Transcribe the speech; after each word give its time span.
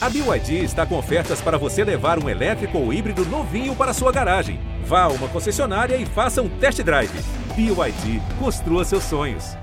A 0.00 0.08
BYD 0.08 0.62
está 0.62 0.86
com 0.86 0.96
ofertas 0.96 1.40
para 1.40 1.58
você 1.58 1.82
levar 1.82 2.22
um 2.22 2.28
elétrico 2.28 2.78
ou 2.78 2.92
híbrido 2.92 3.24
novinho 3.26 3.74
para 3.74 3.92
sua 3.92 4.12
garagem. 4.12 4.60
Vá 4.84 5.02
a 5.02 5.08
uma 5.08 5.26
concessionária 5.26 5.96
e 5.96 6.06
faça 6.06 6.40
um 6.40 6.48
test 6.48 6.80
drive. 6.84 7.10
BYD, 7.56 8.22
construa 8.38 8.84
seus 8.84 9.02
sonhos. 9.02 9.56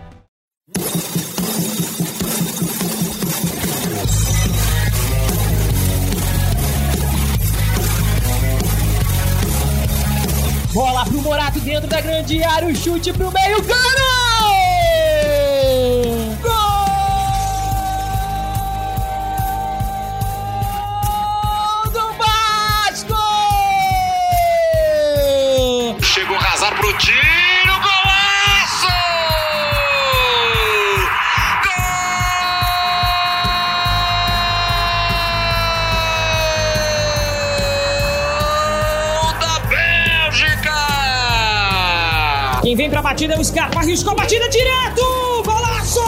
Bola 10.74 11.06
pro 11.06 11.22
Morato 11.22 11.62
dentro 11.62 11.88
da 11.88 12.02
grande 12.02 12.44
área, 12.44 12.68
o 12.68 12.76
chute 12.76 13.14
pro 13.14 13.32
meio, 13.32 13.62
gol! 13.64 14.25
Quem 42.76 42.88
vem 42.88 42.90
pra 42.90 43.02
batida 43.02 43.36
é 43.36 43.40
o 43.40 43.44
Scarpa, 43.46 43.80
arriscou 43.80 44.12
a 44.12 44.16
batida 44.16 44.50
direto! 44.50 45.02
Golaço! 45.46 46.02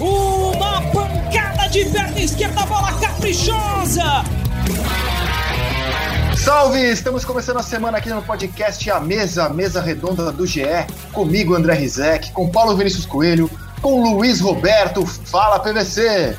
Uma 0.00 0.82
pancada 0.90 1.68
de 1.68 1.84
perna 1.84 2.18
esquerda, 2.18 2.66
bola 2.66 2.92
caprichosa! 2.94 4.24
Salve! 6.36 6.80
Estamos 6.90 7.24
começando 7.24 7.58
a 7.58 7.62
semana 7.62 7.98
aqui 7.98 8.08
no 8.08 8.20
podcast 8.20 8.90
A 8.90 8.98
Mesa, 8.98 9.44
a 9.44 9.48
mesa 9.48 9.80
redonda 9.80 10.32
do 10.32 10.44
GE, 10.44 10.64
comigo 11.12 11.54
André 11.54 11.74
Rizek, 11.74 12.32
com 12.32 12.50
Paulo 12.50 12.76
Vinícius 12.76 13.06
Coelho, 13.06 13.48
com 13.80 14.12
Luiz 14.12 14.40
Roberto. 14.40 15.06
Fala 15.06 15.60
PVC! 15.60 16.36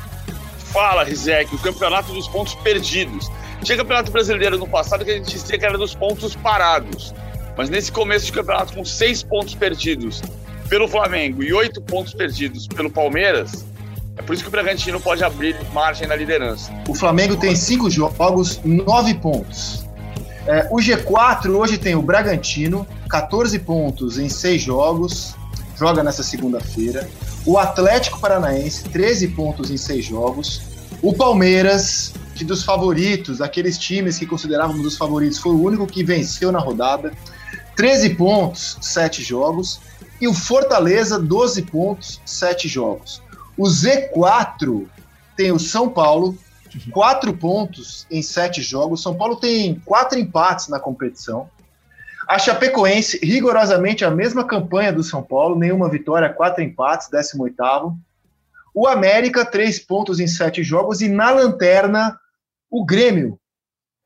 Fala, 0.58 1.04
Rizek, 1.04 1.54
o 1.54 1.58
campeonato 1.58 2.12
dos 2.12 2.28
pontos 2.28 2.54
perdidos. 2.56 3.32
Tinha 3.62 3.78
campeonato 3.78 4.12
brasileiro 4.12 4.58
no 4.58 4.68
passado 4.68 5.06
que 5.06 5.10
a 5.10 5.14
gente 5.14 5.30
dizia 5.30 5.58
que 5.58 5.64
era 5.64 5.78
dos 5.78 5.94
pontos 5.94 6.36
parados. 6.36 7.14
Mas 7.60 7.68
nesse 7.68 7.92
começo 7.92 8.24
de 8.24 8.32
campeonato, 8.32 8.72
com 8.72 8.82
seis 8.86 9.22
pontos 9.22 9.54
perdidos 9.54 10.22
pelo 10.70 10.88
Flamengo 10.88 11.42
e 11.42 11.52
oito 11.52 11.78
pontos 11.82 12.14
perdidos 12.14 12.66
pelo 12.66 12.90
Palmeiras, 12.90 13.66
é 14.16 14.22
por 14.22 14.32
isso 14.32 14.42
que 14.42 14.48
o 14.48 14.50
Bragantino 14.50 14.98
pode 14.98 15.22
abrir 15.22 15.54
margem 15.70 16.08
na 16.08 16.16
liderança. 16.16 16.72
O 16.88 16.94
Flamengo 16.94 17.36
tem 17.36 17.54
cinco 17.54 17.90
jogos, 17.90 18.58
nove 18.64 19.12
pontos. 19.12 19.84
É, 20.46 20.68
o 20.70 20.76
G4 20.76 21.54
hoje 21.54 21.76
tem 21.76 21.94
o 21.94 22.00
Bragantino, 22.00 22.86
14 23.10 23.58
pontos 23.58 24.18
em 24.18 24.30
seis 24.30 24.62
jogos, 24.62 25.36
joga 25.76 26.02
nessa 26.02 26.22
segunda-feira. 26.22 27.06
O 27.44 27.58
Atlético 27.58 28.18
Paranaense, 28.20 28.84
13 28.84 29.28
pontos 29.28 29.70
em 29.70 29.76
seis 29.76 30.06
jogos. 30.06 30.62
O 31.02 31.12
Palmeiras, 31.12 32.14
que 32.34 32.42
dos 32.42 32.64
favoritos, 32.64 33.42
aqueles 33.42 33.76
times 33.76 34.18
que 34.18 34.24
considerávamos 34.24 34.86
os 34.86 34.96
favoritos, 34.96 35.36
foi 35.38 35.52
o 35.52 35.62
único 35.62 35.86
que 35.86 36.02
venceu 36.02 36.50
na 36.50 36.58
rodada. 36.58 37.12
13 37.80 38.10
pontos, 38.10 38.76
7 38.82 39.22
jogos. 39.22 39.80
E 40.20 40.28
o 40.28 40.34
Fortaleza, 40.34 41.18
12 41.18 41.62
pontos, 41.62 42.20
7 42.26 42.68
jogos. 42.68 43.22
O 43.56 43.62
Z4 43.62 44.86
tem 45.34 45.50
o 45.50 45.58
São 45.58 45.88
Paulo, 45.88 46.36
4 46.92 47.32
pontos 47.32 48.06
em 48.10 48.20
7 48.20 48.60
jogos. 48.60 49.02
São 49.02 49.16
Paulo 49.16 49.36
tem 49.36 49.80
4 49.86 50.18
empates 50.18 50.68
na 50.68 50.78
competição. 50.78 51.48
A 52.28 52.38
Chapecoense, 52.38 53.18
rigorosamente 53.22 54.04
a 54.04 54.10
mesma 54.10 54.44
campanha 54.44 54.92
do 54.92 55.02
São 55.02 55.22
Paulo, 55.22 55.58
nenhuma 55.58 55.88
vitória, 55.88 56.28
4 56.28 56.62
empates, 56.62 57.08
18º. 57.08 57.96
O 58.74 58.86
América, 58.86 59.42
3 59.42 59.78
pontos 59.78 60.20
em 60.20 60.26
7 60.26 60.62
jogos. 60.62 61.00
E 61.00 61.08
na 61.08 61.30
lanterna, 61.30 62.20
o 62.70 62.84
Grêmio, 62.84 63.40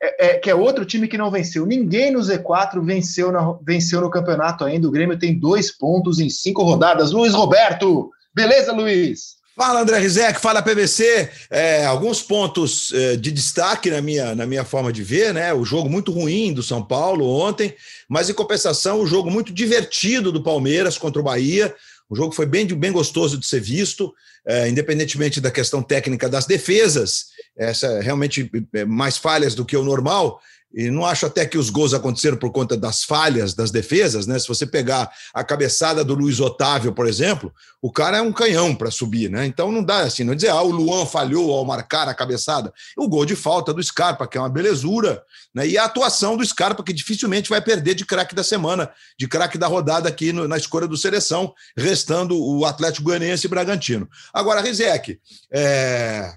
é, 0.05 0.27
é, 0.27 0.33
que 0.35 0.49
é 0.49 0.55
outro 0.55 0.85
time 0.85 1.07
que 1.07 1.17
não 1.17 1.31
venceu. 1.31 1.65
Ninguém 1.65 2.11
no 2.11 2.19
Z4 2.19 2.83
venceu, 2.85 3.31
na, 3.31 3.55
venceu 3.65 4.01
no 4.01 4.09
campeonato 4.09 4.63
ainda. 4.63 4.87
O 4.87 4.91
Grêmio 4.91 5.17
tem 5.17 5.37
2 5.37 5.71
pontos 5.71 6.19
em 6.19 6.29
5 6.29 6.63
rodadas. 6.63 7.11
Luiz 7.11 7.33
Roberto, 7.33 8.11
beleza, 8.33 8.71
Luiz? 8.71 9.35
Fala 9.55 9.81
André 9.81 9.99
Rizek, 9.99 10.39
fala 10.39 10.61
PVC. 10.61 11.29
É, 11.49 11.85
alguns 11.85 12.21
pontos 12.21 12.91
é, 12.93 13.15
de 13.15 13.31
destaque 13.31 13.89
na 13.89 14.01
minha, 14.01 14.35
na 14.35 14.45
minha 14.45 14.65
forma 14.65 14.91
de 14.91 15.01
ver, 15.01 15.33
né? 15.33 15.53
O 15.53 15.63
jogo 15.63 15.89
muito 15.89 16.11
ruim 16.11 16.53
do 16.53 16.61
São 16.61 16.83
Paulo 16.83 17.25
ontem, 17.25 17.73
mas 18.09 18.29
em 18.29 18.33
compensação, 18.33 18.99
o 18.99 19.07
jogo 19.07 19.31
muito 19.31 19.53
divertido 19.53 20.29
do 20.29 20.43
Palmeiras 20.43 20.97
contra 20.97 21.21
o 21.21 21.23
Bahia. 21.23 21.73
O 22.09 22.15
jogo 22.15 22.33
foi 22.33 22.45
bem, 22.45 22.67
bem 22.67 22.91
gostoso 22.91 23.37
de 23.37 23.45
ser 23.45 23.61
visto, 23.61 24.13
é, 24.45 24.69
independentemente 24.69 25.41
da 25.41 25.49
questão 25.49 25.81
técnica 25.81 26.29
das 26.29 26.45
defesas, 26.45 27.25
essa 27.57 27.87
é 27.87 28.01
realmente 28.01 28.51
mais 28.87 29.17
falhas 29.17 29.55
do 29.55 29.65
que 29.65 29.77
o 29.77 29.83
normal. 29.83 30.41
E 30.75 30.91
não 30.91 31.05
acho 31.05 31.25
até 31.25 31.45
que 31.45 31.57
os 31.57 31.69
gols 31.69 31.93
aconteceram 31.93 32.35
por 32.35 32.51
conta 32.51 32.75
das 32.75 33.01
falhas 33.01 33.53
das 33.53 33.71
defesas, 33.71 34.27
né? 34.27 34.37
Se 34.37 34.45
você 34.45 34.65
pegar 34.65 35.09
a 35.33 35.41
cabeçada 35.41 36.03
do 36.03 36.13
Luiz 36.13 36.41
Otávio, 36.41 36.91
por 36.91 37.07
exemplo, 37.07 37.53
o 37.81 37.89
cara 37.89 38.17
é 38.17 38.21
um 38.21 38.33
canhão 38.33 38.75
para 38.75 38.91
subir, 38.91 39.31
né? 39.31 39.45
Então 39.45 39.71
não 39.71 39.81
dá 39.81 40.01
assim, 40.01 40.25
não 40.25 40.35
dizer, 40.35 40.49
ah, 40.49 40.61
o 40.61 40.71
Luan 40.71 41.05
falhou 41.05 41.53
ao 41.53 41.63
marcar 41.63 42.09
a 42.09 42.13
cabeçada. 42.13 42.73
O 42.97 43.07
gol 43.07 43.25
de 43.25 43.37
falta 43.37 43.73
do 43.73 43.81
Scarpa, 43.81 44.27
que 44.27 44.37
é 44.37 44.41
uma 44.41 44.49
belezura, 44.49 45.23
né? 45.53 45.65
E 45.65 45.77
a 45.77 45.85
atuação 45.85 46.35
do 46.35 46.45
Scarpa, 46.45 46.83
que 46.83 46.91
dificilmente 46.91 47.49
vai 47.49 47.61
perder 47.61 47.95
de 47.95 48.05
craque 48.05 48.35
da 48.35 48.43
semana, 48.43 48.91
de 49.17 49.29
craque 49.29 49.57
da 49.57 49.67
rodada 49.67 50.09
aqui 50.09 50.33
no, 50.33 50.45
na 50.45 50.57
escolha 50.57 50.89
do 50.89 50.97
seleção, 50.97 51.53
restando 51.77 52.37
o 52.37 52.65
Atlético 52.65 53.05
Goianiense 53.05 53.47
e 53.47 53.49
Bragantino. 53.49 54.09
Agora, 54.33 54.59
Rizek, 54.59 55.21
é... 55.53 56.33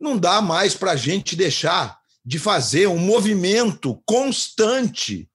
não 0.00 0.16
dá 0.16 0.40
mais 0.40 0.72
para 0.72 0.92
a 0.92 0.96
gente 0.96 1.34
deixar 1.34 1.98
de 2.26 2.40
fazer 2.40 2.88
um 2.88 2.98
movimento 2.98 4.02
constante 4.04 5.28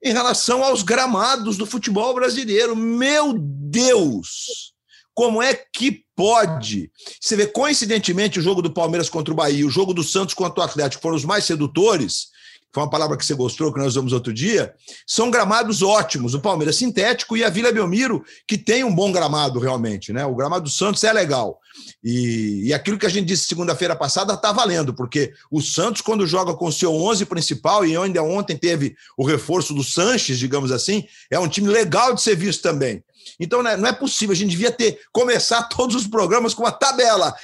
em 0.00 0.12
relação 0.12 0.62
aos 0.62 0.84
gramados 0.84 1.56
do 1.56 1.66
futebol 1.66 2.14
brasileiro. 2.14 2.76
Meu 2.76 3.34
Deus! 3.36 4.72
Como 5.12 5.42
é 5.42 5.52
que 5.52 6.04
pode? 6.14 6.92
Você 7.20 7.34
vê, 7.34 7.48
coincidentemente, 7.48 8.38
o 8.38 8.42
jogo 8.42 8.62
do 8.62 8.72
Palmeiras 8.72 9.10
contra 9.10 9.34
o 9.34 9.36
Bahia, 9.36 9.66
o 9.66 9.70
jogo 9.70 9.92
do 9.92 10.04
Santos 10.04 10.32
contra 10.32 10.60
o 10.60 10.64
Atlético 10.64 11.02
foram 11.02 11.16
os 11.16 11.24
mais 11.24 11.42
sedutores, 11.44 12.28
foi 12.72 12.84
uma 12.84 12.90
palavra 12.90 13.16
que 13.16 13.26
você 13.26 13.34
gostou, 13.34 13.72
que 13.72 13.78
nós 13.80 13.88
usamos 13.88 14.12
outro 14.12 14.32
dia, 14.32 14.74
são 15.04 15.30
gramados 15.30 15.82
ótimos. 15.82 16.34
O 16.34 16.40
Palmeiras 16.40 16.76
sintético 16.76 17.36
e 17.36 17.42
a 17.42 17.50
Vila 17.50 17.72
Belmiro, 17.72 18.24
que 18.46 18.56
tem 18.56 18.84
um 18.84 18.94
bom 18.94 19.10
gramado 19.10 19.58
realmente. 19.58 20.12
Né? 20.12 20.24
O 20.24 20.36
gramado 20.36 20.64
do 20.64 20.70
Santos 20.70 21.02
é 21.02 21.12
legal. 21.12 21.58
E, 22.02 22.66
e 22.66 22.74
aquilo 22.74 22.98
que 22.98 23.06
a 23.06 23.08
gente 23.08 23.26
disse 23.26 23.48
segunda-feira 23.48 23.96
passada 23.96 24.34
está 24.34 24.52
valendo, 24.52 24.94
porque 24.94 25.32
o 25.50 25.60
Santos, 25.60 26.00
quando 26.00 26.26
joga 26.26 26.54
com 26.54 26.66
o 26.66 26.72
seu 26.72 26.94
11 26.94 27.26
principal, 27.26 27.84
e 27.84 27.96
ainda 27.96 28.22
ontem 28.22 28.56
teve 28.56 28.96
o 29.16 29.26
reforço 29.26 29.74
do 29.74 29.82
Sanches, 29.82 30.38
digamos 30.38 30.70
assim, 30.70 31.04
é 31.30 31.38
um 31.38 31.48
time 31.48 31.68
legal 31.68 32.14
de 32.14 32.22
ser 32.22 32.36
visto 32.36 32.62
também. 32.62 33.02
Então 33.38 33.62
né, 33.62 33.76
não 33.76 33.88
é 33.88 33.92
possível, 33.92 34.32
a 34.32 34.36
gente 34.36 34.50
devia 34.50 34.70
ter 34.70 35.00
começar 35.12 35.64
todos 35.64 35.96
os 35.96 36.06
programas 36.06 36.54
com 36.54 36.62
uma 36.62 36.72
tabela 36.72 37.34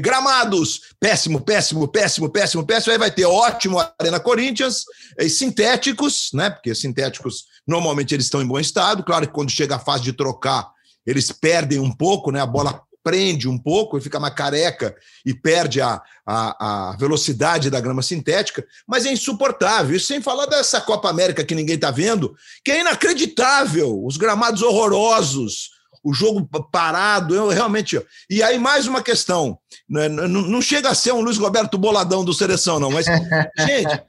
gramados, 0.00 0.94
péssimo, 1.00 1.40
péssimo, 1.40 1.88
péssimo, 1.88 2.28
péssimo, 2.28 2.64
péssimo. 2.64 2.92
Aí 2.92 2.98
vai 2.98 3.10
ter 3.10 3.24
ótimo 3.24 3.78
Arena 3.98 4.20
Corinthians, 4.20 4.84
e 5.18 5.28
sintéticos, 5.28 6.30
né? 6.32 6.50
Porque 6.50 6.74
sintéticos 6.74 7.46
normalmente 7.66 8.14
eles 8.14 8.26
estão 8.26 8.40
em 8.40 8.46
bom 8.46 8.60
estado. 8.60 9.02
Claro 9.02 9.26
que 9.26 9.32
quando 9.32 9.50
chega 9.50 9.76
a 9.76 9.80
fase 9.80 10.04
de 10.04 10.12
trocar, 10.12 10.70
eles 11.04 11.32
perdem 11.32 11.80
um 11.80 11.90
pouco, 11.90 12.30
né? 12.30 12.40
A 12.40 12.46
bola 12.46 12.82
prende 13.02 13.48
um 13.48 13.58
pouco 13.58 13.98
e 13.98 14.00
fica 14.00 14.20
mais 14.20 14.34
careca 14.34 14.94
e 15.24 15.34
perde 15.34 15.80
a, 15.80 16.00
a, 16.26 16.90
a 16.90 16.96
velocidade 16.96 17.70
da 17.70 17.80
grama 17.80 18.02
sintética, 18.02 18.64
mas 18.86 19.04
é 19.04 19.12
insuportável. 19.12 19.96
Isso 19.96 20.06
sem 20.06 20.22
falar 20.22 20.46
dessa 20.46 20.80
Copa 20.80 21.10
América 21.10 21.44
que 21.44 21.54
ninguém 21.54 21.74
está 21.76 21.90
vendo, 21.90 22.34
que 22.64 22.70
é 22.70 22.80
inacreditável. 22.80 24.04
Os 24.04 24.16
gramados 24.16 24.62
horrorosos, 24.62 25.70
o 26.02 26.12
jogo 26.12 26.48
parado, 26.70 27.34
eu 27.34 27.48
realmente. 27.48 28.00
E 28.28 28.42
aí, 28.42 28.58
mais 28.58 28.86
uma 28.86 29.02
questão: 29.02 29.58
né, 29.88 30.08
não 30.08 30.60
chega 30.60 30.90
a 30.90 30.94
ser 30.94 31.12
um 31.12 31.20
Luiz 31.20 31.38
Roberto 31.38 31.78
Boladão 31.78 32.24
do 32.24 32.34
seleção, 32.34 32.80
não, 32.80 32.90
mas, 32.90 33.06
gente, 33.58 34.02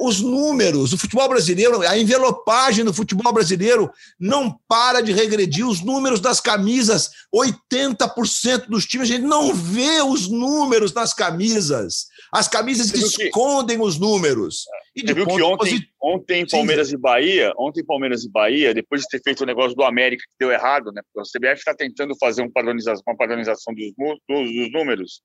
os 0.00 0.20
números, 0.20 0.92
o 0.92 0.98
futebol 0.98 1.28
brasileiro, 1.28 1.80
a 1.82 1.96
envelopagem 1.96 2.84
do 2.84 2.92
futebol 2.92 3.32
brasileiro 3.32 3.90
não 4.18 4.54
para 4.68 5.00
de 5.00 5.12
regredir. 5.12 5.66
Os 5.66 5.80
números 5.80 6.20
das 6.20 6.40
camisas, 6.40 7.10
80% 7.34 8.66
dos 8.68 8.84
times, 8.84 9.10
a 9.10 9.14
gente 9.14 9.24
não 9.24 9.54
vê 9.54 10.02
os 10.02 10.28
números 10.28 10.92
nas 10.92 11.14
camisas. 11.14 12.06
As 12.32 12.46
camisas 12.46 12.92
escondem 12.92 13.80
os 13.80 13.98
números. 13.98 14.64
E 14.94 15.02
Você 15.02 15.14
viu 15.14 15.26
que 15.26 15.42
ontem, 15.42 15.88
ontem 16.02 16.46
Palmeiras 16.46 16.88
Sim. 16.88 16.94
e 16.94 16.98
Bahia, 16.98 17.52
ontem 17.56 17.84
Palmeiras 17.84 18.24
e 18.24 18.30
Bahia, 18.30 18.74
depois 18.74 19.02
de 19.02 19.08
ter 19.08 19.22
feito 19.22 19.42
o 19.42 19.46
negócio 19.46 19.76
do 19.76 19.84
América 19.84 20.24
que 20.28 20.34
deu 20.38 20.50
errado, 20.50 20.90
né? 20.92 21.00
Porque 21.02 21.28
o 21.28 21.38
CBF 21.38 21.58
está 21.58 21.74
tentando 21.74 22.16
fazer 22.18 22.42
um 22.42 22.50
padronização, 22.50 23.02
uma 23.06 23.16
padronização 23.16 23.72
dos, 23.72 23.92
dos, 24.28 24.52
dos 24.52 24.72
números. 24.72 25.22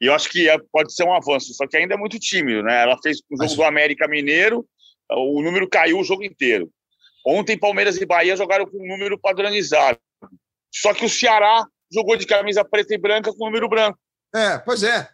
E 0.00 0.06
eu 0.06 0.14
acho 0.14 0.28
que 0.28 0.48
é, 0.48 0.58
pode 0.72 0.92
ser 0.92 1.04
um 1.04 1.14
avanço, 1.14 1.54
só 1.54 1.66
que 1.66 1.76
ainda 1.76 1.94
é 1.94 1.96
muito 1.96 2.18
tímido, 2.18 2.62
né? 2.64 2.82
Ela 2.82 2.98
fez 3.02 3.18
o 3.30 3.36
jogo 3.36 3.54
do 3.54 3.62
América 3.62 4.08
Mineiro, 4.08 4.66
o 5.10 5.40
número 5.42 5.68
caiu 5.68 6.00
o 6.00 6.04
jogo 6.04 6.24
inteiro. 6.24 6.68
Ontem, 7.24 7.58
Palmeiras 7.58 7.96
e 7.96 8.04
Bahia 8.04 8.36
jogaram 8.36 8.66
com 8.66 8.76
um 8.76 8.88
número 8.88 9.18
padronizado. 9.18 9.98
Só 10.74 10.92
que 10.92 11.04
o 11.04 11.08
Ceará 11.08 11.64
jogou 11.92 12.16
de 12.16 12.26
camisa 12.26 12.64
preta 12.64 12.94
e 12.94 12.98
branca 12.98 13.32
com 13.32 13.44
número 13.46 13.68
branco. 13.68 13.98
É, 14.34 14.58
pois 14.58 14.82
é. 14.82 15.08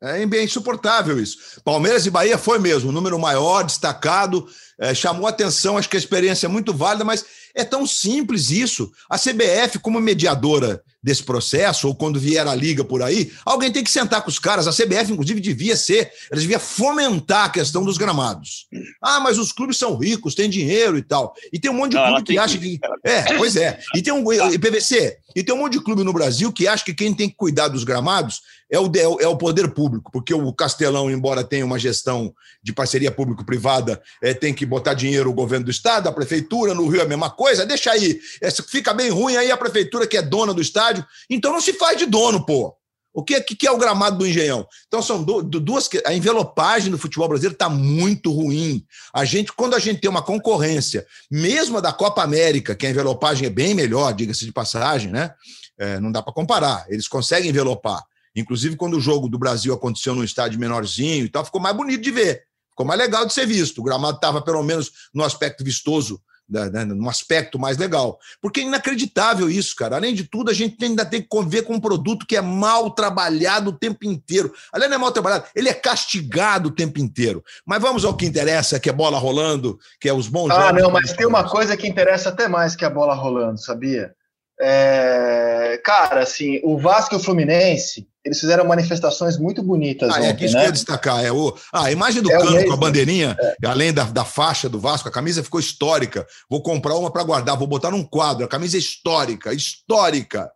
É 0.00 0.42
insuportável 0.42 1.18
isso. 1.20 1.60
Palmeiras 1.64 2.06
e 2.06 2.10
Bahia 2.10 2.38
foi 2.38 2.58
mesmo, 2.58 2.90
um 2.90 2.92
número 2.92 3.18
maior, 3.18 3.64
destacado, 3.64 4.46
é, 4.78 4.94
chamou 4.94 5.26
atenção, 5.26 5.76
acho 5.76 5.88
que 5.88 5.96
a 5.96 5.98
experiência 5.98 6.46
é 6.46 6.48
muito 6.48 6.72
válida, 6.72 7.04
mas 7.04 7.24
é 7.54 7.64
tão 7.64 7.84
simples 7.84 8.50
isso. 8.50 8.92
A 9.10 9.18
CBF, 9.18 9.80
como 9.80 10.00
mediadora 10.00 10.82
desse 11.08 11.22
processo, 11.22 11.88
ou 11.88 11.94
quando 11.94 12.20
vier 12.20 12.46
a 12.46 12.54
liga 12.54 12.84
por 12.84 13.02
aí, 13.02 13.32
alguém 13.44 13.72
tem 13.72 13.82
que 13.82 13.90
sentar 13.90 14.22
com 14.22 14.28
os 14.28 14.38
caras. 14.38 14.68
A 14.68 14.72
CBF, 14.72 15.10
inclusive, 15.10 15.40
devia 15.40 15.74
ser, 15.74 16.12
ela 16.30 16.40
devia 16.40 16.58
fomentar 16.58 17.46
a 17.46 17.48
questão 17.48 17.82
dos 17.82 17.96
gramados. 17.96 18.66
Ah, 19.02 19.18
mas 19.18 19.38
os 19.38 19.50
clubes 19.50 19.78
são 19.78 19.96
ricos, 19.96 20.34
têm 20.34 20.50
dinheiro 20.50 20.98
e 20.98 21.02
tal. 21.02 21.34
E 21.50 21.58
tem 21.58 21.70
um 21.70 21.74
monte 21.74 21.92
de 21.92 21.96
clube 21.96 22.22
que 22.24 22.38
acha 22.38 22.58
que. 22.58 22.78
É, 23.02 23.22
pois 23.38 23.56
é. 23.56 23.80
E 23.94 24.02
tem 24.02 24.12
um. 24.12 24.22
PVC, 24.22 25.16
e 25.34 25.42
tem 25.42 25.54
um 25.54 25.58
monte 25.58 25.74
de 25.74 25.80
clube 25.80 26.04
no 26.04 26.12
Brasil 26.12 26.52
que 26.52 26.68
acha 26.68 26.84
que 26.84 26.92
quem 26.92 27.14
tem 27.14 27.28
que 27.28 27.36
cuidar 27.36 27.68
dos 27.68 27.84
gramados 27.84 28.42
é 28.70 28.78
o, 28.78 28.90
é 29.18 29.26
o 29.26 29.36
poder 29.36 29.68
público, 29.70 30.12
porque 30.12 30.34
o 30.34 30.52
Castelão, 30.52 31.10
embora 31.10 31.42
tenha 31.42 31.64
uma 31.64 31.78
gestão 31.78 32.34
de 32.62 32.72
parceria 32.72 33.10
público-privada, 33.10 34.02
é, 34.22 34.34
tem 34.34 34.52
que 34.52 34.66
botar 34.66 34.92
dinheiro 34.92 35.30
o 35.30 35.34
governo 35.34 35.64
do 35.64 35.70
estado, 35.70 36.08
a 36.08 36.12
prefeitura, 36.12 36.74
no 36.74 36.86
Rio 36.86 37.00
é 37.00 37.04
a 37.04 37.08
mesma 37.08 37.30
coisa, 37.30 37.64
deixa 37.64 37.90
aí. 37.90 38.20
É, 38.42 38.50
fica 38.50 38.92
bem 38.92 39.08
ruim 39.08 39.36
aí 39.36 39.50
a 39.50 39.56
prefeitura 39.56 40.06
que 40.06 40.16
é 40.16 40.22
dona 40.22 40.52
do 40.52 40.60
estádio. 40.60 40.97
Então 41.28 41.52
não 41.52 41.60
se 41.60 41.72
faz 41.72 41.98
de 41.98 42.06
dono, 42.06 42.44
pô. 42.44 42.74
O 43.12 43.24
que, 43.24 43.40
que, 43.40 43.66
é 43.66 43.70
o 43.72 43.78
gramado 43.78 44.18
do 44.18 44.26
Engenhão? 44.26 44.64
Então 44.86 45.02
são 45.02 45.24
duas. 45.24 45.88
A 46.06 46.14
envelopagem 46.14 46.90
do 46.90 46.98
futebol 46.98 47.26
brasileiro 47.26 47.54
está 47.54 47.68
muito 47.68 48.30
ruim. 48.30 48.86
A 49.12 49.24
gente, 49.24 49.52
quando 49.52 49.74
a 49.74 49.78
gente 49.80 50.00
tem 50.00 50.08
uma 50.08 50.22
concorrência, 50.22 51.04
mesmo 51.28 51.78
a 51.78 51.80
da 51.80 51.92
Copa 51.92 52.22
América, 52.22 52.76
que 52.76 52.86
a 52.86 52.90
envelopagem 52.90 53.46
é 53.46 53.50
bem 53.50 53.74
melhor, 53.74 54.12
diga-se 54.12 54.44
de 54.44 54.52
passagem, 54.52 55.10
né? 55.10 55.34
É, 55.76 55.98
não 55.98 56.12
dá 56.12 56.22
para 56.22 56.32
comparar. 56.32 56.86
Eles 56.88 57.08
conseguem 57.08 57.50
envelopar. 57.50 58.04
Inclusive, 58.36 58.76
quando 58.76 58.96
o 58.96 59.00
jogo 59.00 59.28
do 59.28 59.38
Brasil 59.38 59.74
aconteceu 59.74 60.14
num 60.14 60.22
estádio 60.22 60.60
menorzinho 60.60 61.24
e 61.24 61.28
tal, 61.28 61.44
ficou 61.44 61.60
mais 61.60 61.76
bonito 61.76 62.02
de 62.02 62.12
ver. 62.12 62.44
Ficou 62.70 62.86
mais 62.86 63.00
legal 63.00 63.26
de 63.26 63.32
ser 63.32 63.46
visto. 63.46 63.80
O 63.80 63.82
gramado 63.82 64.16
estava, 64.16 64.40
pelo 64.40 64.62
menos, 64.62 64.92
no 65.12 65.24
aspecto 65.24 65.64
vistoso, 65.64 66.20
né, 66.48 66.84
num 66.84 67.08
aspecto 67.08 67.58
mais 67.58 67.76
legal. 67.76 68.18
Porque 68.40 68.60
é 68.60 68.64
inacreditável 68.64 69.50
isso, 69.50 69.76
cara. 69.76 69.96
Além 69.96 70.14
de 70.14 70.24
tudo, 70.24 70.50
a 70.50 70.54
gente 70.54 70.82
ainda 70.84 71.04
tem 71.04 71.20
que 71.20 71.28
conviver 71.28 71.62
com 71.62 71.74
um 71.74 71.80
produto 71.80 72.26
que 72.26 72.36
é 72.36 72.40
mal 72.40 72.90
trabalhado 72.90 73.70
o 73.70 73.78
tempo 73.78 74.06
inteiro. 74.06 74.52
Aliás, 74.72 74.90
não 74.90 74.96
é 74.96 75.00
mal 75.00 75.12
trabalhado, 75.12 75.44
ele 75.54 75.68
é 75.68 75.74
castigado 75.74 76.68
o 76.68 76.74
tempo 76.74 76.98
inteiro. 76.98 77.44
Mas 77.66 77.82
vamos 77.82 78.04
ao 78.04 78.16
que 78.16 78.26
interessa, 78.26 78.80
que 78.80 78.88
é 78.88 78.92
bola 78.92 79.18
rolando, 79.18 79.78
que 80.00 80.08
é 80.08 80.12
os 80.12 80.28
bons 80.28 80.50
ah, 80.50 80.54
jogos. 80.54 80.68
Ah, 80.68 80.82
não, 80.82 80.90
mas 80.90 81.12
tem 81.12 81.26
uma 81.26 81.48
coisa 81.48 81.76
que 81.76 81.86
interessa 81.86 82.30
até 82.30 82.48
mais 82.48 82.74
que 82.74 82.84
a 82.84 82.90
bola 82.90 83.14
rolando, 83.14 83.58
sabia? 83.60 84.14
É... 84.60 85.80
Cara, 85.84 86.22
assim, 86.22 86.60
o 86.64 86.78
Vasco 86.78 87.14
e 87.14 87.18
o 87.18 87.20
Fluminense 87.20 88.08
eles 88.28 88.40
fizeram 88.40 88.64
manifestações 88.64 89.38
muito 89.38 89.62
bonitas. 89.62 90.10
Ah, 90.10 90.18
ontem, 90.18 90.28
é 90.28 90.34
que 90.34 90.44
isso 90.44 90.54
né? 90.54 90.60
que 90.60 90.66
eu 90.66 90.68
ia 90.68 90.72
destacar. 90.72 91.24
É 91.24 91.32
o, 91.32 91.56
ah, 91.72 91.84
a 91.84 91.92
imagem 91.92 92.22
do 92.22 92.30
é 92.30 92.38
cano 92.38 92.64
com 92.66 92.72
a 92.72 92.76
bandeirinha, 92.76 93.36
é. 93.40 93.66
além 93.66 93.92
da, 93.92 94.04
da 94.04 94.24
faixa 94.24 94.68
do 94.68 94.78
Vasco, 94.78 95.08
a 95.08 95.12
camisa 95.12 95.42
ficou 95.42 95.58
histórica. 95.58 96.26
Vou 96.48 96.62
comprar 96.62 96.94
uma 96.94 97.10
para 97.10 97.24
guardar, 97.24 97.56
vou 97.56 97.66
botar 97.66 97.90
num 97.90 98.04
quadro. 98.04 98.44
A 98.44 98.48
camisa 98.48 98.76
é 98.76 98.80
histórica, 98.80 99.52
histórica. 99.52 100.50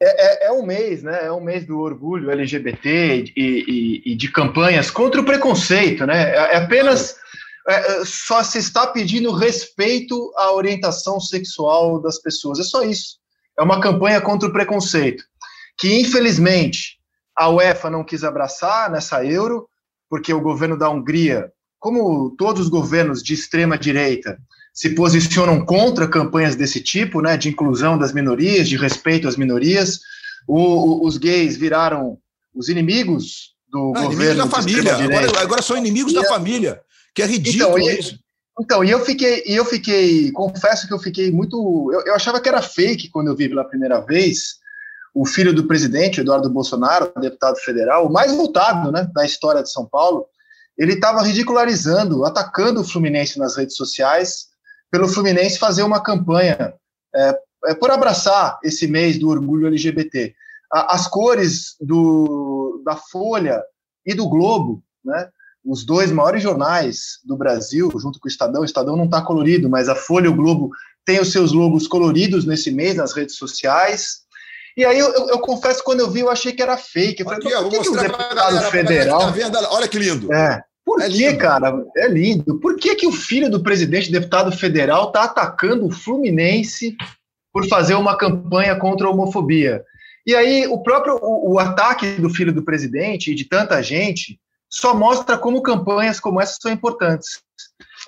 É, 0.00 0.46
é, 0.46 0.48
é, 0.48 0.52
um 0.52 0.64
mês, 0.64 1.02
né? 1.02 1.24
É 1.24 1.32
um 1.32 1.40
mês 1.40 1.66
do 1.66 1.80
orgulho 1.80 2.30
LGBT 2.30 3.32
e, 3.36 4.02
e, 4.06 4.12
e 4.12 4.14
de 4.14 4.30
campanhas 4.30 4.90
contra 4.90 5.20
o 5.20 5.24
preconceito, 5.24 6.06
né? 6.06 6.30
É, 6.30 6.54
é 6.54 6.56
apenas. 6.56 7.16
É, 7.68 8.04
só 8.04 8.42
se 8.42 8.58
está 8.58 8.86
pedindo 8.86 9.30
respeito 9.32 10.32
à 10.36 10.52
orientação 10.52 11.20
sexual 11.20 12.00
das 12.00 12.18
pessoas. 12.20 12.58
É 12.58 12.62
só 12.62 12.82
isso. 12.82 13.18
É 13.58 13.62
uma 13.62 13.80
campanha 13.80 14.20
contra 14.20 14.48
o 14.48 14.52
preconceito 14.52 15.22
que 15.78 16.00
infelizmente 16.00 16.98
a 17.36 17.48
UEFA 17.48 17.88
não 17.88 18.04
quis 18.04 18.24
abraçar 18.24 18.90
nessa 18.90 19.24
Euro, 19.24 19.68
porque 20.10 20.34
o 20.34 20.40
governo 20.40 20.76
da 20.76 20.90
Hungria, 20.90 21.52
como 21.78 22.34
todos 22.36 22.62
os 22.62 22.68
governos 22.68 23.22
de 23.22 23.32
extrema 23.32 23.78
direita, 23.78 24.36
se 24.74 24.90
posicionam 24.90 25.64
contra 25.64 26.08
campanhas 26.08 26.56
desse 26.56 26.82
tipo, 26.82 27.20
né, 27.20 27.36
de 27.36 27.48
inclusão 27.48 27.96
das 27.96 28.12
minorias, 28.12 28.68
de 28.68 28.76
respeito 28.76 29.28
às 29.28 29.36
minorias. 29.36 30.00
O, 30.48 30.58
o, 30.58 31.06
os 31.06 31.16
gays 31.16 31.56
viraram 31.56 32.18
os 32.52 32.68
inimigos 32.68 33.54
do 33.68 33.92
ah, 33.96 34.02
governo. 34.02 34.12
Inimigos 34.12 34.36
da 34.36 34.46
família. 34.48 34.94
Agora, 34.96 35.40
agora, 35.40 35.62
são 35.62 35.76
inimigos 35.76 36.12
e 36.12 36.14
da 36.16 36.22
é... 36.22 36.28
família, 36.28 36.80
que 37.18 37.22
é 37.22 37.24
então, 37.24 37.36
ridículo 37.36 37.78
então, 37.78 37.98
isso. 37.98 38.18
Então, 38.60 38.84
e 38.84 38.90
eu 38.90 39.04
fiquei, 39.04 39.42
e 39.46 39.56
eu 39.56 39.64
fiquei, 39.64 40.30
confesso 40.32 40.86
que 40.86 40.94
eu 40.94 40.98
fiquei 40.98 41.30
muito. 41.32 41.90
Eu, 41.92 42.00
eu 42.06 42.14
achava 42.14 42.40
que 42.40 42.48
era 42.48 42.62
fake 42.62 43.10
quando 43.10 43.28
eu 43.28 43.36
vi 43.36 43.48
pela 43.48 43.64
primeira 43.64 44.00
vez 44.00 44.58
o 45.14 45.26
filho 45.26 45.52
do 45.52 45.66
presidente, 45.66 46.20
Eduardo 46.20 46.48
Bolsonaro, 46.48 47.12
deputado 47.20 47.56
federal, 47.56 48.06
o 48.06 48.12
mais 48.12 48.32
votado 48.32 48.92
né, 48.92 49.08
da 49.12 49.24
história 49.24 49.62
de 49.62 49.72
São 49.72 49.84
Paulo, 49.84 50.26
ele 50.76 50.92
estava 50.92 51.22
ridicularizando, 51.22 52.24
atacando 52.24 52.80
o 52.80 52.84
Fluminense 52.84 53.38
nas 53.38 53.56
redes 53.56 53.74
sociais, 53.74 54.46
pelo 54.90 55.08
Fluminense 55.08 55.58
fazer 55.58 55.82
uma 55.82 56.00
campanha 56.00 56.74
é, 57.14 57.38
é, 57.66 57.74
por 57.74 57.90
abraçar 57.90 58.60
esse 58.62 58.86
mês 58.86 59.18
do 59.18 59.28
orgulho 59.28 59.66
LGBT. 59.66 60.34
A, 60.72 60.94
as 60.94 61.08
cores 61.08 61.74
do, 61.80 62.80
da 62.84 62.94
Folha 62.94 63.60
e 64.06 64.14
do 64.14 64.28
Globo, 64.28 64.84
né, 65.04 65.28
os 65.68 65.84
dois 65.84 66.10
maiores 66.10 66.42
jornais 66.42 67.18
do 67.22 67.36
Brasil, 67.36 67.90
junto 68.00 68.18
com 68.18 68.26
o 68.26 68.30
Estadão, 68.30 68.62
o 68.62 68.64
Estadão 68.64 68.96
não 68.96 69.04
está 69.04 69.20
colorido, 69.20 69.68
mas 69.68 69.88
a 69.88 69.94
Folha 69.94 70.24
e 70.24 70.28
o 70.28 70.34
Globo 70.34 70.70
têm 71.04 71.20
os 71.20 71.30
seus 71.30 71.52
logos 71.52 71.86
coloridos 71.86 72.46
nesse 72.46 72.70
mês 72.70 72.96
nas 72.96 73.12
redes 73.12 73.36
sociais. 73.36 74.20
E 74.74 74.84
aí 74.84 74.98
eu, 74.98 75.12
eu, 75.12 75.28
eu, 75.28 75.38
confesso, 75.40 75.84
quando 75.84 76.00
eu 76.00 76.10
vi, 76.10 76.20
eu 76.20 76.30
achei 76.30 76.52
que 76.52 76.62
era 76.62 76.78
fake. 76.78 77.20
Eu 77.20 77.26
falei, 77.26 77.52
Aqui, 77.52 77.62
por 77.62 77.70
que, 77.70 77.80
que 77.80 77.88
o 77.90 77.96
deputado 77.96 78.34
galera, 78.34 78.70
federal. 78.70 79.20
Tá 79.20 79.68
Olha 79.72 79.88
que 79.88 79.98
lindo. 79.98 80.32
É. 80.32 80.62
Por 80.86 81.02
é 81.02 81.08
que, 81.10 81.34
cara? 81.34 81.84
É 81.96 82.08
lindo. 82.08 82.58
Por 82.60 82.76
que, 82.76 82.94
que 82.94 83.06
o 83.06 83.12
filho 83.12 83.50
do 83.50 83.62
presidente, 83.62 84.10
deputado 84.10 84.50
federal, 84.50 85.08
está 85.08 85.24
atacando 85.24 85.86
o 85.86 85.90
Fluminense 85.90 86.96
por 87.52 87.68
fazer 87.68 87.94
uma 87.94 88.16
campanha 88.16 88.74
contra 88.76 89.06
a 89.06 89.10
homofobia? 89.10 89.84
E 90.26 90.34
aí, 90.34 90.66
o 90.66 90.82
próprio 90.82 91.18
o, 91.20 91.54
o 91.54 91.58
ataque 91.58 92.12
do 92.12 92.30
filho 92.30 92.54
do 92.54 92.64
presidente 92.64 93.32
e 93.32 93.34
de 93.34 93.44
tanta 93.44 93.82
gente 93.82 94.38
só 94.70 94.94
mostra 94.94 95.38
como 95.38 95.62
campanhas 95.62 96.20
como 96.20 96.40
essa 96.40 96.56
são 96.60 96.70
importantes. 96.70 97.40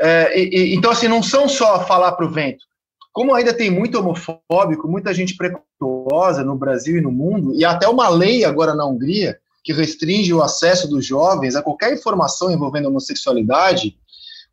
É, 0.01 0.39
e, 0.39 0.49
e, 0.49 0.75
então, 0.75 0.91
assim, 0.91 1.09
não 1.09 1.23
são 1.23 1.49
só 1.49 1.85
falar 1.87 2.13
para 2.13 2.27
o 2.27 2.31
vento. 2.31 2.65
Como 3.13 3.35
ainda 3.35 3.53
tem 3.53 3.71
muito 3.71 3.99
homofóbico, 3.99 4.89
muita 4.89 5.13
gente 5.13 5.37
preconceituosa 5.37 6.45
no 6.45 6.57
Brasil 6.57 6.99
e 6.99 7.01
no 7.01 7.11
mundo, 7.11 7.55
e 7.55 7.65
até 7.65 7.89
uma 7.89 8.09
lei 8.09 8.45
agora 8.45 8.75
na 8.75 8.87
Hungria 8.87 9.39
que 9.63 9.73
restringe 9.73 10.33
o 10.33 10.43
acesso 10.43 10.89
dos 10.89 11.05
jovens 11.05 11.55
a 11.55 11.63
qualquer 11.63 11.93
informação 11.93 12.51
envolvendo 12.51 12.89
homossexualidade, 12.89 13.97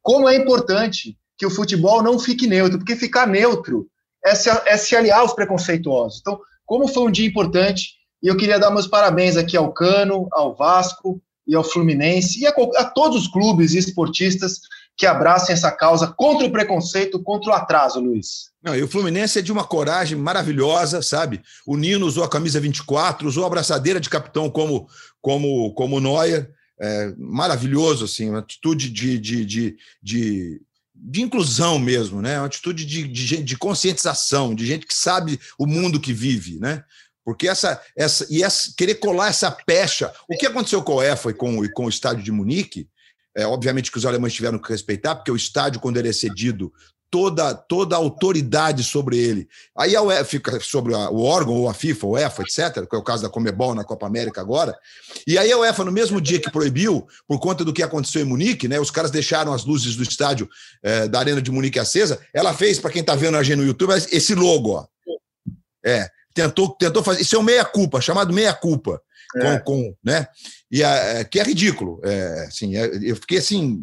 como 0.01 0.27
é 0.27 0.35
importante 0.35 1.17
que 1.37 1.45
o 1.45 1.49
futebol 1.49 2.01
não 2.01 2.19
fique 2.19 2.47
neutro, 2.47 2.79
porque 2.79 2.95
ficar 2.95 3.27
neutro 3.27 3.87
é 4.25 4.33
se, 4.35 4.49
é 4.49 4.75
se 4.75 4.95
aliar 4.95 5.19
aos 5.19 5.33
preconceituosos. 5.33 6.19
Então, 6.19 6.39
como 6.65 6.87
foi 6.87 7.03
um 7.03 7.11
dia 7.11 7.27
importante, 7.27 7.93
e 8.21 8.27
eu 8.27 8.35
queria 8.35 8.59
dar 8.59 8.71
meus 8.71 8.87
parabéns 8.87 9.37
aqui 9.37 9.55
ao 9.55 9.71
Cano, 9.71 10.27
ao 10.31 10.55
Vasco 10.55 11.21
e 11.47 11.55
ao 11.55 11.63
Fluminense 11.63 12.39
e 12.41 12.47
a, 12.47 12.53
a 12.77 12.85
todos 12.85 13.21
os 13.21 13.27
clubes 13.27 13.73
e 13.73 13.77
esportistas 13.77 14.59
que 14.97 15.05
abracem 15.05 15.53
essa 15.53 15.71
causa 15.71 16.07
contra 16.07 16.47
o 16.47 16.51
preconceito, 16.51 17.21
contra 17.21 17.51
o 17.51 17.53
atraso, 17.53 17.99
Luiz. 17.99 18.49
Não, 18.63 18.75
e 18.75 18.81
o 18.81 18.87
Fluminense 18.87 19.37
é 19.37 19.41
de 19.43 19.51
uma 19.51 19.63
coragem 19.63 20.17
maravilhosa, 20.17 21.01
sabe? 21.03 21.41
O 21.65 21.77
Nino 21.77 22.05
usou 22.05 22.23
a 22.23 22.29
camisa 22.29 22.59
24, 22.59 23.27
usou 23.27 23.43
a 23.43 23.47
abraçadeira 23.47 23.99
de 23.99 24.09
capitão 24.09 24.49
como 24.49 24.87
como 25.21 25.71
como 25.73 25.99
Neuer, 25.99 26.49
é, 26.79 27.13
maravilhoso 27.17 28.05
assim, 28.05 28.29
uma 28.29 28.39
atitude 28.39 28.89
de, 28.89 29.19
de, 29.19 29.45
de, 29.45 29.77
de, 30.01 30.61
de 30.95 31.21
inclusão 31.21 31.79
mesmo, 31.79 32.21
né? 32.21 32.39
Uma 32.39 32.47
atitude 32.47 32.85
de, 32.85 33.07
de, 33.07 33.43
de 33.43 33.57
conscientização, 33.57 34.55
de 34.55 34.65
gente 34.65 34.85
que 34.85 34.95
sabe 34.95 35.39
o 35.57 35.65
mundo 35.67 35.99
que 35.99 36.13
vive, 36.13 36.59
né? 36.59 36.83
Porque 37.27 37.45
essa, 37.45 37.81
essa 37.93 38.25
e 38.29 38.41
essa, 38.41 38.71
querer 38.77 38.95
colar 38.95 39.27
essa 39.27 39.51
pecha. 39.51 40.13
O 40.29 40.37
que 40.37 40.45
aconteceu 40.45 40.81
com 40.81 40.95
o 40.95 41.03
EFA 41.03 41.31
e 41.31 41.33
com, 41.33 41.65
e 41.65 41.69
com 41.69 41.83
o 41.83 41.89
estádio 41.89 42.23
de 42.23 42.31
Munique 42.31 42.87
é, 43.35 43.45
obviamente 43.45 43.91
que 43.91 43.97
os 43.97 44.05
alemães 44.05 44.33
tiveram 44.33 44.57
que 44.57 44.69
respeitar, 44.69 45.13
porque 45.13 45.29
o 45.29 45.35
estádio, 45.35 45.81
quando 45.81 45.97
ele 45.97 46.07
é 46.07 46.13
cedido, 46.13 46.71
toda, 47.11 47.53
toda 47.53 47.97
a 47.97 47.99
autoridade 47.99 48.81
sobre 48.81 49.17
ele. 49.17 49.47
Aí 49.77 49.93
a 49.93 50.01
UEFA 50.01 50.23
fica 50.23 50.59
sobre 50.61 50.95
a, 50.95 51.09
o 51.09 51.21
órgão, 51.21 51.53
ou 51.53 51.69
a 51.69 51.73
FIFA, 51.73 52.07
o 52.07 52.11
UEFA, 52.11 52.43
etc., 52.43 52.87
que 52.89 52.95
é 52.95 52.97
o 52.97 53.03
caso 53.03 53.23
da 53.23 53.29
Comebol 53.29 53.75
na 53.75 53.83
Copa 53.83 54.07
América 54.07 54.39
agora. 54.39 54.73
E 55.27 55.37
aí 55.37 55.51
a 55.51 55.57
UEFA, 55.57 55.83
no 55.83 55.91
mesmo 55.91 56.21
dia 56.21 56.39
que 56.39 56.49
proibiu, 56.49 57.05
por 57.27 57.39
conta 57.39 57.65
do 57.65 57.73
que 57.73 57.83
aconteceu 57.83 58.21
em 58.21 58.25
Munique, 58.25 58.69
né, 58.69 58.79
os 58.79 58.89
caras 58.89 59.11
deixaram 59.11 59.53
as 59.53 59.65
luzes 59.65 59.97
do 59.97 60.03
estádio 60.03 60.49
é, 60.81 61.09
da 61.09 61.19
Arena 61.19 61.41
de 61.41 61.51
Munique 61.51 61.77
acesa, 61.77 62.19
ela 62.33 62.53
fez, 62.53 62.79
para 62.79 62.89
quem 62.89 63.01
está 63.01 63.15
vendo 63.15 63.35
a 63.35 63.43
gente 63.43 63.57
no 63.57 63.65
YouTube, 63.65 63.93
esse 63.93 64.33
logo. 64.33 64.71
Ó. 64.71 64.87
É, 65.85 66.09
tentou, 66.37 66.69
tentou 66.69 67.03
fazer. 67.03 67.21
Isso 67.21 67.35
é 67.35 67.39
um 67.39 67.43
meia-culpa, 67.43 67.99
chamado 67.99 68.33
meia-culpa. 68.33 69.01
é. 69.35 69.59
com, 69.59 69.83
com, 69.83 69.95
né? 70.03 70.27
E 70.71 70.83
a, 70.83 70.89
é, 70.89 71.23
que 71.23 71.39
é 71.39 71.43
ridículo. 71.43 71.99
É, 72.03 72.45
assim, 72.47 72.75
é, 72.75 72.85
eu 73.01 73.15
fiquei 73.15 73.39
assim 73.39 73.81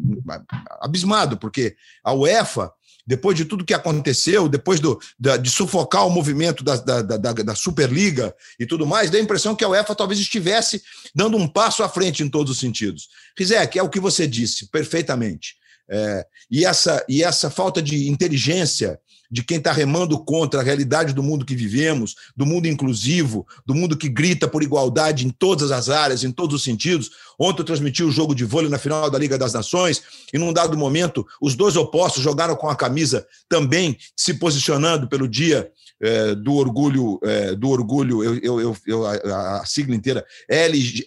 abismado 0.81 1.37
porque 1.37 1.75
a 2.03 2.13
UEFA 2.13 2.71
depois 3.07 3.37
de 3.37 3.45
tudo 3.45 3.63
que 3.63 3.73
aconteceu, 3.73 4.49
depois 4.49 4.79
do, 4.79 4.99
da, 5.19 5.37
de 5.37 5.47
sufocar 5.47 6.07
o 6.07 6.09
movimento 6.09 6.63
da, 6.63 6.75
da, 6.75 7.01
da, 7.03 7.33
da, 7.33 7.53
Superliga 7.53 8.33
e 8.59 8.65
tudo 8.65 8.87
mais, 8.87 9.11
dá 9.11 9.19
a 9.19 9.21
impressão 9.21 9.55
que 9.55 9.63
a 9.63 9.69
UEFA 9.69 9.93
talvez 9.93 10.19
estivesse 10.19 10.81
dando 11.13 11.37
um 11.37 11.47
passo 11.47 11.83
à 11.83 11.89
frente 11.89 12.23
em 12.23 12.29
todos 12.29 12.51
os 12.51 12.59
sentidos. 12.59 13.07
Rizek, 13.37 13.77
é 13.77 13.83
o 13.83 13.89
que 13.89 13.99
você 13.99 14.25
disse 14.25 14.71
perfeitamente. 14.71 15.55
É, 15.87 16.25
e, 16.49 16.65
essa, 16.65 17.05
e 17.07 17.23
essa 17.23 17.51
falta 17.51 17.79
de 17.79 18.09
inteligência 18.09 18.99
de 19.29 19.43
quem 19.43 19.57
está 19.57 19.71
remando 19.71 20.17
contra 20.19 20.59
a 20.59 20.63
realidade 20.63 21.13
do 21.13 21.23
mundo 21.23 21.45
que 21.45 21.55
vivemos, 21.55 22.15
do 22.35 22.45
mundo 22.45 22.67
inclusivo, 22.67 23.47
do 23.65 23.73
mundo 23.73 23.97
que 23.97 24.09
grita 24.09 24.47
por 24.47 24.63
igualdade 24.63 25.25
em 25.25 25.29
todas 25.29 25.71
as 25.71 25.89
áreas, 25.89 26.23
em 26.23 26.31
todos 26.31 26.55
os 26.55 26.63
sentidos. 26.63 27.11
Ontem 27.39 27.61
eu 27.61 27.65
transmiti 27.65 28.03
o 28.03 28.11
jogo 28.11 28.33
de 28.33 28.45
vôlei 28.45 28.69
na 28.69 28.77
final 28.77 29.09
da 29.09 29.17
Liga 29.17 29.37
das 29.37 29.53
Nações, 29.53 30.01
e 30.33 30.37
num 30.37 30.53
dado 30.53 30.77
momento, 30.77 31.25
os 31.41 31.55
dois 31.55 31.75
opostos 31.75 32.23
jogaram 32.23 32.55
com 32.55 32.69
a 32.69 32.75
camisa 32.75 33.25
também 33.49 33.97
se 34.15 34.35
posicionando 34.35 35.07
pelo 35.07 35.27
dia 35.27 35.69
é, 36.01 36.35
do 36.35 36.53
orgulho, 36.55 37.19
é, 37.23 37.55
do 37.55 37.69
orgulho, 37.69 38.23
eu, 38.23 38.59
eu, 38.59 38.77
eu, 38.85 39.05
a, 39.05 39.61
a 39.61 39.65
sigla 39.65 39.95
inteira, 39.95 40.25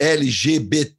LGBTQIAP+, 0.01 0.99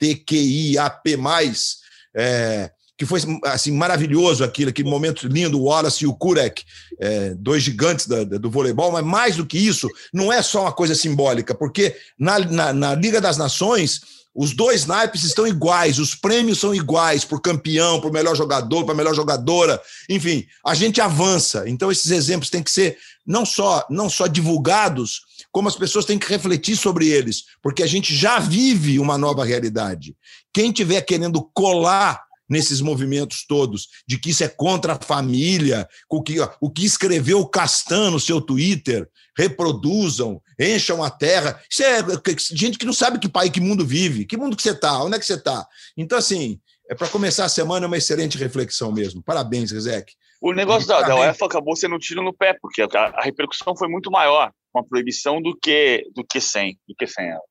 é, 2.15 2.71
que 2.99 3.05
foi 3.05 3.21
assim 3.45 3.71
maravilhoso 3.71 4.43
aquilo, 4.43 4.71
aquele 4.71 4.89
momento 4.89 5.25
lindo, 5.25 5.57
o 5.57 5.63
Wallace 5.63 6.03
e 6.03 6.07
o 6.07 6.13
Kurek, 6.13 6.65
é, 6.99 7.33
dois 7.33 7.63
gigantes 7.63 8.05
da, 8.05 8.25
do 8.25 8.51
voleibol, 8.51 8.91
mas 8.91 9.05
mais 9.05 9.37
do 9.37 9.45
que 9.45 9.57
isso, 9.57 9.89
não 10.13 10.33
é 10.33 10.41
só 10.41 10.63
uma 10.63 10.73
coisa 10.73 10.93
simbólica, 10.93 11.55
porque 11.55 11.95
na, 12.19 12.39
na, 12.39 12.73
na 12.73 12.95
Liga 12.95 13.21
das 13.21 13.37
Nações 13.37 14.01
os 14.35 14.53
dois 14.53 14.85
naipes 14.85 15.23
estão 15.23 15.47
iguais, 15.47 15.97
os 15.97 16.13
prêmios 16.13 16.59
são 16.59 16.75
iguais 16.75 17.23
para 17.23 17.39
campeão, 17.39 18.01
para 18.01 18.11
melhor 18.11 18.35
jogador, 18.35 18.85
para 18.85 18.93
melhor 18.93 19.15
jogadora, 19.15 19.81
enfim, 20.09 20.45
a 20.65 20.75
gente 20.75 20.99
avança. 20.99 21.69
Então 21.69 21.89
esses 21.89 22.11
exemplos 22.11 22.49
têm 22.49 22.61
que 22.61 22.69
ser 22.69 22.97
não 23.25 23.45
só 23.45 23.85
não 23.89 24.09
só 24.09 24.27
divulgados, 24.27 25.21
como 25.53 25.69
as 25.69 25.75
pessoas 25.77 26.03
têm 26.03 26.19
que 26.19 26.27
refletir 26.27 26.75
sobre 26.75 27.07
eles, 27.07 27.45
porque 27.61 27.81
a 27.81 27.87
gente 27.87 28.13
já 28.13 28.39
vive 28.39 28.99
uma 28.99 29.17
nova 29.17 29.45
realidade. 29.45 30.17
Quem 30.53 30.71
tiver 30.73 31.01
querendo 31.01 31.41
colar 31.53 32.27
nesses 32.49 32.81
movimentos 32.81 33.45
todos, 33.47 33.87
de 34.07 34.17
que 34.17 34.31
isso 34.31 34.43
é 34.43 34.47
contra 34.47 34.93
a 34.93 34.99
família, 34.99 35.87
o 36.09 36.21
que, 36.21 36.37
o 36.59 36.69
que 36.69 36.85
escreveu 36.85 37.39
o 37.39 37.47
Castan 37.47 38.11
no 38.11 38.19
seu 38.19 38.41
Twitter, 38.41 39.07
reproduzam, 39.37 40.41
encham 40.59 41.03
a 41.03 41.09
terra. 41.09 41.61
Isso 41.69 41.83
é 41.83 42.03
gente 42.51 42.77
que 42.77 42.85
não 42.85 42.93
sabe 42.93 43.19
que 43.19 43.29
pai, 43.29 43.49
que 43.49 43.61
mundo 43.61 43.85
vive, 43.85 44.25
que 44.25 44.35
mundo 44.35 44.55
que 44.55 44.63
você 44.63 44.71
está, 44.71 45.03
onde 45.03 45.15
é 45.15 45.19
que 45.19 45.25
você 45.25 45.35
está. 45.35 45.65
Então, 45.95 46.17
assim, 46.17 46.59
é 46.89 46.95
para 46.95 47.07
começar 47.07 47.45
a 47.45 47.49
semana 47.49 47.85
é 47.85 47.87
uma 47.87 47.97
excelente 47.97 48.37
reflexão 48.37 48.91
mesmo. 48.91 49.21
Parabéns, 49.21 49.71
Rezek. 49.71 50.13
O 50.41 50.53
negócio 50.53 50.87
da, 50.87 51.01
da 51.01 51.15
UEFA 51.15 51.45
acabou 51.45 51.75
sendo 51.75 51.95
um 51.95 51.99
tiro 51.99 52.23
no 52.23 52.33
pé, 52.33 52.57
porque 52.59 52.81
a, 52.81 52.85
a, 52.87 53.21
repercussão 53.21 53.75
foi 53.75 53.87
muito 53.87 54.09
maior 54.09 54.51
com 54.71 54.79
a 54.79 54.83
proibição 54.83 55.41
do 55.41 55.55
que, 55.55 56.09
do 56.15 56.25
que 56.25 56.39
sem, 56.41 56.79
do 56.87 56.95
que 56.95 57.05
sem 57.05 57.29
ela. 57.29 57.41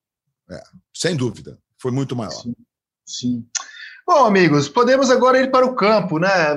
É, 0.50 0.62
sem 0.94 1.14
dúvida, 1.14 1.58
foi 1.80 1.90
muito 1.90 2.16
maior. 2.16 2.30
Sim. 2.30 2.54
sim. 3.06 3.46
Bom, 4.08 4.24
amigos, 4.24 4.70
podemos 4.70 5.10
agora 5.10 5.38
ir 5.38 5.50
para 5.50 5.66
o 5.66 5.74
campo, 5.74 6.18
né? 6.18 6.56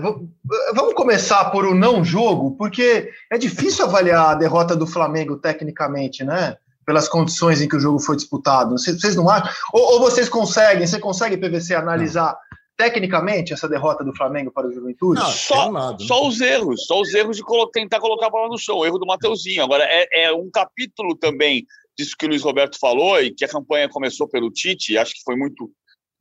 Vamos 0.73 0.93
começar 0.93 1.51
por 1.51 1.65
o 1.65 1.75
não 1.75 2.01
jogo, 2.01 2.55
porque 2.55 3.11
é 3.29 3.37
difícil 3.37 3.83
avaliar 3.83 4.29
a 4.29 4.35
derrota 4.35 4.73
do 4.73 4.87
Flamengo 4.87 5.35
tecnicamente, 5.35 6.23
né? 6.23 6.55
Pelas 6.85 7.09
condições 7.09 7.61
em 7.61 7.67
que 7.67 7.75
o 7.75 7.79
jogo 7.79 7.99
foi 7.99 8.15
disputado. 8.15 8.71
Vocês 8.77 9.17
não 9.17 9.29
acham? 9.29 9.51
Ou, 9.73 9.95
ou 9.95 9.99
vocês 9.99 10.29
conseguem, 10.29 10.87
você 10.87 10.97
consegue, 10.97 11.35
PVC, 11.35 11.75
analisar 11.75 12.27
não. 12.31 12.57
tecnicamente 12.77 13.51
essa 13.51 13.67
derrota 13.67 14.01
do 14.01 14.15
Flamengo 14.15 14.49
para 14.49 14.69
o 14.69 14.71
Juventude? 14.71 15.19
Não, 15.19 15.29
só, 15.29 15.67
lado, 15.67 16.01
só 16.03 16.25
os 16.25 16.39
erros, 16.39 16.85
só 16.85 17.01
os 17.01 17.13
erros 17.13 17.35
de 17.35 17.43
tentar 17.73 17.99
colocar 17.99 18.27
a 18.27 18.31
bola 18.31 18.47
no 18.47 18.57
chão, 18.57 18.77
o 18.77 18.85
erro 18.85 18.97
do 18.97 19.05
Mateuzinho. 19.05 19.61
Agora, 19.61 19.83
é, 19.83 20.27
é 20.27 20.31
um 20.31 20.49
capítulo 20.49 21.17
também 21.17 21.65
disso 21.97 22.15
que 22.17 22.25
o 22.25 22.29
Luiz 22.29 22.43
Roberto 22.43 22.79
falou 22.79 23.21
e 23.21 23.29
que 23.29 23.43
a 23.43 23.49
campanha 23.49 23.89
começou 23.89 24.25
pelo 24.25 24.49
Tite, 24.49 24.97
acho 24.97 25.15
que 25.15 25.23
foi 25.25 25.35
muito 25.35 25.69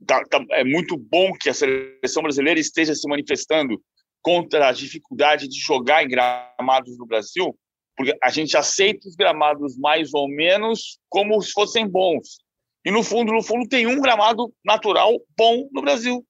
tá, 0.06 0.24
tá, 0.24 0.44
é 0.50 0.64
muito 0.64 0.96
bom 0.96 1.32
que 1.32 1.48
a 1.48 1.54
seleção 1.54 2.22
brasileira 2.22 2.58
esteja 2.58 2.94
se 2.94 3.08
manifestando 3.08 3.80
contra 4.22 4.68
a 4.68 4.72
dificuldade 4.72 5.48
de 5.48 5.58
jogar 5.58 6.04
em 6.04 6.08
gramados 6.08 6.96
no 6.98 7.06
Brasil, 7.06 7.56
porque 7.96 8.16
a 8.22 8.30
gente 8.30 8.56
aceita 8.56 9.08
os 9.08 9.14
gramados 9.14 9.76
mais 9.78 10.12
ou 10.14 10.28
menos 10.28 10.98
como 11.08 11.40
se 11.40 11.52
fossem 11.52 11.88
bons. 11.88 12.38
E 12.84 12.90
no 12.90 13.02
fundo, 13.02 13.32
no 13.32 13.42
fundo, 13.42 13.68
tem 13.68 13.86
um 13.86 14.00
gramado 14.00 14.52
natural 14.64 15.12
bom 15.36 15.68
no 15.72 15.82
Brasil. 15.82 16.24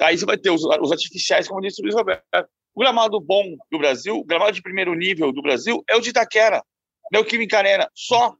Aí 0.00 0.16
você 0.16 0.24
vai 0.24 0.36
ter 0.36 0.50
os, 0.50 0.62
os 0.64 0.92
artificiais, 0.92 1.48
como 1.48 1.60
disse 1.60 1.80
o 1.80 1.84
Luiz 1.84 1.94
Roberto. 1.94 2.22
O 2.74 2.80
gramado 2.80 3.18
bom 3.20 3.56
do 3.70 3.78
Brasil, 3.78 4.16
o 4.16 4.24
gramado 4.24 4.52
de 4.52 4.62
primeiro 4.62 4.94
nível 4.94 5.32
do 5.32 5.42
Brasil, 5.42 5.82
é 5.88 5.96
o 5.96 6.00
de 6.00 6.10
Itaquera, 6.10 6.62
Neoquímica 7.10 7.58
Arena, 7.58 7.90
só. 7.94 8.34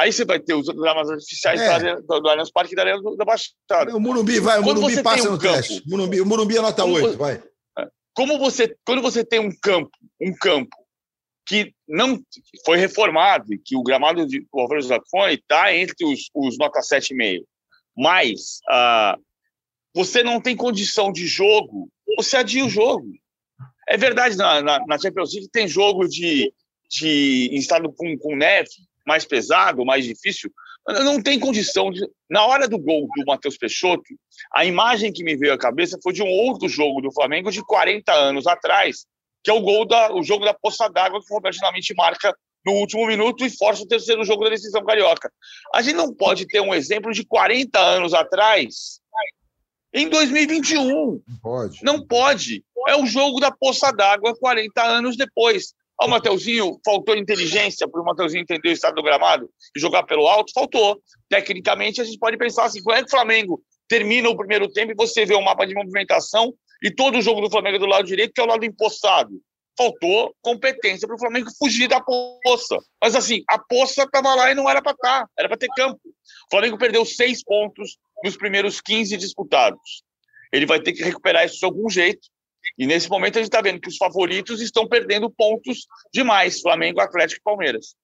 Aí 0.00 0.10
você 0.10 0.24
vai 0.24 0.40
ter 0.40 0.54
os 0.54 0.64
dramas 0.64 1.10
artificiais 1.10 1.60
é. 1.60 1.96
do, 1.96 2.20
do 2.20 2.28
Allianz 2.30 2.50
Parque 2.50 2.72
e 2.72 2.76
da 2.76 2.82
Arena 2.82 3.02
da 3.18 3.24
Baixada. 3.24 3.94
O 3.94 4.00
Murumbi 4.00 4.40
vai, 4.40 4.58
o 4.58 4.62
quando 4.62 4.80
Murumbi 4.80 5.02
passa 5.02 5.28
um 5.28 5.32
no 5.32 5.38
campo, 5.38 5.56
teste. 5.56 5.82
Murumbi, 5.86 6.20
o 6.22 6.26
Murumbi 6.26 6.56
é 6.56 6.60
nota 6.62 6.86
8, 6.86 7.18
vai. 7.18 7.42
É. 7.78 7.88
Como 8.14 8.38
você, 8.38 8.74
quando 8.86 9.02
você 9.02 9.22
tem 9.22 9.40
um 9.40 9.50
campo, 9.60 9.90
um 10.18 10.32
campo 10.32 10.74
que 11.46 11.74
não 11.86 12.18
foi 12.64 12.78
reformado, 12.78 13.46
que 13.62 13.76
o 13.76 13.82
gramado 13.82 14.26
de 14.26 14.42
Alfredo 14.54 14.86
Zacone 14.86 15.34
está 15.34 15.74
entre 15.74 16.06
os, 16.06 16.30
os 16.34 16.56
nota 16.56 16.80
7,5, 16.80 17.42
mas 17.94 18.60
uh, 18.70 19.22
você 19.94 20.22
não 20.22 20.40
tem 20.40 20.56
condição 20.56 21.12
de 21.12 21.26
jogo, 21.26 21.90
você 22.16 22.38
adia 22.38 22.64
o 22.64 22.70
jogo. 22.70 23.06
É 23.86 23.98
verdade, 23.98 24.34
na, 24.34 24.62
na, 24.62 24.86
na 24.86 24.98
Champions 24.98 25.34
League 25.34 25.50
tem 25.52 25.68
jogo 25.68 26.08
de, 26.08 26.50
de 26.88 27.50
em 27.52 27.56
estado 27.56 27.92
com, 27.92 28.16
com 28.16 28.34
neve, 28.34 28.70
mais 29.06 29.24
pesado, 29.24 29.84
mais 29.84 30.04
difícil, 30.04 30.50
não 30.88 31.22
tem 31.22 31.38
condição 31.38 31.90
de. 31.90 32.06
Na 32.28 32.44
hora 32.46 32.66
do 32.66 32.78
gol 32.78 33.06
do 33.16 33.24
Matheus 33.26 33.56
Peixoto, 33.56 34.02
a 34.54 34.64
imagem 34.64 35.12
que 35.12 35.22
me 35.22 35.36
veio 35.36 35.52
à 35.52 35.58
cabeça 35.58 35.98
foi 36.02 36.12
de 36.12 36.22
um 36.22 36.28
outro 36.28 36.68
jogo 36.68 37.00
do 37.00 37.12
Flamengo 37.12 37.50
de 37.50 37.64
40 37.64 38.12
anos 38.12 38.46
atrás, 38.46 39.06
que 39.42 39.50
é 39.50 39.54
o 39.54 39.60
gol 39.60 39.86
da, 39.86 40.12
o 40.12 40.22
jogo 40.22 40.44
da 40.44 40.54
poça 40.54 40.88
d'água 40.88 41.20
que 41.20 41.32
o 41.32 41.34
Roberto 41.34 41.56
finalmente 41.56 41.94
marca 41.94 42.34
no 42.64 42.72
último 42.72 43.06
minuto 43.06 43.44
e 43.44 43.50
força 43.50 43.82
o 43.82 43.88
terceiro 43.88 44.24
jogo 44.24 44.44
da 44.44 44.50
decisão 44.50 44.84
carioca. 44.84 45.32
A 45.74 45.82
gente 45.82 45.96
não 45.96 46.14
pode 46.14 46.46
ter 46.46 46.60
um 46.60 46.74
exemplo 46.74 47.12
de 47.12 47.24
40 47.24 47.78
anos 47.78 48.14
atrás 48.14 49.00
em 49.92 50.08
2021. 50.08 50.86
Não 50.86 51.22
pode. 51.42 51.84
Não 51.84 52.06
pode. 52.06 52.64
É 52.88 52.96
o 52.96 53.06
jogo 53.06 53.40
da 53.40 53.50
poça 53.50 53.90
d'água 53.92 54.36
40 54.38 54.82
anos 54.82 55.16
depois. 55.16 55.74
Ao 56.00 56.08
Mateuzinho 56.08 56.80
faltou 56.82 57.14
inteligência 57.14 57.86
para 57.86 58.00
o 58.00 58.04
Mateuzinho 58.04 58.40
entender 58.40 58.70
o 58.70 58.72
estado 58.72 58.94
do 58.94 59.02
gramado 59.02 59.50
e 59.76 59.78
jogar 59.78 60.04
pelo 60.04 60.26
alto? 60.26 60.50
Faltou. 60.54 60.98
Tecnicamente, 61.28 62.00
a 62.00 62.04
gente 62.04 62.18
pode 62.18 62.38
pensar 62.38 62.64
assim: 62.64 62.82
como 62.82 62.96
é 62.96 63.00
que 63.00 63.08
o 63.08 63.10
Flamengo 63.10 63.62
termina 63.86 64.30
o 64.30 64.36
primeiro 64.36 64.66
tempo 64.72 64.92
e 64.92 64.94
você 64.94 65.26
vê 65.26 65.34
o 65.34 65.42
mapa 65.42 65.66
de 65.66 65.74
movimentação 65.74 66.54
e 66.82 66.90
todo 66.90 67.18
o 67.18 67.22
jogo 67.22 67.42
do 67.42 67.50
Flamengo 67.50 67.76
é 67.76 67.78
do 67.78 67.84
lado 67.84 68.06
direito, 68.06 68.32
que 68.32 68.40
é 68.40 68.44
o 68.44 68.46
lado 68.46 68.64
impostado? 68.64 69.30
Faltou 69.76 70.34
competência 70.40 71.06
para 71.06 71.16
o 71.16 71.18
Flamengo 71.18 71.50
fugir 71.58 71.86
da 71.86 72.00
poça. 72.00 72.78
Mas 73.02 73.14
assim, 73.14 73.42
a 73.46 73.58
poça 73.58 74.04
estava 74.04 74.34
lá 74.34 74.50
e 74.50 74.54
não 74.54 74.70
era 74.70 74.80
para 74.80 74.92
estar, 74.92 75.20
tá, 75.20 75.28
era 75.38 75.48
para 75.48 75.58
ter 75.58 75.68
campo. 75.76 76.00
O 76.02 76.50
Flamengo 76.50 76.78
perdeu 76.78 77.04
seis 77.04 77.44
pontos 77.44 77.98
nos 78.24 78.38
primeiros 78.38 78.80
15 78.80 79.18
disputados. 79.18 80.02
Ele 80.50 80.64
vai 80.64 80.80
ter 80.80 80.94
que 80.94 81.02
recuperar 81.02 81.44
isso 81.44 81.58
de 81.58 81.64
algum 81.66 81.90
jeito. 81.90 82.26
E 82.78 82.86
nesse 82.86 83.08
momento 83.08 83.36
a 83.36 83.42
gente 83.42 83.50
está 83.50 83.60
vendo 83.60 83.80
que 83.80 83.88
os 83.88 83.96
favoritos 83.96 84.60
estão 84.60 84.86
perdendo 84.88 85.30
pontos 85.30 85.86
demais, 86.12 86.60
Flamengo, 86.60 87.00
Atlético 87.00 87.40
e 87.40 87.44
Palmeiras. 87.44 87.94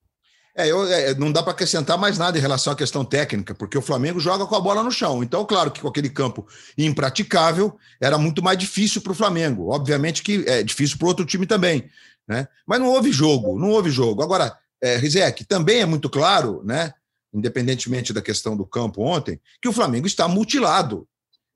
É, 0.56 0.70
eu, 0.70 0.90
é, 0.90 1.14
não 1.14 1.30
dá 1.30 1.42
para 1.42 1.52
acrescentar 1.52 1.98
mais 1.98 2.16
nada 2.16 2.38
em 2.38 2.40
relação 2.40 2.72
à 2.72 2.76
questão 2.76 3.04
técnica, 3.04 3.54
porque 3.54 3.76
o 3.76 3.82
Flamengo 3.82 4.18
joga 4.18 4.46
com 4.46 4.54
a 4.54 4.60
bola 4.60 4.82
no 4.82 4.90
chão. 4.90 5.22
Então, 5.22 5.44
claro 5.44 5.70
que 5.70 5.80
com 5.80 5.88
aquele 5.88 6.08
campo 6.08 6.46
impraticável, 6.78 7.78
era 8.00 8.16
muito 8.16 8.42
mais 8.42 8.56
difícil 8.56 9.02
para 9.02 9.12
o 9.12 9.14
Flamengo. 9.14 9.70
Obviamente 9.70 10.22
que 10.22 10.44
é 10.48 10.62
difícil 10.62 10.96
para 10.96 11.08
outro 11.08 11.26
time 11.26 11.46
também. 11.46 11.90
Né? 12.26 12.48
Mas 12.66 12.80
não 12.80 12.88
houve 12.88 13.12
jogo, 13.12 13.58
não 13.58 13.70
houve 13.70 13.90
jogo. 13.90 14.22
Agora, 14.22 14.56
é, 14.82 14.96
Rizek, 14.96 15.44
também 15.44 15.80
é 15.80 15.86
muito 15.86 16.08
claro, 16.08 16.62
né? 16.64 16.94
independentemente 17.34 18.14
da 18.14 18.22
questão 18.22 18.56
do 18.56 18.64
campo 18.64 19.02
ontem, 19.02 19.38
que 19.60 19.68
o 19.68 19.72
Flamengo 19.72 20.06
está 20.06 20.26
mutilado. 20.26 21.06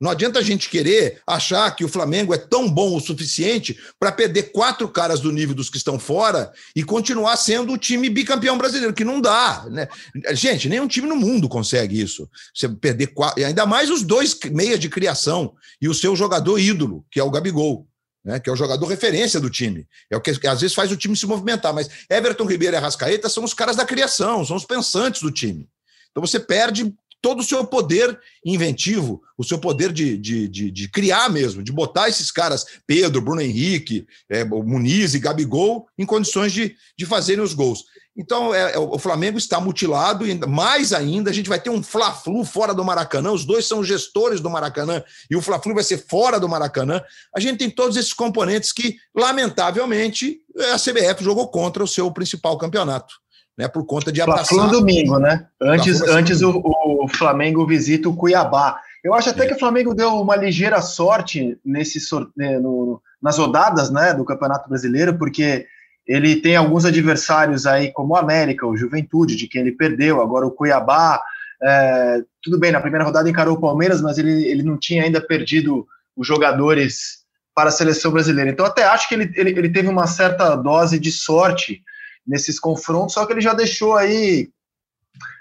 Não 0.01 0.09
adianta 0.09 0.39
a 0.39 0.41
gente 0.41 0.67
querer 0.67 1.21
achar 1.27 1.69
que 1.75 1.85
o 1.85 1.87
Flamengo 1.87 2.33
é 2.33 2.37
tão 2.37 2.67
bom 2.67 2.97
o 2.97 2.99
suficiente 2.99 3.79
para 3.99 4.11
perder 4.11 4.51
quatro 4.51 4.89
caras 4.89 5.19
do 5.19 5.31
nível 5.31 5.53
dos 5.53 5.69
que 5.69 5.77
estão 5.77 5.99
fora 5.99 6.51
e 6.75 6.83
continuar 6.83 7.37
sendo 7.37 7.73
o 7.73 7.77
time 7.77 8.09
bicampeão 8.09 8.57
brasileiro, 8.57 8.95
que 8.95 9.05
não 9.05 9.21
dá. 9.21 9.63
Né? 9.69 9.87
Gente, 10.31 10.67
nenhum 10.67 10.87
time 10.87 11.07
no 11.07 11.15
mundo 11.15 11.47
consegue 11.47 12.01
isso. 12.01 12.27
Você 12.51 12.67
perder 12.67 13.07
quatro, 13.13 13.45
ainda 13.45 13.63
mais 13.67 13.91
os 13.91 14.01
dois 14.01 14.35
meias 14.45 14.79
de 14.79 14.89
criação 14.89 15.53
e 15.79 15.87
o 15.87 15.93
seu 15.93 16.15
jogador 16.15 16.57
ídolo, 16.57 17.05
que 17.11 17.19
é 17.19 17.23
o 17.23 17.29
Gabigol. 17.29 17.87
Né, 18.23 18.39
que 18.39 18.47
é 18.51 18.53
o 18.53 18.55
jogador 18.55 18.85
referência 18.85 19.39
do 19.39 19.49
time. 19.49 19.87
É 20.07 20.15
o 20.15 20.21
que, 20.21 20.37
que 20.37 20.45
às 20.45 20.61
vezes 20.61 20.75
faz 20.75 20.91
o 20.91 20.95
time 20.95 21.17
se 21.17 21.25
movimentar. 21.25 21.73
Mas 21.73 21.89
Everton 22.07 22.45
Ribeiro 22.45 22.75
e 22.75 22.77
Arrascaeta 22.77 23.27
são 23.27 23.43
os 23.43 23.51
caras 23.51 23.75
da 23.75 23.83
criação, 23.83 24.45
são 24.45 24.55
os 24.55 24.63
pensantes 24.63 25.23
do 25.23 25.31
time. 25.31 25.67
Então 26.11 26.23
você 26.23 26.39
perde 26.39 26.93
todo 27.21 27.41
o 27.41 27.43
seu 27.43 27.65
poder 27.65 28.19
inventivo, 28.43 29.21
o 29.37 29.43
seu 29.43 29.59
poder 29.59 29.93
de, 29.93 30.17
de, 30.17 30.47
de, 30.47 30.71
de 30.71 30.89
criar 30.89 31.29
mesmo, 31.29 31.61
de 31.61 31.71
botar 31.71 32.09
esses 32.09 32.31
caras, 32.31 32.65
Pedro, 32.87 33.21
Bruno 33.21 33.41
Henrique, 33.41 34.07
é, 34.29 34.43
Muniz 34.43 35.13
e 35.13 35.19
Gabigol, 35.19 35.87
em 35.97 36.05
condições 36.05 36.51
de, 36.51 36.75
de 36.97 37.05
fazerem 37.05 37.43
os 37.43 37.53
gols. 37.53 37.85
Então, 38.17 38.53
é, 38.53 38.73
é, 38.73 38.79
o 38.79 38.97
Flamengo 38.97 39.37
está 39.37 39.59
mutilado, 39.59 40.27
e 40.27 40.33
mais 40.45 40.91
ainda, 40.91 41.29
a 41.29 41.33
gente 41.33 41.47
vai 41.47 41.59
ter 41.59 41.69
um 41.69 41.81
Fla-Flu 41.81 42.43
fora 42.43 42.73
do 42.73 42.83
Maracanã, 42.83 43.31
os 43.31 43.45
dois 43.45 43.65
são 43.65 43.83
gestores 43.83 44.41
do 44.41 44.49
Maracanã, 44.49 45.01
e 45.29 45.35
o 45.35 45.41
Fla-Flu 45.41 45.73
vai 45.73 45.83
ser 45.83 45.97
fora 45.97 46.39
do 46.39 46.49
Maracanã. 46.49 47.01
A 47.33 47.39
gente 47.39 47.59
tem 47.59 47.69
todos 47.69 47.95
esses 47.95 48.13
componentes 48.13 48.73
que, 48.73 48.97
lamentavelmente, 49.15 50.39
a 50.73 50.77
CBF 50.77 51.23
jogou 51.23 51.47
contra 51.49 51.83
o 51.83 51.87
seu 51.87 52.11
principal 52.11 52.57
campeonato 52.57 53.20
né, 53.61 53.67
por 53.67 53.85
conta 53.85 54.11
de 54.11 54.19
abraçar. 54.19 54.57
Fla 54.57 54.67
domingo, 54.67 55.19
né? 55.19 55.45
Antes, 55.61 56.01
antes 56.01 56.41
o, 56.41 56.61
o, 56.63 57.07
Flamengo 57.07 57.65
visita 57.65 58.09
o 58.09 58.15
Cuiabá. 58.15 58.79
Eu 59.03 59.13
acho 59.13 59.29
até 59.29 59.45
é. 59.45 59.47
que 59.47 59.53
o 59.53 59.59
Flamengo 59.59 59.93
deu 59.93 60.19
uma 60.19 60.35
ligeira 60.35 60.81
sorte 60.81 61.59
nesse 61.63 61.99
né, 62.35 62.57
no, 62.57 62.99
nas 63.21 63.37
rodadas, 63.37 63.91
né, 63.91 64.15
do 64.15 64.25
Campeonato 64.25 64.67
Brasileiro, 64.67 65.15
porque 65.15 65.67
ele 66.07 66.37
tem 66.37 66.55
alguns 66.55 66.85
adversários 66.85 67.67
aí 67.67 67.91
como 67.91 68.15
o 68.15 68.17
América, 68.17 68.65
o 68.65 68.75
Juventude, 68.75 69.35
de 69.35 69.47
quem 69.47 69.61
ele 69.61 69.73
perdeu, 69.73 70.19
agora 70.21 70.47
o 70.47 70.51
Cuiabá. 70.51 71.21
É, 71.61 72.23
tudo 72.41 72.57
bem, 72.57 72.71
na 72.71 72.81
primeira 72.81 73.05
rodada 73.05 73.29
encarou 73.29 73.55
o 73.55 73.61
Palmeiras, 73.61 74.01
mas 74.01 74.17
ele, 74.17 74.43
ele 74.47 74.63
não 74.63 74.75
tinha 74.75 75.03
ainda 75.03 75.21
perdido 75.21 75.85
os 76.17 76.25
jogadores 76.25 77.21
para 77.53 77.69
a 77.69 77.71
seleção 77.71 78.11
brasileira. 78.11 78.49
Então, 78.49 78.65
até 78.65 78.85
acho 78.85 79.07
que 79.07 79.13
ele, 79.13 79.31
ele, 79.35 79.51
ele 79.51 79.69
teve 79.69 79.87
uma 79.87 80.07
certa 80.07 80.55
dose 80.55 80.97
de 80.97 81.11
sorte 81.11 81.83
nesses 82.25 82.59
confrontos, 82.59 83.13
só 83.13 83.25
que 83.25 83.33
ele 83.33 83.41
já 83.41 83.53
deixou 83.53 83.95
aí 83.95 84.49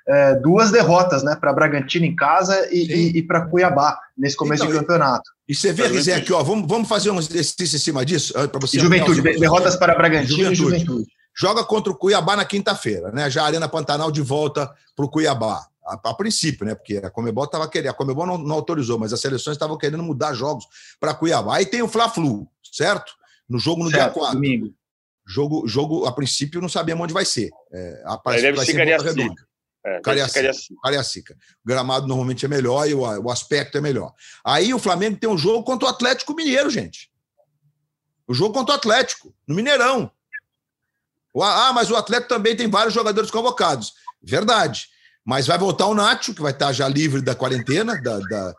é, 0.09 0.35
duas 0.35 0.71
derrotas, 0.71 1.23
né, 1.23 1.37
para 1.37 1.53
Bragantino 1.53 2.05
em 2.05 2.17
casa 2.17 2.69
e, 2.73 2.79
e, 2.79 3.19
e 3.19 3.23
para 3.23 3.47
Cuiabá 3.47 3.99
nesse 4.17 4.37
começo 4.37 4.65
então, 4.65 4.75
de 4.75 4.81
campeonato. 4.81 5.31
E 5.49 5.55
você 5.55 5.73
vê, 5.73 5.87
Rizé, 5.87 6.15
aqui, 6.15 6.33
ó, 6.33 6.43
vamos, 6.43 6.67
vamos 6.69 6.89
fazer 6.89 7.11
um 7.11 7.19
exercício 7.19 7.77
em 7.77 7.81
cima 7.81 8.05
disso 8.05 8.33
para 8.33 8.61
você. 8.61 8.79
Juventude, 8.79 9.21
derrotas 9.21 9.77
para 9.77 9.95
Bragantino 9.95 10.37
Juventude. 10.37 10.53
e 10.53 10.57
Juventude. 10.57 11.21
Joga 11.37 11.65
contra 11.65 11.93
o 11.93 11.97
Cuiabá 11.97 12.37
na 12.37 12.45
quinta-feira, 12.45 13.11
né? 13.13 13.31
Já 13.31 13.45
a 13.45 13.47
Arena 13.47 13.69
Pantanal 13.69 14.11
de 14.11 14.21
volta 14.21 14.71
para 14.95 15.05
o 15.05 15.09
Cuiabá. 15.09 15.67
A, 15.87 16.11
a, 16.11 16.15
princípio, 16.15 16.67
né? 16.67 16.75
Porque 16.75 16.99
a 16.99 17.11
Comebol 17.11 17.45
estava 17.45 17.67
querendo, 17.69 17.91
a 17.91 17.95
Comebol 17.95 18.27
não, 18.27 18.39
não, 18.39 18.55
autorizou, 18.55 18.99
mas 18.99 19.13
as 19.13 19.21
seleções 19.21 19.57
estavam 19.57 19.79
querendo 19.79 20.03
mudar 20.03 20.35
jogos 20.35 20.67
para 21.01 21.15
Cuiabá. 21.15 21.57
Aí 21.57 21.67
tem 21.67 21.83
o 21.83 21.89
Fla-Flu, 21.89 22.47
certo? 22.71 23.13
No 23.49 23.59
jogo 23.59 23.83
no 23.83 23.91
certo, 23.91 24.13
dia 24.13 24.13
4. 24.13 24.35
Domingo. 24.35 24.75
Jogo, 25.27 25.67
jogo, 25.67 26.07
a 26.07 26.13
princípio, 26.13 26.61
não 26.61 26.69
sabemos 26.69 27.05
onde 27.05 27.15
vai 27.15 27.25
ser. 27.25 27.51
É, 27.73 28.03
a 28.05 28.19
parte 28.19 28.43
deve 28.43 28.57
vai 28.57 28.67
ser 28.67 28.77
Redonda. 28.77 29.51
É, 29.85 30.01
Cariacica. 30.01 30.53
Cariacica. 30.83 31.37
O 31.65 31.69
gramado 31.69 32.07
normalmente 32.07 32.45
é 32.45 32.49
melhor 32.49 32.89
e 32.89 32.95
o, 32.95 33.01
o 33.01 33.31
aspecto 33.31 33.79
é 33.79 33.81
melhor. 33.81 34.13
Aí 34.45 34.75
o 34.75 34.79
Flamengo 34.79 35.19
tem 35.19 35.31
um 35.31 35.39
jogo 35.39 35.65
contra 35.65 35.87
o 35.87 35.91
Atlético 35.91 36.35
Mineiro, 36.35 36.69
gente. 36.69 37.11
O 38.27 38.35
jogo 38.35 38.55
contra 38.55 38.75
o 38.75 38.77
Atlético, 38.77 39.35
no 39.47 39.55
Mineirão. 39.55 40.11
Ah, 41.41 41.73
mas 41.73 41.91
o 41.91 41.97
Atlético 41.97 42.29
também 42.29 42.57
tem 42.57 42.69
vários 42.69 42.93
jogadores 42.93 43.31
convocados. 43.31 43.95
Verdade. 44.23 44.89
Mas 45.25 45.47
vai 45.47 45.59
voltar 45.59 45.87
o 45.87 45.95
Nacho, 45.95 46.35
que 46.35 46.43
vai 46.43 46.53
estar 46.53 46.73
já 46.73 46.89
livre 46.89 47.23
da 47.23 47.35
quarentena, 47.35 48.01
da, 48.01 48.19
da, 48.19 48.55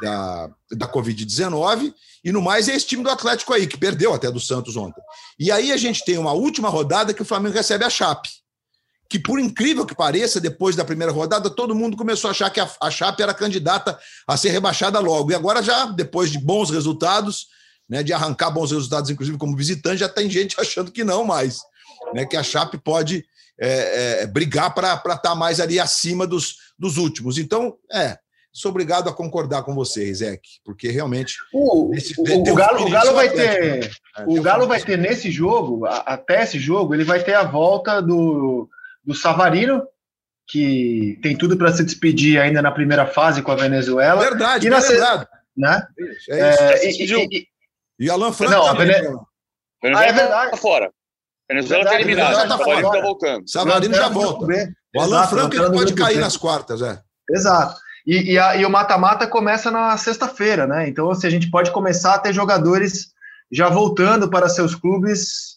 da, 0.00 0.50
da 0.72 0.88
Covid-19, 0.88 1.94
e 2.24 2.32
no 2.32 2.40
mais 2.40 2.68
é 2.68 2.74
esse 2.74 2.86
time 2.86 3.02
do 3.02 3.10
Atlético 3.10 3.52
aí, 3.52 3.66
que 3.66 3.76
perdeu 3.76 4.14
até 4.14 4.30
do 4.30 4.40
Santos 4.40 4.76
ontem. 4.76 5.02
E 5.38 5.52
aí 5.52 5.72
a 5.72 5.76
gente 5.76 6.04
tem 6.04 6.16
uma 6.16 6.32
última 6.32 6.68
rodada 6.68 7.12
que 7.12 7.22
o 7.22 7.24
Flamengo 7.24 7.54
recebe 7.54 7.84
a 7.84 7.90
Chape. 7.90 8.28
Que, 9.08 9.18
por 9.18 9.38
incrível 9.38 9.84
que 9.84 9.94
pareça, 9.94 10.40
depois 10.40 10.74
da 10.74 10.84
primeira 10.84 11.12
rodada, 11.12 11.50
todo 11.50 11.74
mundo 11.74 11.96
começou 11.96 12.28
a 12.28 12.30
achar 12.30 12.50
que 12.50 12.58
a, 12.58 12.68
a 12.80 12.90
Chape 12.90 13.22
era 13.22 13.34
candidata 13.34 13.98
a 14.26 14.36
ser 14.36 14.50
rebaixada 14.50 14.98
logo. 14.98 15.30
E 15.30 15.34
agora, 15.34 15.62
já, 15.62 15.86
depois 15.86 16.30
de 16.30 16.38
bons 16.38 16.70
resultados, 16.70 17.46
né, 17.88 18.02
de 18.02 18.12
arrancar 18.12 18.50
bons 18.50 18.72
resultados, 18.72 19.10
inclusive 19.10 19.36
como 19.36 19.56
visitante, 19.56 19.98
já 19.98 20.08
tem 20.08 20.28
gente 20.30 20.56
achando 20.60 20.90
que 20.90 21.04
não 21.04 21.24
mais. 21.24 21.60
Né, 22.14 22.24
que 22.24 22.36
a 22.36 22.42
Chape 22.42 22.78
pode 22.78 23.24
é, 23.60 24.22
é, 24.22 24.26
brigar 24.26 24.74
para 24.74 24.94
estar 24.94 25.18
tá 25.18 25.34
mais 25.34 25.60
ali 25.60 25.78
acima 25.78 26.26
dos, 26.26 26.56
dos 26.78 26.96
últimos. 26.96 27.38
Então, 27.38 27.76
é, 27.92 28.18
sou 28.54 28.70
obrigado 28.70 29.08
a 29.08 29.12
concordar 29.12 29.64
com 29.64 29.74
você, 29.74 30.08
Isaac, 30.08 30.40
porque 30.64 30.88
realmente. 30.88 31.36
O, 31.52 31.92
esse, 31.92 32.14
o, 32.16 32.22
o 32.22 32.54
Galo, 32.54 32.86
o 32.86 32.90
Galo 32.90 33.12
vai 33.12 33.28
ter. 33.28 33.84
É, 33.84 34.24
o 34.24 34.40
Galo 34.40 34.68
vai 34.68 34.80
ter 34.80 34.96
nesse 34.96 35.30
jogo, 35.30 35.84
até 35.86 36.44
esse 36.44 36.58
jogo, 36.58 36.94
ele 36.94 37.02
vai 37.02 37.22
ter 37.22 37.34
a 37.34 37.42
volta 37.42 38.00
do, 38.00 38.68
do 39.02 39.12
Savarino, 39.12 39.82
que 40.46 41.18
tem 41.20 41.36
tudo 41.36 41.56
para 41.56 41.72
se 41.72 41.84
despedir 41.84 42.40
ainda 42.40 42.62
na 42.62 42.70
primeira 42.70 43.06
fase 43.06 43.42
com 43.42 43.50
a 43.50 43.56
Venezuela. 43.56 44.20
Verdade, 44.20 44.68
e 44.68 44.70
na 44.70 44.78
lembrado. 44.78 45.26
Né? 45.56 45.86
É 45.98 46.04
isso. 46.12 46.32
É, 46.32 46.86
e, 46.86 47.36
e, 47.36 47.48
e, 48.00 48.10
Alan 48.10 48.32
Franco 48.32 48.52
não, 48.52 48.66
também. 48.66 48.86
Vene... 48.86 49.08
Né? 49.08 49.92
Ah, 49.96 50.04
é 50.04 50.12
verdade. 50.12 50.50
Tá 50.52 50.56
fora. 50.56 50.92
Venezuela 51.50 51.84
está 51.84 51.94
eliminado. 51.96 52.34
Já 52.34 52.48
tá 52.48 52.58
Savarino 52.58 52.88
está 52.88 53.00
voltando. 53.00 53.50
Savarino 53.50 53.94
já 53.94 54.08
volta. 54.08 54.46
O 54.94 55.00
Alan 55.00 55.16
Exato, 55.16 55.34
Franco 55.34 55.56
ele 55.56 55.72
pode 55.72 55.94
cair 55.94 56.18
nas 56.18 56.36
quartas, 56.36 56.80
é. 56.82 57.00
Exato. 57.30 57.83
E, 58.06 58.32
e, 58.32 58.38
a, 58.38 58.56
e 58.56 58.64
o 58.66 58.70
mata-mata 58.70 59.26
começa 59.26 59.70
na 59.70 59.96
sexta-feira, 59.96 60.66
né? 60.66 60.88
Então, 60.88 61.10
assim, 61.10 61.26
a 61.26 61.30
gente 61.30 61.50
pode 61.50 61.70
começar 61.70 62.14
a 62.14 62.18
ter 62.18 62.32
jogadores 62.32 63.12
já 63.50 63.68
voltando 63.68 64.28
para 64.28 64.48
seus 64.48 64.74
clubes 64.74 65.56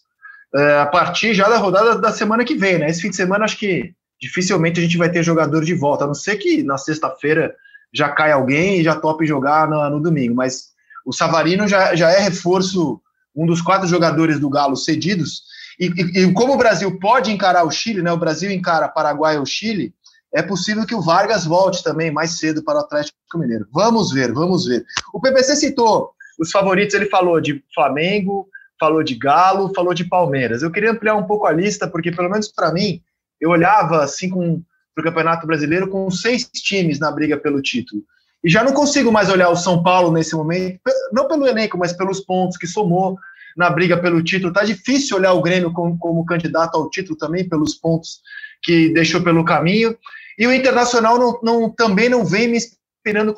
é, 0.54 0.78
a 0.78 0.86
partir 0.86 1.34
já 1.34 1.48
da 1.48 1.58
rodada 1.58 1.98
da 1.98 2.10
semana 2.10 2.44
que 2.44 2.54
vem, 2.54 2.78
né? 2.78 2.88
Esse 2.88 3.02
fim 3.02 3.10
de 3.10 3.16
semana, 3.16 3.44
acho 3.44 3.58
que 3.58 3.92
dificilmente 4.20 4.80
a 4.80 4.82
gente 4.82 4.96
vai 4.96 5.10
ter 5.10 5.22
jogador 5.22 5.64
de 5.64 5.74
volta, 5.74 6.04
a 6.04 6.06
não 6.06 6.14
ser 6.14 6.36
que 6.36 6.62
na 6.62 6.78
sexta-feira 6.78 7.54
já 7.92 8.08
cai 8.08 8.32
alguém 8.32 8.80
e 8.80 8.84
já 8.84 8.96
tope 8.96 9.26
jogar 9.26 9.68
no, 9.68 9.90
no 9.90 10.00
domingo. 10.00 10.34
Mas 10.34 10.68
o 11.04 11.12
Savarino 11.12 11.68
já, 11.68 11.94
já 11.94 12.10
é 12.10 12.18
reforço, 12.18 13.00
um 13.36 13.46
dos 13.46 13.60
quatro 13.60 13.86
jogadores 13.86 14.40
do 14.40 14.48
Galo 14.48 14.76
cedidos. 14.76 15.42
E, 15.78 15.86
e, 15.86 16.22
e 16.22 16.32
como 16.32 16.54
o 16.54 16.58
Brasil 16.58 16.98
pode 16.98 17.30
encarar 17.30 17.64
o 17.64 17.70
Chile, 17.70 18.02
né? 18.02 18.10
O 18.10 18.18
Brasil 18.18 18.50
encara 18.50 18.88
Paraguai 18.88 19.38
ou 19.38 19.46
Chile 19.46 19.94
é 20.34 20.42
possível 20.42 20.84
que 20.86 20.94
o 20.94 21.00
Vargas 21.00 21.46
volte 21.46 21.82
também 21.82 22.10
mais 22.10 22.38
cedo 22.38 22.62
para 22.62 22.78
o 22.78 22.82
Atlético 22.82 23.16
Mineiro. 23.36 23.66
Vamos 23.72 24.12
ver, 24.12 24.32
vamos 24.32 24.66
ver. 24.66 24.84
O 25.12 25.20
PPC 25.20 25.56
citou 25.56 26.10
os 26.38 26.50
favoritos, 26.50 26.94
ele 26.94 27.06
falou 27.06 27.40
de 27.40 27.62
Flamengo, 27.74 28.46
falou 28.78 29.02
de 29.02 29.14
Galo, 29.14 29.72
falou 29.74 29.94
de 29.94 30.04
Palmeiras. 30.04 30.62
Eu 30.62 30.70
queria 30.70 30.92
ampliar 30.92 31.16
um 31.16 31.24
pouco 31.24 31.46
a 31.46 31.52
lista, 31.52 31.88
porque 31.88 32.12
pelo 32.12 32.30
menos 32.30 32.48
para 32.48 32.72
mim, 32.72 33.00
eu 33.40 33.50
olhava 33.50 34.02
assim 34.02 34.30
para 34.30 35.02
o 35.02 35.04
Campeonato 35.04 35.46
Brasileiro 35.46 35.88
com 35.88 36.10
seis 36.10 36.44
times 36.44 36.98
na 36.98 37.10
briga 37.10 37.36
pelo 37.36 37.62
título. 37.62 38.02
E 38.44 38.48
já 38.48 38.62
não 38.62 38.72
consigo 38.72 39.10
mais 39.10 39.30
olhar 39.30 39.48
o 39.48 39.56
São 39.56 39.82
Paulo 39.82 40.12
nesse 40.12 40.34
momento, 40.36 40.78
não 41.12 41.26
pelo 41.26 41.46
elenco, 41.46 41.76
mas 41.76 41.92
pelos 41.92 42.20
pontos 42.20 42.56
que 42.56 42.66
somou 42.66 43.18
na 43.56 43.68
briga 43.68 43.96
pelo 43.96 44.22
título. 44.22 44.52
Tá 44.52 44.62
difícil 44.62 45.16
olhar 45.16 45.32
o 45.32 45.42
Grêmio 45.42 45.72
como, 45.72 45.98
como 45.98 46.24
candidato 46.24 46.76
ao 46.76 46.88
título 46.88 47.18
também 47.18 47.48
pelos 47.48 47.74
pontos 47.74 48.20
que 48.62 48.90
deixou 48.90 49.20
pelo 49.20 49.44
caminho. 49.44 49.96
E 50.38 50.46
o 50.46 50.52
Internacional 50.52 51.18
não, 51.18 51.40
não, 51.42 51.70
também 51.70 52.08
não 52.08 52.24
vem 52.24 52.46
me 52.46 52.58
inspirando 52.58 53.34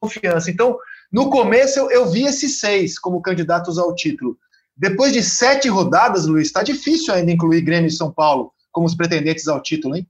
confiança. 0.00 0.50
Então, 0.50 0.76
no 1.10 1.30
começo, 1.30 1.78
eu, 1.78 1.90
eu 1.90 2.10
vi 2.10 2.24
esses 2.24 2.60
seis 2.60 2.98
como 2.98 3.22
candidatos 3.22 3.78
ao 3.78 3.94
título. 3.94 4.36
Depois 4.76 5.12
de 5.12 5.22
sete 5.22 5.68
rodadas, 5.68 6.26
Luiz, 6.26 6.48
está 6.48 6.62
difícil 6.62 7.14
ainda 7.14 7.32
incluir 7.32 7.62
Grêmio 7.62 7.88
e 7.88 7.92
São 7.92 8.12
Paulo 8.12 8.52
como 8.70 8.86
os 8.86 8.94
pretendentes 8.94 9.48
ao 9.48 9.62
título, 9.62 9.96
hein? 9.96 10.06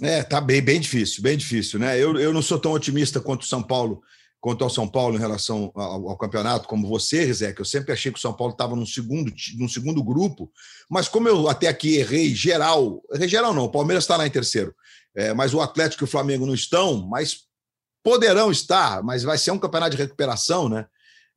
É, 0.00 0.22
tá 0.22 0.40
bem, 0.40 0.62
bem 0.62 0.80
difícil, 0.80 1.22
bem 1.22 1.36
difícil, 1.36 1.78
né? 1.78 2.00
Eu, 2.00 2.16
eu 2.18 2.32
não 2.32 2.40
sou 2.40 2.58
tão 2.58 2.72
otimista 2.72 3.20
quanto 3.20 3.42
o 3.42 3.46
São 3.46 3.62
Paulo, 3.62 4.00
quanto 4.40 4.62
ao 4.62 4.70
São 4.70 4.88
Paulo 4.88 5.16
em 5.16 5.20
relação 5.20 5.72
ao, 5.74 6.08
ao 6.08 6.16
campeonato, 6.16 6.68
como 6.68 6.88
você, 6.88 7.24
Rizek. 7.24 7.58
Eu 7.58 7.64
sempre 7.64 7.92
achei 7.92 8.12
que 8.12 8.18
o 8.18 8.22
São 8.22 8.32
Paulo 8.32 8.52
estava 8.52 8.76
num 8.76 8.86
segundo, 8.86 9.32
num 9.58 9.68
segundo 9.68 10.02
grupo, 10.02 10.50
mas 10.88 11.08
como 11.08 11.28
eu 11.28 11.48
até 11.48 11.66
aqui 11.66 11.96
errei 11.96 12.34
geral, 12.34 13.02
errei 13.12 13.28
geral 13.28 13.52
não, 13.52 13.64
o 13.64 13.70
Palmeiras 13.70 14.04
está 14.04 14.16
lá 14.16 14.26
em 14.26 14.30
terceiro 14.30 14.74
é, 15.14 15.32
mas 15.32 15.54
o 15.54 15.60
Atlético 15.60 16.04
e 16.04 16.06
o 16.06 16.10
Flamengo 16.10 16.46
não 16.46 16.54
estão, 16.54 17.06
mas 17.06 17.44
poderão 18.02 18.50
estar, 18.50 19.02
mas 19.02 19.22
vai 19.22 19.38
ser 19.38 19.50
um 19.50 19.58
campeonato 19.58 19.96
de 19.96 20.02
recuperação, 20.02 20.68
né? 20.68 20.86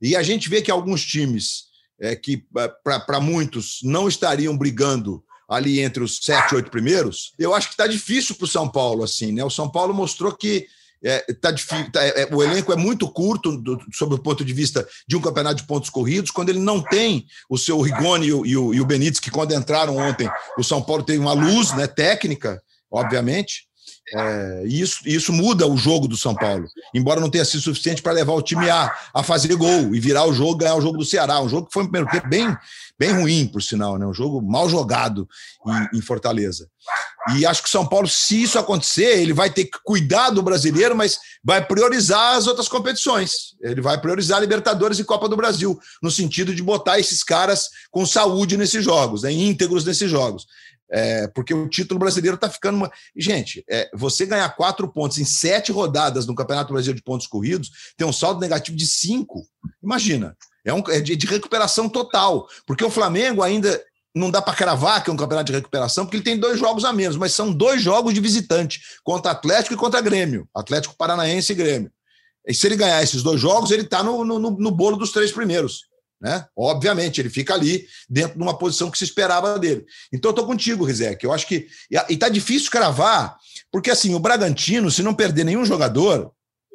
E 0.02 0.16
a 0.16 0.22
gente 0.22 0.50
vê 0.50 0.62
que 0.62 0.70
alguns 0.70 1.04
times 1.06 1.68
é, 2.00 2.16
que, 2.16 2.46
é, 2.58 2.68
para 3.06 3.20
muitos, 3.20 3.80
não 3.84 4.08
estariam 4.08 4.58
brigando 4.58 5.24
ali 5.50 5.80
entre 5.80 6.04
os 6.04 6.20
sete, 6.22 6.56
oito 6.56 6.70
primeiros, 6.70 7.32
eu 7.40 7.56
acho 7.56 7.68
que 7.68 7.74
está 7.74 7.88
difícil 7.88 8.36
para 8.36 8.46
o 8.46 8.50
São 8.50 8.70
Paulo, 8.70 9.04
assim, 9.04 9.32
né? 9.32 9.44
O 9.44 9.50
São 9.50 9.70
Paulo 9.70 9.94
mostrou 9.94 10.36
que 10.36 10.68
é, 11.04 11.20
tá 11.34 11.52
difícil, 11.52 11.92
tá, 11.92 12.04
é, 12.04 12.28
o 12.34 12.44
elenco 12.44 12.74
é 12.74 12.76
muito 12.76 13.08
curto 13.08 13.56
do, 13.58 13.80
sob 13.94 14.16
o 14.16 14.20
ponto 14.20 14.44
de 14.44 14.52
vista 14.52 14.88
de 15.08 15.16
um 15.16 15.22
campeonato 15.22 15.62
de 15.62 15.68
pontos 15.68 15.90
corridos, 15.90 16.32
quando 16.32 16.50
ele 16.50 16.60
não 16.60 16.82
tem 16.82 17.26
o 17.50 17.58
seu 17.58 17.80
Rigoni 17.80 18.28
e 18.28 18.34
o, 18.34 18.46
e 18.46 18.58
o, 18.58 18.74
e 18.74 18.82
o 18.82 18.86
Benítez, 18.86 19.20
que 19.20 19.32
quando 19.32 19.54
entraram 19.54 19.96
ontem, 19.96 20.30
o 20.58 20.64
São 20.64 20.82
Paulo 20.82 21.04
teve 21.04 21.20
uma 21.20 21.34
luz 21.34 21.72
né, 21.74 21.88
técnica, 21.88 22.62
obviamente, 22.92 23.67
É, 24.14 24.64
isso, 24.66 25.02
isso 25.06 25.34
muda 25.34 25.68
o 25.68 25.76
jogo 25.76 26.08
do 26.08 26.16
São 26.16 26.34
Paulo, 26.34 26.66
embora 26.94 27.20
não 27.20 27.30
tenha 27.30 27.44
sido 27.44 27.62
suficiente 27.62 28.02
para 28.02 28.14
levar 28.14 28.34
o 28.34 28.42
time 28.42 28.70
a, 28.70 28.94
a 29.14 29.22
fazer 29.22 29.54
gol 29.56 29.94
e 29.94 30.00
virar 30.00 30.26
o 30.26 30.34
jogo, 30.34 30.56
ganhar 30.56 30.76
o 30.76 30.82
jogo 30.82 30.98
do 30.98 31.06
Ceará. 31.06 31.42
Um 31.42 31.50
jogo 31.50 31.68
que 31.68 31.74
foi 31.74 31.84
no 31.84 31.90
primeiro 31.90 32.10
tempo 32.10 32.30
bem, 32.30 32.58
bem 32.98 33.12
ruim, 33.12 33.48
por 33.48 33.62
sinal, 33.62 33.98
né? 33.98 34.06
um 34.06 34.14
jogo 34.14 34.42
mal 34.42 34.70
jogado 34.70 35.28
em, 35.94 35.98
em 35.98 36.02
Fortaleza. 36.02 36.70
E 37.36 37.46
acho 37.46 37.62
que 37.62 37.68
o 37.68 37.72
São 37.72 37.86
Paulo, 37.86 38.08
se 38.08 38.42
isso 38.42 38.58
acontecer, 38.58 39.20
ele 39.20 39.34
vai 39.34 39.50
ter 39.50 39.66
que 39.66 39.78
cuidar 39.84 40.30
do 40.30 40.42
brasileiro, 40.42 40.96
mas 40.96 41.20
vai 41.44 41.64
priorizar 41.66 42.38
as 42.38 42.48
outras 42.48 42.70
competições. 42.70 43.56
Ele 43.62 43.82
vai 43.82 44.00
priorizar 44.00 44.40
Libertadores 44.40 45.00
e 45.00 45.04
Copa 45.04 45.28
do 45.28 45.36
Brasil, 45.36 45.78
no 46.02 46.10
sentido 46.10 46.56
de 46.56 46.64
botar 46.64 46.98
esses 46.98 47.24
caras 47.24 47.68
com 47.92 48.06
saúde 48.06 48.56
nesses 48.56 48.86
jogos, 48.86 49.24
né, 49.24 49.32
íntegros 49.34 49.84
nesses 49.84 50.10
jogos. 50.10 50.48
É, 50.90 51.28
porque 51.28 51.54
o 51.54 51.68
título 51.68 52.00
brasileiro 52.00 52.36
está 52.36 52.50
ficando. 52.50 52.78
Uma... 52.78 52.92
Gente, 53.16 53.64
é, 53.70 53.90
você 53.94 54.26
ganhar 54.26 54.50
quatro 54.56 54.88
pontos 54.88 55.18
em 55.18 55.26
sete 55.26 55.72
rodadas 55.72 56.26
no 56.26 56.36
Campeonato 56.36 56.72
Brasileiro 56.72 56.98
de 56.98 57.04
Pontos 57.04 57.28
Corridos 57.28 57.72
tem 57.98 58.08
um 58.08 58.14
saldo 58.14 58.40
negativo 58.40 58.78
de 58.78 58.88
cinco. 58.88 59.46
Imagina. 59.84 60.36
É, 60.66 60.74
um, 60.74 60.84
é 60.90 61.00
de, 61.00 61.16
de 61.16 61.28
recuperação 61.28 61.90
total. 61.90 62.48
Porque 62.66 62.84
o 62.84 62.90
Flamengo 62.90 63.44
ainda 63.44 63.82
não 64.16 64.32
dá 64.32 64.42
para 64.42 64.56
cravar 64.56 65.04
que 65.04 65.10
é 65.10 65.14
um 65.14 65.18
campeonato 65.18 65.52
de 65.52 65.58
recuperação, 65.58 66.06
porque 66.06 66.18
ele 66.18 66.24
tem 66.24 66.38
dois 66.38 66.60
jogos 66.60 66.84
a 66.84 66.92
menos, 66.92 67.16
mas 67.16 67.34
são 67.34 67.54
dois 67.54 67.82
jogos 67.82 68.14
de 68.14 68.20
visitante, 68.20 68.82
contra 69.04 69.32
Atlético 69.32 69.76
e 69.76 69.78
contra 69.78 70.02
Grêmio. 70.02 70.50
Atlético 70.56 70.96
Paranaense 70.98 71.52
e 71.52 71.56
Grêmio. 71.56 71.92
E 72.48 72.54
se 72.54 72.66
ele 72.66 72.76
ganhar 72.76 73.04
esses 73.04 73.22
dois 73.22 73.40
jogos, 73.40 73.72
ele 73.72 73.84
está 73.84 74.02
no, 74.02 74.24
no, 74.24 74.40
no 74.40 74.72
bolo 74.72 74.98
dos 74.98 75.12
três 75.12 75.32
primeiros. 75.32 75.82
Né? 76.20 76.46
Obviamente, 76.56 77.22
ele 77.22 77.30
fica 77.30 77.54
ali 77.54 77.86
dentro 78.10 78.38
de 78.38 78.44
uma 78.44 78.58
posição 78.58 78.90
que 78.90 78.98
se 78.98 79.04
esperava 79.04 79.60
dele. 79.60 79.86
Então, 80.12 80.30
eu 80.30 80.34
estou 80.34 80.48
contigo, 80.48 80.84
Rizek. 80.84 81.24
Eu 81.24 81.32
acho 81.32 81.48
que. 81.48 81.68
E 81.92 82.14
está 82.14 82.28
difícil 82.28 82.72
cravar, 82.72 83.38
porque 83.72 83.92
assim, 83.92 84.16
o 84.16 84.20
Bragantino, 84.20 84.90
se 84.90 85.04
não 85.04 85.14
perder 85.14 85.44
nenhum 85.44 85.66
jogador, 85.66 86.32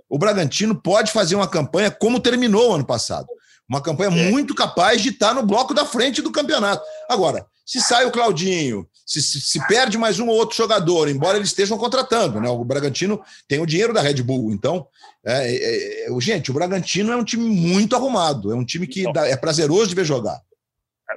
o 0.08 0.18
Bragantino 0.18 0.74
pode 0.74 1.10
fazer 1.10 1.34
uma 1.34 1.48
campanha 1.48 1.90
como 1.90 2.20
terminou 2.20 2.70
o 2.70 2.74
ano 2.74 2.86
passado. 2.86 3.26
Uma 3.68 3.80
campanha 3.80 4.10
é. 4.10 4.30
muito 4.30 4.54
capaz 4.54 5.00
de 5.00 5.08
estar 5.08 5.34
no 5.34 5.42
bloco 5.42 5.72
da 5.72 5.84
frente 5.84 6.20
do 6.20 6.30
campeonato. 6.30 6.84
Agora, 7.08 7.46
se 7.64 7.80
sai 7.80 8.04
o 8.04 8.12
Claudinho, 8.12 8.86
se, 9.04 9.20
se, 9.20 9.40
se, 9.40 9.66
perde 9.66 9.98
mais 9.98 10.18
um 10.20 10.28
ou 10.28 10.36
outro 10.36 10.56
jogador, 10.56 11.08
embora 11.08 11.36
eles 11.36 11.48
estejam 11.48 11.76
contratando, 11.76 12.40
né? 12.40 12.48
O 12.48 12.64
Bragantino 12.64 13.22
tem 13.48 13.60
o 13.60 13.66
dinheiro 13.66 13.92
da 13.92 14.00
Red 14.00 14.22
Bull, 14.22 14.52
então, 14.52 14.86
é, 15.24 15.54
é, 15.54 16.06
é, 16.06 16.20
gente, 16.20 16.50
o 16.50 16.54
Bragantino 16.54 17.12
é 17.12 17.16
um 17.16 17.24
time 17.24 17.44
muito 17.44 17.96
arrumado, 17.96 18.52
é 18.52 18.54
um 18.54 18.64
time 18.64 18.86
que 18.86 19.10
dá, 19.12 19.26
é 19.26 19.36
prazeroso 19.36 19.88
de 19.88 19.94
ver 19.94 20.04
jogar. 20.04 20.40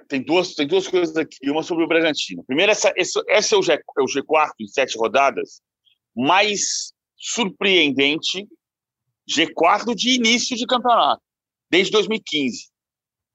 Tem 0.07 0.21
duas, 0.21 0.53
tem 0.55 0.67
duas 0.67 0.87
coisas 0.87 1.15
aqui, 1.15 1.49
uma 1.49 1.63
sobre 1.63 1.85
o 1.85 1.87
Bragantino. 1.87 2.43
Primeiro, 2.43 2.71
essa, 2.71 2.91
esse, 2.95 3.19
esse 3.27 3.53
é, 3.53 3.57
o 3.57 3.61
G, 3.61 3.73
é 3.73 4.01
o 4.01 4.05
G4 4.05 4.51
em 4.59 4.67
sete 4.67 4.97
rodadas, 4.97 5.61
mais 6.15 6.91
surpreendente 7.17 8.47
G4 9.29 9.95
de 9.95 10.11
início 10.11 10.55
de 10.55 10.65
campeonato 10.65 11.21
desde 11.69 11.91
2015. 11.91 12.67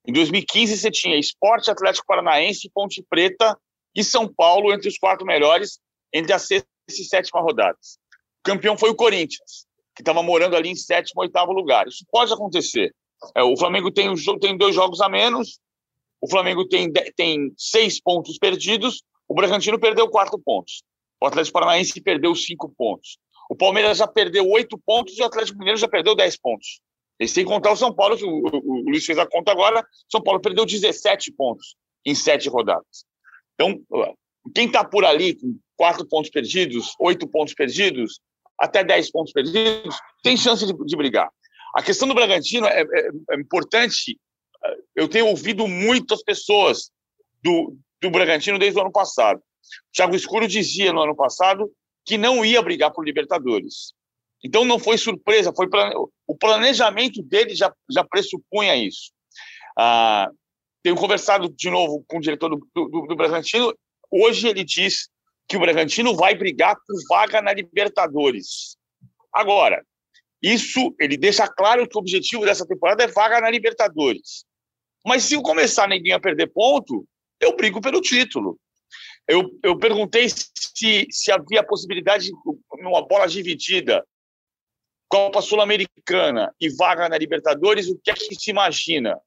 Em 0.06 0.12
2015, 0.12 0.76
você 0.76 0.90
tinha 0.90 1.18
Esporte 1.18 1.70
Atlético 1.70 2.06
Paranaense, 2.06 2.70
Ponte 2.72 3.04
Preta 3.08 3.56
e 3.94 4.04
São 4.04 4.32
Paulo 4.32 4.72
entre 4.72 4.88
os 4.88 4.98
quatro 4.98 5.26
melhores 5.26 5.80
entre 6.12 6.32
as 6.32 6.46
sexta 6.46 6.66
e 6.88 7.04
sétima 7.04 7.40
rodadas. 7.40 7.98
O 8.40 8.42
campeão 8.44 8.76
foi 8.76 8.90
o 8.90 8.94
Corinthians, 8.94 9.66
que 9.94 10.02
estava 10.02 10.22
morando 10.22 10.56
ali 10.56 10.70
em 10.70 10.76
sétimo, 10.76 11.22
oitavo 11.22 11.52
lugar. 11.52 11.86
Isso 11.86 12.04
pode 12.10 12.32
acontecer. 12.32 12.94
É, 13.36 13.42
o 13.42 13.56
Flamengo 13.56 13.90
tem, 13.90 14.12
tem 14.40 14.56
dois 14.56 14.74
jogos 14.74 15.00
a 15.00 15.08
menos, 15.08 15.60
o 16.20 16.28
Flamengo 16.28 16.66
tem, 16.66 16.90
tem 17.16 17.52
seis 17.56 18.00
pontos 18.00 18.38
perdidos, 18.38 19.02
o 19.28 19.34
Bragantino 19.34 19.78
perdeu 19.78 20.08
quatro 20.08 20.38
pontos. 20.38 20.82
O 21.20 21.26
Atlético 21.26 21.52
Paranaense 21.52 22.00
perdeu 22.00 22.34
cinco 22.34 22.72
pontos. 22.76 23.18
O 23.48 23.56
Palmeiras 23.56 23.98
já 23.98 24.06
perdeu 24.06 24.48
oito 24.48 24.78
pontos 24.78 25.18
e 25.18 25.22
o 25.22 25.26
Atlético 25.26 25.58
Mineiro 25.58 25.78
já 25.78 25.88
perdeu 25.88 26.14
dez 26.14 26.36
pontos. 26.36 26.80
E 27.18 27.28
sem 27.28 27.44
contar 27.44 27.72
o 27.72 27.76
São 27.76 27.94
Paulo, 27.94 28.16
o, 28.22 28.26
o, 28.26 28.86
o 28.86 28.90
Luiz 28.90 29.04
fez 29.04 29.18
a 29.18 29.26
conta 29.26 29.52
agora, 29.52 29.86
São 30.10 30.22
Paulo 30.22 30.40
perdeu 30.40 30.64
17 30.64 31.32
pontos 31.32 31.76
em 32.06 32.14
sete 32.14 32.48
rodadas. 32.48 33.04
Então, 33.60 33.78
quem 34.54 34.66
está 34.66 34.82
por 34.82 35.04
ali 35.04 35.34
com 35.34 35.58
quatro 35.76 36.06
pontos 36.06 36.30
perdidos, 36.30 36.94
oito 36.98 37.28
pontos 37.28 37.52
perdidos, 37.52 38.20
até 38.58 38.82
dez 38.82 39.10
pontos 39.10 39.32
perdidos, 39.32 39.96
tem 40.22 40.34
chance 40.34 40.64
de, 40.64 40.72
de 40.72 40.96
brigar. 40.96 41.28
A 41.74 41.82
questão 41.82 42.08
do 42.08 42.14
Bragantino 42.14 42.66
é, 42.66 42.80
é, 42.80 43.08
é, 43.30 43.36
importante. 43.36 44.18
Eu 44.96 45.08
tenho 45.08 45.26
ouvido 45.26 45.68
muitas 45.68 46.22
pessoas 46.22 46.90
do, 47.42 47.76
do 48.00 48.10
Bragantino 48.10 48.58
desde 48.58 48.78
o 48.78 48.82
ano 48.82 48.92
passado. 48.92 49.38
O 49.38 49.92
Thiago 49.92 50.16
Escuro 50.16 50.48
dizia 50.48 50.92
no 50.92 51.02
ano 51.02 51.14
passado 51.14 51.70
que 52.04 52.16
não 52.16 52.44
ia 52.44 52.62
brigar 52.62 52.90
por 52.92 53.04
Libertadores. 53.04 53.92
Então 54.42 54.64
não 54.64 54.78
foi 54.78 54.96
surpresa, 54.96 55.52
foi 55.54 55.68
o 56.26 56.36
planejamento 56.36 57.22
dele 57.22 57.54
já, 57.54 57.72
já 57.90 58.02
pressupunha 58.02 58.74
isso. 58.74 59.12
Ah, 59.78 60.30
tenho 60.82 60.96
conversado 60.96 61.48
de 61.48 61.70
novo 61.70 62.04
com 62.08 62.18
o 62.18 62.20
diretor 62.20 62.48
do, 62.48 62.68
do, 62.74 63.06
do 63.06 63.16
Bragantino. 63.16 63.74
Hoje 64.10 64.48
ele 64.48 64.64
diz 64.64 65.08
que 65.48 65.56
o 65.56 65.60
Bragantino 65.60 66.14
vai 66.14 66.34
brigar 66.34 66.76
por 66.76 66.96
vaga 67.08 67.42
na 67.42 67.52
Libertadores. 67.52 68.76
Agora, 69.32 69.84
isso 70.42 70.94
ele 70.98 71.16
deixa 71.16 71.46
claro 71.46 71.88
que 71.88 71.96
o 71.96 72.00
objetivo 72.00 72.44
dessa 72.44 72.66
temporada 72.66 73.04
é 73.04 73.08
vaga 73.08 73.40
na 73.40 73.50
Libertadores. 73.50 74.44
Mas 75.04 75.24
se 75.24 75.34
eu 75.34 75.42
começar 75.42 75.88
ninguém 75.88 76.12
a 76.12 76.20
perder 76.20 76.48
ponto, 76.48 77.06
eu 77.40 77.56
brigo 77.56 77.80
pelo 77.80 78.00
título. 78.00 78.58
Eu, 79.26 79.50
eu 79.62 79.78
perguntei 79.78 80.28
se, 80.28 81.06
se 81.10 81.32
havia 81.32 81.62
possibilidade 81.62 82.26
de 82.26 82.32
uma 82.86 83.06
bola 83.06 83.26
dividida 83.26 84.04
Copa 85.08 85.42
Sul-Americana 85.42 86.54
e 86.60 86.68
vaga 86.70 87.08
na 87.08 87.18
Libertadores, 87.18 87.88
o 87.88 87.98
que 87.98 88.10
é 88.10 88.14
que 88.14 88.34
se 88.34 88.50
imagina? 88.50 89.18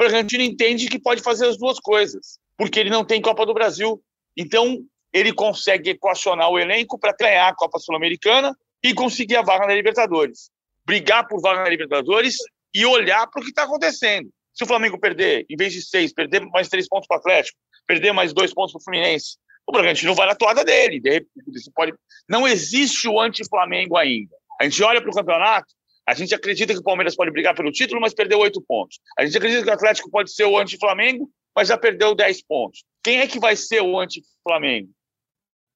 Bragantino 0.00 0.42
entende 0.42 0.88
que 0.88 0.98
pode 0.98 1.20
fazer 1.20 1.46
as 1.46 1.58
duas 1.58 1.78
coisas, 1.78 2.38
porque 2.56 2.80
ele 2.80 2.88
não 2.88 3.04
tem 3.04 3.20
Copa 3.20 3.44
do 3.44 3.52
Brasil. 3.52 4.02
Então, 4.34 4.78
ele 5.12 5.30
consegue 5.30 5.90
equacionar 5.90 6.48
o 6.48 6.58
elenco 6.58 6.98
para 6.98 7.14
ganhar 7.20 7.48
a 7.48 7.54
Copa 7.54 7.78
Sul-Americana 7.78 8.56
e 8.82 8.94
conseguir 8.94 9.36
a 9.36 9.42
vaga 9.42 9.66
na 9.66 9.74
Libertadores. 9.74 10.50
Brigar 10.86 11.28
por 11.28 11.38
vaga 11.42 11.64
na 11.64 11.68
Libertadores 11.68 12.36
e 12.72 12.86
olhar 12.86 13.26
para 13.26 13.40
o 13.40 13.44
que 13.44 13.50
está 13.50 13.64
acontecendo. 13.64 14.30
Se 14.54 14.64
o 14.64 14.66
Flamengo 14.66 14.98
perder, 14.98 15.44
em 15.50 15.56
vez 15.56 15.74
de 15.74 15.82
seis, 15.82 16.14
perder 16.14 16.40
mais 16.46 16.70
três 16.70 16.88
pontos 16.88 17.06
para 17.06 17.18
o 17.18 17.20
Atlético, 17.20 17.58
perder 17.86 18.12
mais 18.14 18.32
dois 18.32 18.54
pontos 18.54 18.72
para 18.72 18.80
o 18.80 18.82
Fluminense, 18.82 19.36
o 19.66 19.72
Bragantino 19.72 20.14
vai 20.14 20.26
na 20.26 20.34
toada 20.34 20.64
dele. 20.64 20.98
De 20.98 21.10
repente, 21.10 21.70
pode... 21.74 21.92
Não 22.26 22.48
existe 22.48 23.06
o 23.06 23.20
anti-Flamengo 23.20 23.98
ainda. 23.98 24.34
A 24.58 24.64
gente 24.64 24.82
olha 24.82 25.02
para 25.02 25.10
o 25.10 25.14
campeonato, 25.14 25.74
a 26.10 26.14
gente 26.14 26.34
acredita 26.34 26.72
que 26.72 26.80
o 26.80 26.82
Palmeiras 26.82 27.14
pode 27.14 27.30
brigar 27.30 27.54
pelo 27.54 27.70
título, 27.70 28.00
mas 28.00 28.12
perdeu 28.12 28.40
oito 28.40 28.60
pontos. 28.60 28.98
A 29.16 29.24
gente 29.24 29.38
acredita 29.38 29.62
que 29.62 29.70
o 29.70 29.72
Atlético 29.72 30.10
pode 30.10 30.34
ser 30.34 30.44
o 30.44 30.58
anti-Flamengo, 30.58 31.30
mas 31.54 31.68
já 31.68 31.78
perdeu 31.78 32.16
dez 32.16 32.42
pontos. 32.42 32.82
Quem 33.00 33.20
é 33.20 33.28
que 33.28 33.38
vai 33.38 33.54
ser 33.54 33.80
o 33.80 33.96
anti-Flamengo? 33.96 34.88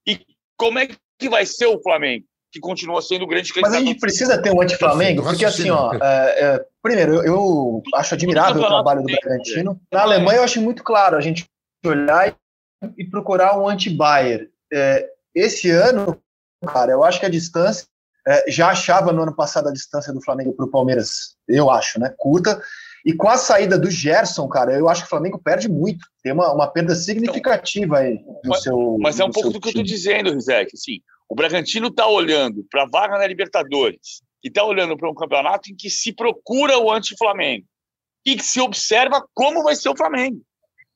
E 0.05 0.19
como 0.57 0.81
é 0.81 0.89
que 1.19 1.29
vai 1.29 1.47
ser 1.47 1.67
o 1.67 1.81
Flamengo? 1.81 2.27
Que 2.53 2.59
continua 2.59 3.01
sendo 3.01 3.23
o 3.23 3.29
grande 3.29 3.53
Mas 3.61 3.75
a 3.75 3.81
gente 3.81 4.01
precisa 4.01 4.43
ter 4.43 4.53
um 4.53 4.61
anti-Flamengo, 4.61 5.23
porque 5.23 5.45
assim, 5.45 5.71
ó, 5.71 5.95
é, 5.95 6.01
é, 6.03 6.67
primeiro, 6.83 7.15
eu, 7.15 7.25
eu 7.25 7.83
acho 7.95 8.15
admirável 8.15 8.61
o 8.61 8.67
trabalho 8.67 9.03
do 9.03 9.07
Bragantino. 9.07 9.81
Na 9.93 10.03
Alemanha 10.03 10.39
eu 10.39 10.45
acho 10.45 10.61
muito 10.61 10.83
claro 10.83 11.17
a 11.17 11.21
gente 11.21 11.45
olhar 11.85 12.29
e, 12.29 12.35
e 12.99 13.09
procurar 13.09 13.57
um 13.57 13.69
anti-Bayer. 13.69 14.51
É, 14.73 15.09
esse 15.33 15.71
ano, 15.71 16.21
cara, 16.67 16.91
eu 16.91 17.05
acho 17.05 17.21
que 17.21 17.27
a 17.27 17.31
distância 17.31 17.87
é, 18.27 18.51
já 18.51 18.69
achava 18.69 19.13
no 19.13 19.23
ano 19.23 19.35
passado 19.35 19.69
a 19.69 19.73
distância 19.73 20.13
do 20.13 20.23
Flamengo 20.23 20.53
para 20.55 20.67
o 20.67 20.71
Palmeiras, 20.71 21.37
eu 21.49 21.71
acho, 21.71 22.01
né? 22.01 22.13
Curta. 22.17 22.61
E 23.05 23.13
com 23.13 23.29
a 23.29 23.37
saída 23.37 23.79
do 23.79 23.91
Gerson, 23.91 24.49
cara, 24.49 24.73
eu 24.73 24.89
acho 24.89 25.03
que 25.03 25.07
o 25.07 25.11
Flamengo 25.11 25.39
perde 25.39 25.69
muito. 25.69 26.07
Tem 26.23 26.33
uma, 26.33 26.53
uma 26.53 26.67
perda 26.67 26.95
significativa 26.95 27.99
aí 27.99 28.15
no 28.15 28.41
mas, 28.47 28.63
seu. 28.63 28.97
Mas 28.99 29.21
é 29.21 29.25
um 29.25 29.31
pouco 29.31 29.51
do 29.51 29.61
que 29.61 29.69
eu 29.69 29.71
estou 29.71 29.83
dizendo, 29.83 30.33
Rizek. 30.33 30.71
Assim, 30.73 31.01
o 31.29 31.35
Bragantino 31.35 31.89
está 31.89 32.07
olhando 32.07 32.67
para 32.71 32.85
a 32.85 32.89
vaga 32.89 33.19
na 33.19 33.27
Libertadores 33.27 34.23
e 34.43 34.49
está 34.49 34.65
olhando 34.65 34.97
para 34.97 35.11
um 35.11 35.15
campeonato 35.15 35.71
em 35.71 35.77
que 35.77 35.91
se 35.91 36.15
procura 36.15 36.79
o 36.79 36.91
anti-Flamengo 36.91 37.67
e 38.27 38.37
que 38.37 38.45
se 38.45 38.59
observa 38.61 39.23
como 39.35 39.63
vai 39.63 39.77
ser 39.77 39.91
o 39.91 39.97
Flamengo. 39.97 40.41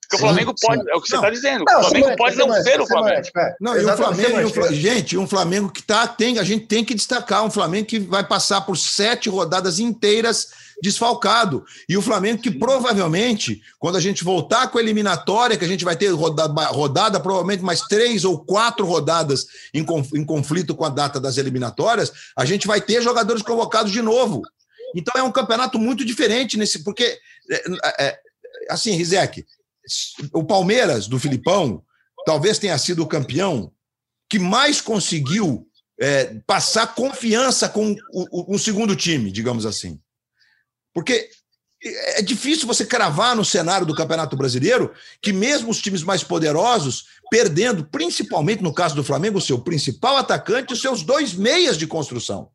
Porque 0.09 0.17
sim, 0.17 0.25
o 0.25 0.27
Flamengo 0.27 0.55
pode, 0.59 0.83
sim. 0.83 0.91
é 0.91 0.97
o 0.97 1.01
que 1.03 1.09
você 1.09 1.17
está 1.17 1.31
dizendo, 1.31 1.65
não, 1.69 1.81
o 1.81 1.85
Flamengo 1.85 2.17
pode 2.17 2.37
não 2.37 2.63
ser 2.63 2.81
o 2.81 2.87
Flamengo. 2.87 3.29
É. 3.37 3.57
Não, 3.61 3.77
e 3.77 3.85
o 3.85 3.97
Flamengo, 3.97 4.73
gente, 4.73 5.19
um 5.19 5.27
Flamengo 5.27 5.71
que 5.71 5.83
tá, 5.83 6.07
tem, 6.07 6.39
a 6.39 6.45
gente 6.45 6.67
tem 6.67 6.83
que 6.83 6.95
destacar, 6.95 7.45
um 7.45 7.51
Flamengo 7.51 7.87
que 7.87 7.99
vai 7.99 8.27
passar 8.27 8.63
por 8.63 8.79
sete 8.79 9.29
rodadas 9.29 9.79
inteiras 9.79 10.49
desfalcado. 10.81 11.65
E 11.87 11.97
o 11.97 12.01
Flamengo 12.01 12.41
que 12.41 12.51
provavelmente, 12.51 13.61
quando 13.79 13.97
a 13.97 14.01
gente 14.01 14.25
voltar 14.25 14.69
com 14.69 14.79
a 14.79 14.81
eliminatória, 14.81 15.57
que 15.59 15.65
a 15.65 15.69
gente 15.69 15.85
vai 15.85 15.97
ter 15.97 16.09
rodada, 16.09 16.67
rodada 16.69 17.21
provavelmente 17.21 17.63
mais 17.63 17.83
três 17.83 18.25
ou 18.25 18.39
quatro 18.39 18.87
rodadas 18.87 19.47
em, 19.75 19.85
em 20.15 20.25
conflito 20.25 20.75
com 20.75 20.85
a 20.85 20.89
data 20.89 21.21
das 21.21 21.37
eliminatórias, 21.37 22.13
a 22.35 22.47
gente 22.47 22.67
vai 22.67 22.81
ter 22.81 23.03
jogadores 23.03 23.43
convocados 23.43 23.93
de 23.93 24.01
novo. 24.01 24.41
Então 24.95 25.21
é 25.21 25.23
um 25.23 25.33
campeonato 25.33 25.79
muito 25.79 26.03
diferente 26.05 26.57
nesse, 26.57 26.83
porque 26.83 27.19
é, 27.51 28.07
é, 28.07 28.19
assim, 28.71 28.93
Rizek, 28.93 29.45
o 30.33 30.45
Palmeiras, 30.45 31.07
do 31.07 31.19
Filipão, 31.19 31.83
talvez 32.25 32.59
tenha 32.59 32.77
sido 32.79 33.03
o 33.03 33.07
campeão 33.07 33.73
que 34.29 34.39
mais 34.39 34.81
conseguiu 34.81 35.67
é, 36.01 36.37
passar 36.47 36.95
confiança 36.95 37.69
com 37.69 37.97
o, 38.13 38.55
o 38.55 38.59
segundo 38.59 38.95
time, 38.95 39.33
digamos 39.33 39.67
assim. 39.67 40.01
Porque 40.95 41.31
é 41.83 42.23
difícil 42.23 42.67
você 42.67 42.85
cravar 42.85 43.37
no 43.37 43.45
cenário 43.45 43.87
do 43.87 43.95
Campeonato 43.95 44.37
Brasileiro 44.37 44.93
que 45.23 45.33
mesmo 45.33 45.71
os 45.71 45.81
times 45.81 46.03
mais 46.03 46.25
poderosos 46.25 47.05
perdendo, 47.31 47.85
principalmente 47.85 48.63
no 48.63 48.75
caso 48.75 48.97
do 48.97 49.05
Flamengo, 49.05 49.39
o 49.39 49.43
seu 49.43 49.61
principal 49.61 50.17
atacante 50.17 50.71
e 50.71 50.75
os 50.75 50.81
seus 50.81 51.03
dois 51.03 51.35
meias 51.35 51.77
de 51.77 51.87
construção. 51.87 52.51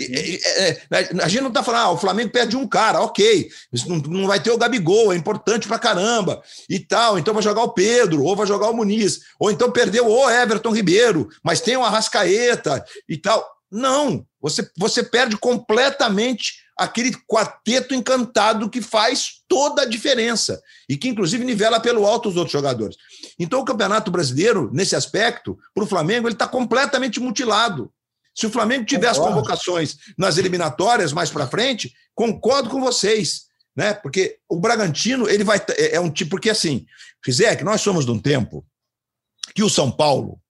É, 0.00 0.68
é, 0.68 0.82
a 1.22 1.28
gente 1.28 1.42
não 1.42 1.48
está 1.48 1.62
falando, 1.62 1.82
ah, 1.82 1.90
o 1.90 1.98
Flamengo 1.98 2.30
perde 2.30 2.56
um 2.56 2.66
cara, 2.66 3.00
ok, 3.02 3.50
não, 3.86 3.96
não 3.98 4.26
vai 4.26 4.42
ter 4.42 4.50
o 4.50 4.56
Gabigol, 4.56 5.12
é 5.12 5.16
importante 5.16 5.68
pra 5.68 5.78
caramba 5.78 6.42
e 6.68 6.78
tal, 6.78 7.18
então 7.18 7.34
vai 7.34 7.42
jogar 7.42 7.62
o 7.62 7.74
Pedro, 7.74 8.22
ou 8.22 8.34
vai 8.34 8.46
jogar 8.46 8.70
o 8.70 8.74
Muniz, 8.74 9.20
ou 9.38 9.50
então 9.50 9.70
perdeu 9.70 10.08
o 10.08 10.30
Everton 10.30 10.72
Ribeiro, 10.72 11.28
mas 11.44 11.60
tem 11.60 11.76
o 11.76 11.84
Arrascaeta 11.84 12.82
e 13.06 13.18
tal. 13.18 13.46
Não, 13.70 14.26
você, 14.40 14.68
você 14.76 15.02
perde 15.02 15.36
completamente 15.36 16.62
aquele 16.76 17.12
quarteto 17.28 17.94
encantado 17.94 18.68
que 18.68 18.82
faz 18.82 19.42
toda 19.46 19.82
a 19.82 19.86
diferença 19.86 20.60
e 20.88 20.96
que, 20.96 21.08
inclusive, 21.08 21.44
nivela 21.44 21.80
pelo 21.80 22.06
alto 22.06 22.28
os 22.28 22.36
outros 22.36 22.52
jogadores. 22.52 22.96
Então, 23.38 23.60
o 23.60 23.64
Campeonato 23.64 24.10
Brasileiro, 24.10 24.70
nesse 24.72 24.96
aspecto, 24.96 25.58
para 25.74 25.84
o 25.84 25.86
Flamengo, 25.86 26.26
ele 26.26 26.34
está 26.34 26.48
completamente 26.48 27.20
mutilado. 27.20 27.90
Se 28.34 28.46
o 28.46 28.50
Flamengo 28.50 28.84
tivesse 28.84 29.18
concordo. 29.18 29.40
convocações 29.40 29.96
nas 30.16 30.38
eliminatórias 30.38 31.12
mais 31.12 31.30
para 31.30 31.46
frente, 31.46 31.92
concordo 32.14 32.70
com 32.70 32.80
vocês, 32.80 33.42
né? 33.76 33.94
Porque 33.94 34.38
o 34.48 34.58
Bragantino, 34.58 35.28
ele 35.28 35.44
vai. 35.44 35.60
É, 35.76 35.96
é 35.96 36.00
um 36.00 36.10
tipo. 36.10 36.30
Porque 36.32 36.50
assim, 36.50 36.86
Rizek, 37.24 37.62
nós 37.62 37.80
somos 37.80 38.04
de 38.04 38.10
um 38.10 38.18
tempo 38.18 38.64
que 39.54 39.62
o 39.62 39.70
São 39.70 39.90
Paulo, 39.90 40.40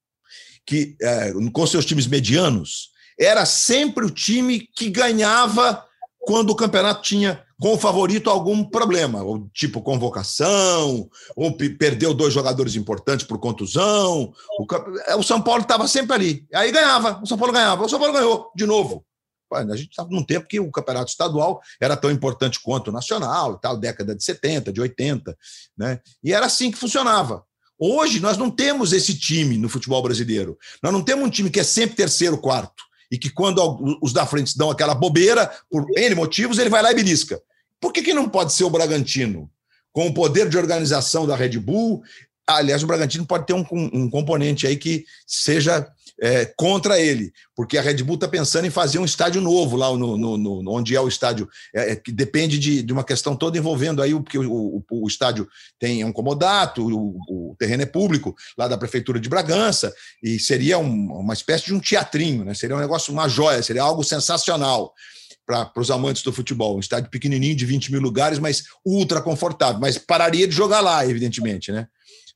que 0.64 0.96
é, 1.02 1.32
com 1.52 1.66
seus 1.66 1.84
times 1.84 2.06
medianos, 2.06 2.90
era 3.18 3.44
sempre 3.44 4.04
o 4.04 4.10
time 4.10 4.68
que 4.74 4.88
ganhava 4.88 5.84
quando 6.20 6.50
o 6.50 6.56
campeonato 6.56 7.02
tinha 7.02 7.44
com 7.62 7.74
o 7.74 7.78
favorito 7.78 8.28
algum 8.28 8.64
problema, 8.64 9.22
ou 9.22 9.48
tipo 9.54 9.80
convocação, 9.80 11.08
ou 11.36 11.56
perdeu 11.56 12.12
dois 12.12 12.34
jogadores 12.34 12.74
importantes 12.74 13.24
por 13.24 13.38
contusão. 13.38 14.32
O, 14.58 14.66
é, 15.06 15.14
o 15.14 15.22
São 15.22 15.40
Paulo 15.40 15.62
estava 15.62 15.86
sempre 15.86 16.12
ali. 16.12 16.46
Aí 16.52 16.72
ganhava, 16.72 17.20
o 17.22 17.26
São 17.26 17.38
Paulo 17.38 17.52
ganhava, 17.52 17.84
o 17.84 17.88
São 17.88 18.00
Paulo 18.00 18.14
ganhou 18.14 18.50
de 18.56 18.66
novo. 18.66 19.06
A 19.52 19.76
gente 19.76 19.90
estava 19.90 20.08
num 20.10 20.24
tempo 20.24 20.48
que 20.48 20.58
o 20.58 20.72
campeonato 20.72 21.12
estadual 21.12 21.60
era 21.80 21.96
tão 21.96 22.10
importante 22.10 22.58
quanto 22.60 22.88
o 22.88 22.92
nacional, 22.92 23.56
tal, 23.58 23.76
década 23.76 24.12
de 24.12 24.24
70, 24.24 24.72
de 24.72 24.80
80, 24.80 25.38
né? 25.78 26.00
E 26.24 26.32
era 26.32 26.46
assim 26.46 26.68
que 26.68 26.78
funcionava. 26.78 27.44
Hoje 27.78 28.18
nós 28.18 28.36
não 28.36 28.50
temos 28.50 28.92
esse 28.92 29.16
time 29.16 29.56
no 29.56 29.68
futebol 29.68 30.02
brasileiro. 30.02 30.58
Nós 30.82 30.92
não 30.92 31.02
temos 31.02 31.24
um 31.24 31.30
time 31.30 31.48
que 31.48 31.60
é 31.60 31.64
sempre 31.64 31.94
terceiro, 31.94 32.38
quarto 32.38 32.82
e 33.12 33.18
que 33.18 33.30
quando 33.30 33.98
os 34.02 34.12
da 34.12 34.24
frente 34.24 34.56
dão 34.56 34.70
aquela 34.70 34.94
bobeira, 34.94 35.52
por 35.70 35.86
N 35.96 36.14
motivos, 36.16 36.58
ele 36.58 36.70
vai 36.70 36.82
lá 36.82 36.90
e 36.90 36.94
belisca. 36.94 37.40
Por 37.82 37.92
que, 37.92 38.00
que 38.00 38.14
não 38.14 38.28
pode 38.28 38.52
ser 38.52 38.62
o 38.62 38.70
Bragantino? 38.70 39.50
Com 39.92 40.06
o 40.06 40.14
poder 40.14 40.48
de 40.48 40.56
organização 40.56 41.26
da 41.26 41.34
Red 41.34 41.58
Bull, 41.58 42.00
aliás, 42.46 42.84
o 42.84 42.86
Bragantino 42.86 43.26
pode 43.26 43.44
ter 43.44 43.54
um, 43.54 43.66
um 43.72 44.08
componente 44.08 44.68
aí 44.68 44.76
que 44.76 45.04
seja 45.26 45.84
é, 46.20 46.44
contra 46.44 47.00
ele, 47.00 47.32
porque 47.56 47.76
a 47.76 47.82
Red 47.82 48.04
Bull 48.04 48.14
está 48.14 48.28
pensando 48.28 48.66
em 48.66 48.70
fazer 48.70 49.00
um 49.00 49.04
estádio 49.04 49.40
novo 49.40 49.76
lá 49.76 49.90
no, 49.96 50.16
no, 50.16 50.36
no 50.38 50.70
onde 50.70 50.94
é 50.94 51.00
o 51.00 51.08
estádio, 51.08 51.48
é, 51.74 51.90
é, 51.90 51.96
que 51.96 52.12
depende 52.12 52.56
de, 52.56 52.84
de, 52.84 52.92
uma 52.92 53.02
questão 53.02 53.34
toda 53.34 53.58
envolvendo 53.58 54.00
aí, 54.00 54.14
porque 54.14 54.38
o, 54.38 54.76
o, 54.76 54.84
o 54.88 55.08
estádio 55.08 55.48
tem 55.80 56.04
um 56.04 56.12
comodato, 56.12 56.86
o, 56.86 57.16
o, 57.28 57.56
terreno 57.58 57.82
é 57.82 57.86
público, 57.86 58.36
lá 58.56 58.68
da 58.68 58.78
Prefeitura 58.78 59.18
de 59.18 59.28
Bragança, 59.28 59.92
e 60.22 60.38
seria 60.38 60.78
um, 60.78 61.12
uma 61.18 61.34
espécie 61.34 61.64
de 61.64 61.74
um 61.74 61.80
teatrinho, 61.80 62.44
né? 62.44 62.54
seria 62.54 62.76
um 62.76 62.80
negócio, 62.80 63.12
uma 63.12 63.28
joia, 63.28 63.60
seria 63.60 63.82
algo 63.82 64.04
sensacional 64.04 64.94
para 65.46 65.72
os 65.76 65.90
amantes 65.90 66.22
do 66.22 66.32
futebol. 66.32 66.76
Um 66.76 66.80
estádio 66.80 67.10
pequenininho 67.10 67.56
de 67.56 67.66
20 67.66 67.92
mil 67.92 68.00
lugares, 68.00 68.38
mas 68.38 68.64
ultra 68.84 69.20
confortável. 69.20 69.80
Mas 69.80 69.98
pararia 69.98 70.46
de 70.46 70.54
jogar 70.54 70.80
lá, 70.80 71.06
evidentemente, 71.06 71.72
né? 71.72 71.86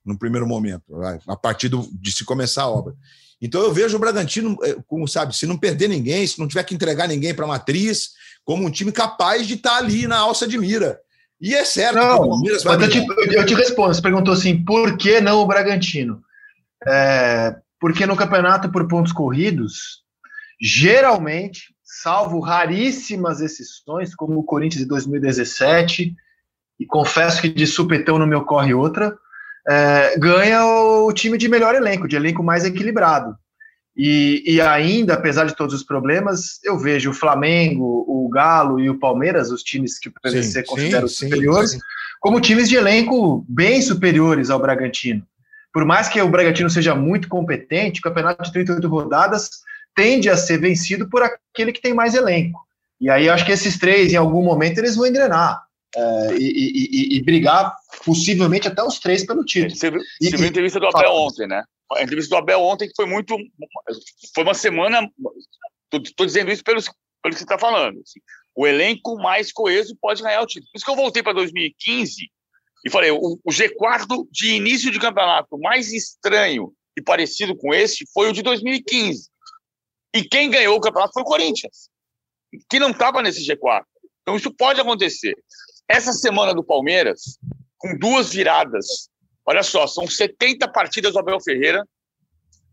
No 0.05 0.19
primeiro 0.19 0.47
momento, 0.47 0.85
a 1.27 1.37
partir 1.37 1.69
do, 1.69 1.89
de 1.93 2.13
se 2.13 2.25
começar 2.25 2.63
a 2.63 2.71
obra. 2.71 2.95
Então 3.41 3.61
eu 3.61 3.73
vejo 3.73 3.97
o 3.97 4.01
Bragantino, 4.01 4.57
eh, 4.63 4.77
como 4.87 5.07
sabe, 5.07 5.37
se 5.37 5.47
não 5.47 5.59
perder 5.59 5.89
ninguém, 5.89 6.27
se 6.27 6.39
não 6.39 6.49
tiver 6.49 6.63
que 6.65 6.75
entregar 6.75 7.07
ninguém 7.07 7.35
para 7.35 7.45
a 7.45 7.49
matriz, 7.49 8.11
como 8.45 8.65
um 8.65 8.71
time 8.71 8.93
capaz 8.93 9.47
de 9.47 9.55
estar 9.55 9.71
tá 9.71 9.77
ali 9.77 10.07
na 10.07 10.17
alça 10.17 10.47
de 10.47 10.57
mira. 10.57 10.99
E 11.41 11.55
é 11.55 11.65
certo. 11.65 11.97
Não, 11.97 12.41
mas 12.41 12.65
eu 12.65 12.89
te, 12.89 13.05
eu 13.35 13.45
te, 13.45 13.55
respondo. 13.55 13.95
Você 13.95 14.01
perguntou 14.01 14.33
assim, 14.33 14.65
por 14.65 14.97
que 14.97 15.21
não 15.21 15.41
o 15.41 15.47
Bragantino? 15.47 16.23
É, 16.87 17.57
porque 17.79 18.07
no 18.07 18.17
campeonato 18.17 18.71
por 18.71 18.89
pontos 18.89 19.13
corridos, 19.13 20.03
geralmente 20.61 21.75
salvo 22.07 22.39
raríssimas 22.39 23.41
exceções, 23.41 24.15
como 24.15 24.39
o 24.39 24.45
Corinthians 24.45 24.83
de 24.83 24.89
2017, 24.89 26.15
e 26.79 26.87
confesso 26.87 27.43
que 27.43 27.49
de 27.49 27.67
supetão 27.67 28.17
não 28.17 28.29
me 28.29 28.37
ocorre 28.37 28.73
outra, 28.73 29.13
é, 29.69 30.17
ganha 30.17 30.65
o 30.65 31.13
time 31.13 31.37
de 31.37 31.49
melhor 31.49 31.75
elenco, 31.75 32.07
de 32.07 32.15
elenco 32.15 32.45
mais 32.45 32.65
equilibrado. 32.65 33.37
E, 33.97 34.45
e, 34.47 34.61
ainda, 34.61 35.15
apesar 35.15 35.47
de 35.47 35.57
todos 35.57 35.75
os 35.75 35.83
problemas, 35.83 36.61
eu 36.63 36.79
vejo 36.79 37.11
o 37.11 37.15
Flamengo, 37.15 38.05
o 38.07 38.29
Galo 38.29 38.79
e 38.79 38.89
o 38.89 39.01
Palmeiras, 39.01 39.51
os 39.51 39.65
times 39.65 39.99
que 39.99 40.09
podem 40.09 40.45
ser 40.45 40.65
considerados 40.65 41.17
superiores, 41.17 41.73
sim. 41.73 41.79
como 42.21 42.41
times 42.41 42.69
de 42.69 42.77
elenco 42.77 43.45
bem 43.49 43.83
superiores 43.83 44.49
ao 44.49 44.61
Bragantino. 44.61 45.27
Por 45.73 45.85
mais 45.85 46.09
que 46.09 46.23
o 46.23 46.29
Bragantino 46.29 46.71
seja 46.71 46.95
muito 46.95 47.27
competente, 47.27 47.99
o 47.99 48.03
campeonato 48.05 48.45
de 48.45 48.53
38 48.53 48.87
rodadas 48.87 49.67
tende 49.97 50.29
a 50.29 50.37
ser 50.37 50.61
vencido 50.61 51.09
por 51.09 51.23
aquele 51.23 51.73
que 51.73 51.81
tem 51.81 51.95
mais 51.95 52.15
elenco. 52.15 52.61
E 53.01 53.11
aí 53.11 53.29
acho 53.29 53.45
que 53.45 53.53
esses 53.53 53.79
três, 53.79 54.13
em 54.13 54.17
algum 54.17 54.43
momento, 54.43 54.79
eles 54.79 54.95
vão 54.95 55.07
engrenar. 55.07 55.65
É, 55.95 56.37
e, 56.37 57.15
e, 57.15 57.17
e, 57.17 57.23
brigar, 57.23 57.75
possivelmente, 58.05 58.69
até 58.69 58.83
os 58.83 58.99
três 58.99 59.25
pelo 59.25 59.45
título. 59.45 59.75
Você 59.75 59.91
viu, 59.91 60.01
você 60.21 60.37
viu 60.37 60.45
a 60.45 60.49
entrevista 60.49 60.79
do 60.79 60.87
Abel 60.87 61.11
ontem, 61.11 61.47
né? 61.47 61.65
A 61.93 62.03
entrevista 62.03 62.35
do 62.35 62.39
Abel 62.39 62.61
ontem 62.61 62.87
que 62.87 62.95
foi 62.95 63.07
muito. 63.07 63.35
Foi 64.35 64.45
uma 64.45 64.53
semana. 64.53 65.09
Estou 65.91 66.27
dizendo 66.27 66.51
isso 66.51 66.63
pelo, 66.63 66.83
pelo 66.83 67.33
que 67.33 67.39
você 67.39 67.45
está 67.45 67.59
falando. 67.59 68.01
Assim, 68.01 68.21
o 68.55 68.67
elenco 68.67 69.17
mais 69.17 69.51
coeso 69.51 69.97
pode 69.99 70.23
ganhar 70.23 70.43
o 70.43 70.47
título. 70.47 70.69
Por 70.71 70.77
isso 70.77 70.85
que 70.85 70.91
eu 70.91 70.97
voltei 70.97 71.23
para 71.23 71.33
2015 71.33 72.31
e 72.85 72.91
falei: 72.91 73.11
o, 73.11 73.39
o 73.43 73.51
G4 73.51 74.27
de 74.31 74.55
início 74.55 74.91
de 74.91 75.01
campeonato 75.01 75.59
mais 75.59 75.93
estranho 75.93 76.73
e 76.99 77.03
parecido 77.03 77.57
com 77.57 77.73
esse 77.73 78.05
foi 78.13 78.29
o 78.29 78.33
de 78.33 78.43
2015. 78.43 79.31
E 80.17 80.27
quem 80.27 80.49
ganhou 80.49 80.75
o 80.75 80.81
campeonato 80.81 81.13
foi 81.13 81.23
o 81.23 81.27
Corinthians, 81.27 81.91
que 82.71 82.79
não 82.79 82.89
estava 82.89 83.21
nesse 83.21 83.47
G4. 83.47 83.85
Então 84.23 84.35
isso 84.35 84.51
pode 84.51 84.81
acontecer. 84.81 85.37
Essa 85.87 86.11
semana 86.11 86.55
do 86.55 86.65
Palmeiras, 86.65 87.39
com 87.77 87.99
duas 87.99 88.33
viradas, 88.33 89.11
olha 89.45 89.63
só, 89.63 89.87
são 89.87 90.07
70 90.07 90.69
partidas 90.69 91.13
do 91.13 91.19
Abel 91.19 91.39
Ferreira, 91.39 91.87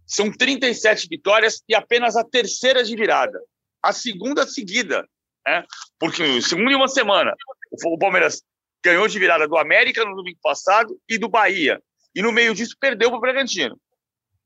são 0.07 0.31
37 0.31 1.09
vitórias 1.09 1.61
e 1.67 1.75
apenas 1.75 2.15
a 2.15 2.23
terceira 2.23 2.81
de 2.81 2.95
virada. 2.95 3.37
A 3.83 3.91
segunda 3.91 4.47
seguida, 4.47 5.05
né? 5.45 5.65
Porque 5.99 6.41
segundo 6.41 6.71
em 6.71 6.75
uma 6.75 6.87
semana, 6.87 7.35
o 7.73 7.97
Palmeiras 7.97 8.41
ganhou 8.81 9.05
de 9.05 9.19
virada 9.19 9.49
do 9.49 9.57
América 9.57 10.05
no 10.05 10.15
domingo 10.15 10.39
passado 10.41 10.97
e 11.09 11.17
do 11.17 11.27
Bahia. 11.27 11.81
E 12.15 12.21
no 12.21 12.31
meio 12.31 12.55
disso 12.55 12.77
perdeu 12.79 13.09
para 13.09 13.17
o 13.17 13.21
Bragantino. 13.21 13.77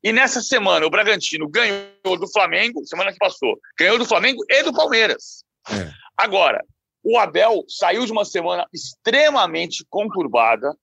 E 0.03 0.11
nessa 0.11 0.41
semana, 0.41 0.85
o 0.85 0.89
Bragantino 0.89 1.49
ganhou 1.49 2.17
do 2.19 2.31
Flamengo, 2.31 2.85
semana 2.85 3.11
que 3.11 3.17
passou, 3.17 3.59
ganhou 3.77 3.97
do 3.97 4.05
Flamengo 4.05 4.43
e 4.49 4.63
do 4.63 4.73
Palmeiras. 4.73 5.43
É. 5.69 5.91
Agora, 6.15 6.63
o 7.03 7.17
Abel 7.17 7.63
saiu 7.67 8.05
de 8.05 8.11
uma 8.11 8.25
semana 8.25 8.67
extremamente 8.73 9.85
conturbada. 9.89 10.75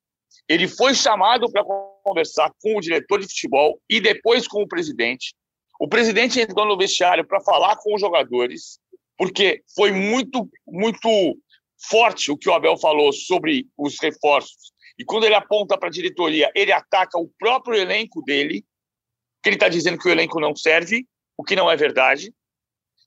Ele 0.48 0.66
foi 0.66 0.94
chamado 0.94 1.50
para 1.50 1.64
conversar 2.02 2.50
com 2.60 2.76
o 2.76 2.80
diretor 2.80 3.20
de 3.20 3.26
futebol 3.26 3.80
e 3.88 4.00
depois 4.00 4.48
com 4.48 4.62
o 4.62 4.68
presidente. 4.68 5.34
O 5.80 5.88
presidente 5.88 6.40
entrou 6.40 6.66
no 6.66 6.76
vestiário 6.76 7.26
para 7.26 7.40
falar 7.40 7.76
com 7.76 7.94
os 7.94 8.00
jogadores, 8.00 8.78
porque 9.16 9.62
foi 9.74 9.92
muito, 9.92 10.48
muito 10.66 11.38
forte 11.88 12.30
o 12.30 12.36
que 12.36 12.48
o 12.48 12.54
Abel 12.54 12.76
falou 12.76 13.12
sobre 13.12 13.66
os 13.76 13.96
reforços. 14.00 14.72
E 14.98 15.04
quando 15.04 15.24
ele 15.24 15.34
aponta 15.34 15.76
para 15.76 15.88
a 15.88 15.92
diretoria, 15.92 16.50
ele 16.54 16.72
ataca 16.72 17.18
o 17.18 17.30
próprio 17.38 17.76
elenco 17.76 18.22
dele 18.22 18.64
que 19.44 19.50
ele 19.50 19.56
está 19.56 19.68
dizendo 19.68 19.98
que 19.98 20.08
o 20.08 20.10
elenco 20.10 20.40
não 20.40 20.56
serve, 20.56 21.06
o 21.36 21.44
que 21.44 21.54
não 21.54 21.70
é 21.70 21.76
verdade. 21.76 22.32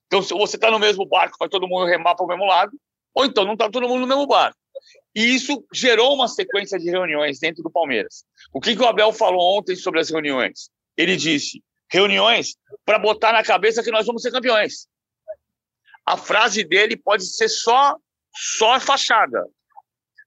Então, 0.06 0.22
se 0.22 0.36
você 0.36 0.56
está 0.56 0.70
no 0.70 0.78
mesmo 0.78 1.04
barco, 1.04 1.36
vai 1.40 1.50
todo 1.50 1.68
mundo 1.68 1.88
remar 1.88 2.14
para 2.14 2.24
o 2.24 2.28
mesmo 2.28 2.46
lado, 2.46 2.80
ou 3.12 3.26
então 3.26 3.44
não 3.44 3.54
está 3.54 3.68
todo 3.72 3.88
mundo 3.88 4.02
no 4.02 4.08
mesmo 4.08 4.28
barco. 4.28 4.56
E 5.16 5.34
isso 5.34 5.66
gerou 5.74 6.14
uma 6.14 6.28
sequência 6.28 6.78
de 6.78 6.92
reuniões 6.92 7.40
dentro 7.40 7.64
do 7.64 7.72
Palmeiras. 7.72 8.24
O 8.54 8.62
que, 8.62 8.76
que 8.76 8.82
o 8.84 8.86
Abel 8.86 9.12
falou 9.12 9.58
ontem 9.58 9.76
sobre 9.76 10.00
as 10.00 10.12
reuniões? 10.12 10.70
Ele 10.96 11.18
disse: 11.18 11.64
reuniões 11.92 12.56
para 12.86 13.00
botar 13.00 13.34
na 13.34 13.44
cabeça 13.44 13.82
que 13.82 13.90
nós 13.90 14.06
vamos 14.06 14.22
ser 14.22 14.32
campeões. 14.32 14.88
A 16.06 16.16
frase 16.16 16.64
dele 16.64 16.96
pode 16.96 17.26
ser 17.26 17.50
só 17.50 17.98
só 18.32 18.80
fachada, 18.80 19.44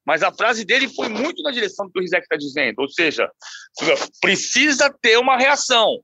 mas 0.04 0.22
a 0.22 0.32
frase 0.32 0.64
dele 0.64 0.88
foi 0.88 1.08
muito 1.08 1.42
na 1.42 1.50
direção 1.50 1.86
do 1.86 1.92
que 1.92 1.98
o 1.98 2.02
Rizek 2.02 2.22
está 2.22 2.36
dizendo. 2.36 2.80
Ou 2.80 2.88
seja, 2.88 3.30
precisa 4.20 4.92
ter 5.00 5.18
uma 5.18 5.36
reação. 5.36 6.00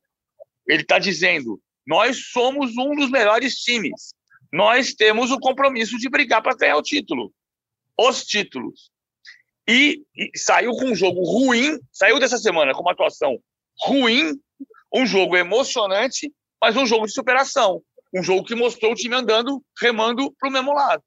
Ele 0.66 0.82
está 0.82 0.98
dizendo: 0.98 1.60
Nós 1.86 2.30
somos 2.30 2.76
um 2.76 2.94
dos 2.94 3.10
melhores 3.10 3.54
times. 3.54 4.14
Nós 4.52 4.94
temos 4.94 5.30
o 5.30 5.38
compromisso 5.38 5.98
de 5.98 6.08
brigar 6.08 6.42
para 6.42 6.56
ganhar 6.56 6.76
o 6.76 6.82
título. 6.82 7.32
Os 7.98 8.24
títulos. 8.24 8.90
E, 9.68 10.04
e, 10.16 10.38
saiu 10.38 10.72
com 10.72 10.86
um 10.86 10.94
jogo 10.94 11.24
ruim, 11.24 11.78
saiu 11.90 12.20
dessa 12.20 12.38
semana 12.38 12.72
com 12.72 12.82
uma 12.82 12.92
atuação 12.92 13.36
ruim, 13.82 14.38
um 14.94 15.04
jogo 15.04 15.36
emocionante, 15.36 16.32
mas 16.60 16.76
um 16.76 16.86
jogo 16.86 17.06
de 17.06 17.12
superação. 17.12 17.82
Um 18.14 18.22
jogo 18.22 18.44
que 18.44 18.54
mostrou 18.54 18.92
o 18.92 18.94
time 18.94 19.16
andando, 19.16 19.62
remando 19.80 20.32
para 20.38 20.48
o 20.48 20.52
mesmo 20.52 20.72
lado. 20.72 21.02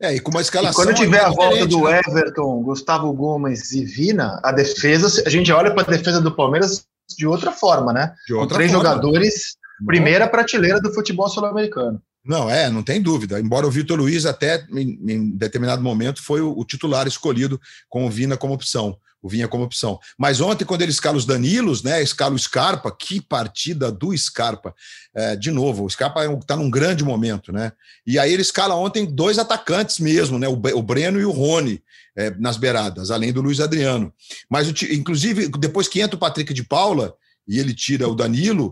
É, 0.00 0.14
e 0.14 0.20
com 0.20 0.30
uma 0.30 0.40
escalação. 0.40 0.82
E 0.82 0.86
quando 0.86 0.96
tiver 0.96 1.20
a 1.20 1.30
volta 1.30 1.66
do 1.66 1.84
né? 1.84 2.00
Everton, 2.06 2.62
Gustavo 2.62 3.12
Gomes 3.12 3.72
e 3.72 3.84
Vina, 3.84 4.40
a 4.42 4.52
defesa, 4.52 5.22
a 5.24 5.30
gente 5.30 5.52
olha 5.52 5.72
para 5.72 5.82
a 5.82 5.96
defesa 5.96 6.20
do 6.20 6.34
Palmeiras 6.34 6.84
de 7.16 7.26
outra 7.26 7.52
forma, 7.52 7.92
né? 7.92 8.14
De 8.26 8.34
outra 8.34 8.48
com 8.48 8.54
três 8.54 8.72
forma. 8.72 8.88
jogadores, 8.88 9.56
primeira 9.86 10.28
prateleira 10.28 10.80
do 10.80 10.92
futebol 10.92 11.28
sul-americano. 11.28 12.02
Não, 12.24 12.48
é, 12.48 12.70
não 12.70 12.82
tem 12.82 13.02
dúvida. 13.02 13.38
Embora 13.38 13.66
o 13.66 13.70
Vitor 13.70 13.98
Luiz, 13.98 14.24
até 14.24 14.64
em, 14.70 14.98
em, 15.06 15.30
determinado 15.30 15.82
momento, 15.82 16.22
foi 16.22 16.40
o, 16.40 16.58
o, 16.58 16.64
titular 16.64 17.06
escolhido 17.06 17.60
com 17.88 18.06
o 18.06 18.10
Vina 18.10 18.36
como 18.36 18.54
opção. 18.54 18.96
O 19.24 19.28
Vinha 19.30 19.48
como 19.48 19.64
opção. 19.64 19.98
Mas 20.18 20.42
ontem, 20.42 20.66
quando 20.66 20.82
ele 20.82 20.90
escala 20.90 21.16
os 21.16 21.24
Danilos, 21.24 21.82
né? 21.82 22.02
Escala 22.02 22.34
o 22.34 22.38
Scarpa, 22.38 22.94
que 22.94 23.22
partida 23.22 23.90
do 23.90 24.14
Scarpa. 24.14 24.74
É, 25.14 25.34
de 25.34 25.50
novo, 25.50 25.86
o 25.86 25.90
Scarpa 25.90 26.22
está 26.26 26.52
é 26.52 26.56
num 26.58 26.70
grande 26.70 27.02
momento, 27.02 27.50
né? 27.50 27.72
E 28.06 28.18
aí 28.18 28.30
ele 28.30 28.42
escala 28.42 28.74
ontem 28.74 29.06
dois 29.06 29.38
atacantes 29.38 29.98
mesmo, 29.98 30.38
né? 30.38 30.46
O, 30.46 30.82
Breno 30.82 31.18
e 31.18 31.24
o 31.24 31.30
Rony 31.30 31.82
é, 32.14 32.32
nas 32.32 32.58
beiradas, 32.58 33.10
além 33.10 33.32
do 33.32 33.40
Luiz 33.40 33.60
Adriano. 33.60 34.12
Mas, 34.46 34.68
inclusive, 34.90 35.48
depois 35.58 35.88
que 35.88 36.02
entra 36.02 36.16
o 36.16 36.20
Patrick 36.20 36.52
de 36.52 36.62
Paula 36.62 37.16
e 37.48 37.58
ele 37.58 37.72
tira 37.72 38.06
o 38.06 38.14
Danilo. 38.14 38.70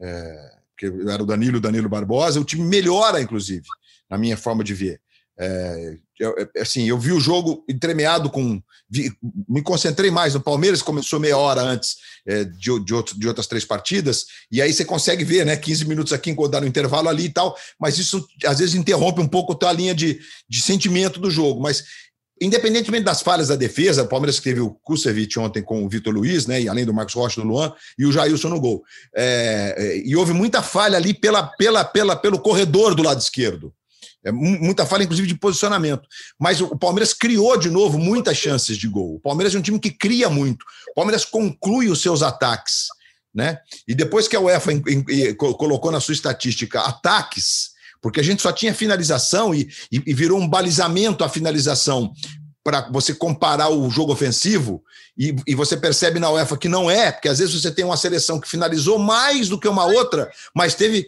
É, 0.00 0.50
que 0.78 0.86
era 0.86 1.22
o 1.22 1.26
Danilo 1.26 1.58
o 1.58 1.60
Danilo 1.60 1.90
Barbosa, 1.90 2.40
o 2.40 2.44
time 2.44 2.64
melhora, 2.64 3.20
inclusive, 3.20 3.66
na 4.08 4.16
minha 4.16 4.38
forma 4.38 4.64
de 4.64 4.72
ver. 4.72 4.98
É, 5.42 5.96
eu, 6.18 6.34
assim, 6.60 6.86
eu 6.86 6.98
vi 6.98 7.12
o 7.12 7.20
jogo 7.20 7.64
entremeado 7.66 8.28
com. 8.28 8.62
Vi, 8.90 9.10
me 9.48 9.62
concentrei 9.62 10.10
mais 10.10 10.34
no 10.34 10.40
Palmeiras, 10.40 10.82
começou 10.82 11.18
meia 11.18 11.38
hora 11.38 11.62
antes 11.62 11.96
é, 12.26 12.44
de, 12.44 12.78
de, 12.84 12.92
outro, 12.92 13.18
de 13.18 13.26
outras 13.26 13.46
três 13.46 13.64
partidas, 13.64 14.26
e 14.52 14.60
aí 14.60 14.70
você 14.70 14.84
consegue 14.84 15.24
ver, 15.24 15.46
né? 15.46 15.56
15 15.56 15.86
minutos 15.86 16.12
aqui, 16.12 16.36
dar 16.50 16.60
no 16.60 16.66
intervalo 16.66 17.08
ali 17.08 17.24
e 17.24 17.32
tal, 17.32 17.56
mas 17.80 17.98
isso 17.98 18.26
às 18.44 18.58
vezes 18.58 18.74
interrompe 18.74 19.20
um 19.22 19.28
pouco 19.28 19.56
a 19.64 19.72
linha 19.72 19.94
de, 19.94 20.20
de 20.46 20.60
sentimento 20.60 21.18
do 21.18 21.30
jogo. 21.30 21.62
Mas 21.62 21.84
independentemente 22.40 23.04
das 23.04 23.22
falhas 23.22 23.48
da 23.48 23.56
defesa, 23.56 24.02
o 24.02 24.08
Palmeiras 24.08 24.40
teve 24.40 24.60
o 24.60 24.70
Kusevich 24.82 25.38
ontem 25.38 25.62
com 25.62 25.84
o 25.84 25.88
Vitor 25.88 26.12
Luiz, 26.12 26.46
né, 26.46 26.60
e 26.60 26.68
além 26.68 26.86
do 26.86 26.94
Marcos 26.94 27.14
Rocha 27.14 27.40
do 27.40 27.46
Luan, 27.46 27.72
e 27.98 28.06
o 28.06 28.12
Jailson 28.12 28.48
no 28.48 28.60
gol. 28.60 28.82
É, 29.14 29.74
é, 29.76 29.98
e 29.98 30.16
houve 30.16 30.32
muita 30.32 30.62
falha 30.62 30.96
ali 30.96 31.12
pela, 31.12 31.42
pela, 31.42 31.84
pela, 31.84 32.16
pelo 32.16 32.40
corredor 32.40 32.94
do 32.94 33.02
lado 33.02 33.20
esquerdo. 33.20 33.72
É, 34.24 34.30
muita 34.30 34.84
falha, 34.84 35.04
inclusive, 35.04 35.26
de 35.26 35.34
posicionamento. 35.34 36.06
Mas 36.38 36.60
o 36.60 36.76
Palmeiras 36.76 37.14
criou 37.14 37.56
de 37.56 37.70
novo 37.70 37.98
muitas 37.98 38.36
chances 38.36 38.76
de 38.76 38.86
gol. 38.86 39.14
O 39.14 39.20
Palmeiras 39.20 39.54
é 39.54 39.58
um 39.58 39.62
time 39.62 39.78
que 39.78 39.90
cria 39.90 40.28
muito. 40.28 40.62
O 40.90 40.94
Palmeiras 40.94 41.24
conclui 41.24 41.88
os 41.88 42.02
seus 42.02 42.22
ataques. 42.22 42.88
Né? 43.34 43.58
E 43.86 43.94
depois 43.94 44.26
que 44.28 44.36
a 44.36 44.40
UEFA 44.40 44.72
colocou 45.56 45.90
na 45.90 46.00
sua 46.00 46.12
estatística 46.12 46.80
ataques, 46.80 47.70
porque 48.02 48.20
a 48.20 48.24
gente 48.24 48.42
só 48.42 48.52
tinha 48.52 48.74
finalização 48.74 49.54
e, 49.54 49.68
e, 49.90 50.02
e 50.06 50.14
virou 50.14 50.38
um 50.38 50.48
balizamento 50.48 51.22
a 51.22 51.28
finalização 51.28 52.12
para 52.62 52.90
você 52.90 53.14
comparar 53.14 53.70
o 53.70 53.88
jogo 53.88 54.12
ofensivo 54.12 54.82
e, 55.16 55.34
e, 55.46 55.54
você 55.54 55.76
percebe 55.76 56.20
na 56.20 56.30
UEFA 56.30 56.56
que 56.56 56.68
não 56.68 56.90
é, 56.90 57.10
porque 57.10 57.28
às 57.28 57.38
vezes 57.38 57.54
você 57.54 57.70
tem 57.70 57.84
uma 57.84 57.96
seleção 57.96 58.40
que 58.40 58.48
finalizou 58.48 58.98
mais 58.98 59.48
do 59.48 59.58
que 59.58 59.68
uma 59.68 59.84
outra, 59.84 60.30
mas 60.54 60.74
teve 60.74 61.06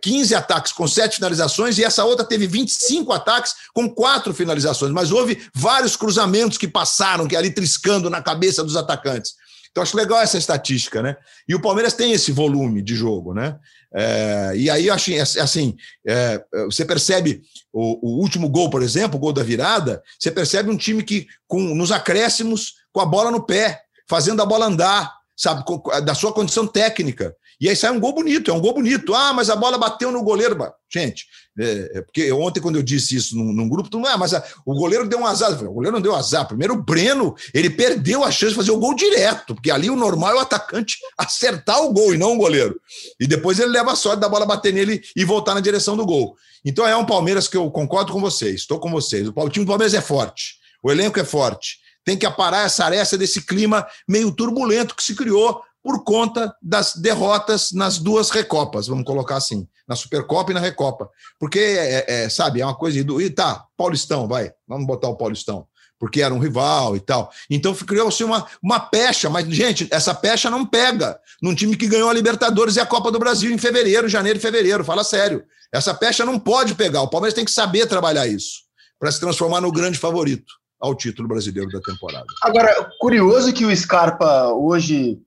15 0.00 0.34
eh, 0.34 0.36
ataques 0.36 0.72
com 0.72 0.86
sete 0.86 1.16
finalizações 1.16 1.78
e 1.78 1.84
essa 1.84 2.04
outra 2.04 2.24
teve 2.24 2.46
25 2.46 3.12
ataques 3.12 3.54
com 3.74 3.88
quatro 3.88 4.32
finalizações, 4.32 4.92
mas 4.92 5.10
houve 5.10 5.46
vários 5.54 5.96
cruzamentos 5.96 6.58
que 6.58 6.68
passaram, 6.68 7.26
que 7.26 7.36
ali 7.36 7.50
triscando 7.50 8.08
na 8.08 8.22
cabeça 8.22 8.62
dos 8.62 8.76
atacantes. 8.76 9.34
Então 9.70 9.82
acho 9.82 9.96
legal 9.96 10.20
essa 10.20 10.38
estatística, 10.38 11.02
né? 11.02 11.16
E 11.46 11.54
o 11.54 11.60
Palmeiras 11.60 11.92
tem 11.92 12.12
esse 12.12 12.32
volume 12.32 12.80
de 12.80 12.94
jogo, 12.94 13.34
né? 13.34 13.58
É, 13.94 14.52
e 14.56 14.70
aí, 14.70 14.90
assim, 14.90 15.18
assim 15.18 15.76
é, 16.06 16.42
você 16.64 16.84
percebe 16.84 17.42
o, 17.72 18.08
o, 18.08 18.20
último 18.20 18.48
gol, 18.48 18.70
por 18.70 18.82
exemplo, 18.82 19.16
o 19.16 19.20
gol 19.20 19.32
da 19.32 19.42
virada, 19.42 20.02
você 20.18 20.30
percebe 20.30 20.70
um 20.70 20.76
time 20.76 21.02
que, 21.02 21.26
com 21.46 21.60
nos 21.60 21.92
acréscimos, 21.92 22.74
com 22.92 23.00
a 23.00 23.06
bola 23.06 23.30
no 23.30 23.44
pé, 23.44 23.82
fazendo 24.08 24.40
a 24.40 24.46
bola 24.46 24.66
andar, 24.66 25.14
sabe, 25.36 25.62
da 26.04 26.14
sua 26.14 26.32
condição 26.32 26.66
técnica. 26.66 27.34
E 27.58 27.68
aí 27.68 27.76
sai 27.76 27.90
um 27.90 27.98
gol 27.98 28.12
bonito, 28.12 28.50
é 28.50 28.54
um 28.54 28.60
gol 28.60 28.74
bonito. 28.74 29.14
Ah, 29.14 29.32
mas 29.32 29.48
a 29.48 29.56
bola 29.56 29.78
bateu 29.78 30.12
no 30.12 30.22
goleiro. 30.22 30.56
Gente, 30.92 31.24
é, 31.58 31.98
é 31.98 32.02
porque 32.02 32.30
ontem, 32.30 32.60
quando 32.60 32.76
eu 32.76 32.82
disse 32.82 33.16
isso 33.16 33.34
num, 33.34 33.52
num 33.52 33.68
grupo, 33.68 33.88
tu 33.88 33.98
não 33.98 34.08
é, 34.08 34.16
mas 34.16 34.34
a, 34.34 34.44
o 34.64 34.74
goleiro 34.74 35.08
deu 35.08 35.18
um 35.18 35.26
azar. 35.26 35.52
Falei, 35.52 35.66
o 35.66 35.72
goleiro 35.72 35.96
não 35.96 36.02
deu 36.02 36.14
azar. 36.14 36.46
Primeiro, 36.46 36.74
o 36.74 36.82
Breno, 36.82 37.34
ele 37.54 37.70
perdeu 37.70 38.22
a 38.22 38.30
chance 38.30 38.50
de 38.50 38.56
fazer 38.56 38.72
o 38.72 38.78
gol 38.78 38.94
direto, 38.94 39.54
porque 39.54 39.70
ali 39.70 39.88
o 39.88 39.96
normal 39.96 40.32
é 40.32 40.34
o 40.36 40.40
atacante 40.40 40.98
acertar 41.16 41.82
o 41.82 41.92
gol 41.92 42.14
e 42.14 42.18
não 42.18 42.34
o 42.34 42.38
goleiro. 42.38 42.78
E 43.18 43.26
depois 43.26 43.58
ele 43.58 43.70
leva 43.70 43.92
a 43.92 43.96
sorte 43.96 44.20
da 44.20 44.28
bola 44.28 44.44
bater 44.44 44.72
nele 44.72 45.02
e 45.16 45.24
voltar 45.24 45.54
na 45.54 45.60
direção 45.60 45.96
do 45.96 46.04
gol. 46.04 46.36
Então 46.62 46.86
é 46.86 46.94
um 46.94 47.06
Palmeiras 47.06 47.48
que 47.48 47.56
eu 47.56 47.70
concordo 47.70 48.12
com 48.12 48.20
vocês, 48.20 48.56
estou 48.56 48.78
com 48.78 48.90
vocês. 48.90 49.28
O 49.28 49.48
time 49.48 49.64
do 49.64 49.68
Palmeiras 49.68 49.94
é 49.94 50.00
forte, 50.02 50.56
o 50.82 50.90
elenco 50.90 51.18
é 51.18 51.24
forte. 51.24 51.78
Tem 52.04 52.16
que 52.16 52.26
aparar 52.26 52.66
essa 52.66 52.84
aresta 52.84 53.18
desse 53.18 53.44
clima 53.44 53.84
meio 54.06 54.30
turbulento 54.30 54.94
que 54.94 55.02
se 55.02 55.14
criou 55.16 55.60
por 55.86 56.02
conta 56.02 56.52
das 56.60 56.96
derrotas 56.96 57.70
nas 57.70 57.96
duas 57.96 58.30
Recopas, 58.30 58.88
vamos 58.88 59.04
colocar 59.04 59.36
assim, 59.36 59.68
na 59.86 59.94
Supercopa 59.94 60.50
e 60.50 60.54
na 60.54 60.58
Recopa. 60.58 61.08
Porque, 61.38 61.60
é, 61.60 62.24
é, 62.24 62.28
sabe, 62.28 62.60
é 62.60 62.66
uma 62.66 62.74
coisa. 62.74 63.04
Do, 63.04 63.22
e 63.22 63.30
tá, 63.30 63.64
Paulistão, 63.76 64.26
vai, 64.26 64.50
vamos 64.66 64.84
botar 64.84 65.08
o 65.08 65.14
Paulistão, 65.14 65.64
porque 65.96 66.22
era 66.22 66.34
um 66.34 66.40
rival 66.40 66.96
e 66.96 67.00
tal. 67.00 67.30
Então 67.48 67.72
criou-se 67.72 68.24
uma, 68.24 68.44
uma 68.60 68.80
pecha, 68.80 69.30
mas, 69.30 69.46
gente, 69.46 69.86
essa 69.92 70.12
pecha 70.12 70.50
não 70.50 70.66
pega 70.66 71.20
num 71.40 71.54
time 71.54 71.76
que 71.76 71.86
ganhou 71.86 72.10
a 72.10 72.14
Libertadores 72.14 72.74
e 72.74 72.80
a 72.80 72.86
Copa 72.86 73.12
do 73.12 73.20
Brasil 73.20 73.52
em 73.52 73.58
fevereiro, 73.58 74.08
janeiro 74.08 74.40
e 74.40 74.42
fevereiro. 74.42 74.84
Fala 74.84 75.04
sério. 75.04 75.44
Essa 75.72 75.94
pecha 75.94 76.24
não 76.24 76.36
pode 76.36 76.74
pegar. 76.74 77.02
O 77.02 77.08
Palmeiras 77.08 77.34
tem 77.34 77.44
que 77.44 77.50
saber 77.52 77.86
trabalhar 77.86 78.26
isso 78.26 78.64
para 78.98 79.12
se 79.12 79.20
transformar 79.20 79.60
no 79.60 79.70
grande 79.70 80.00
favorito 80.00 80.52
ao 80.80 80.96
título 80.96 81.28
brasileiro 81.28 81.70
da 81.70 81.80
temporada. 81.80 82.26
Agora, 82.42 82.90
curioso 82.98 83.52
que 83.52 83.64
o 83.64 83.74
Scarpa 83.74 84.48
hoje 84.48 85.20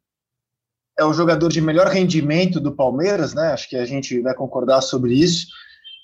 é 0.99 1.05
o 1.05 1.13
jogador 1.13 1.49
de 1.49 1.61
melhor 1.61 1.87
rendimento 1.87 2.59
do 2.59 2.75
Palmeiras, 2.75 3.33
né? 3.33 3.53
Acho 3.53 3.69
que 3.69 3.77
a 3.77 3.85
gente 3.85 4.19
vai 4.19 4.33
concordar 4.33 4.81
sobre 4.81 5.13
isso. 5.13 5.47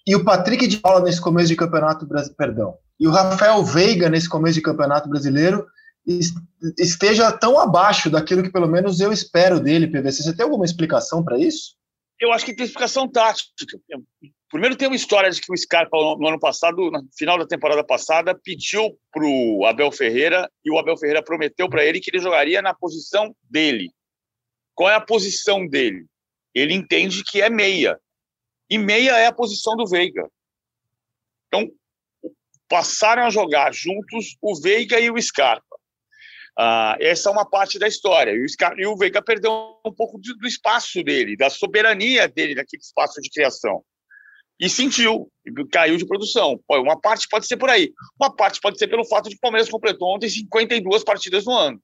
E 0.07 0.15
o 0.15 0.23
Patrick 0.23 0.65
de 0.67 0.77
Paula 0.77 1.01
nesse 1.01 1.19
começo 1.19 1.49
de 1.49 1.55
campeonato 1.55 2.05
brasileiro, 2.05 2.37
perdão. 2.37 2.77
E 2.99 3.07
o 3.07 3.11
Rafael 3.11 3.63
Veiga 3.63 4.09
nesse 4.09 4.29
começo 4.29 4.53
de 4.53 4.61
campeonato 4.61 5.09
brasileiro 5.09 5.65
esteja 6.79 7.31
tão 7.31 7.59
abaixo 7.59 8.09
daquilo 8.09 8.43
que 8.43 8.51
pelo 8.51 8.67
menos 8.67 8.99
eu 8.99 9.11
espero 9.11 9.59
dele, 9.59 9.87
PVC. 9.87 10.23
Você 10.23 10.35
tem 10.35 10.43
alguma 10.43 10.63
explicação 10.63 11.23
para 11.23 11.37
isso? 11.37 11.75
Eu 12.19 12.31
acho 12.31 12.45
que 12.45 12.55
tem 12.55 12.65
explicação 12.65 13.09
tática. 13.09 13.51
Primeiro 14.49 14.77
tem 14.77 14.87
uma 14.87 14.95
história 14.95 15.29
de 15.29 15.41
que 15.41 15.51
o 15.51 15.57
Scarpa 15.57 15.97
no 15.97 16.27
ano 16.27 16.39
passado, 16.39 16.89
no 16.89 17.03
final 17.17 17.37
da 17.37 17.45
temporada 17.45 17.83
passada, 17.83 18.33
pediu 18.41 18.97
para 19.11 19.25
o 19.25 19.65
Abel 19.65 19.91
Ferreira 19.91 20.49
e 20.63 20.71
o 20.71 20.79
Abel 20.79 20.95
Ferreira 20.95 21.23
prometeu 21.23 21.67
para 21.67 21.83
ele 21.83 21.99
que 21.99 22.09
ele 22.09 22.23
jogaria 22.23 22.61
na 22.61 22.73
posição 22.73 23.35
dele. 23.49 23.89
Qual 24.75 24.89
é 24.89 24.95
a 24.95 25.01
posição 25.01 25.65
dele? 25.65 26.05
Ele 26.53 26.73
entende 26.73 27.23
que 27.23 27.41
é 27.41 27.49
meia. 27.49 27.99
E 28.69 28.77
meia 28.77 29.17
é 29.17 29.25
a 29.25 29.33
posição 29.33 29.75
do 29.75 29.87
Veiga. 29.87 30.29
Então, 31.47 31.71
passaram 32.67 33.23
a 33.23 33.29
jogar 33.29 33.73
juntos 33.73 34.35
o 34.41 34.59
Veiga 34.59 34.99
e 34.99 35.09
o 35.09 35.21
Scarpa. 35.21 35.63
Ah, 36.57 36.97
essa 36.99 37.29
é 37.29 37.31
uma 37.31 37.49
parte 37.49 37.77
da 37.77 37.87
história. 37.87 38.31
E 38.31 38.43
o, 38.43 38.49
Scarpa, 38.49 38.81
e 38.81 38.85
o 38.85 38.97
Veiga 38.97 39.21
perdeu 39.21 39.79
um 39.85 39.93
pouco 39.93 40.17
do, 40.17 40.37
do 40.37 40.47
espaço 40.47 41.03
dele, 41.03 41.37
da 41.37 41.49
soberania 41.49 42.27
dele 42.27 42.55
naquele 42.55 42.81
espaço 42.81 43.21
de 43.21 43.29
criação. 43.29 43.83
E 44.57 44.69
sentiu, 44.69 45.29
caiu 45.69 45.97
de 45.97 46.07
produção. 46.07 46.59
Uma 46.69 46.99
parte 46.99 47.27
pode 47.29 47.45
ser 47.45 47.57
por 47.57 47.69
aí. 47.69 47.91
Uma 48.19 48.33
parte 48.33 48.59
pode 48.61 48.77
ser 48.77 48.87
pelo 48.87 49.05
fato 49.05 49.25
de 49.25 49.31
que 49.31 49.37
o 49.37 49.41
Palmeiras 49.41 49.69
completou 49.69 50.15
ontem 50.15 50.29
52 50.29 51.03
partidas 51.03 51.45
no 51.45 51.51
ano. 51.51 51.81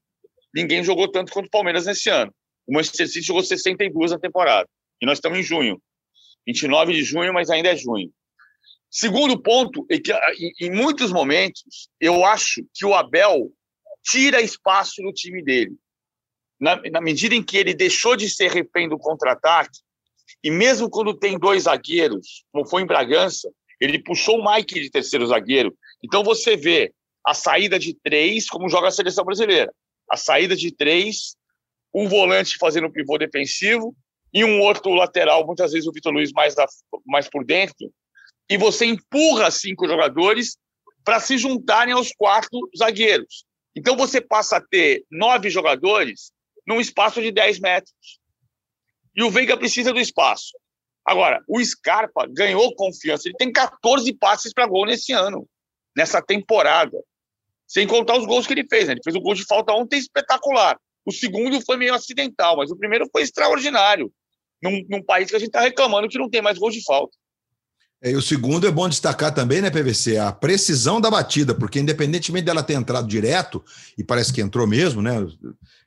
Ninguém 0.55 0.83
jogou 0.83 1.09
tanto 1.11 1.33
quanto 1.33 1.47
o 1.47 1.51
Palmeiras 1.51 1.85
nesse 1.85 2.09
ano. 2.09 2.33
O 2.67 2.73
Manchester 2.73 3.07
City 3.07 3.25
jogou 3.25 3.43
62 3.43 4.11
na 4.11 4.19
temporada. 4.19 4.67
E 5.01 5.05
nós 5.05 5.17
estamos 5.17 5.39
em 5.39 5.43
junho. 5.43 5.81
29 6.45 6.93
de 6.93 7.03
junho, 7.03 7.33
mas 7.33 7.49
ainda 7.49 7.69
é 7.69 7.75
junho. 7.75 8.11
Segundo 8.89 9.41
ponto, 9.41 9.85
é 9.89 9.97
que 9.99 10.11
em 10.59 10.69
muitos 10.69 11.11
momentos, 11.11 11.89
eu 11.99 12.25
acho 12.25 12.61
que 12.73 12.85
o 12.85 12.93
Abel 12.93 13.51
tira 14.03 14.41
espaço 14.41 15.01
no 15.01 15.13
time 15.13 15.41
dele. 15.41 15.75
Na, 16.59 16.75
na 16.91 17.01
medida 17.01 17.33
em 17.33 17.43
que 17.43 17.57
ele 17.57 17.73
deixou 17.73 18.15
de 18.15 18.29
ser 18.29 18.51
refém 18.51 18.89
do 18.89 18.97
contra-ataque, 18.97 19.79
e 20.43 20.51
mesmo 20.51 20.89
quando 20.89 21.17
tem 21.17 21.39
dois 21.39 21.63
zagueiros, 21.63 22.43
como 22.51 22.67
foi 22.67 22.81
em 22.81 22.87
Bragança, 22.87 23.49
ele 23.79 24.03
puxou 24.03 24.39
o 24.39 24.53
Mike 24.53 24.79
de 24.79 24.89
terceiro 24.89 25.25
zagueiro. 25.25 25.75
Então 26.03 26.23
você 26.23 26.55
vê 26.55 26.93
a 27.25 27.33
saída 27.33 27.79
de 27.79 27.93
três, 27.93 28.47
como 28.47 28.69
joga 28.69 28.87
a 28.87 28.91
seleção 28.91 29.23
brasileira. 29.23 29.73
A 30.09 30.17
saída 30.17 30.55
de 30.55 30.71
três 30.71 31.35
um 31.93 32.07
volante 32.07 32.57
fazendo 32.57 32.91
pivô 32.91 33.17
defensivo 33.17 33.95
e 34.33 34.45
um 34.45 34.61
outro 34.61 34.91
lateral, 34.93 35.45
muitas 35.45 35.71
vezes 35.71 35.87
o 35.87 35.91
Vitor 35.91 36.13
Luiz 36.13 36.31
mais, 36.31 36.55
da, 36.55 36.65
mais 37.05 37.29
por 37.29 37.43
dentro, 37.43 37.91
e 38.49 38.57
você 38.57 38.85
empurra 38.85 39.51
cinco 39.51 39.87
jogadores 39.87 40.57
para 41.03 41.19
se 41.19 41.37
juntarem 41.37 41.93
aos 41.93 42.11
quatro 42.11 42.59
zagueiros. 42.77 43.45
Então 43.75 43.95
você 43.95 44.21
passa 44.21 44.57
a 44.57 44.61
ter 44.61 45.05
nove 45.09 45.49
jogadores 45.49 46.31
num 46.67 46.79
espaço 46.79 47.21
de 47.21 47.31
10 47.31 47.59
metros. 47.59 48.19
E 49.15 49.23
o 49.23 49.29
Veiga 49.29 49.57
precisa 49.57 49.91
do 49.91 49.99
espaço. 49.99 50.57
Agora, 51.05 51.43
o 51.47 51.63
Scarpa 51.63 52.27
ganhou 52.27 52.75
confiança. 52.75 53.27
Ele 53.27 53.35
tem 53.37 53.51
14 53.51 54.13
passes 54.13 54.53
para 54.53 54.67
gol 54.67 54.85
nesse 54.85 55.11
ano, 55.11 55.47
nessa 55.95 56.21
temporada. 56.21 56.97
Sem 57.67 57.87
contar 57.87 58.17
os 58.17 58.25
gols 58.25 58.45
que 58.45 58.53
ele 58.53 58.67
fez. 58.67 58.87
Né? 58.87 58.93
Ele 58.93 59.03
fez 59.03 59.15
o 59.15 59.21
gol 59.21 59.33
de 59.33 59.45
falta 59.45 59.73
ontem 59.73 59.97
espetacular. 59.97 60.79
O 61.05 61.11
segundo 61.11 61.59
foi 61.61 61.77
meio 61.77 61.93
acidental, 61.93 62.57
mas 62.57 62.71
o 62.71 62.75
primeiro 62.75 63.07
foi 63.11 63.23
extraordinário. 63.23 64.11
Num, 64.61 64.85
num 64.89 65.03
país 65.03 65.29
que 65.29 65.35
a 65.35 65.39
gente 65.39 65.47
está 65.47 65.61
reclamando 65.61 66.07
que 66.07 66.19
não 66.19 66.29
tem 66.29 66.41
mais 66.41 66.57
gols 66.57 66.75
de 66.75 66.83
falta. 66.83 67.17
É, 68.03 68.11
e 68.11 68.15
o 68.15 68.21
segundo 68.21 68.67
é 68.67 68.71
bom 68.71 68.89
destacar 68.89 69.33
também, 69.33 69.61
né, 69.61 69.69
PVC? 69.69 70.17
A 70.17 70.31
precisão 70.31 70.99
da 70.99 71.09
batida, 71.09 71.53
porque 71.53 71.79
independentemente 71.79 72.45
dela 72.45 72.63
ter 72.63 72.73
entrado 72.73 73.07
direto, 73.07 73.63
e 73.95 74.03
parece 74.03 74.33
que 74.33 74.41
entrou 74.41 74.65
mesmo, 74.65 75.01
né? 75.01 75.25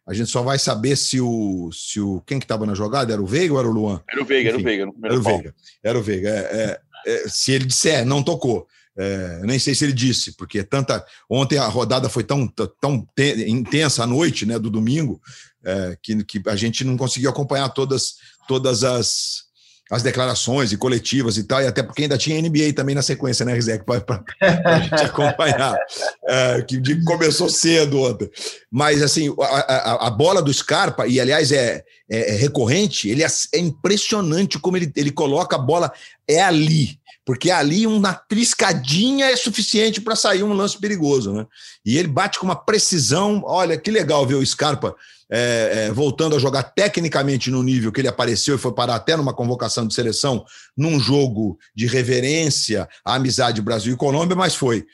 A 0.07 0.15
gente 0.15 0.31
só 0.31 0.43
vai 0.43 0.59
saber 0.59 0.97
se 0.97 1.21
o. 1.21 1.71
Se 1.73 2.01
o 2.01 2.21
quem 2.21 2.39
que 2.39 2.45
estava 2.45 2.67
na 2.67 2.75
jogada? 2.75 3.13
Era 3.13 3.23
o 3.23 3.27
Veiga 3.27 3.55
ou 3.55 3.59
era 3.59 3.69
o 3.69 3.73
Luan? 3.73 4.03
Era 4.09 4.23
o 4.23 4.25
Veiga, 4.25 4.51
Enfim, 4.51 4.61
era 4.61 4.61
o 4.61 4.65
Veiga. 4.65 4.93
era 5.03 5.19
o 5.19 5.23
Veiga. 5.23 5.55
Era 5.83 5.99
o 5.99 6.03
Veiga. 6.03 6.29
É, 6.29 6.81
é, 7.07 7.15
é, 7.15 7.29
se 7.29 7.53
ele 7.53 7.65
disser, 7.65 8.05
não 8.05 8.23
tocou. 8.23 8.69
É, 8.97 9.41
nem 9.43 9.59
sei 9.59 9.75
se 9.75 9.85
ele 9.85 9.93
disse, 9.93 10.37
porque 10.37 10.63
tanta. 10.63 11.05
Ontem 11.29 11.59
a 11.59 11.67
rodada 11.67 12.09
foi 12.09 12.23
tão, 12.23 12.47
tão 12.81 13.07
intensa 13.47 14.05
à 14.05 14.07
noite, 14.07 14.47
né, 14.47 14.59
do 14.59 14.71
domingo, 14.71 15.21
é, 15.65 15.99
que, 16.01 16.23
que 16.25 16.43
a 16.47 16.55
gente 16.55 16.85
não 16.85 16.97
conseguiu 16.97 17.31
acompanhar 17.31 17.69
todas, 17.71 18.15
todas 18.47 18.85
as, 18.85 19.45
as 19.91 20.03
declarações 20.03 20.73
e 20.73 20.77
coletivas 20.77 21.37
e 21.37 21.45
tal, 21.45 21.61
e 21.61 21.67
até 21.67 21.83
porque 21.83 22.03
ainda 22.03 22.17
tinha 22.17 22.41
NBA 22.41 22.73
também 22.73 22.95
na 22.95 23.03
sequência, 23.03 23.45
né, 23.45 23.53
Rizek, 23.53 23.85
para 23.85 24.25
a 24.41 24.79
gente 24.79 24.95
acompanhar, 24.95 25.77
é, 26.27 26.63
que 26.63 27.05
começou 27.05 27.49
cedo 27.49 28.01
ontem. 28.01 28.31
Mas, 28.71 29.03
assim, 29.03 29.35
a, 29.41 29.45
a, 29.45 30.07
a, 30.07 30.11
bola 30.11 30.41
do 30.41 30.53
Scarpa, 30.53 31.07
e 31.07 31.21
aliás 31.21 31.53
é, 31.53 31.85
é, 32.09 32.35
é 32.35 32.37
recorrente, 32.37 33.09
ele 33.09 33.23
é, 33.23 33.27
é, 33.53 33.59
impressionante 33.59 34.59
como 34.59 34.77
ele, 34.77 34.91
ele 34.97 35.11
coloca 35.11 35.57
a 35.57 35.59
bola, 35.59 35.93
é 36.27 36.43
ali, 36.43 36.99
porque 37.25 37.51
ali 37.51 37.87
uma 37.87 38.13
triscadinha 38.13 39.27
é 39.27 39.37
suficiente 39.37 40.01
para 40.01 40.15
sair 40.15 40.43
um 40.43 40.53
lance 40.53 40.79
perigoso, 40.79 41.33
né? 41.33 41.47
E 41.85 41.97
ele 41.97 42.09
bate 42.09 42.39
com 42.39 42.45
uma 42.45 42.57
precisão, 42.57 43.43
olha 43.45 43.79
que 43.79 43.91
legal 43.91 44.27
ver 44.27 44.35
o 44.35 44.47
Scarpa 44.47 44.95
é, 45.31 45.87
é, 45.87 45.93
voltando 45.93 46.37
a 46.37 46.39
jogar 46.39 46.63
tecnicamente 46.63 47.51
no 47.51 47.63
nível 47.63 47.91
que 47.91 48.01
ele 48.01 48.09
apareceu 48.09 48.57
e 48.57 48.59
foi 48.59 48.73
parar 48.73 48.97
até 48.97 49.17
numa 49.17 49.33
convocação 49.33 49.87
de 49.87 49.95
seleção, 49.95 50.45
num 50.77 51.01
jogo 51.01 51.59
de 51.75 51.87
reverência 51.87 52.89
à 53.05 53.15
amizade 53.15 53.63
Brasil 53.63 53.95
e 53.95 53.97
Colômbia, 53.97 54.37
mas 54.37 54.55
foi. 54.55 54.85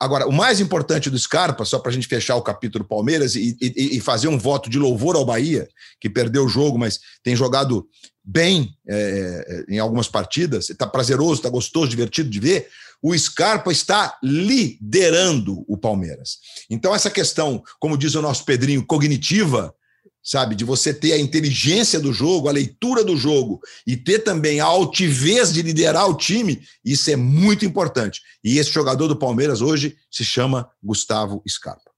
Agora, 0.00 0.28
o 0.28 0.32
mais 0.32 0.60
importante 0.60 1.10
do 1.10 1.18
Scarpa, 1.18 1.64
só 1.64 1.80
para 1.80 1.90
a 1.90 1.92
gente 1.92 2.06
fechar 2.06 2.36
o 2.36 2.42
capítulo 2.42 2.84
Palmeiras 2.84 3.34
e, 3.34 3.56
e, 3.60 3.96
e, 3.96 4.00
fazer 4.00 4.28
um 4.28 4.38
voto 4.38 4.70
de 4.70 4.78
louvor 4.78 5.16
ao 5.16 5.24
Bahia, 5.24 5.68
que 6.00 6.08
perdeu 6.08 6.44
o 6.44 6.48
jogo, 6.48 6.78
mas 6.78 7.00
tem 7.20 7.34
jogado 7.34 7.84
bem 8.30 8.74
é, 8.86 9.64
é 9.68 9.74
em 9.74 9.78
algumas 9.78 10.08
partidas, 10.08 10.68
está 10.68 10.86
prazeroso, 10.86 11.34
está 11.34 11.48
gostoso, 11.48 11.88
divertido 11.88 12.28
de 12.28 12.40
ver 12.40 12.68
o 13.02 13.16
Scarpa 13.16 13.70
está 13.70 14.18
liderando 14.22 15.64
o 15.68 15.76
Palmeiras. 15.76 16.38
Então, 16.68 16.94
essa 16.94 17.10
questão, 17.10 17.62
como 17.78 17.96
diz 17.96 18.14
o 18.14 18.22
nosso 18.22 18.44
Pedrinho, 18.44 18.84
cognitiva, 18.84 19.74
sabe, 20.22 20.54
de 20.54 20.64
você 20.64 20.92
ter 20.92 21.12
a 21.12 21.18
inteligência 21.18 22.00
do 22.00 22.12
jogo, 22.12 22.48
a 22.48 22.52
leitura 22.52 23.04
do 23.04 23.16
jogo 23.16 23.60
e 23.86 23.96
ter 23.96 24.20
também 24.20 24.60
a 24.60 24.64
altivez 24.64 25.52
de 25.52 25.62
liderar 25.62 26.08
o 26.08 26.16
time, 26.16 26.60
isso 26.84 27.10
é 27.10 27.16
muito 27.16 27.64
importante. 27.64 28.20
E 28.42 28.58
esse 28.58 28.70
jogador 28.70 29.06
do 29.06 29.18
Palmeiras 29.18 29.60
hoje 29.60 29.96
se 30.10 30.24
chama 30.24 30.68
Gustavo 30.82 31.42
Scarpa. 31.48 31.90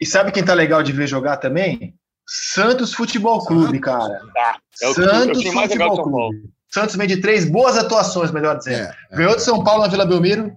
E 0.00 0.06
sabe 0.06 0.30
quem 0.30 0.44
tá 0.44 0.54
legal 0.54 0.82
de 0.82 0.92
ver 0.92 1.08
jogar 1.08 1.38
também? 1.38 1.94
Santos 2.30 2.92
Futebol 2.92 3.42
Clube, 3.46 3.80
cara. 3.80 4.20
Ah, 4.36 4.58
é 4.82 4.92
Santos 4.92 5.42
Futebol 5.42 6.02
Clube. 6.02 6.50
Santos 6.70 6.94
vem 6.96 7.08
de 7.08 7.22
três 7.22 7.48
boas 7.48 7.78
atuações, 7.78 8.30
melhor 8.30 8.58
dizendo. 8.58 8.86
É, 8.86 8.96
é, 9.10 9.16
Ganhou 9.16 9.34
de 9.34 9.42
São 9.42 9.64
Paulo 9.64 9.82
na 9.82 9.88
Vila 9.88 10.04
Belmiro, 10.04 10.52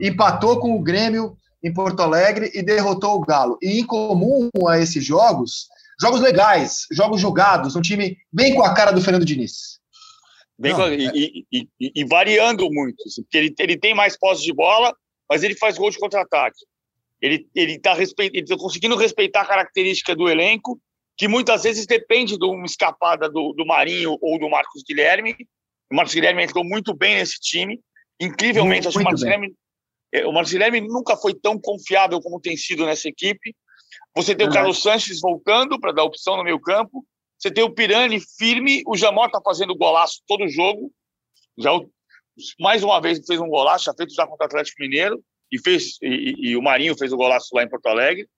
empatou 0.00 0.60
com 0.60 0.76
o 0.76 0.82
Grêmio 0.82 1.36
em 1.64 1.72
Porto 1.72 2.00
Alegre 2.00 2.52
e 2.54 2.62
derrotou 2.62 3.16
o 3.16 3.20
Galo. 3.20 3.58
E 3.60 3.80
em 3.80 3.84
comum 3.84 4.48
a 4.68 4.78
esses 4.78 5.04
jogos, 5.04 5.66
jogos 6.00 6.20
legais, 6.20 6.86
jogos 6.92 7.20
jogados, 7.20 7.74
um 7.74 7.82
time 7.82 8.16
bem 8.32 8.54
com 8.54 8.62
a 8.62 8.72
cara 8.72 8.92
do 8.92 9.02
Fernando 9.02 9.24
Diniz. 9.24 9.80
Bem 10.56 10.72
Não, 10.72 10.92
e, 10.92 11.06
é... 11.06 11.12
e, 11.12 11.46
e, 11.52 11.68
e, 11.80 12.04
variando 12.04 12.70
muito, 12.70 13.02
assim, 13.04 13.22
porque 13.22 13.36
ele, 13.36 13.54
ele 13.58 13.76
tem 13.76 13.94
mais 13.94 14.16
posse 14.16 14.44
de 14.44 14.52
bola, 14.52 14.94
mas 15.28 15.42
ele 15.42 15.56
faz 15.56 15.76
gol 15.76 15.90
de 15.90 15.98
contra-ataque. 15.98 16.64
Ele 17.20 17.48
está 17.54 17.96
tá 17.96 18.56
conseguindo 18.56 18.94
respeitar 18.94 19.40
a 19.40 19.46
característica 19.46 20.14
do 20.14 20.28
elenco, 20.28 20.80
que 21.16 21.28
muitas 21.28 21.62
vezes 21.62 21.86
depende 21.86 22.38
de 22.38 22.44
uma 22.44 22.66
escapada 22.66 23.28
do, 23.28 23.52
do 23.52 23.64
Marinho 23.64 24.18
ou 24.20 24.38
do 24.38 24.48
Marcos 24.48 24.82
Guilherme, 24.86 25.36
o 25.90 25.94
Marcos 25.94 26.14
Guilherme 26.14 26.42
entrou 26.42 26.64
muito 26.64 26.94
bem 26.94 27.16
nesse 27.16 27.40
time. 27.40 27.80
Incrivelmente, 28.20 28.84
muito, 28.84 28.88
acho 28.88 28.98
que 28.98 29.02
o 29.02 29.04
Marcos 29.04 29.22
Guilherme, 29.22 29.54
é, 30.12 30.26
o 30.26 30.32
Marcos 30.32 30.52
Guilherme 30.52 30.80
nunca 30.80 31.16
foi 31.16 31.34
tão 31.34 31.58
confiável 31.58 32.20
como 32.20 32.40
tem 32.40 32.56
sido 32.56 32.84
nessa 32.84 33.08
equipe. 33.08 33.54
Você 34.14 34.34
tem 34.34 34.48
o 34.48 34.52
Carlos 34.52 34.82
Sanches 34.82 35.20
voltando 35.20 35.78
para 35.78 35.92
dar 35.92 36.04
opção 36.04 36.36
no 36.36 36.44
meio 36.44 36.60
campo. 36.60 37.06
Você 37.38 37.50
tem 37.50 37.62
o 37.62 37.70
Pirani 37.70 38.18
firme. 38.38 38.82
O 38.86 38.96
Jamor 38.96 39.26
está 39.26 39.40
fazendo 39.42 39.76
golaço 39.76 40.22
todo 40.26 40.48
jogo. 40.48 40.90
Já 41.58 41.70
mais 42.58 42.82
uma 42.82 43.00
vez 43.00 43.24
fez 43.26 43.40
um 43.40 43.48
golaço, 43.48 43.84
já 43.84 43.94
feito 43.94 44.12
já 44.12 44.26
contra 44.26 44.44
o 44.44 44.48
Atlético 44.48 44.82
Mineiro 44.82 45.22
e 45.50 45.58
fez 45.58 45.96
e, 46.02 46.50
e 46.50 46.56
o 46.56 46.62
Marinho 46.62 46.96
fez 46.96 47.12
o 47.12 47.16
golaço 47.16 47.54
lá 47.54 47.62
em 47.62 47.68
Porto 47.68 47.86
Alegre. 47.86 48.28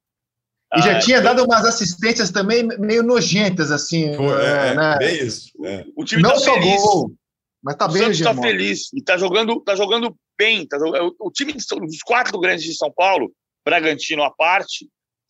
E 0.76 0.82
já 0.82 0.96
ah, 0.96 0.98
tinha 0.98 1.20
dado 1.22 1.44
umas 1.44 1.64
assistências 1.64 2.30
também 2.30 2.66
meio 2.78 3.02
nojentas, 3.02 3.70
assim. 3.70 4.14
Foi, 4.14 4.44
é, 4.44 4.74
né? 4.74 4.96
bem 4.98 5.26
isso. 5.26 5.50
É. 5.64 5.86
O 5.96 6.04
time 6.04 6.22
Não 6.22 6.32
tá 6.32 6.40
só 6.40 6.54
feliz. 6.54 6.82
gol, 6.82 7.14
mas 7.62 7.76
tá 7.76 7.88
bem, 7.88 8.02
O 8.02 8.04
Santos 8.04 8.20
está 8.20 8.34
feliz 8.34 8.92
e 8.92 9.02
tá 9.02 9.16
jogando, 9.16 9.60
tá 9.60 9.74
jogando 9.74 10.14
bem. 10.36 10.66
Tá 10.66 10.78
jogando, 10.78 11.16
o 11.18 11.30
time 11.30 11.54
dos 11.54 12.02
quatro 12.04 12.38
grandes 12.38 12.64
de 12.64 12.76
São 12.76 12.92
Paulo, 12.92 13.32
Bragantino 13.64 14.22
à 14.22 14.30
parte, 14.30 14.88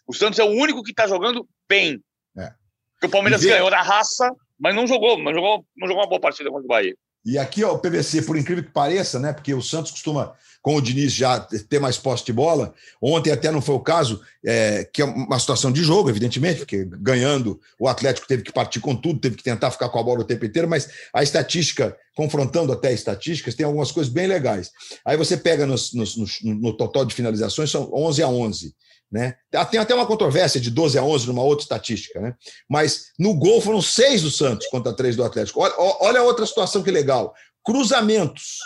o 0.09 0.15
Santos 0.15 0.39
é 0.41 0.45
o 0.45 0.51
único 0.51 0.83
que 0.83 0.91
está 0.91 1.07
jogando 1.07 1.49
bem. 1.69 2.03
É. 2.37 2.51
Porque 2.95 3.07
o 3.07 3.11
Palmeiras 3.11 3.43
vê... 3.43 3.51
ganhou 3.51 3.71
na 3.71 3.83
raça, 3.83 4.35
mas 4.59 4.75
não 4.75 4.87
jogou, 4.87 5.19
mas 5.19 5.35
jogou, 5.35 5.65
não 5.77 5.87
jogou 5.87 6.03
uma 6.03 6.09
boa 6.09 6.21
partida 6.21 6.51
contra 6.51 6.65
o 6.65 6.69
Bahia. 6.69 6.97
E 7.29 7.37
aqui, 7.37 7.63
ó, 7.63 7.75
o 7.75 7.79
PVC, 7.79 8.23
por 8.23 8.39
incrível 8.39 8.65
que 8.65 8.71
pareça, 8.71 9.19
né? 9.19 9.35
Porque 9.35 9.53
o 9.53 9.61
Santos 9.61 9.91
costuma, 9.91 10.33
com 10.63 10.77
o 10.77 10.81
Diniz, 10.81 11.13
já 11.13 11.39
ter 11.39 11.79
mais 11.79 11.99
posse 11.99 12.25
de 12.25 12.33
bola. 12.33 12.73
Ontem 13.03 13.31
até 13.31 13.51
não 13.51 13.61
foi 13.61 13.75
o 13.75 13.81
caso, 13.81 14.23
é, 14.43 14.89
que 14.91 15.03
é 15.03 15.05
uma 15.05 15.39
situação 15.39 15.71
de 15.71 15.83
jogo, 15.83 16.09
evidentemente, 16.09 16.61
porque 16.61 16.89
ganhando 16.91 17.61
o 17.79 17.87
Atlético 17.87 18.27
teve 18.27 18.43
que 18.43 18.51
partir 18.51 18.81
com 18.81 18.97
tudo, 18.97 19.21
teve 19.21 19.37
que 19.37 19.43
tentar 19.43 19.71
ficar 19.71 19.91
com 19.91 19.99
a 19.99 20.03
bola 20.03 20.21
o 20.21 20.25
tempo 20.25 20.47
inteiro, 20.47 20.67
mas 20.67 20.89
a 21.13 21.23
estatística, 21.23 21.95
confrontando 22.17 22.73
até 22.73 22.95
estatísticas, 22.95 23.55
tem 23.55 23.67
algumas 23.67 23.93
coisas 23.93 24.11
bem 24.11 24.27
legais. 24.27 24.71
Aí 25.05 25.19
você 25.19 25.37
pega 25.37 25.67
nos, 25.67 25.93
nos, 25.93 26.17
no, 26.17 26.55
no 26.55 26.73
total 26.79 27.05
de 27.05 27.15
finalizações, 27.15 27.71
são 27.71 27.91
11 27.93 28.23
a 28.23 28.29
11. 28.29 28.75
Né? 29.11 29.37
Tem 29.71 29.81
até 29.81 29.95
uma 29.95 30.07
controvérsia 30.07 30.61
de 30.61 30.71
12 30.71 30.99
a 30.99 31.03
11 31.03 31.27
numa 31.29 31.43
outra 31.43 31.63
estatística, 31.63 32.21
né? 32.21 32.35
mas 32.69 33.07
no 33.19 33.35
gol 33.35 33.61
foram 33.61 33.81
seis 33.81 34.21
do 34.23 34.31
Santos 34.31 34.67
contra 34.67 34.93
três 34.93 35.17
do 35.17 35.25
Atlético. 35.25 35.61
Olha, 35.61 35.75
olha 35.79 36.23
outra 36.23 36.45
situação 36.45 36.83
que 36.83 36.91
legal: 36.91 37.35
cruzamentos. 37.65 38.59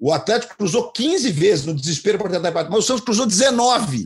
O 0.00 0.12
Atlético 0.12 0.56
cruzou 0.56 0.92
15 0.92 1.32
vezes 1.32 1.66
no 1.66 1.74
desespero 1.74 2.18
para 2.18 2.30
tentar 2.30 2.50
empatar, 2.50 2.70
mas 2.70 2.84
o 2.84 2.86
Santos 2.86 3.04
cruzou 3.04 3.26
19. 3.26 4.04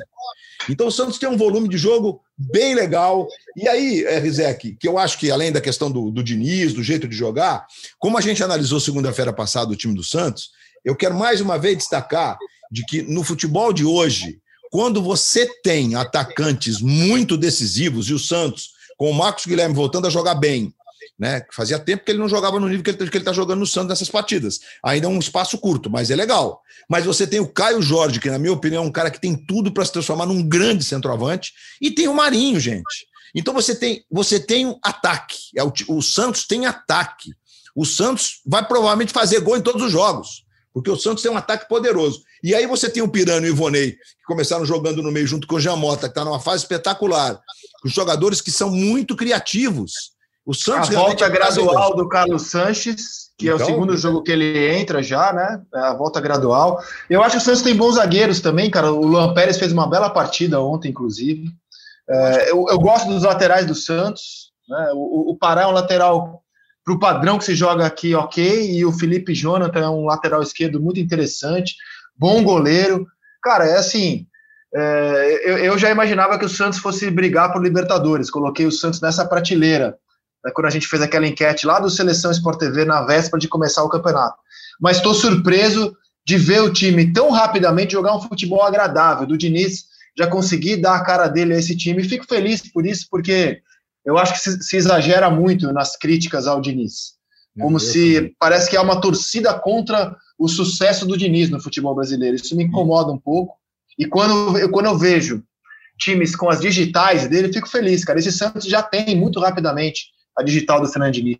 Então 0.70 0.86
o 0.86 0.92
Santos 0.92 1.18
tem 1.18 1.28
um 1.28 1.36
volume 1.36 1.68
de 1.68 1.76
jogo 1.76 2.22
bem 2.36 2.74
legal. 2.74 3.28
E 3.54 3.68
aí, 3.68 4.04
é, 4.04 4.18
Rizek, 4.18 4.76
que 4.80 4.88
eu 4.88 4.96
acho 4.96 5.18
que 5.18 5.30
além 5.30 5.52
da 5.52 5.60
questão 5.60 5.90
do, 5.90 6.10
do 6.10 6.22
Diniz, 6.22 6.72
do 6.72 6.82
jeito 6.82 7.06
de 7.06 7.14
jogar, 7.14 7.66
como 7.98 8.16
a 8.16 8.20
gente 8.20 8.42
analisou 8.42 8.80
segunda-feira 8.80 9.32
passada 9.32 9.72
o 9.72 9.76
time 9.76 9.94
do 9.94 10.02
Santos, 10.02 10.50
eu 10.84 10.96
quero 10.96 11.14
mais 11.14 11.40
uma 11.40 11.58
vez 11.58 11.76
destacar 11.76 12.38
de 12.70 12.84
que 12.86 13.02
no 13.02 13.22
futebol 13.22 13.72
de 13.72 13.84
hoje, 13.84 14.40
quando 14.72 15.02
você 15.02 15.46
tem 15.62 15.94
atacantes 15.96 16.80
muito 16.80 17.36
decisivos, 17.36 18.08
e 18.08 18.14
o 18.14 18.18
Santos, 18.18 18.70
com 18.96 19.10
o 19.10 19.14
Marcos 19.14 19.44
Guilherme 19.44 19.74
voltando 19.74 20.06
a 20.06 20.10
jogar 20.10 20.34
bem, 20.34 20.74
né? 21.18 21.44
Fazia 21.52 21.78
tempo 21.78 22.06
que 22.06 22.10
ele 22.10 22.18
não 22.18 22.28
jogava 22.28 22.58
no 22.58 22.66
nível 22.66 22.82
que 22.82 22.90
ele 22.90 23.18
está 23.18 23.34
jogando 23.34 23.58
no 23.58 23.66
Santos 23.66 23.90
nessas 23.90 24.08
partidas. 24.08 24.60
Ainda 24.82 25.08
é 25.08 25.10
um 25.10 25.18
espaço 25.18 25.58
curto, 25.58 25.90
mas 25.90 26.10
é 26.10 26.16
legal. 26.16 26.62
Mas 26.88 27.04
você 27.04 27.26
tem 27.26 27.38
o 27.38 27.46
Caio 27.46 27.82
Jorge, 27.82 28.18
que, 28.18 28.30
na 28.30 28.38
minha 28.38 28.54
opinião, 28.54 28.82
é 28.82 28.86
um 28.86 28.90
cara 28.90 29.10
que 29.10 29.20
tem 29.20 29.36
tudo 29.36 29.70
para 29.70 29.84
se 29.84 29.92
transformar 29.92 30.24
num 30.24 30.42
grande 30.42 30.84
centroavante, 30.84 31.52
e 31.78 31.90
tem 31.90 32.08
o 32.08 32.14
Marinho, 32.14 32.58
gente. 32.58 33.06
Então 33.34 33.52
você 33.52 33.74
tem, 33.74 34.02
você 34.10 34.40
tem 34.40 34.64
um 34.64 34.78
ataque. 34.82 35.36
É 35.54 35.62
o, 35.62 35.70
o 35.88 36.00
Santos 36.00 36.46
tem 36.46 36.64
ataque. 36.64 37.34
O 37.76 37.84
Santos 37.84 38.40
vai 38.46 38.66
provavelmente 38.66 39.12
fazer 39.12 39.40
gol 39.40 39.58
em 39.58 39.62
todos 39.62 39.82
os 39.82 39.92
jogos 39.92 40.41
porque 40.72 40.90
o 40.90 40.96
Santos 40.96 41.22
tem 41.22 41.30
um 41.30 41.36
ataque 41.36 41.68
poderoso. 41.68 42.22
E 42.42 42.54
aí 42.54 42.66
você 42.66 42.88
tem 42.88 43.02
o 43.02 43.08
Pirano 43.08 43.46
e 43.46 43.50
o 43.50 43.52
Ivonei, 43.52 43.92
que 43.92 44.24
começaram 44.26 44.64
jogando 44.64 45.02
no 45.02 45.12
meio 45.12 45.26
junto 45.26 45.46
com 45.46 45.56
o 45.56 45.60
Jamota, 45.60 46.08
que 46.08 46.12
está 46.12 46.24
numa 46.24 46.40
fase 46.40 46.62
espetacular. 46.62 47.38
Os 47.84 47.92
jogadores 47.92 48.40
que 48.40 48.50
são 48.50 48.70
muito 48.70 49.14
criativos. 49.14 50.12
O 50.44 50.54
Santos 50.54 50.90
a 50.90 50.94
volta 50.94 51.24
é 51.24 51.30
gradual 51.30 51.94
do 51.94 52.08
Carlos 52.08 52.46
Sanches, 52.46 53.30
que 53.38 53.48
é 53.48 53.52
o 53.52 53.56
Então, 53.56 53.66
segundo 53.66 53.96
jogo 53.96 54.22
que 54.22 54.32
ele 54.32 54.74
entra 54.76 55.02
já, 55.02 55.32
né? 55.32 55.62
É 55.74 55.78
a 55.78 55.94
volta 55.94 56.20
gradual. 56.20 56.82
Eu 57.08 57.22
acho 57.22 57.36
que 57.36 57.42
o 57.42 57.44
Santos 57.44 57.62
tem 57.62 57.76
bons 57.76 57.94
zagueiros 57.94 58.40
também, 58.40 58.70
cara. 58.70 58.92
O 58.92 59.06
Luan 59.06 59.34
Pérez 59.34 59.58
fez 59.58 59.72
uma 59.72 59.86
bela 59.86 60.10
partida 60.10 60.60
ontem, 60.60 60.88
inclusive. 60.88 61.48
É, 62.08 62.50
eu, 62.50 62.66
eu 62.68 62.78
gosto 62.78 63.08
dos 63.08 63.22
laterais 63.22 63.66
do 63.66 63.74
Santos. 63.74 64.52
Né? 64.68 64.90
O, 64.94 65.32
o 65.32 65.36
Pará 65.36 65.62
é 65.62 65.66
um 65.66 65.72
lateral 65.72 66.42
para 66.84 66.94
o 66.94 66.98
padrão 66.98 67.38
que 67.38 67.44
se 67.44 67.54
joga 67.54 67.86
aqui, 67.86 68.14
ok. 68.14 68.72
E 68.72 68.84
o 68.84 68.92
Felipe 68.92 69.34
Jonathan 69.34 69.80
é 69.80 69.88
um 69.88 70.04
lateral 70.04 70.42
esquerdo 70.42 70.80
muito 70.80 71.00
interessante, 71.00 71.76
bom 72.16 72.42
goleiro. 72.42 73.06
Cara, 73.42 73.66
é 73.66 73.76
assim. 73.76 74.26
é, 74.74 75.40
eu, 75.44 75.58
eu 75.58 75.78
já 75.78 75.90
imaginava 75.90 76.38
que 76.38 76.44
o 76.44 76.48
Santos 76.48 76.78
fosse 76.78 77.10
brigar 77.10 77.52
por 77.52 77.62
Libertadores. 77.62 78.30
Coloquei 78.30 78.66
o 78.66 78.72
Santos 78.72 79.00
nessa 79.00 79.24
prateleira 79.24 79.96
né, 80.44 80.50
quando 80.54 80.66
a 80.66 80.70
gente 80.70 80.88
fez 80.88 81.02
aquela 81.02 81.26
enquete 81.26 81.66
lá 81.66 81.78
do 81.78 81.90
Seleção 81.90 82.30
Sport 82.30 82.58
TV 82.58 82.84
na 82.84 83.02
véspera 83.02 83.38
de 83.38 83.48
começar 83.48 83.82
o 83.84 83.88
campeonato. 83.88 84.36
Mas 84.80 84.96
estou 84.96 85.14
surpreso 85.14 85.96
de 86.24 86.36
ver 86.36 86.62
o 86.62 86.72
time 86.72 87.12
tão 87.12 87.30
rapidamente 87.30 87.92
jogar 87.92 88.16
um 88.16 88.20
futebol 88.20 88.62
agradável, 88.62 89.26
do 89.26 89.36
Diniz 89.36 89.92
já 90.16 90.26
conseguir 90.26 90.76
dar 90.76 90.96
a 90.96 91.04
cara 91.04 91.26
dele 91.28 91.54
a 91.54 91.58
esse 91.58 91.76
time. 91.76 92.04
Fico 92.04 92.26
feliz 92.26 92.70
por 92.70 92.86
isso, 92.86 93.06
porque 93.10 93.60
eu 94.04 94.18
acho 94.18 94.32
que 94.34 94.40
se, 94.40 94.62
se 94.62 94.76
exagera 94.76 95.30
muito 95.30 95.72
nas 95.72 95.96
críticas 95.96 96.46
ao 96.46 96.60
Diniz. 96.60 97.12
Como 97.60 97.78
se 97.78 98.34
parece 98.38 98.70
que 98.70 98.76
há 98.76 98.82
uma 98.82 99.00
torcida 99.00 99.52
contra 99.52 100.16
o 100.38 100.48
sucesso 100.48 101.04
do 101.04 101.18
Diniz 101.18 101.50
no 101.50 101.60
futebol 101.60 101.94
brasileiro. 101.94 102.36
Isso 102.36 102.56
me 102.56 102.64
incomoda 102.64 103.12
um 103.12 103.18
pouco. 103.18 103.56
E 103.98 104.06
quando 104.06 104.58
eu, 104.58 104.70
quando 104.70 104.86
eu 104.86 104.96
vejo 104.96 105.42
times 105.98 106.34
com 106.34 106.48
as 106.48 106.60
digitais 106.60 107.28
dele, 107.28 107.52
fico 107.52 107.68
feliz, 107.68 108.04
cara. 108.04 108.18
Esse 108.18 108.32
Santos 108.32 108.64
já 108.64 108.82
tem 108.82 109.14
muito 109.14 109.38
rapidamente 109.38 110.06
a 110.36 110.42
digital 110.42 110.80
do 110.80 110.88
Fernando 110.88 111.12
Diniz. 111.12 111.38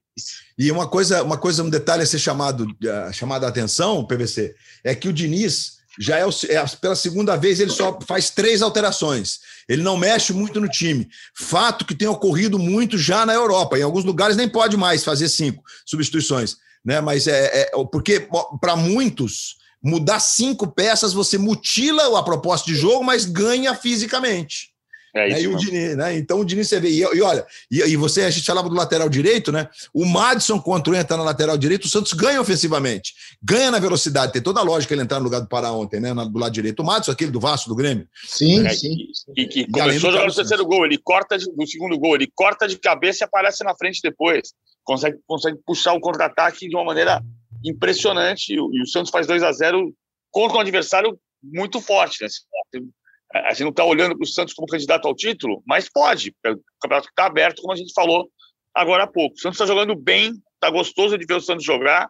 E 0.58 0.70
uma 0.70 0.86
coisa, 0.86 1.22
uma 1.22 1.38
coisa, 1.38 1.62
um 1.62 1.70
detalhe 1.70 2.02
a 2.02 2.06
ser 2.06 2.18
chamado, 2.18 2.66
uh, 2.66 3.12
chamado 3.12 3.44
a 3.44 3.48
atenção, 3.48 4.04
PVC, 4.06 4.54
é 4.84 4.94
que 4.94 5.08
o 5.08 5.12
Diniz 5.12 5.78
já 5.98 6.18
é, 6.18 6.26
o, 6.26 6.30
é, 6.48 6.64
pela 6.80 6.94
segunda 6.94 7.36
vez 7.36 7.60
ele 7.60 7.70
só 7.70 7.98
faz 8.06 8.30
três 8.30 8.62
alterações. 8.62 9.40
Ele 9.72 9.82
não 9.82 9.96
mexe 9.96 10.32
muito 10.32 10.60
no 10.60 10.68
time. 10.68 11.08
Fato 11.34 11.86
que 11.86 11.94
tem 11.94 12.06
ocorrido 12.06 12.58
muito 12.58 12.98
já 12.98 13.24
na 13.24 13.32
Europa. 13.32 13.78
Em 13.78 13.82
alguns 13.82 14.04
lugares 14.04 14.36
nem 14.36 14.48
pode 14.48 14.76
mais 14.76 15.02
fazer 15.02 15.28
cinco 15.28 15.62
substituições, 15.86 16.56
né? 16.84 17.00
Mas 17.00 17.26
é, 17.26 17.62
é 17.62 17.70
porque 17.90 18.28
para 18.60 18.76
muitos 18.76 19.56
mudar 19.82 20.20
cinco 20.20 20.66
peças 20.70 21.12
você 21.12 21.38
mutila 21.38 22.18
a 22.18 22.22
proposta 22.22 22.66
de 22.66 22.76
jogo, 22.76 23.02
mas 23.02 23.24
ganha 23.24 23.74
fisicamente. 23.74 24.71
É 25.14 25.28
isso, 25.28 25.36
né? 25.36 25.42
E 25.42 25.46
o 25.48 25.56
Diniz, 25.56 25.96
né? 25.96 26.16
Então 26.16 26.40
o 26.40 26.44
Diniz 26.44 26.68
você 26.68 26.80
vê. 26.80 26.88
E, 26.88 27.00
e 27.00 27.20
olha, 27.20 27.46
e, 27.70 27.80
e, 27.80 27.96
você, 27.96 28.22
a 28.22 28.30
gente 28.30 28.46
falava 28.46 28.68
do 28.68 28.74
lateral 28.74 29.08
direito, 29.10 29.52
né? 29.52 29.68
O 29.92 30.06
Madison, 30.06 30.58
quando 30.58 30.94
entra 30.94 31.18
na 31.18 31.22
lateral 31.22 31.58
direito, 31.58 31.84
o 31.84 31.88
Santos 31.88 32.14
ganha 32.14 32.40
ofensivamente, 32.40 33.12
ganha 33.42 33.70
na 33.70 33.78
velocidade. 33.78 34.32
Tem 34.32 34.40
toda 34.40 34.60
a 34.60 34.62
lógica 34.62 34.94
ele 34.94 35.02
entrar 35.02 35.18
no 35.18 35.24
lugar 35.24 35.40
do 35.40 35.48
Pará 35.48 35.70
ontem, 35.70 36.00
né? 36.00 36.14
Do 36.14 36.38
lado 36.38 36.52
direito. 36.52 36.80
O 36.80 36.84
Madison, 36.84 37.12
aquele 37.12 37.30
do 37.30 37.40
Vasco 37.40 37.68
do 37.68 37.74
Grêmio. 37.74 38.08
Sim, 38.24 38.66
é, 38.66 38.70
sim. 38.70 38.96
E 39.36 39.46
que 39.46 39.70
começou 39.70 40.08
a 40.08 40.12
jogar 40.12 40.26
no 40.26 40.34
terceiro 40.34 40.64
gol, 40.64 40.86
ele 40.86 40.96
corta 40.96 41.36
de, 41.36 41.44
no 41.54 41.66
segundo 41.66 41.98
gol, 41.98 42.14
ele 42.14 42.30
corta 42.34 42.66
de 42.66 42.78
cabeça 42.78 43.22
e 43.22 43.26
aparece 43.26 43.62
na 43.62 43.74
frente 43.76 44.00
depois. 44.02 44.54
Consegue, 44.82 45.18
consegue 45.26 45.58
puxar 45.66 45.92
o 45.92 46.00
contra-ataque 46.00 46.68
de 46.68 46.74
uma 46.74 46.84
maneira 46.84 47.22
impressionante. 47.62 48.54
E 48.54 48.58
o, 48.58 48.70
e 48.72 48.82
o 48.82 48.86
Santos 48.86 49.10
faz 49.10 49.26
2 49.26 49.42
a 49.42 49.52
0 49.52 49.92
contra 50.30 50.56
um 50.56 50.60
adversário 50.60 51.18
muito 51.42 51.82
forte, 51.82 52.22
né? 52.22 52.28
A 53.35 53.51
gente 53.51 53.62
não 53.62 53.70
está 53.70 53.85
olhando 53.85 54.16
para 54.16 54.24
o 54.24 54.26
Santos 54.26 54.55
como 54.55 54.68
candidato 54.68 55.07
ao 55.07 55.14
título, 55.14 55.62
mas 55.66 55.89
pode. 55.89 56.30
O 56.47 56.59
campeonato 56.80 57.09
está 57.09 57.26
aberto, 57.26 57.62
como 57.62 57.72
a 57.72 57.76
gente 57.76 57.93
falou 57.93 58.28
agora 58.74 59.05
há 59.05 59.07
pouco. 59.07 59.35
O 59.37 59.39
Santos 59.39 59.61
está 59.61 59.66
jogando 59.66 59.95
bem, 59.95 60.33
está 60.55 60.70
gostoso 60.70 61.16
de 61.18 61.26
ver 61.26 61.35
o 61.35 61.41
Santos 61.41 61.64
jogar, 61.64 62.09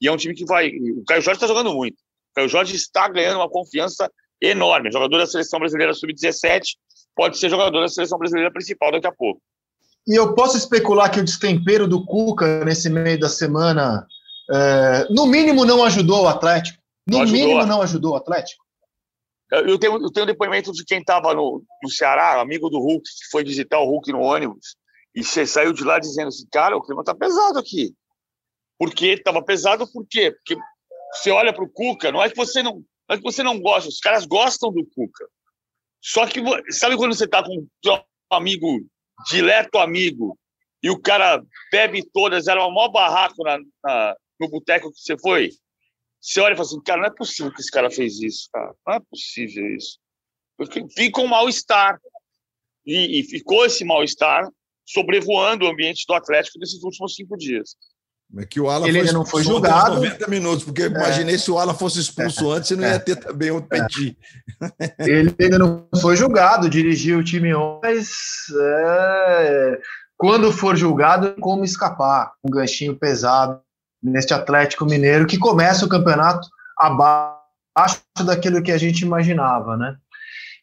e 0.00 0.08
é 0.08 0.12
um 0.12 0.16
time 0.16 0.34
que 0.34 0.44
vai. 0.44 0.68
O 0.68 1.04
Caio 1.06 1.22
Jorge 1.22 1.38
está 1.38 1.46
jogando 1.46 1.72
muito. 1.74 1.94
O 1.94 2.34
Caio 2.34 2.48
Jorge 2.48 2.74
está 2.74 3.08
ganhando 3.08 3.36
uma 3.36 3.48
confiança 3.48 4.10
enorme. 4.40 4.92
Jogador 4.92 5.18
da 5.18 5.26
seleção 5.26 5.58
brasileira 5.58 5.94
sub-17 5.94 6.76
pode 7.14 7.38
ser 7.38 7.48
jogador 7.48 7.80
da 7.80 7.88
seleção 7.88 8.18
brasileira 8.18 8.52
principal 8.52 8.92
daqui 8.92 9.06
a 9.06 9.12
pouco. 9.12 9.40
E 10.06 10.14
eu 10.14 10.34
posso 10.34 10.56
especular 10.56 11.10
que 11.10 11.18
o 11.18 11.24
destempero 11.24 11.88
do 11.88 12.04
Cuca 12.04 12.64
nesse 12.64 12.88
meio 12.88 13.18
da 13.18 13.28
semana, 13.28 14.06
é, 14.52 15.06
no 15.10 15.26
mínimo, 15.26 15.64
não 15.64 15.82
ajudou 15.82 16.24
o 16.24 16.28
Atlético. 16.28 16.78
No 17.08 17.18
não 17.18 17.24
mínimo, 17.24 17.58
ajudou. 17.58 17.66
não 17.66 17.82
ajudou 17.82 18.12
o 18.12 18.16
Atlético. 18.16 18.65
Eu 19.50 19.78
tenho, 19.78 19.94
eu 20.02 20.10
tenho 20.10 20.26
depoimento 20.26 20.72
de 20.72 20.84
quem 20.84 20.98
estava 20.98 21.32
no, 21.32 21.62
no 21.82 21.90
Ceará, 21.90 22.40
amigo 22.40 22.68
do 22.68 22.78
Hulk, 22.78 23.02
que 23.02 23.30
foi 23.30 23.44
visitar 23.44 23.78
o 23.78 23.84
Hulk 23.84 24.10
no 24.10 24.20
ônibus, 24.20 24.76
e 25.14 25.22
você 25.22 25.46
saiu 25.46 25.72
de 25.72 25.84
lá 25.84 25.98
dizendo 25.98 26.28
assim, 26.28 26.46
cara, 26.50 26.76
o 26.76 26.82
clima 26.82 27.04
tá 27.04 27.14
pesado 27.14 27.58
aqui. 27.58 27.94
Por 28.78 28.92
quê? 28.92 29.14
Estava 29.14 29.42
pesado 29.42 29.90
por 29.90 30.04
quê? 30.08 30.32
Porque 30.32 30.56
você 31.14 31.30
olha 31.30 31.52
para 31.52 31.64
o 31.64 31.68
Cuca, 31.68 32.10
não 32.10 32.22
é 32.22 32.28
que 32.28 32.36
você 32.36 32.62
não, 32.62 32.74
não 33.08 33.14
é 33.14 33.16
que 33.16 33.22
você 33.22 33.42
não 33.42 33.60
gosta, 33.60 33.88
os 33.88 34.00
caras 34.00 34.26
gostam 34.26 34.72
do 34.72 34.84
Cuca. 34.84 35.26
Só 36.02 36.26
que 36.26 36.40
sabe 36.72 36.96
quando 36.96 37.14
você 37.14 37.24
está 37.24 37.42
com 37.42 37.56
um 37.56 38.00
amigo, 38.30 38.84
dileto 39.30 39.78
amigo, 39.78 40.38
e 40.82 40.90
o 40.90 41.00
cara 41.00 41.42
bebe 41.70 42.04
todas, 42.12 42.48
era 42.48 42.64
o 42.64 42.70
maior 42.70 42.88
barraco 42.88 43.42
na, 43.42 43.58
na, 43.82 44.16
no 44.38 44.48
boteco 44.48 44.92
que 44.92 45.00
você 45.00 45.16
foi? 45.18 45.50
Você 46.20 46.40
olha 46.40 46.54
e 46.54 46.56
fala 46.56 46.66
assim, 46.68 46.82
cara, 46.82 47.00
não 47.00 47.08
é 47.08 47.14
possível 47.14 47.52
que 47.52 47.60
esse 47.60 47.70
cara 47.70 47.90
fez 47.90 48.20
isso, 48.20 48.48
cara. 48.52 48.74
Não 48.86 48.94
é 48.94 49.00
possível 49.10 49.76
isso. 49.76 49.98
Porque 50.56 50.84
fica 50.96 51.20
um 51.20 51.28
mal-estar. 51.28 52.00
E, 52.84 53.20
e, 53.20 53.24
ficou 53.24 53.66
esse 53.66 53.84
mal-estar 53.84 54.48
sobrevoando 54.84 55.64
o 55.64 55.68
ambiente 55.68 56.04
do 56.06 56.14
Atlético 56.14 56.58
nesses 56.58 56.82
últimos 56.82 57.14
cinco 57.14 57.36
dias. 57.36 57.76
É 58.38 58.44
que 58.44 58.60
o 58.60 58.68
Alan 58.68 58.88
ele 58.88 59.00
ainda 59.00 59.12
não 59.12 59.24
foi 59.24 59.42
julgado. 59.42 59.96
90 59.96 60.28
minutos, 60.28 60.64
porque 60.64 60.82
é. 60.82 60.86
imaginei 60.86 61.38
se 61.38 61.50
o 61.50 61.58
Alan 61.58 61.74
fosse 61.74 62.00
expulso 62.00 62.52
é. 62.52 62.56
antes, 62.56 62.68
você 62.68 62.76
não 62.76 62.84
ia 62.84 62.98
ter 62.98 63.16
também 63.16 63.50
o 63.50 63.62
Petit. 63.62 64.16
É. 64.98 65.08
Ele 65.08 65.34
ainda 65.40 65.58
não 65.58 65.88
foi 66.00 66.16
julgado, 66.16 66.68
dirigiu 66.68 67.18
o 67.18 67.24
time 67.24 67.54
ontem, 67.54 67.80
mas 67.82 68.10
é, 68.58 69.80
quando 70.16 70.52
for 70.52 70.76
julgado, 70.76 71.34
como 71.40 71.64
escapar? 71.64 72.32
Um 72.44 72.50
ganchinho 72.50 72.96
pesado 72.96 73.60
neste 74.10 74.32
Atlético 74.32 74.84
Mineiro, 74.84 75.26
que 75.26 75.38
começa 75.38 75.84
o 75.84 75.88
campeonato 75.88 76.48
abaixo 76.78 78.00
daquilo 78.24 78.62
que 78.62 78.72
a 78.72 78.78
gente 78.78 79.00
imaginava, 79.00 79.76
né? 79.76 79.96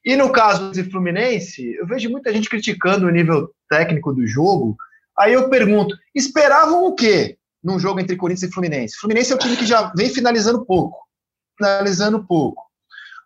E 0.06 0.16
no 0.16 0.32
caso 0.32 0.72
do 0.72 0.92
Fluminense, 0.92 1.76
eu 1.76 1.88
vejo 1.88 2.10
muita 2.10 2.32
gente 2.34 2.50
criticando 2.50 3.08
o 3.08 3.10
nível 3.10 3.50
técnico 3.70 4.14
do 4.14 4.28
jogo. 4.28 4.76
Aí 5.18 5.34
eu 5.34 5.50
pergunto, 5.50 5.96
esperavam 6.14 6.86
o 6.86 6.94
quê 6.94 7.38
num 7.64 7.80
jogo 7.80 8.00
entre 8.00 8.18
Corinthians 8.18 8.52
e 8.52 8.54
Fluminense? 8.54 8.98
Fluminense 8.98 9.32
é 9.32 9.36
um 9.36 9.40
time 9.40 9.56
que 9.56 9.66
já 9.66 9.94
vem 9.96 10.10
finalizando 10.10 10.66
pouco, 10.66 10.98
finalizando 11.58 12.22
pouco. 12.26 12.64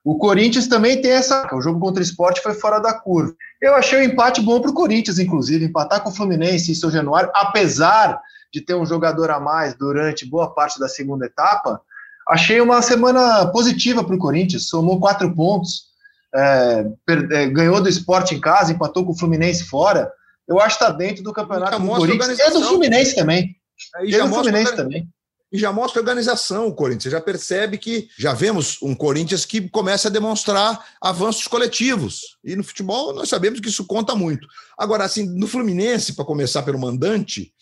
O 0.04 0.18
Corinthians 0.18 0.68
também 0.68 1.02
tem 1.02 1.12
essa. 1.12 1.54
O 1.54 1.62
jogo 1.62 1.80
contra 1.80 2.00
o 2.00 2.04
esporte 2.04 2.42
foi 2.42 2.54
fora 2.54 2.80
da 2.80 2.94
curva. 2.94 3.36
Eu 3.62 3.76
achei 3.76 4.00
o 4.00 4.04
empate 4.04 4.40
bom 4.42 4.62
para 4.62 4.72
o 4.72 4.74
Corinthians, 4.74 5.20
inclusive, 5.20 5.66
empatar 5.66 6.02
com 6.02 6.10
o 6.10 6.16
Fluminense 6.16 6.72
em 6.72 6.76
São 6.76 6.92
Januário, 6.92 7.30
apesar 7.34 8.18
de 8.54 8.62
ter 8.62 8.76
um 8.76 8.86
jogador 8.86 9.30
a 9.30 9.40
mais 9.40 9.76
durante 9.76 10.26
boa 10.26 10.54
parte 10.54 10.80
da 10.80 10.88
segunda 10.88 11.26
etapa, 11.26 11.82
achei 12.28 12.60
uma 12.62 12.82
semana 12.82 13.48
positiva 13.48 14.04
para 14.04 14.16
o 14.16 14.20
Corinthians. 14.20 14.68
Somou 14.68 15.00
quatro 15.00 15.34
pontos, 15.34 15.88
é, 16.34 16.86
per, 17.06 17.32
é, 17.32 17.48
ganhou 17.48 17.82
do 17.82 17.90
esporte 17.90 18.36
em 18.36 18.42
casa, 18.42 18.72
empatou 18.72 19.06
com 19.06 19.12
o 19.12 19.18
Fluminense 19.18 19.66
fora. 19.66 20.12
Eu 20.48 20.60
acho 20.60 20.78
que 20.78 20.84
está 20.84 20.96
dentro 20.96 21.24
do 21.24 21.34
campeonato 21.34 21.80
do 21.80 21.88
Corinthians 21.88 22.40
e 22.40 22.52
do 22.52 22.64
Fluminense 22.64 23.16
também. 23.16 23.56
É, 23.96 24.06
e, 24.06 24.18
do 24.18 24.28
Fluminense 24.28 24.76
também. 24.76 25.08
E 25.52 25.58
já 25.58 25.72
mostra 25.72 26.02
organização 26.02 26.68
o 26.68 26.74
Corinthians. 26.74 27.04
Você 27.04 27.10
já 27.10 27.22
percebe 27.22 27.78
que 27.78 28.10
já 28.18 28.34
vemos 28.34 28.78
um 28.82 28.94
Corinthians 28.94 29.46
que 29.46 29.70
começa 29.70 30.10
a 30.10 30.12
demonstrar 30.12 30.86
avanços 31.02 31.48
coletivos. 31.48 32.38
E 32.44 32.56
no 32.56 32.64
futebol 32.64 33.14
nós 33.14 33.30
sabemos 33.30 33.62
que 33.62 33.70
isso 33.70 33.86
conta 33.86 34.14
muito. 34.14 34.46
Agora, 34.78 35.06
assim, 35.06 35.26
no 35.26 35.48
Fluminense, 35.48 36.16
para 36.16 36.26
começar 36.26 36.64
pelo 36.64 36.80
mandante, 36.80 37.54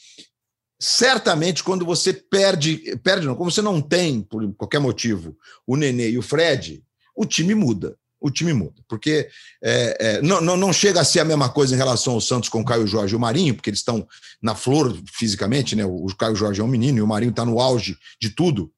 certamente 0.79 1.63
quando 1.63 1.85
você 1.85 2.13
perde, 2.13 2.97
perde 3.03 3.25
não, 3.25 3.35
como 3.35 3.51
você 3.51 3.61
não 3.61 3.81
tem, 3.81 4.21
por 4.21 4.53
qualquer 4.55 4.79
motivo, 4.79 5.35
o 5.65 5.75
Nenê 5.75 6.11
e 6.11 6.17
o 6.17 6.21
Fred, 6.21 6.83
o 7.15 7.25
time 7.25 7.55
muda. 7.55 7.97
O 8.19 8.31
time 8.31 8.53
muda. 8.53 8.81
Porque 8.87 9.29
é, 9.63 9.97
é, 9.99 10.21
não, 10.21 10.41
não, 10.41 10.57
não 10.57 10.73
chega 10.73 10.99
a 10.99 11.05
ser 11.05 11.19
a 11.19 11.25
mesma 11.25 11.49
coisa 11.49 11.75
em 11.75 11.77
relação 11.77 12.13
ao 12.13 12.21
Santos 12.21 12.49
com 12.49 12.61
o 12.61 12.65
Caio 12.65 12.87
Jorge 12.87 13.13
e 13.13 13.17
o 13.17 13.19
Marinho, 13.19 13.53
porque 13.53 13.69
eles 13.69 13.81
estão 13.81 14.07
na 14.41 14.55
flor 14.55 14.97
fisicamente, 15.13 15.75
né? 15.75 15.85
O 15.85 16.07
Caio 16.17 16.35
Jorge 16.35 16.59
é 16.59 16.63
um 16.63 16.67
menino 16.67 16.97
e 16.97 17.01
o 17.01 17.07
Marinho 17.07 17.29
está 17.29 17.45
no 17.45 17.59
auge 17.59 17.95
de 18.19 18.29
tudo. 18.31 18.71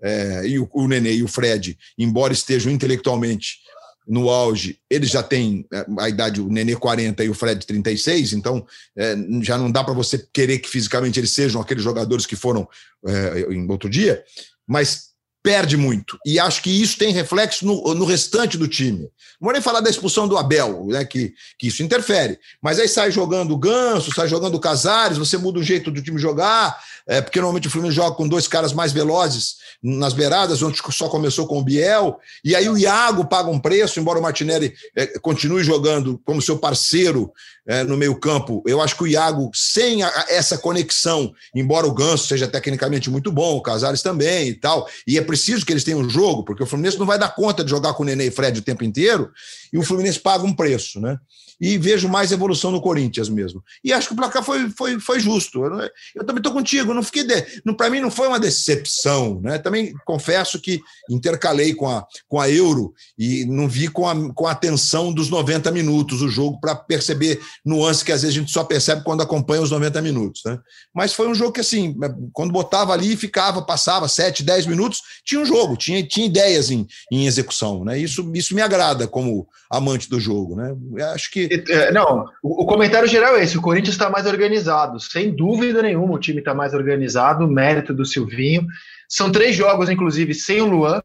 É, 0.00 0.46
e 0.46 0.58
o, 0.58 0.68
o 0.72 0.88
Nenê 0.88 1.14
e 1.14 1.22
o 1.22 1.28
Fred, 1.28 1.76
embora 1.98 2.32
estejam 2.32 2.72
intelectualmente 2.72 3.58
no 4.06 4.28
auge, 4.28 4.78
eles 4.90 5.10
já 5.10 5.22
têm 5.22 5.66
é, 5.72 5.86
a 5.98 6.08
idade, 6.08 6.40
o 6.40 6.48
Nenê 6.48 6.76
40 6.76 7.24
e 7.24 7.28
o 7.28 7.34
Fred 7.34 7.64
36, 7.66 8.34
então 8.34 8.66
é, 8.96 9.16
já 9.42 9.56
não 9.56 9.70
dá 9.70 9.82
para 9.82 9.94
você 9.94 10.26
querer 10.32 10.58
que 10.58 10.68
fisicamente 10.68 11.18
eles 11.18 11.30
sejam 11.30 11.60
aqueles 11.60 11.82
jogadores 11.82 12.26
que 12.26 12.36
foram 12.36 12.68
é, 13.06 13.52
em 13.52 13.70
outro 13.70 13.88
dia, 13.88 14.22
mas 14.66 15.13
perde 15.44 15.76
muito. 15.76 16.18
E 16.24 16.40
acho 16.40 16.62
que 16.62 16.70
isso 16.70 16.96
tem 16.96 17.12
reflexo 17.12 17.66
no, 17.66 17.94
no 17.94 18.06
restante 18.06 18.56
do 18.56 18.66
time. 18.66 19.00
Não 19.00 19.42
vou 19.42 19.52
nem 19.52 19.60
falar 19.60 19.82
da 19.82 19.90
expulsão 19.90 20.26
do 20.26 20.38
Abel, 20.38 20.86
né, 20.86 21.04
que, 21.04 21.34
que 21.58 21.66
isso 21.66 21.82
interfere. 21.82 22.38
Mas 22.62 22.78
aí 22.78 22.88
sai 22.88 23.10
jogando 23.10 23.52
o 23.52 23.58
Ganso, 23.58 24.10
sai 24.14 24.26
jogando 24.26 24.54
o 24.54 24.60
Casares, 24.60 25.18
você 25.18 25.36
muda 25.36 25.58
o 25.58 25.62
jeito 25.62 25.90
do 25.90 26.00
time 26.00 26.18
jogar, 26.18 26.80
é, 27.06 27.20
porque 27.20 27.38
normalmente 27.38 27.68
o 27.68 27.70
Fluminense 27.70 27.96
joga 27.96 28.16
com 28.16 28.26
dois 28.26 28.48
caras 28.48 28.72
mais 28.72 28.90
velozes 28.90 29.56
nas 29.82 30.14
beiradas, 30.14 30.62
onde 30.62 30.80
só 30.90 31.10
começou 31.10 31.46
com 31.46 31.58
o 31.58 31.62
Biel. 31.62 32.18
E 32.42 32.56
aí 32.56 32.66
o 32.66 32.78
Iago 32.78 33.26
paga 33.26 33.50
um 33.50 33.60
preço, 33.60 34.00
embora 34.00 34.18
o 34.18 34.22
Martinelli 34.22 34.72
é, 34.96 35.18
continue 35.18 35.62
jogando 35.62 36.18
como 36.24 36.40
seu 36.40 36.56
parceiro 36.56 37.30
é, 37.66 37.82
no 37.84 37.96
meio-campo. 37.96 38.62
Eu 38.66 38.80
acho 38.80 38.96
que 38.96 39.02
o 39.02 39.06
Iago, 39.06 39.50
sem 39.54 40.02
a, 40.02 40.26
essa 40.28 40.56
conexão, 40.56 41.34
embora 41.54 41.86
o 41.86 41.92
Ganso 41.92 42.26
seja 42.26 42.48
tecnicamente 42.48 43.10
muito 43.10 43.30
bom, 43.30 43.56
o 43.56 43.62
Casares 43.62 44.00
também 44.00 44.48
e 44.48 44.54
tal, 44.54 44.88
e 45.06 45.18
é 45.18 45.22
preciso 45.34 45.66
que 45.66 45.72
eles 45.72 45.82
tenham 45.82 45.98
um 45.98 46.08
jogo, 46.08 46.44
porque 46.44 46.62
o 46.62 46.66
Fluminense 46.66 46.96
não 46.96 47.06
vai 47.06 47.18
dar 47.18 47.34
conta 47.34 47.64
de 47.64 47.70
jogar 47.70 47.92
com 47.94 48.04
o 48.04 48.06
Nenê 48.06 48.28
e 48.28 48.30
Fred 48.30 48.56
o 48.56 48.62
tempo 48.62 48.84
inteiro, 48.84 49.32
e 49.72 49.76
o 49.76 49.82
Fluminense 49.82 50.20
paga 50.20 50.44
um 50.44 50.54
preço, 50.54 51.00
né? 51.00 51.18
e 51.60 51.78
vejo 51.78 52.08
mais 52.08 52.32
evolução 52.32 52.70
no 52.70 52.80
Corinthians 52.80 53.28
mesmo. 53.28 53.62
E 53.82 53.92
acho 53.92 54.08
que 54.08 54.14
o 54.14 54.16
placar 54.16 54.42
foi, 54.42 54.70
foi, 54.70 54.98
foi 54.98 55.20
justo. 55.20 55.64
Eu, 55.64 55.90
eu 56.16 56.24
também 56.24 56.40
estou 56.40 56.52
contigo, 56.52 56.94
não 56.94 57.02
fiquei. 57.02 57.24
De, 57.24 57.42
para 57.76 57.90
mim 57.90 58.00
não 58.00 58.10
foi 58.10 58.28
uma 58.28 58.40
decepção. 58.40 59.40
Né? 59.40 59.58
Também 59.58 59.94
confesso 60.04 60.60
que 60.60 60.80
intercalei 61.08 61.74
com 61.74 61.88
a, 61.88 62.04
com 62.28 62.40
a 62.40 62.50
Euro 62.50 62.92
e 63.18 63.44
não 63.44 63.68
vi 63.68 63.88
com 63.88 64.08
a, 64.08 64.34
com 64.34 64.46
a 64.46 64.52
atenção 64.52 65.12
dos 65.12 65.30
90 65.30 65.70
minutos 65.70 66.22
o 66.22 66.28
jogo 66.28 66.58
para 66.60 66.74
perceber 66.74 67.40
nuances 67.64 68.02
que 68.02 68.12
às 68.12 68.22
vezes 68.22 68.36
a 68.36 68.40
gente 68.40 68.52
só 68.52 68.64
percebe 68.64 69.04
quando 69.04 69.22
acompanha 69.22 69.62
os 69.62 69.70
90 69.70 70.02
minutos. 70.02 70.42
Né? 70.44 70.58
Mas 70.94 71.12
foi 71.12 71.28
um 71.28 71.34
jogo 71.34 71.52
que, 71.52 71.60
assim, 71.60 71.96
quando 72.32 72.52
botava 72.52 72.92
ali, 72.92 73.16
ficava, 73.16 73.62
passava 73.62 74.08
7, 74.08 74.42
10 74.42 74.66
minutos, 74.66 75.00
tinha 75.24 75.40
um 75.40 75.46
jogo, 75.46 75.76
tinha, 75.76 76.06
tinha 76.06 76.26
ideias 76.26 76.70
em, 76.70 76.86
em 77.10 77.26
execução. 77.26 77.84
Né? 77.84 77.98
Isso, 77.98 78.30
isso 78.34 78.54
me 78.54 78.60
agrada 78.60 79.08
como 79.08 79.48
amante 79.70 80.08
do 80.08 80.20
jogo. 80.20 80.54
Né? 80.54 80.76
Acho 81.14 81.30
que 81.30 81.64
é, 81.68 81.90
não, 81.90 82.26
o 82.42 82.66
comentário 82.66 83.08
geral 83.08 83.36
é 83.36 83.42
esse: 83.42 83.56
o 83.56 83.62
Corinthians 83.62 83.94
está 83.94 84.10
mais 84.10 84.26
organizado, 84.26 85.00
sem 85.00 85.34
dúvida 85.34 85.82
nenhuma. 85.82 86.14
O 86.14 86.20
time 86.20 86.40
está 86.40 86.54
mais 86.54 86.74
organizado, 86.74 87.48
mérito 87.48 87.94
do 87.94 88.04
Silvinho. 88.04 88.66
São 89.08 89.32
três 89.32 89.56
jogos, 89.56 89.88
inclusive, 89.88 90.34
sem 90.34 90.60
o 90.60 90.66
Luan. 90.66 91.00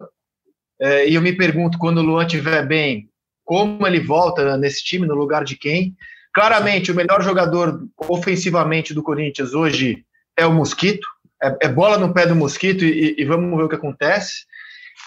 É, 0.82 1.10
e 1.10 1.16
eu 1.16 1.22
me 1.22 1.34
pergunto, 1.34 1.78
quando 1.78 1.98
o 2.00 2.04
Luan 2.04 2.26
estiver 2.26 2.66
bem, 2.66 3.10
como 3.44 3.86
ele 3.88 4.00
volta 4.00 4.58
nesse 4.58 4.84
time, 4.84 5.08
no 5.08 5.16
lugar 5.16 5.44
de 5.44 5.56
quem? 5.56 5.96
Claramente, 6.34 6.92
o 6.92 6.96
melhor 6.96 7.22
jogador 7.22 7.84
ofensivamente 8.08 8.94
do 8.94 9.04
Corinthians 9.04 9.54
hoje 9.54 10.06
é 10.38 10.46
o 10.46 10.54
Mosquito. 10.54 11.08
É, 11.42 11.68
é 11.68 11.68
bola 11.70 11.98
no 11.98 12.14
pé 12.14 12.26
do 12.26 12.36
Mosquito 12.36 12.84
e, 12.84 13.16
e 13.18 13.26
vamos 13.26 13.58
ver 13.58 13.64
o 13.64 13.70
que 13.70 13.76
acontece. 13.76 14.46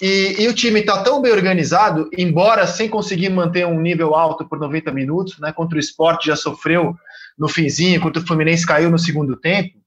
E, 0.01 0.43
e, 0.43 0.49
o 0.49 0.55
time 0.55 0.81
está 0.81 1.03
tão 1.03 1.21
bem 1.21 1.31
organizado, 1.31 2.09
embora 2.17 2.67
sem 2.67 2.89
conseguir 2.89 3.29
manter 3.29 3.67
um 3.67 3.81
nível 3.81 4.15
alto 4.15 4.49
por 4.49 4.59
90 4.59 4.91
minutos, 4.91 5.39
né? 5.39 5.53
Contra 5.53 5.77
o 5.77 5.81
esporte 5.81 6.27
já 6.27 6.35
sofreu 6.35 6.97
no 7.39 7.49
finzinho, 7.49 8.01
contra 8.01 8.23
o 8.23 8.27
Fluminense 8.27 8.67
caiu 8.67 8.91
no 8.91 8.99
segundo 8.99 9.37
tempo. 9.37 9.79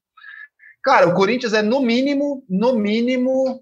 Cara, 0.84 1.08
o 1.08 1.14
Corinthians 1.14 1.54
é 1.54 1.62
no 1.62 1.82
mínimo, 1.82 2.44
no 2.48 2.76
mínimo, 2.76 3.62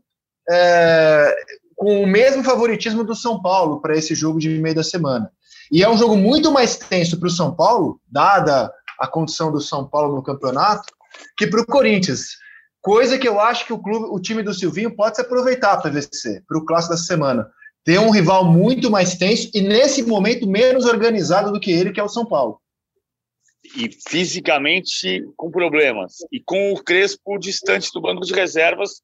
é, 0.50 1.34
com 1.76 2.04
o 2.04 2.08
mesmo 2.08 2.44
favoritismo 2.44 3.04
do 3.04 3.16
São 3.16 3.42
Paulo 3.42 3.82
para 3.82 3.98
esse 3.98 4.14
jogo 4.14 4.40
de 4.40 4.50
meio 4.60 4.76
da 4.76 4.84
semana. 4.84 5.32
E 5.72 5.82
é 5.82 5.90
um 5.90 5.98
jogo 5.98 6.16
muito 6.16 6.52
mais 6.52 6.76
tenso 6.76 7.18
para 7.18 7.28
o 7.28 7.32
São 7.32 7.56
Paulo, 7.56 8.00
dada 8.12 8.72
a 9.00 9.08
condição 9.08 9.52
do 9.52 9.62
São 9.62 9.88
Paulo 9.88 10.16
no 10.16 10.22
campeonato, 10.22 10.94
que 11.38 11.48
para 11.48 11.62
o 11.62 11.66
Corinthians. 11.66 12.43
Coisa 12.84 13.18
que 13.18 13.26
eu 13.26 13.40
acho 13.40 13.66
que 13.66 13.72
o 13.72 13.82
clube, 13.82 14.08
o 14.10 14.20
time 14.20 14.44
do 14.44 14.54
Silvinho 14.54 14.94
pode 14.94 15.16
se 15.16 15.22
aproveitar 15.22 15.78
para 15.78 15.90
VC, 15.90 16.44
para 16.46 16.58
o 16.58 16.66
clássico 16.66 16.94
da 16.94 17.00
semana. 17.00 17.50
Ter 17.82 17.98
um 17.98 18.10
rival 18.10 18.44
muito 18.44 18.92
mais 18.92 19.16
tenso 19.16 19.50
e, 19.54 19.62
nesse 19.62 20.04
momento, 20.04 20.46
menos 20.46 20.84
organizado 20.84 21.54
do 21.54 21.62
que 21.62 21.72
ele, 21.72 21.94
que 21.94 22.00
é 22.02 22.04
o 22.04 22.10
São 22.10 22.26
Paulo. 22.26 22.60
E 23.78 23.90
fisicamente 24.10 25.26
com 25.38 25.50
problemas. 25.50 26.16
E 26.30 26.42
com 26.42 26.74
o 26.74 26.84
Crespo 26.84 27.38
distante 27.38 27.90
do 27.94 28.02
banco 28.02 28.26
de 28.26 28.34
reservas, 28.34 29.02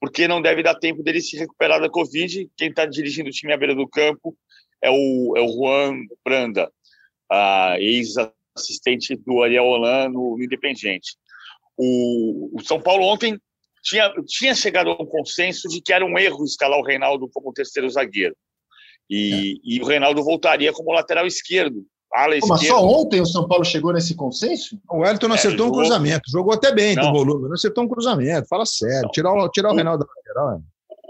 porque 0.00 0.26
não 0.26 0.42
deve 0.42 0.64
dar 0.64 0.74
tempo 0.74 1.00
dele 1.00 1.20
se 1.20 1.36
recuperar 1.36 1.80
da 1.80 1.88
Covid. 1.88 2.50
Quem 2.56 2.70
está 2.70 2.84
dirigindo 2.84 3.28
o 3.28 3.32
time 3.32 3.52
à 3.52 3.56
beira 3.56 3.76
do 3.76 3.88
campo 3.88 4.36
é 4.82 4.90
o, 4.90 5.34
é 5.36 5.40
o 5.40 5.52
Juan 5.52 6.00
Branda, 6.24 6.68
ex-assistente 7.78 9.14
do 9.14 9.40
Ariel 9.40 9.66
Holan 9.66 10.08
no, 10.08 10.36
Independiente 10.42 11.14
o, 11.80 12.50
o 12.58 12.62
São 12.62 12.80
Paulo 12.80 13.04
ontem 13.04 13.38
tinha, 13.82 14.12
tinha 14.26 14.54
chegado 14.54 14.90
a 14.90 15.02
um 15.02 15.06
consenso 15.06 15.66
de 15.68 15.80
que 15.80 15.92
era 15.92 16.04
um 16.04 16.18
erro 16.18 16.44
escalar 16.44 16.78
o 16.78 16.84
Reinaldo 16.84 17.28
como 17.32 17.52
terceiro 17.52 17.88
zagueiro. 17.88 18.36
E, 19.08 19.54
é. 19.54 19.60
e 19.64 19.82
o 19.82 19.86
Reinaldo 19.86 20.22
voltaria 20.22 20.72
como 20.72 20.92
lateral 20.92 21.26
esquerdo. 21.26 21.82
Ala 22.12 22.34
Mas 22.48 22.66
só 22.66 22.84
ontem 22.84 23.20
o 23.20 23.26
São 23.26 23.46
Paulo 23.46 23.64
chegou 23.64 23.92
nesse 23.92 24.16
consenso? 24.16 24.78
O 24.90 24.98
Wellington 24.98 25.28
não 25.28 25.36
é, 25.36 25.38
acertou 25.38 25.66
jogou... 25.66 25.80
um 25.80 25.82
cruzamento. 25.82 26.30
Jogou 26.30 26.52
até 26.52 26.74
bem 26.74 26.96
do 26.96 27.12
volume, 27.12 27.44
não 27.44 27.54
acertou 27.54 27.84
um 27.84 27.88
cruzamento. 27.88 28.48
Fala 28.48 28.66
sério. 28.66 29.08
Tirar 29.10 29.32
o, 29.32 29.48
tirar 29.48 29.70
o, 29.70 29.72
o 29.72 29.76
Reinaldo 29.76 30.04
da 30.04 30.10
lateral. 30.16 30.62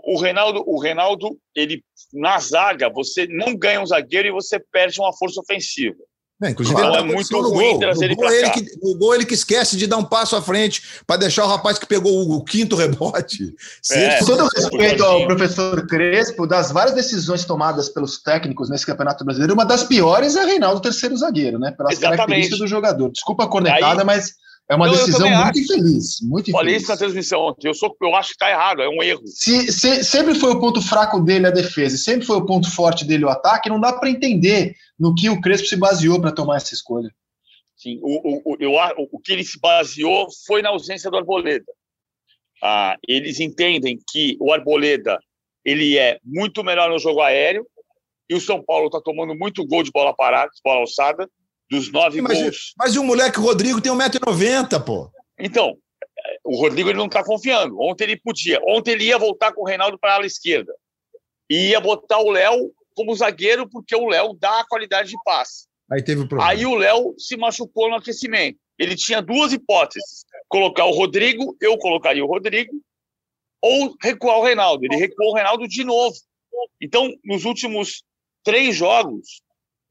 O 0.05 0.19
Reinaldo, 0.21 0.65
o 0.67 0.79
Reinaldo, 0.79 1.39
ele 1.55 1.83
na 2.13 2.39
zaga, 2.39 2.91
você 2.91 3.27
não 3.27 3.57
ganha 3.57 3.81
um 3.81 3.87
zagueiro 3.87 4.29
e 4.29 4.33
você 4.33 4.59
perde 4.59 5.01
uma 5.01 5.13
força 5.13 5.41
ofensiva. 5.41 5.97
É, 6.43 6.51
inclusive, 6.51 6.81
ele 6.81 6.97
é 6.97 7.03
muito 7.03 7.41
ruim 7.41 7.71
gol. 7.73 7.79
trazer 7.79 8.07
ele 8.07 8.17
para 8.17 8.41
cá. 8.41 8.51
Que, 8.51 8.65
no 8.83 8.95
gol, 8.97 9.15
ele 9.15 9.27
que 9.27 9.35
esquece 9.35 9.77
de 9.77 9.87
dar 9.87 9.99
um 9.99 10.05
passo 10.05 10.35
à 10.35 10.41
frente 10.41 10.83
para 11.07 11.19
deixar 11.19 11.45
o 11.45 11.49
rapaz 11.49 11.79
que 11.79 11.87
pegou 11.87 12.27
o, 12.27 12.37
o 12.37 12.45
quinto 12.45 12.77
rebote. 12.77 13.55
É, 13.91 14.19
Com 14.21 14.25
todo 14.25 14.49
respeito 14.49 15.05
ao 15.05 15.27
professor 15.27 15.87
Crespo, 15.87 16.47
das 16.47 16.73
várias 16.73 16.95
decisões 16.95 17.45
tomadas 17.45 17.91
pelos 17.91 18.19
técnicos 18.23 18.71
nesse 18.71 18.87
Campeonato 18.87 19.23
Brasileiro, 19.23 19.53
uma 19.53 19.67
das 19.67 19.85
piores 19.85 20.35
é 20.35 20.45
Reinaldo, 20.45 20.81
terceiro 20.81 21.17
zagueiro, 21.17 21.59
né? 21.59 21.73
Pelas 21.73 21.93
Exatamente. 21.93 22.17
características 22.17 22.59
do 22.59 22.67
jogador. 22.67 23.11
Desculpa 23.11 23.45
a 23.45 23.47
cornetada, 23.47 24.01
Aí, 24.01 24.07
mas 24.07 24.35
é 24.71 24.77
uma 24.77 24.89
decisão 24.89 25.29
muito 25.29 25.59
acho. 25.59 25.59
infeliz. 25.59 26.21
Muito 26.23 26.51
Falei 26.53 26.77
isso 26.77 26.89
na 26.89 26.97
transmissão 26.97 27.41
ontem. 27.41 27.67
Eu, 27.67 27.75
sou, 27.75 27.97
eu 28.01 28.15
acho 28.15 28.29
que 28.29 28.35
está 28.35 28.49
errado, 28.51 28.81
é 28.81 28.89
um 28.89 29.03
erro. 29.03 29.27
Se, 29.27 29.73
se, 29.73 30.05
sempre 30.05 30.33
foi 30.33 30.53
o 30.53 30.61
ponto 30.61 30.81
fraco 30.81 31.19
dele 31.19 31.49
a 31.49 31.51
defesa, 31.51 31.97
sempre 31.97 32.25
foi 32.25 32.37
o 32.37 32.47
ponto 32.47 32.71
forte 32.71 33.05
dele 33.05 33.25
o 33.25 33.29
ataque, 33.29 33.69
não 33.69 33.81
dá 33.81 33.93
para 33.93 34.09
entender 34.09 34.77
no 34.97 35.13
que 35.13 35.29
o 35.29 35.41
Crespo 35.41 35.67
se 35.67 35.77
baseou 35.77 36.21
para 36.21 36.31
tomar 36.31 36.59
essa 36.59 36.73
escolha. 36.73 37.11
Sim, 37.77 37.99
o, 38.01 38.53
o, 38.53 38.57
eu, 38.61 38.73
o 39.11 39.19
que 39.19 39.33
ele 39.33 39.43
se 39.43 39.59
baseou 39.59 40.29
foi 40.47 40.63
na 40.63 40.69
ausência 40.69 41.11
do 41.11 41.17
Arboleda. 41.17 41.65
Ah, 42.63 42.97
eles 43.09 43.41
entendem 43.41 43.99
que 44.13 44.37
o 44.39 44.53
Arboleda 44.53 45.19
ele 45.65 45.99
é 45.99 46.21
muito 46.23 46.63
melhor 46.63 46.91
no 46.91 46.99
jogo 46.99 47.21
aéreo 47.21 47.67
e 48.29 48.37
o 48.37 48.41
São 48.41 48.63
Paulo 48.63 48.87
está 48.87 49.01
tomando 49.01 49.35
muito 49.35 49.67
gol 49.67 49.83
de 49.83 49.91
bola 49.91 50.15
parada, 50.15 50.51
de 50.55 50.61
bola 50.63 50.81
alçada, 50.81 51.29
dos 51.71 51.91
nove 51.93 52.21
mas, 52.21 52.39
gols. 52.39 52.75
Mas 52.77 52.97
o 52.97 53.05
moleque 53.05 53.39
Rodrigo 53.39 53.81
tem 53.81 53.93
1,90m, 53.93 54.85
pô. 54.85 55.11
Então, 55.39 55.77
o 56.45 56.57
Rodrigo 56.57 56.91
ele 56.91 56.99
não 56.99 57.07
está 57.07 57.25
confiando. 57.25 57.81
Ontem 57.81 58.05
ele 58.05 58.17
podia. 58.17 58.61
Ontem 58.67 58.93
ele 58.93 59.05
ia 59.05 59.19
voltar 59.19 59.53
com 59.53 59.63
o 59.63 59.67
Reinaldo 59.67 59.99
para 59.99 60.13
a 60.13 60.15
ala 60.17 60.27
esquerda. 60.27 60.75
E 61.49 61.69
ia 61.69 61.81
botar 61.81 62.19
o 62.19 62.31
Léo 62.31 62.73
como 62.95 63.15
zagueiro, 63.15 63.69
porque 63.69 63.95
o 63.95 64.09
Léo 64.09 64.35
dá 64.35 64.61
a 64.61 64.67
qualidade 64.67 65.11
de 65.11 65.17
passe. 65.25 65.67
Aí 65.91 66.03
teve 66.03 66.23
o 66.23 66.29
problema. 66.29 66.51
Aí 66.51 66.67
o 66.67 66.75
Léo 66.75 67.15
se 67.19 67.37
machucou 67.37 67.89
no 67.89 67.97
aquecimento. 67.97 68.59
Ele 68.79 68.97
tinha 68.97 69.23
duas 69.23 69.53
hipóteses: 69.53 70.25
colocar 70.49 70.85
o 70.85 70.93
Rodrigo, 70.93 71.57
eu 71.61 71.77
colocaria 71.79 72.25
o 72.25 72.29
Rodrigo, 72.29 72.73
ou 73.63 73.97
recuar 74.03 74.39
o 74.39 74.45
Reinaldo. 74.45 74.85
Ele 74.85 74.97
recuou 74.97 75.31
o 75.31 75.35
Reinaldo 75.35 75.67
de 75.69 75.85
novo. 75.85 76.17
Então, 76.81 77.13
nos 77.25 77.45
últimos 77.45 78.03
três 78.43 78.77
jogos, 78.77 79.43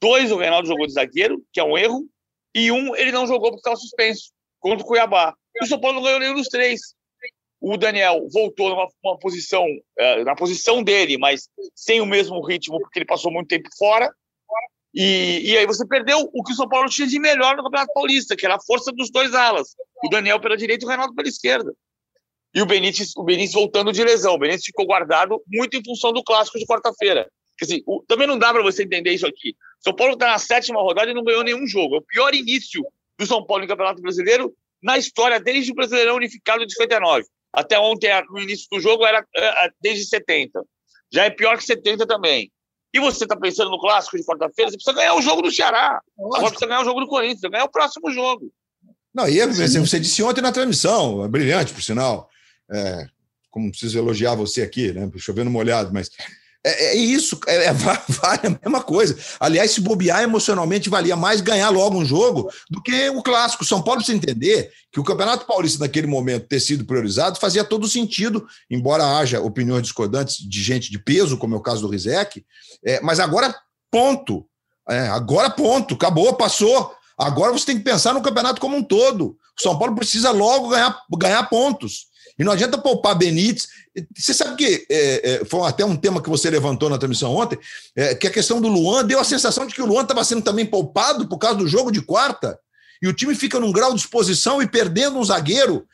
dois 0.02 0.32
o 0.32 0.38
Reinaldo 0.38 0.68
jogou 0.68 0.88
de 0.88 0.94
zagueiro, 0.94 1.44
que 1.52 1.60
é 1.60 1.64
um 1.64 1.78
erro, 1.78 2.06
e 2.56 2.72
um 2.72 2.96
ele 2.96 3.12
não 3.12 3.28
jogou 3.28 3.52
porque 3.52 3.60
estava 3.60 3.76
suspenso, 3.76 4.32
contra 4.60 4.84
o 4.84 4.88
Cuiabá. 4.88 5.34
E 5.56 5.64
o 5.64 5.68
São 5.68 5.80
Paulo 5.80 5.98
não 5.98 6.04
ganhou 6.04 6.20
nenhum 6.20 6.36
dos 6.36 6.48
três 6.48 6.94
o 7.62 7.78
Daniel 7.78 8.26
voltou 8.32 8.70
numa 8.70 9.18
posição, 9.20 9.66
uh, 9.66 10.24
na 10.24 10.36
posição 10.36 10.82
dele, 10.82 11.18
mas 11.18 11.50
sem 11.76 12.00
o 12.00 12.06
mesmo 12.06 12.42
ritmo, 12.46 12.80
porque 12.80 13.00
ele 13.00 13.06
passou 13.06 13.32
muito 13.32 13.50
tempo 13.50 13.68
fora. 13.78 14.12
E, 14.94 15.42
e 15.44 15.58
aí 15.58 15.66
você 15.66 15.86
perdeu 15.86 16.30
o 16.34 16.44
que 16.44 16.54
o 16.54 16.56
São 16.56 16.68
Paulo 16.68 16.90
tinha 16.90 17.08
de 17.08 17.20
melhor 17.20 17.56
no 17.56 17.64
Campeonato 17.64 17.94
Paulista, 17.94 18.36
que 18.36 18.46
era 18.46 18.56
a 18.56 18.62
força 18.62 18.92
dos 18.92 19.12
dois 19.12 19.34
alas. 19.36 19.76
O 20.04 20.10
Daniel 20.10 20.40
pela 20.40 20.58
direita 20.58 20.86
e 20.86 20.88
o 20.88 20.90
Renato 20.90 21.14
pela 21.14 21.28
esquerda. 21.28 21.72
E 22.56 22.62
o 22.62 22.66
Benítez, 22.66 23.12
o 23.16 23.24
Benítez 23.24 23.54
voltando 23.54 23.92
de 23.92 24.04
lesão. 24.04 24.34
O 24.34 24.40
Benítez 24.40 24.66
ficou 24.66 24.86
guardado 24.86 25.44
muito 25.46 25.78
em 25.78 25.84
função 25.84 26.12
do 26.12 26.24
clássico 26.24 26.58
de 26.58 26.66
quarta-feira. 26.66 27.30
Assim, 27.66 27.82
também 28.08 28.28
não 28.28 28.38
dá 28.38 28.54
para 28.54 28.62
você 28.62 28.84
entender 28.84 29.12
isso 29.12 29.28
aqui. 29.28 29.56
São 29.80 29.94
Paulo 29.94 30.14
está 30.14 30.28
na 30.28 30.38
sétima 30.38 30.82
rodada 30.82 31.10
e 31.10 31.14
não 31.14 31.24
ganhou 31.24 31.44
nenhum 31.44 31.66
jogo. 31.68 31.96
É 31.96 31.98
o 32.00 32.02
pior 32.02 32.34
início 32.34 32.86
do 33.18 33.26
São 33.26 33.46
Paulo 33.46 33.64
no 33.64 33.70
Campeonato 33.70 34.02
Brasileiro 34.02 34.54
na 34.82 34.98
história 34.98 35.40
desde 35.40 35.72
o 35.72 35.76
Brasileirão 35.76 36.16
Unificado 36.16 36.66
de 36.66 36.74
59. 36.74 37.26
Até 37.52 37.80
ontem, 37.80 38.10
no 38.30 38.40
início 38.40 38.68
do 38.72 38.80
jogo, 38.80 39.06
era 39.06 39.26
é, 39.36 39.70
desde 39.82 40.06
70. 40.06 40.64
Já 41.12 41.26
é 41.26 41.30
pior 41.30 41.58
que 41.58 41.64
70 41.64 42.06
também. 42.06 42.52
E 42.94 43.00
você 43.00 43.26
está 43.26 43.36
pensando 43.36 43.70
no 43.70 43.80
clássico 43.80 44.18
de 44.18 44.24
quarta-feira, 44.24 44.72
você 44.72 44.78
precisa 44.78 44.96
ganhar 44.96 45.16
o 45.16 45.22
jogo 45.22 45.42
do 45.42 45.52
Ceará. 45.52 46.02
Lógico. 46.18 46.38
Agora 46.38 46.52
precisa 46.52 46.68
ganhar 46.68 46.82
o 46.82 46.86
jogo 46.86 47.02
do 47.02 47.08
Corinthians, 47.08 47.52
ganhar 47.52 47.66
o 47.66 47.72
próximo 47.72 48.12
jogo. 48.12 48.52
Não, 49.14 49.28
e 49.28 49.40
é, 49.40 49.48
você 49.48 50.00
disse 50.00 50.24
ontem 50.24 50.42
na 50.42 50.52
transmissão, 50.52 51.24
é 51.24 51.28
brilhante, 51.28 51.74
por 51.74 51.82
sinal. 51.82 52.30
É, 52.72 53.08
como 53.50 53.70
preciso 53.70 53.98
elogiar 53.98 54.36
você 54.36 54.62
aqui, 54.62 54.92
né? 54.92 55.10
Chovendo 55.18 55.50
molhado, 55.50 55.92
mas 55.92 56.10
é, 56.66 56.88
é 56.88 56.96
isso, 56.96 57.40
é, 57.48 57.66
é, 57.66 57.74
vale 57.74 58.48
a 58.48 58.60
mesma 58.62 58.82
coisa. 58.82 59.18
Aliás, 59.40 59.72
se 59.72 59.82
bobear 59.82 60.24
emocionalmente, 60.24 60.90
valia 60.90 61.16
mais 61.16 61.42
ganhar 61.42 61.70
logo 61.70 61.98
um 61.98 62.06
jogo 62.06 62.52
do 62.70 62.82
que 62.82 63.10
o 63.10 63.24
clássico. 63.24 63.64
São 63.64 63.82
Paulo 63.82 64.02
precisa 64.02 64.18
entender 64.18 64.72
que 64.92 65.00
o 65.00 65.04
Campeonato 65.04 65.46
Paulista, 65.46 65.80
naquele 65.80 66.08
momento, 66.08 66.48
ter 66.48 66.60
sido 66.60 66.86
priorizado, 66.86 67.40
fazia 67.40 67.64
todo 67.64 67.88
sentido, 67.88 68.46
embora 68.70 69.18
haja 69.18 69.40
opiniões 69.40 69.84
discordantes 69.84 70.38
de 70.38 70.62
gente 70.62 70.92
de 70.92 71.00
peso, 71.00 71.38
como 71.38 71.56
é 71.56 71.58
o 71.58 71.62
caso 71.62 71.82
do 71.82 71.88
Rizek, 71.88 72.44
é, 72.86 73.00
mas 73.02 73.20
agora, 73.20 73.56
ponto. 73.90 74.46
É, 74.90 75.08
agora, 75.08 75.50
ponto. 75.50 75.94
Acabou, 75.94 76.34
passou. 76.34 76.94
Agora 77.18 77.52
você 77.52 77.66
tem 77.66 77.78
que 77.78 77.84
pensar 77.84 78.14
no 78.14 78.22
campeonato 78.22 78.60
como 78.60 78.76
um 78.76 78.84
todo. 78.84 79.38
O 79.58 79.62
São 79.62 79.78
Paulo 79.78 79.96
precisa 79.96 80.32
logo 80.32 80.70
ganhar, 80.70 80.98
ganhar 81.18 81.44
pontos. 81.50 82.09
E 82.38 82.44
não 82.44 82.52
adianta 82.52 82.78
poupar 82.78 83.16
Benítez. 83.16 83.68
Você 84.16 84.34
sabe 84.34 84.56
que 84.56 84.86
é, 84.90 85.32
é, 85.32 85.46
foi 85.46 85.68
até 85.68 85.84
um 85.84 85.96
tema 85.96 86.22
que 86.22 86.30
você 86.30 86.50
levantou 86.50 86.90
na 86.90 86.98
transmissão 86.98 87.36
ontem, 87.36 87.60
é, 87.96 88.16
que 88.16 88.28
a 88.28 88.32
questão 88.32 88.62
do 88.62 88.68
Luan 88.68 89.06
deu 89.06 89.20
a 89.20 89.24
sensação 89.24 89.66
de 89.66 89.74
que 89.74 89.82
o 89.82 89.86
Luan 89.86 90.04
estava 90.04 90.24
sendo 90.24 90.42
também 90.42 90.66
poupado 90.66 91.28
por 91.28 91.38
causa 91.38 91.58
do 91.58 91.68
jogo 91.68 91.92
de 91.92 92.02
quarta. 92.02 92.58
E 93.02 93.08
o 93.08 93.14
time 93.14 93.34
fica 93.34 93.60
num 93.60 93.72
grau 93.72 93.94
de 93.94 94.00
exposição 94.00 94.62
e 94.62 94.68
perdendo 94.68 95.18
um 95.18 95.24
zagueiro 95.24 95.86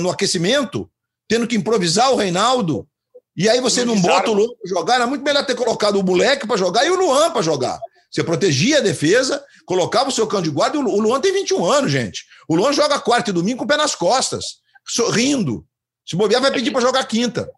no 0.00 0.10
aquecimento, 0.10 0.90
tendo 1.28 1.46
que 1.46 1.56
improvisar 1.56 2.12
o 2.12 2.16
Reinaldo. 2.16 2.86
E 3.36 3.48
aí 3.48 3.60
você 3.60 3.84
não, 3.84 3.94
não 3.94 4.02
bota 4.02 4.30
o 4.30 4.34
Luan 4.34 4.48
para 4.48 4.68
jogar. 4.68 4.94
Era 4.96 5.06
muito 5.06 5.24
melhor 5.24 5.46
ter 5.46 5.54
colocado 5.54 5.96
o 5.96 6.02
moleque 6.02 6.46
para 6.46 6.56
jogar 6.56 6.84
e 6.84 6.90
o 6.90 6.96
Luan 6.96 7.30
para 7.30 7.42
jogar. 7.42 7.78
Você 8.10 8.24
protegia 8.24 8.78
a 8.78 8.80
defesa, 8.80 9.42
colocava 9.64 10.08
o 10.08 10.12
seu 10.12 10.26
cão 10.26 10.42
de 10.42 10.50
guarda. 10.50 10.76
E 10.76 10.80
o 10.80 11.00
Luan 11.00 11.20
tem 11.20 11.32
21 11.32 11.64
anos, 11.64 11.92
gente. 11.92 12.24
O 12.48 12.56
Luan 12.56 12.72
joga 12.72 12.98
quarta 12.98 13.30
e 13.30 13.32
domingo 13.32 13.58
com 13.58 13.64
o 13.64 13.68
pé 13.68 13.76
nas 13.76 13.94
costas, 13.94 14.44
sorrindo. 14.86 15.66
Se 16.06 16.16
bobear, 16.16 16.42
vai 16.42 16.52
pedir 16.52 16.70
para 16.70 16.80
jogar 16.80 17.04
quinta. 17.04 17.50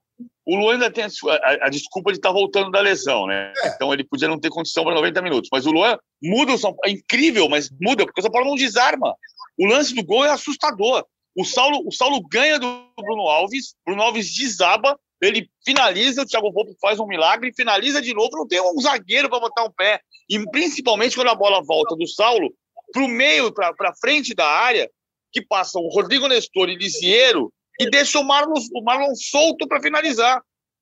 O 0.44 0.56
Luan 0.56 0.74
ainda 0.74 0.90
tem 0.90 1.04
a, 1.04 1.08
a, 1.08 1.66
a 1.66 1.68
desculpa 1.70 2.10
de 2.10 2.18
estar 2.18 2.30
tá 2.30 2.34
voltando 2.34 2.70
da 2.70 2.80
lesão, 2.80 3.26
né? 3.26 3.52
É. 3.62 3.68
Então 3.68 3.92
ele 3.92 4.04
podia 4.04 4.28
não 4.28 4.38
ter 4.38 4.50
condição 4.50 4.84
para 4.84 4.94
90 4.94 5.22
minutos. 5.22 5.48
Mas 5.52 5.66
o 5.66 5.70
Luan 5.70 5.96
muda 6.22 6.52
o 6.52 6.58
São 6.58 6.70
Paulo. 6.70 6.82
É 6.84 6.90
incrível, 6.90 7.48
mas 7.48 7.70
muda, 7.80 8.04
porque 8.04 8.20
o 8.20 8.22
São 8.22 8.30
Paulo 8.30 8.48
não 8.48 8.56
desarma. 8.56 9.14
O 9.58 9.66
lance 9.66 9.94
do 9.94 10.04
gol 10.04 10.24
é 10.24 10.30
assustador. 10.30 11.04
O 11.36 11.44
Saulo, 11.44 11.86
o 11.86 11.92
Saulo 11.92 12.20
ganha 12.28 12.58
do 12.58 12.66
Bruno 12.96 13.22
Alves, 13.22 13.74
Bruno 13.86 14.02
Alves 14.02 14.34
desaba, 14.34 14.98
ele 15.20 15.48
finaliza, 15.64 16.22
o 16.22 16.26
Thiago 16.26 16.52
Volpe 16.52 16.76
faz 16.80 16.98
um 16.98 17.06
milagre, 17.06 17.54
finaliza 17.54 18.02
de 18.02 18.12
novo, 18.12 18.36
não 18.36 18.46
tem 18.46 18.60
um 18.60 18.80
zagueiro 18.80 19.30
para 19.30 19.40
botar 19.40 19.64
um 19.64 19.70
pé. 19.70 20.00
E 20.28 20.38
principalmente 20.50 21.14
quando 21.14 21.28
a 21.28 21.34
bola 21.34 21.62
volta 21.62 21.96
do 21.96 22.06
Saulo 22.06 22.52
para 22.92 23.02
o 23.02 23.08
meio, 23.08 23.52
para 23.52 23.94
frente 23.94 24.34
da 24.34 24.46
área, 24.46 24.90
que 25.32 25.40
passam 25.40 25.82
o 25.82 25.88
Rodrigo 25.88 26.28
Nestor 26.28 26.68
e 26.68 26.76
Lisiero, 26.76 27.52
e 27.80 27.90
deixa 27.90 28.18
o 28.18 28.24
Marlon, 28.24 28.54
o 28.74 28.84
Marlon 28.84 29.14
solto 29.14 29.66
para 29.66 29.80
finalizar. 29.80 30.40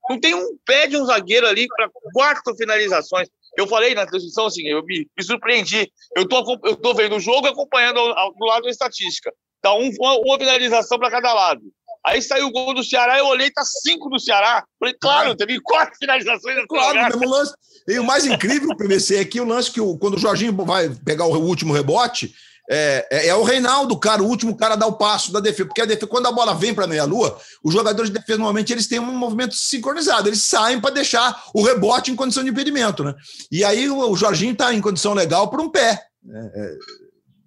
Não 0.09 0.19
tem 0.19 0.35
um 0.35 0.57
pé 0.67 0.87
de 0.87 0.97
um 0.97 1.05
zagueiro 1.05 1.47
ali 1.47 1.67
para 1.69 1.89
quatro 2.13 2.57
finalizações. 2.57 3.29
Eu 3.57 3.67
falei 3.67 3.95
na 3.95 4.07
transmissão 4.07 4.47
assim, 4.47 4.67
eu 4.67 4.83
me, 4.85 5.07
me 5.17 5.25
surpreendi. 5.25 5.91
Eu 6.17 6.27
tô, 6.27 6.59
eu 6.65 6.77
tô 6.77 6.95
vendo 6.95 7.17
o 7.17 7.21
jogo 7.21 7.47
acompanhando 7.47 7.99
ao, 7.99 8.19
ao, 8.19 8.35
do 8.35 8.47
lado 8.47 8.65
da 8.65 8.71
estatística. 8.71 9.33
Tá 9.63 9.75
um, 9.75 9.91
uma, 9.99 10.19
uma 10.19 10.39
finalização 10.39 10.99
para 10.99 11.11
cada 11.11 11.33
lado. 11.33 11.63
Aí 12.05 12.23
saiu 12.23 12.47
o 12.47 12.51
gol 12.51 12.73
do 12.73 12.83
Ceará, 12.83 13.19
eu 13.19 13.27
olhei, 13.27 13.51
tá 13.51 13.63
cinco 13.63 14.09
do 14.09 14.19
Ceará. 14.19 14.65
Falei, 14.79 14.95
claro, 14.99 15.37
teve 15.37 15.61
quatro 15.61 15.95
finalizações. 15.99 16.65
Claro, 16.67 16.97
mesmo 16.97 17.29
lance. 17.29 17.53
E 17.87 17.99
o 17.99 18.05
mais 18.05 18.25
incrível, 18.25 18.75
PVC, 18.75 19.19
é 19.19 19.25
que 19.25 19.41
o 19.41 19.45
lance 19.45 19.71
que 19.71 19.81
o, 19.81 19.99
quando 19.99 20.15
o 20.15 20.19
Jorginho 20.19 20.53
vai 20.65 20.89
pegar 21.05 21.27
o 21.27 21.37
último 21.37 21.75
rebote, 21.75 22.33
é, 22.73 23.07
é, 23.11 23.27
é, 23.27 23.35
o 23.35 23.43
Reinaldo, 23.43 23.99
cara, 23.99 24.23
o 24.23 24.29
último 24.29 24.57
cara 24.57 24.75
a 24.75 24.77
dar 24.77 24.87
o 24.87 24.93
passo 24.93 25.33
da 25.33 25.41
defesa. 25.41 25.67
Porque 25.67 25.81
a 25.81 25.85
defesa, 25.85 26.07
quando 26.07 26.27
a 26.27 26.33
bola 26.33 26.55
vem 26.55 26.73
para 26.73 26.85
a 26.85 26.89
meia-lua, 26.89 27.37
os 27.65 27.75
jogadores 27.75 28.11
de 28.11 28.17
defesa 28.17 28.39
normalmente 28.39 28.73
eles 28.73 28.87
têm 28.87 29.01
um 29.01 29.13
movimento 29.13 29.57
sincronizado, 29.57 30.29
eles 30.29 30.43
saem 30.43 30.81
para 30.81 30.95
deixar 30.95 31.43
o 31.53 31.65
rebote 31.65 32.13
em 32.13 32.17
condição 32.17 32.45
de 32.45 32.51
impedimento, 32.51 33.03
né? 33.03 33.13
E 33.51 33.65
aí 33.65 33.91
o, 33.91 33.99
o 34.11 34.17
Jorginho 34.17 34.53
está 34.53 34.73
em 34.73 34.81
condição 34.81 35.15
legal 35.15 35.51
por 35.51 35.61
um 35.61 35.69
pé. 35.69 36.01
Né? 36.23 36.51
É, 36.55 36.77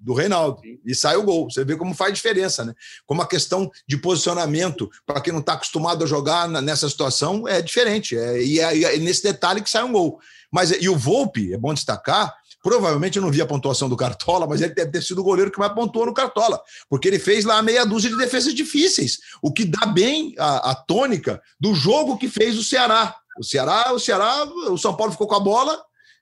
do 0.03 0.13
Reinaldo. 0.13 0.61
E 0.85 0.93
sai 0.93 1.15
o 1.15 1.23
gol. 1.23 1.49
Você 1.49 1.63
vê 1.63 1.77
como 1.77 1.95
faz 1.95 2.13
diferença, 2.13 2.65
né? 2.65 2.73
Como 3.05 3.21
a 3.21 3.27
questão 3.27 3.71
de 3.87 3.95
posicionamento, 3.95 4.89
para 5.05 5.21
quem 5.21 5.31
não 5.31 5.39
está 5.39 5.53
acostumado 5.53 6.03
a 6.03 6.07
jogar 6.07 6.49
nessa 6.49 6.89
situação, 6.89 7.47
é 7.47 7.61
diferente. 7.61 8.17
É, 8.17 8.43
e 8.43 8.59
é, 8.59 8.95
é, 8.95 8.97
nesse 8.97 9.23
detalhe 9.23 9.61
que 9.61 9.69
sai 9.69 9.83
um 9.83 9.93
gol. 9.93 10.19
Mas 10.51 10.71
e 10.71 10.89
o 10.89 10.97
Volpe, 10.97 11.53
é 11.53 11.57
bom 11.57 11.73
destacar, 11.73 12.35
Provavelmente 12.63 13.17
eu 13.17 13.21
não 13.21 13.29
vi 13.29 13.41
a 13.41 13.45
pontuação 13.45 13.89
do 13.89 13.97
Cartola, 13.97 14.47
mas 14.47 14.61
ele 14.61 14.73
deve 14.73 14.89
ter 14.89 15.03
sido 15.03 15.19
o 15.19 15.23
goleiro 15.23 15.51
que 15.51 15.59
mais 15.59 15.73
pontuou 15.73 16.05
no 16.05 16.13
Cartola, 16.13 16.61
porque 16.89 17.09
ele 17.09 17.19
fez 17.19 17.43
lá 17.43 17.61
meia 17.61 17.85
dúzia 17.85 18.09
de 18.09 18.15
defesas 18.15 18.53
difíceis, 18.53 19.19
o 19.41 19.51
que 19.51 19.65
dá 19.65 19.85
bem 19.85 20.33
a, 20.39 20.71
a 20.71 20.75
tônica 20.75 21.41
do 21.59 21.75
jogo 21.75 22.17
que 22.17 22.29
fez 22.29 22.57
o 22.57 22.63
Ceará. 22.63 23.17
O 23.37 23.43
Ceará, 23.43 23.91
o 23.91 23.99
Ceará, 23.99 24.45
o 24.69 24.77
São 24.77 24.95
Paulo 24.95 25.11
ficou 25.11 25.27
com 25.27 25.35
a 25.35 25.41
bola 25.41 25.77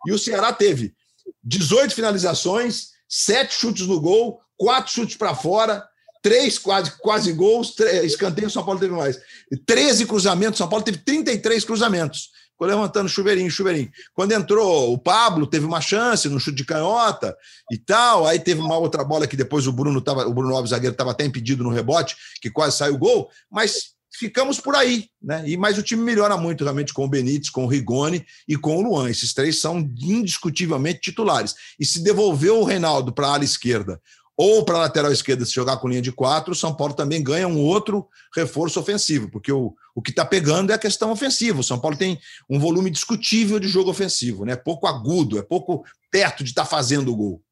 e 0.08 0.12
o 0.12 0.18
Ceará 0.18 0.52
teve 0.52 0.96
18 1.44 1.94
finalizações, 1.94 2.88
sete 3.08 3.54
chutes 3.54 3.86
no 3.86 4.02
gol, 4.02 4.42
quatro 4.58 4.92
chutes 4.92 5.16
para 5.16 5.36
fora, 5.36 5.88
três 6.24 6.58
quase, 6.58 6.98
quase 6.98 7.34
gols, 7.34 7.76
escanteio, 8.04 8.48
o 8.48 8.52
São 8.52 8.66
Paulo 8.66 8.80
teve 8.80 8.96
mais. 8.96 9.20
13 9.68 10.08
cruzamentos, 10.08 10.58
São 10.58 10.68
Paulo 10.68 10.84
teve 10.84 10.98
33 10.98 11.64
cruzamentos 11.66 12.32
ficou 12.62 12.68
levantando 12.68 13.10
chuveirinho, 13.10 13.50
chuveirinho. 13.50 13.90
Quando 14.14 14.34
entrou 14.34 14.94
o 14.94 14.98
Pablo, 14.98 15.48
teve 15.48 15.66
uma 15.66 15.82
chance 15.82 16.30
no 16.30 16.40
chute 16.40 16.58
de 16.58 16.66
canhota 16.66 17.36
e 17.72 17.78
tal. 17.78 18.28
Aí 18.28 18.38
teve 18.38 18.62
uma 18.62 18.78
outra 18.78 19.04
bola 19.04 19.26
que 19.26 19.36
depois 19.36 19.66
o 19.66 19.72
Bruno 19.72 20.00
tava, 20.00 20.28
o 20.28 20.34
Bruno 20.34 20.56
Alves 20.56 20.70
zagueiro 20.70 20.94
estava 20.94 21.10
até 21.10 21.26
impedido 21.26 21.64
no 21.64 21.72
rebote, 21.72 22.16
que 22.40 22.52
quase 22.52 22.78
saiu 22.78 22.94
o 22.94 23.00
gol, 23.00 23.30
mas 23.50 23.94
ficamos 24.14 24.60
por 24.60 24.76
aí, 24.76 25.08
né? 25.20 25.44
E 25.48 25.58
mas 25.58 25.78
o 25.80 25.82
time 25.82 26.04
melhora 26.04 26.38
muito 26.38 26.64
realmente 26.64 26.94
com 26.94 27.04
o 27.04 27.10
Benítez, 27.10 27.50
com 27.50 27.64
o 27.66 27.68
Rigoni 27.68 28.24
e 28.48 28.56
com 28.56 28.78
o 28.78 28.82
Luan. 28.82 29.10
Esses 29.10 29.34
três 29.34 29.60
são 29.60 29.80
indiscutivelmente 29.80 31.00
titulares. 31.02 31.56
E 31.80 31.86
se 31.86 32.04
devolveu 32.04 32.60
o 32.60 32.64
Reinaldo 32.64 33.12
para 33.12 33.28
a 33.28 33.34
ala 33.34 33.44
esquerda 33.44 34.00
ou 34.42 34.66
para 34.66 34.76
a 34.78 34.80
lateral 34.80 35.12
esquerda 35.12 35.46
se 35.46 35.54
jogar 35.54 35.78
com 35.78 35.88
linha 35.88 36.02
de 36.02 36.12
quatro, 36.12 36.54
o 36.54 36.56
São 36.56 36.74
Paulo 36.74 36.96
também 36.96 37.22
ganha 37.22 37.48
um 37.48 37.60
outro 37.60 38.10
reforço 38.36 38.80
ofensivo, 38.80 39.30
porque 39.30 39.52
o, 39.52 39.76
o 39.94 40.02
que 40.02 40.10
está 40.10 40.26
pegando 40.26 40.72
é 40.72 40.74
a 40.74 40.80
questão 40.80 41.12
ofensiva. 41.12 41.60
O 41.60 41.64
São 41.64 41.80
Paulo 41.80 41.96
tem 41.96 42.20
um 42.50 42.58
volume 42.58 42.90
discutível 42.90 43.60
de 43.60 43.68
jogo 43.68 43.92
ofensivo, 43.92 44.44
né? 44.44 44.56
pouco 44.56 44.88
agudo, 44.88 45.38
é 45.38 45.44
pouco 45.44 45.86
perto 46.10 46.44
de 46.44 46.50
estar 46.50 46.64
tá 46.64 46.68
fazendo 46.68 47.12
o 47.12 47.16
gol. 47.16 47.44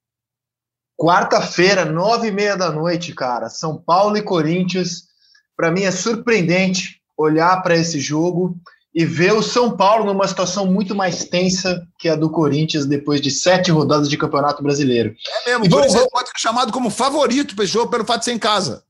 Quarta-feira, 0.98 1.86
nove 1.86 2.30
e 2.30 2.32
meia 2.32 2.58
da 2.58 2.72
noite, 2.72 3.14
cara. 3.14 3.50
São 3.50 3.78
Paulo 3.78 4.18
e 4.18 4.24
Corinthians. 4.24 5.10
Para 5.56 5.70
mim 5.70 5.84
é 5.84 5.92
surpreendente 5.92 7.00
olhar 7.16 7.62
para 7.62 7.78
esse 7.78 8.00
jogo 8.00 8.58
e 8.94 9.06
ver 9.06 9.34
o 9.34 9.44
São 9.44 9.76
Paulo 9.76 10.06
numa 10.06 10.28
situação 10.28 10.66
muito 10.66 10.96
mais 10.96 11.24
tensa 11.26 11.86
que 11.98 12.10
a 12.10 12.16
do 12.16 12.30
Corinthians 12.30 12.86
depois 12.86 13.22
de 13.22 13.30
sete 13.30 13.72
rodadas 13.72 14.10
de 14.10 14.18
Campeonato 14.18 14.64
Brasileiro. 14.64 15.14
É 15.46 15.50
mesmo, 15.52 15.66
o 15.66 15.70
Corinthians 15.70 16.08
pode 16.12 16.30
ser 16.30 16.38
chamado 16.38 16.72
como 16.72 16.90
favorito 16.90 17.56
para 17.56 17.66
jogo 17.66 17.92
pelo 17.92 18.06
fato 18.06 18.20
de 18.20 18.26
ser 18.26 18.34
em 18.34 18.40
casa. 18.40 18.84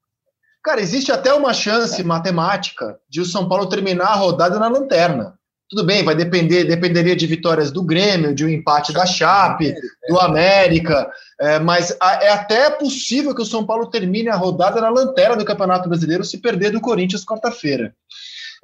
Cara, 0.64 0.82
existe 0.82 1.12
até 1.12 1.34
uma 1.34 1.54
chance 1.54 2.02
matemática 2.04 2.98
de 3.10 3.22
o 3.22 3.26
São 3.26 3.48
Paulo 3.48 3.68
terminar 3.68 4.08
a 4.08 4.16
rodada 4.16 4.60
na 4.60 4.68
lanterna. 4.68 5.40
Tudo 5.70 5.86
bem, 5.86 6.04
vai 6.04 6.16
depender, 6.16 6.64
dependeria 6.64 7.16
de 7.16 7.28
vitórias 7.28 7.70
do 7.70 7.84
Grêmio, 7.84 8.34
de 8.34 8.44
um 8.44 8.50
empate 8.50 8.92
da 8.92 9.06
Chape, 9.06 9.76
do 10.08 10.20
América, 10.20 11.08
é, 11.40 11.60
mas 11.60 11.96
é 12.02 12.30
até 12.30 12.72
possível 12.72 13.36
que 13.36 13.42
o 13.44 13.46
São 13.46 13.64
Paulo 13.64 13.86
termine 13.88 14.30
a 14.30 14.36
rodada 14.36 14.82
na 14.82 14.90
lanterna 14.90 15.36
do 15.36 15.46
Campeonato 15.46 15.88
Brasileiro 15.88 16.26
se 16.26 16.40
perder 16.40 16.72
do 16.72 16.82
Corinthians 16.82 17.24
quarta-feira. 17.24 17.94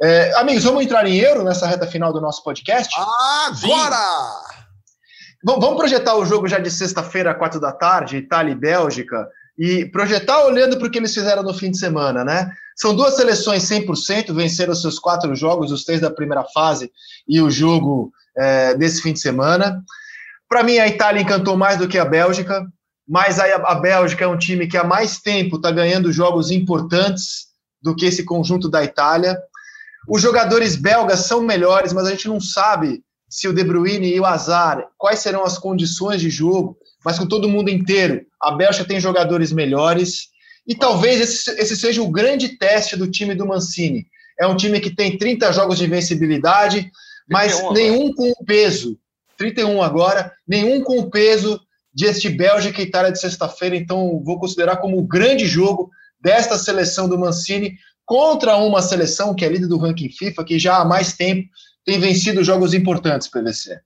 É, 0.02 0.38
amigos, 0.38 0.64
vamos 0.64 0.84
entrar 0.84 1.08
em 1.08 1.16
euro 1.16 1.44
nessa 1.44 1.68
reta 1.68 1.88
final 1.88 2.12
do 2.12 2.20
nosso 2.20 2.44
podcast? 2.44 2.94
Agora! 3.00 4.56
Vamos 5.44 5.78
projetar 5.78 6.16
o 6.16 6.26
jogo 6.26 6.48
já 6.48 6.58
de 6.58 6.72
sexta-feira, 6.72 7.36
quatro 7.36 7.60
da 7.60 7.72
tarde, 7.72 8.18
Itália 8.18 8.52
e 8.52 8.56
Bélgica, 8.56 9.28
e 9.58 9.86
projetar 9.86 10.44
olhando 10.44 10.78
para 10.78 10.88
o 10.88 10.92
que 10.92 10.98
eles 10.98 11.14
fizeram 11.14 11.44
no 11.44 11.54
fim 11.54 11.72
de 11.72 11.78
semana, 11.78 12.26
né? 12.26 12.52
São 12.76 12.96
duas 12.96 13.16
seleções 13.16 13.64
100%, 13.64 14.34
venceram 14.34 14.76
seus 14.76 15.00
quatro 15.00 15.34
jogos, 15.36 15.72
os 15.72 15.86
três 15.86 16.02
da 16.02 16.12
primeira 16.12 16.44
fase 16.44 16.92
e 17.28 17.40
o 17.40 17.50
jogo 17.50 18.12
é, 18.38 18.74
desse 18.74 19.02
fim 19.02 19.14
de 19.14 19.20
semana. 19.20 19.82
Para 20.50 20.64
mim, 20.64 20.78
a 20.78 20.88
Itália 20.88 21.22
encantou 21.22 21.56
mais 21.56 21.78
do 21.78 21.88
que 21.88 21.98
a 21.98 22.06
Bélgica, 22.06 22.66
mas 23.08 23.40
a, 23.40 23.46
a 23.46 23.76
Bélgica 23.76 24.26
é 24.26 24.28
um 24.28 24.38
time 24.38 24.68
que 24.68 24.78
há 24.78 24.84
mais 24.84 25.20
tempo 25.20 25.56
está 25.56 25.72
ganhando 25.72 26.12
jogos 26.12 26.52
importantes 26.52 27.46
do 27.82 27.96
que 27.96 28.06
esse 28.06 28.26
conjunto 28.26 28.68
da 28.68 28.84
Itália. 28.84 29.38
Os 30.08 30.22
jogadores 30.22 30.76
belgas 30.76 31.22
são 31.22 31.42
melhores, 31.42 31.94
mas 31.94 32.06
a 32.06 32.12
gente 32.12 32.28
não 32.28 32.40
sabe 32.40 33.04
se 33.30 33.48
o 33.48 33.54
De 33.54 33.64
Bruyne 33.64 34.14
e 34.14 34.20
o 34.20 34.26
Azar, 34.26 34.88
quais 34.98 35.20
serão 35.20 35.44
as 35.44 35.58
condições 35.58 36.22
de 36.22 36.30
jogo, 36.30 36.78
mas 37.04 37.18
com 37.18 37.28
todo 37.28 37.50
mundo 37.50 37.70
inteiro. 37.70 38.22
A 38.42 38.52
Bélgica 38.52 38.86
tem 38.86 39.00
jogadores 39.00 39.52
melhores 39.52 40.30
e 40.68 40.76
talvez 40.76 41.20
esse, 41.20 41.52
esse 41.60 41.76
seja 41.76 42.02
o 42.02 42.10
grande 42.10 42.58
teste 42.58 42.96
do 42.96 43.10
time 43.10 43.36
do 43.36 43.46
Mancini. 43.46 44.06
É 44.40 44.48
um 44.48 44.56
time 44.56 44.80
que 44.80 44.94
tem 44.94 45.18
30 45.18 45.52
jogos 45.54 45.78
de 45.78 45.86
invencibilidade, 45.86 46.92
mas 47.30 47.62
nenhum 47.72 48.14
com 48.14 48.32
o 48.32 48.46
peso, 48.46 48.98
31 49.38 49.82
agora, 49.82 50.32
nenhum 50.48 50.84
com 50.84 51.00
o 51.00 51.10
peso 51.10 51.60
de 51.94 52.06
este 52.06 52.30
Bélgica 52.30 52.82
e 52.82 52.86
Itália 52.86 53.12
de 53.12 53.20
sexta-feira, 53.20 53.76
então 53.76 54.22
vou 54.24 54.38
considerar 54.38 54.78
como 54.78 54.98
o 54.98 55.08
grande 55.08 55.46
jogo 55.46 55.90
desta 56.20 56.58
seleção 56.58 57.08
do 57.08 57.18
Mancini 57.18 57.78
contra 58.06 58.58
uma 58.58 58.82
seleção 58.82 59.36
que 59.36 59.44
é 59.44 59.50
líder 59.50 59.68
do 59.68 59.78
ranking 59.78 60.10
FIFA, 60.10 60.46
que 60.46 60.60
já 60.60 60.78
há 60.78 60.86
mais 60.86 61.14
tempo 61.14 61.50
tem 61.84 62.00
vencido 62.00 62.44
jogos 62.44 62.74
importantes, 62.74 63.28
PVC? 63.28 63.80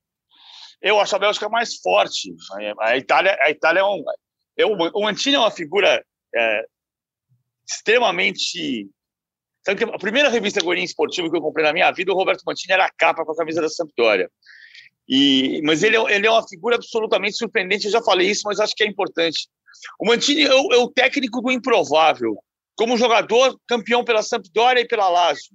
Eu 0.81 0.99
acho 0.99 1.15
a 1.15 1.19
Bélgica 1.19 1.49
mais 1.49 1.75
forte. 1.75 2.33
A 2.79 2.97
Itália, 2.97 3.37
a 3.41 3.49
Itália 3.49 3.81
é 3.81 3.83
um. 3.83 4.03
Eu, 4.55 4.71
o 4.71 5.01
Mantini 5.03 5.35
é 5.35 5.39
uma 5.39 5.51
figura 5.51 6.03
é, 6.35 6.65
extremamente. 7.67 8.89
Sabe 9.65 9.77
que 9.77 9.83
a 9.83 9.99
primeira 9.99 10.29
revista 10.29 10.61
Goiânia 10.61 10.85
Esportivo 10.85 11.29
que 11.29 11.37
eu 11.37 11.41
comprei 11.41 11.65
na 11.65 11.73
minha 11.73 11.91
vida, 11.91 12.11
o 12.11 12.15
Roberto 12.15 12.43
Mantini 12.45 12.73
era 12.73 12.85
a 12.85 12.91
capa 12.97 13.25
com 13.25 13.33
a 13.33 13.35
camisa 13.35 13.61
da 13.61 13.69
Sampdoria. 13.69 14.29
E, 15.07 15.61
mas 15.63 15.83
ele 15.83 15.97
é, 15.97 16.15
ele 16.15 16.27
é 16.27 16.31
uma 16.31 16.47
figura 16.47 16.75
absolutamente 16.75 17.35
surpreendente. 17.35 17.85
Eu 17.85 17.91
já 17.91 18.01
falei 18.01 18.29
isso, 18.29 18.43
mas 18.45 18.59
acho 18.59 18.75
que 18.75 18.83
é 18.83 18.87
importante. 18.87 19.49
O 19.99 20.05
Mantini 20.05 20.43
é 20.43 20.53
o, 20.53 20.73
é 20.73 20.77
o 20.77 20.89
técnico 20.89 21.41
do 21.41 21.51
improvável. 21.51 22.37
Como 22.79 22.95
jogador, 22.95 23.59
campeão 23.67 24.05
pela 24.05 24.23
Sampdoria 24.23 24.81
e 24.81 24.87
pela 24.87 25.09
Lazio. 25.09 25.53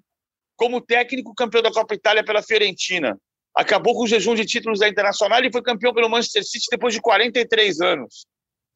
Como 0.56 0.78
técnico, 0.78 1.34
campeão 1.34 1.62
da 1.62 1.72
Copa 1.72 1.94
Itália 1.94 2.22
pela 2.22 2.42
Fiorentina. 2.42 3.18
Acabou 3.56 3.94
com 3.94 4.02
o 4.02 4.06
jejum 4.06 4.34
de 4.34 4.44
títulos 4.44 4.80
da 4.80 4.88
Internacional 4.90 5.42
e 5.42 5.50
foi 5.50 5.62
campeão 5.62 5.94
pelo 5.94 6.10
Manchester 6.10 6.44
City 6.44 6.66
depois 6.70 6.92
de 6.92 7.00
43 7.00 7.80
anos. 7.80 8.26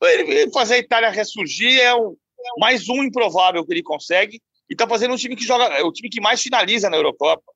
Ele 0.03 0.51
fazer 0.51 0.77
a 0.77 0.79
Itália 0.79 1.11
ressurgir 1.11 1.79
é 1.79 1.95
um, 1.95 2.17
mais 2.57 2.89
um 2.89 3.03
improvável 3.03 3.67
que 3.67 3.73
ele 3.75 3.83
consegue 3.83 4.41
e 4.71 4.73
está 4.73 4.89
fazendo 4.89 5.13
um 5.13 5.19
time 5.19 5.37
que 5.37 5.45
joga, 5.45 5.65
é 5.65 5.83
o 5.83 5.93
time 5.93 6.09
que 6.09 6.19
mais 6.19 6.41
finaliza 6.41 6.89
na 6.89 6.97
Eurocopa. 6.97 7.53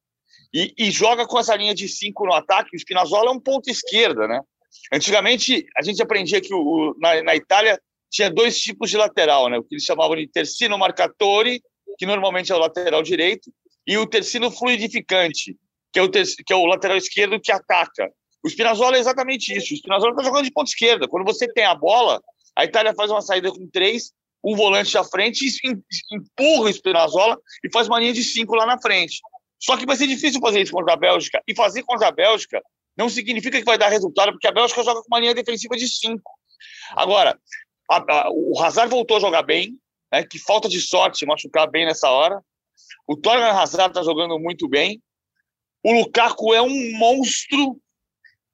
E, 0.53 0.75
e, 0.77 0.91
joga 0.91 1.27
com 1.27 1.39
essa 1.39 1.57
linha 1.57 1.75
de 1.75 1.89
cinco 1.89 2.27
no 2.27 2.35
ataque. 2.35 2.77
O 2.77 2.79
Spinazzola 2.79 3.31
é 3.31 3.33
um 3.33 3.41
ponto 3.41 3.71
esquerda, 3.71 4.29
né? 4.29 4.41
Antigamente, 4.93 5.67
a 5.75 5.83
gente 5.83 6.03
aprendia 6.03 6.39
que 6.39 6.53
o, 6.53 6.95
na, 7.01 7.23
na, 7.23 7.35
Itália 7.35 7.81
tinha 8.13 8.31
dois 8.31 8.61
tipos 8.61 8.91
de 8.91 8.97
lateral, 8.99 9.49
né? 9.49 9.59
O 9.59 9.65
que 9.65 9.75
eles 9.75 9.85
chamavam 9.85 10.15
de 10.15 10.29
tercino 10.29 10.79
marcatore, 10.79 11.63
que 11.99 12.05
normalmente 12.05 12.53
é 12.53 12.55
o 12.55 12.59
lateral 12.59 13.03
direito, 13.03 13.51
e 13.87 13.97
o 13.97 14.07
tercino 14.07 14.51
fluidificante, 14.51 15.57
que 15.91 15.99
é 15.99 16.03
o, 16.03 16.09
ter, 16.09 16.27
que 16.47 16.53
é 16.53 16.57
o 16.57 16.67
lateral 16.67 16.97
esquerdo 16.97 17.41
que 17.41 17.51
ataca. 17.51 18.11
O 18.45 18.49
Spinazzola 18.49 18.97
é 18.97 19.01
exatamente 19.01 19.57
isso. 19.57 19.73
O 19.73 19.77
Spinazzola 19.77 20.13
está 20.13 20.23
jogando 20.23 20.45
de 20.45 20.53
ponta 20.53 20.71
esquerda. 20.71 21.09
Quando 21.09 21.25
você 21.25 21.49
tem 21.49 21.65
a 21.65 21.75
bola, 21.75 22.21
a 22.55 22.65
Itália 22.65 22.95
faz 22.95 23.11
uma 23.11 23.23
saída 23.23 23.51
com 23.51 23.67
três, 23.69 24.13
um 24.45 24.55
volante 24.55 24.97
à 24.99 25.05
frente, 25.05 25.47
empurra 26.13 26.69
o 26.69 26.73
Spinazzola 26.73 27.39
e 27.65 27.71
faz 27.73 27.89
uma 27.89 27.99
linha 27.99 28.13
de 28.13 28.23
cinco 28.23 28.55
lá 28.55 28.67
na 28.67 28.79
frente. 28.81 29.21
Só 29.59 29.77
que 29.77 29.87
vai 29.87 29.97
ser 29.97 30.07
difícil 30.07 30.41
fazer 30.41 30.61
isso 30.61 30.73
contra 30.73 30.93
a 30.93 30.97
Bélgica. 30.97 31.41
E 31.47 31.55
fazer 31.55 31.83
contra 31.85 32.09
a 32.09 32.13
Bélgica 32.13 32.61
não 32.97 33.09
significa 33.09 33.59
que 33.59 33.65
vai 33.65 33.79
dar 33.79 33.89
resultado, 33.89 34.33
porque 34.33 34.47
a 34.47 34.53
Bélgica 34.53 34.83
joga 34.83 35.01
com 35.01 35.07
uma 35.09 35.21
linha 35.21 35.35
defensiva 35.35 35.77
de 35.77 35.89
cinco. 35.89 36.31
Agora, 36.91 37.39
a, 37.97 38.05
a, 38.09 38.31
o 38.31 38.61
Hazard 38.63 38.91
voltou 38.91 39.17
a 39.17 39.21
jogar 39.21 39.43
bem, 39.43 39.77
né, 40.13 40.25
que 40.25 40.39
falta 40.39 40.69
de 40.69 40.81
sorte 40.81 41.27
machucar 41.27 41.71
bem 41.71 41.87
nessa 41.87 42.09
hora. 42.11 42.41
O 43.07 43.17
Torgan 43.17 43.53
Hazard 43.53 43.91
está 43.91 44.03
jogando 44.03 44.39
muito 44.39 44.69
bem. 44.69 45.03
O 45.85 45.93
Lukaku 45.93 46.55
é 46.55 46.63
um 46.63 46.99
monstro. 46.99 47.77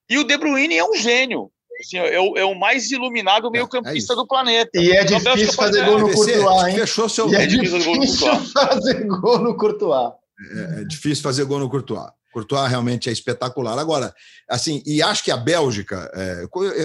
E 0.08 0.18
o 0.18 0.24
De 0.24 0.38
Bruyne 0.38 0.76
é 0.76 0.84
um 0.84 0.94
gênio. 0.94 1.50
Assim, 1.80 1.98
é, 1.98 2.18
o, 2.18 2.36
é, 2.36 2.44
o, 2.44 2.54
mais 2.54 2.90
iluminado 2.90 3.50
meio-campista 3.50 4.12
é, 4.12 4.14
é 4.14 4.16
do 4.16 4.26
planeta. 4.26 4.70
E 4.74 4.90
é 4.90 5.04
difícil 5.04 5.52
fazer 5.52 5.84
gol 5.84 5.98
no 6.00 6.12
Courtois, 6.12 6.66
hein? 6.66 6.74
Fechou 6.74 7.08
seu... 7.08 7.30
E 7.30 7.36
é 7.36 7.46
difícil 7.46 8.34
fazer 8.52 9.06
gol 9.06 9.38
no 9.38 9.56
Courtois. 9.56 10.12
É, 10.40 10.80
é, 10.80 10.84
difícil 10.84 11.22
fazer 11.22 11.44
gol 11.44 11.60
no 11.60 11.70
Courtois. 11.70 12.10
Courtois 12.32 12.68
realmente 12.68 13.08
é 13.08 13.12
espetacular. 13.12 13.78
Agora, 13.78 14.14
assim, 14.48 14.82
e 14.84 15.02
acho 15.02 15.24
que 15.24 15.30
a 15.30 15.36
Bélgica, 15.36 16.10
é, 16.14 16.44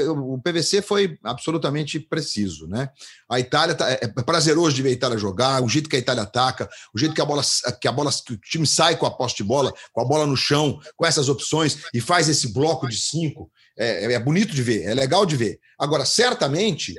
o 0.09 0.39
PVC 0.39 0.81
foi 0.81 1.17
absolutamente 1.23 1.99
preciso, 1.99 2.67
né? 2.67 2.89
A 3.29 3.39
Itália 3.39 3.75
tá, 3.75 3.89
é 3.89 4.07
prazeroso 4.07 4.75
de 4.75 4.81
ver 4.81 4.89
a 4.89 4.93
Itália 4.93 5.17
jogar, 5.17 5.61
o 5.61 5.69
jeito 5.69 5.89
que 5.89 5.95
a 5.95 5.99
Itália 5.99 6.23
ataca, 6.23 6.69
o 6.93 6.99
jeito 6.99 7.13
que 7.13 7.21
a 7.21 7.25
bola, 7.25 7.43
que 7.79 7.87
a 7.87 7.91
bola, 7.91 8.11
que 8.25 8.33
o 8.33 8.37
time 8.37 8.65
sai 8.65 8.95
com 8.95 9.05
a 9.05 9.11
posse 9.11 9.37
de 9.37 9.43
bola, 9.43 9.73
com 9.91 10.01
a 10.01 10.05
bola 10.05 10.25
no 10.25 10.37
chão, 10.37 10.79
com 10.95 11.05
essas 11.05 11.29
opções 11.29 11.79
e 11.93 11.99
faz 11.99 12.29
esse 12.29 12.53
bloco 12.53 12.87
de 12.87 12.97
cinco. 12.97 13.51
É, 13.77 14.13
é 14.13 14.19
bonito 14.19 14.53
de 14.53 14.61
ver, 14.61 14.83
é 14.83 14.93
legal 14.93 15.25
de 15.25 15.35
ver. 15.35 15.59
Agora, 15.79 16.05
certamente, 16.05 16.93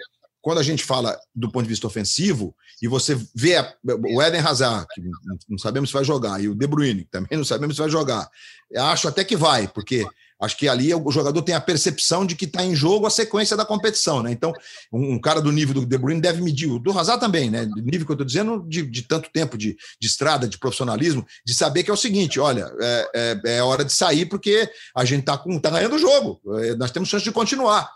quando 0.45 0.59
a 0.59 0.63
gente 0.63 0.85
fala 0.85 1.19
do 1.35 1.51
ponto 1.51 1.63
de 1.63 1.71
vista 1.71 1.87
ofensivo, 1.87 2.55
e 2.83 2.87
você 2.87 3.19
vê 3.35 3.57
a, 3.57 3.75
o 3.83 4.23
Eden 4.23 4.43
Hazard, 4.43 4.87
que 4.95 5.01
não 5.49 5.57
sabemos 5.57 5.89
se 5.89 5.95
vai 5.95 6.05
jogar, 6.05 6.39
e 6.39 6.51
o 6.51 6.55
De 6.55 6.67
Bruyne, 6.67 7.05
que 7.05 7.11
também 7.11 7.39
não 7.39 7.47
sabemos 7.47 7.77
se 7.77 7.81
vai 7.81 7.89
jogar, 7.89 8.29
acho 8.77 9.09
até 9.09 9.25
que 9.25 9.37
vai, 9.37 9.67
porque 9.67 10.07
acho 10.39 10.55
que 10.59 10.69
ali 10.69 10.93
o 10.95 11.11
jogador 11.11 11.41
tem 11.41 11.55
a 11.55 11.63
percepção 11.63 12.27
de 12.27 12.37
que 12.37 12.45
está 12.45 12.63
em 12.63 12.75
jogo 12.75 13.07
a 13.07 13.11
sequência 13.11 13.57
da 13.57 13.65
competição, 13.65 14.23
né? 14.23 14.33
Então, 14.33 14.53
um, 14.93 15.19
cara 15.19 15.41
do 15.41 15.51
nível 15.51 15.77
do 15.77 15.87
De 15.87 15.97
Bruyne 15.97 16.21
deve 16.21 16.43
medir, 16.43 16.71
o 16.71 16.79
do 16.79 16.97
Hazard 16.99 17.21
também, 17.21 17.51
né? 17.51 17.65
Do 17.65 17.81
nível 17.81 18.05
que 18.05 18.13
eu 18.13 18.15
estou 18.15 18.27
dizendo, 18.27 18.63
de, 18.69 18.83
de, 18.83 19.01
tanto 19.01 19.31
tempo 19.33 19.57
de, 19.57 19.75
de, 19.99 20.07
estrada, 20.07 20.47
de 20.47 20.59
profissionalismo, 20.59 21.27
de 21.47 21.55
saber 21.55 21.85
que 21.85 21.91
é 21.91 21.95
o 21.95 21.97
seguinte: 21.97 22.39
olha, 22.39 22.71
é, 22.79 23.11
é, 23.15 23.57
é 23.57 23.63
hora 23.63 23.83
de 23.83 23.95
sair 23.95 24.27
porque 24.27 24.71
a 24.95 25.07
gente 25.07 25.21
está 25.21 25.39
tá 25.39 25.71
ganhando 25.71 25.97
o 25.97 25.99
jogo, 25.99 26.39
é, 26.59 26.75
nós 26.75 26.91
temos 26.91 27.09
chance 27.09 27.25
de 27.25 27.33
continuar. 27.33 27.91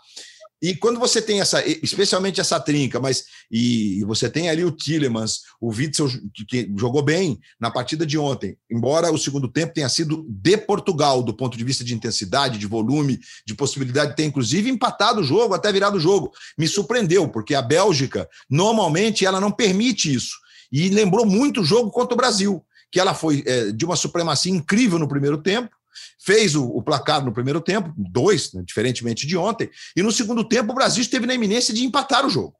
E 0.61 0.75
quando 0.75 0.99
você 0.99 1.21
tem 1.21 1.39
essa, 1.39 1.65
especialmente 1.65 2.41
essa 2.41 2.59
trinca, 2.59 2.99
mas 2.99 3.23
e, 3.49 4.03
você 4.03 4.29
tem 4.29 4.49
ali 4.49 4.65
o 4.65 4.71
Tillemans, 4.71 5.41
o 5.59 5.69
Witzel, 5.69 6.09
que 6.47 6.69
jogou 6.77 7.01
bem 7.01 7.39
na 7.59 7.71
partida 7.71 8.05
de 8.05 8.17
ontem, 8.17 8.57
embora 8.69 9.11
o 9.11 9.17
segundo 9.17 9.47
tempo 9.47 9.73
tenha 9.73 9.87
sido 9.87 10.25
de 10.27 10.57
Portugal, 10.57 11.23
do 11.23 11.33
ponto 11.33 11.57
de 11.57 11.63
vista 11.63 11.83
de 11.83 11.93
intensidade, 11.93 12.57
de 12.57 12.67
volume, 12.67 13.19
de 13.45 13.55
possibilidade 13.55 14.11
de 14.11 14.17
ter, 14.17 14.25
inclusive, 14.25 14.69
empatado 14.69 15.21
o 15.21 15.23
jogo, 15.23 15.53
até 15.53 15.71
virado 15.71 15.95
o 15.95 15.99
jogo. 15.99 16.31
Me 16.57 16.67
surpreendeu, 16.67 17.29
porque 17.29 17.55
a 17.55 17.61
Bélgica, 17.61 18.27
normalmente, 18.49 19.25
ela 19.25 19.39
não 19.39 19.51
permite 19.51 20.13
isso. 20.13 20.35
E 20.69 20.89
lembrou 20.89 21.25
muito 21.25 21.61
o 21.61 21.65
jogo 21.65 21.89
contra 21.89 22.13
o 22.13 22.17
Brasil, 22.17 22.63
que 22.91 22.99
ela 22.99 23.13
foi 23.13 23.43
é, 23.45 23.71
de 23.71 23.85
uma 23.85 23.95
supremacia 23.95 24.51
incrível 24.51 24.99
no 24.99 25.07
primeiro 25.07 25.37
tempo, 25.37 25.78
fez 26.23 26.55
o, 26.55 26.65
o, 26.65 26.81
placar 26.81 27.23
no 27.23 27.33
primeiro 27.33 27.61
tempo, 27.61 27.93
dois, 27.97 28.53
né, 28.53 28.63
diferentemente 28.65 29.25
de 29.25 29.37
ontem, 29.37 29.69
e 29.95 30.03
no 30.03 30.11
segundo 30.11 30.43
tempo 30.43 30.71
o 30.71 30.75
Brasil 30.75 31.01
esteve 31.01 31.25
na 31.25 31.33
iminência 31.33 31.73
de 31.73 31.83
empatar 31.83 32.25
o 32.25 32.29
jogo. 32.29 32.55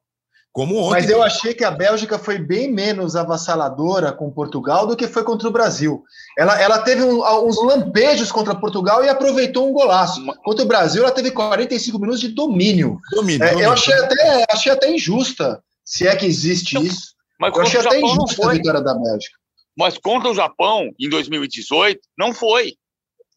Como 0.52 0.76
ontem. 0.76 1.02
Mas 1.02 1.08
eu 1.08 1.22
achei 1.22 1.54
que 1.54 1.62
a 1.62 1.70
Bélgica 1.70 2.18
foi 2.18 2.36
bem 2.36 2.72
menos 2.72 3.14
avassaladora 3.14 4.12
com 4.12 4.32
Portugal 4.32 4.84
do 4.84 4.96
que 4.96 5.06
foi 5.06 5.22
contra 5.22 5.46
o 5.46 5.52
Brasil. 5.52 6.02
Ela, 6.36 6.60
ela 6.60 6.78
teve 6.80 7.04
um, 7.04 7.22
uns 7.46 7.56
lampejos 7.62 8.32
contra 8.32 8.54
Portugal 8.54 9.04
e 9.04 9.08
aproveitou 9.08 9.68
um 9.68 9.72
golaço. 9.72 10.20
Contra 10.42 10.64
o 10.64 10.68
Brasil, 10.68 11.04
ela 11.04 11.12
teve 11.12 11.30
45 11.30 12.00
minutos 12.00 12.20
de 12.20 12.28
domínio. 12.28 12.98
Domínio. 13.12 13.44
É, 13.44 13.50
domínio. 13.50 13.68
Eu 13.68 13.72
achei 13.72 13.94
até, 13.94 14.46
achei 14.50 14.72
até 14.72 14.92
injusta, 14.92 15.62
se 15.84 16.08
é 16.08 16.16
que 16.16 16.26
existe 16.26 16.72
então, 16.72 16.84
isso. 16.84 17.14
Mas 17.38 17.54
eu 17.54 17.62
achei 17.62 17.80
até 17.80 18.00
injusta 18.00 18.48
a 18.48 18.52
vitória 18.52 18.80
da 18.80 18.94
Bélgica. 18.94 19.38
Mas 19.78 19.96
contra 19.98 20.30
o 20.30 20.34
Japão, 20.34 20.90
em 20.98 21.08
2018, 21.08 22.00
não 22.18 22.34
foi. 22.34 22.74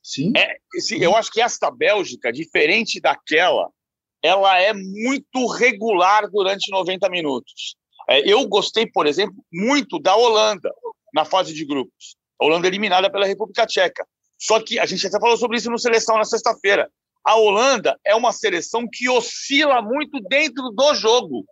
Sim. 0.04 0.34
É, 0.36 0.58
eu 1.00 1.16
acho 1.16 1.32
que 1.32 1.42
esta 1.42 1.72
Bélgica, 1.72 2.32
diferente 2.32 3.00
daquela, 3.00 3.70
ela 4.22 4.60
é 4.60 4.74
muito 4.74 5.48
regular 5.48 6.30
durante 6.30 6.70
90 6.70 7.10
minutos. 7.10 7.76
É, 8.10 8.20
eu 8.30 8.46
gostei, 8.48 8.86
por 8.86 9.08
exemplo, 9.08 9.36
muito 9.52 9.98
da 9.98 10.16
Holanda 10.16 10.70
na 11.14 11.24
fase 11.24 11.54
de 11.54 11.66
grupos. 11.66 12.18
A 12.40 12.46
Holanda 12.46 12.68
eliminada 12.68 13.10
pela 13.10 13.26
República 13.26 13.66
Tcheca. 13.66 14.06
Só 14.38 14.60
que 14.60 14.78
a 14.78 14.86
gente 14.86 15.08
até 15.08 15.18
falou 15.20 15.38
sobre 15.38 15.58
isso 15.58 15.72
no 15.72 15.80
seleção 15.80 16.18
na 16.18 16.26
sexta-feira. 16.26 16.92
A 17.24 17.36
Holanda 17.36 17.98
é 18.06 18.14
uma 18.14 18.34
seleção 18.34 18.86
que 18.92 19.08
oscila 19.08 19.82
muito 19.82 20.20
dentro 20.28 20.70
do 20.72 20.96
jogo. 20.96 21.46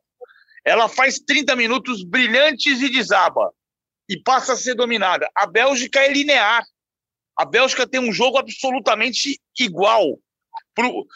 Ela 0.66 0.90
faz 0.90 1.20
30 1.20 1.56
minutos 1.56 2.04
brilhantes 2.04 2.82
e 2.82 2.90
desaba 2.90 3.52
e 4.10 4.22
passa 4.22 4.54
a 4.54 4.58
ser 4.58 4.76
dominada. 4.76 5.30
A 5.34 5.48
Bélgica 5.48 6.02
é 6.02 6.12
linear. 6.12 6.64
A 7.42 7.46
Bélgica 7.46 7.88
tem 7.88 8.00
um 8.00 8.14
jogo 8.14 8.38
absolutamente 8.38 9.40
igual. 9.60 10.20
Pro, 10.76 11.08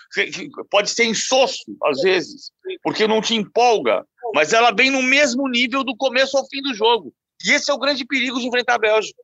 pode 0.71 0.89
ser 0.89 1.05
insosso, 1.05 1.61
às 1.83 2.01
vezes, 2.01 2.49
porque 2.81 3.07
não 3.07 3.21
te 3.21 3.35
empolga, 3.35 4.03
mas 4.33 4.51
ela 4.51 4.71
vem 4.71 4.89
no 4.89 5.03
mesmo 5.03 5.47
nível 5.47 5.83
do 5.83 5.95
começo 5.95 6.35
ao 6.35 6.47
fim 6.47 6.63
do 6.63 6.73
jogo. 6.73 7.13
E 7.45 7.51
esse 7.51 7.69
é 7.69 7.73
o 7.75 7.77
grande 7.77 8.03
perigo 8.03 8.39
de 8.39 8.47
enfrentar 8.47 8.73
a 8.73 8.79
Bélgica. 8.79 9.21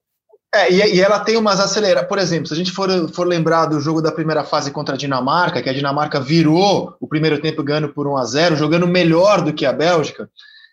É, 0.53 0.71
e, 0.71 0.97
e, 0.97 1.01
ela 1.01 1.21
tem 1.21 1.37
umas 1.37 1.59
acelerações. 1.59 2.07
Por 2.07 2.19
exemplo, 2.19 2.45
se 2.45 2.53
a 2.53 2.57
gente 2.57 2.71
for, 2.71 3.11
for 3.11 3.25
lembrar 3.25 3.65
do 3.65 3.79
jogo 3.79 3.99
da 3.99 4.11
primeira 4.11 4.43
fase 4.43 4.69
contra 4.69 4.93
a 4.93 4.97
Dinamarca, 4.97 5.59
que 5.59 5.69
a 5.69 5.73
Dinamarca 5.73 6.19
virou 6.19 6.95
o 6.99 7.07
primeiro 7.07 7.41
tempo 7.41 7.63
ganhando 7.63 7.89
por 7.89 8.05
1 8.05 8.17
a 8.17 8.25
0 8.25 8.55
jogando 8.55 8.85
melhor 8.85 9.41
do 9.41 9.53
que 9.53 9.65
a 9.65 9.73
Bélgica, 9.73 10.29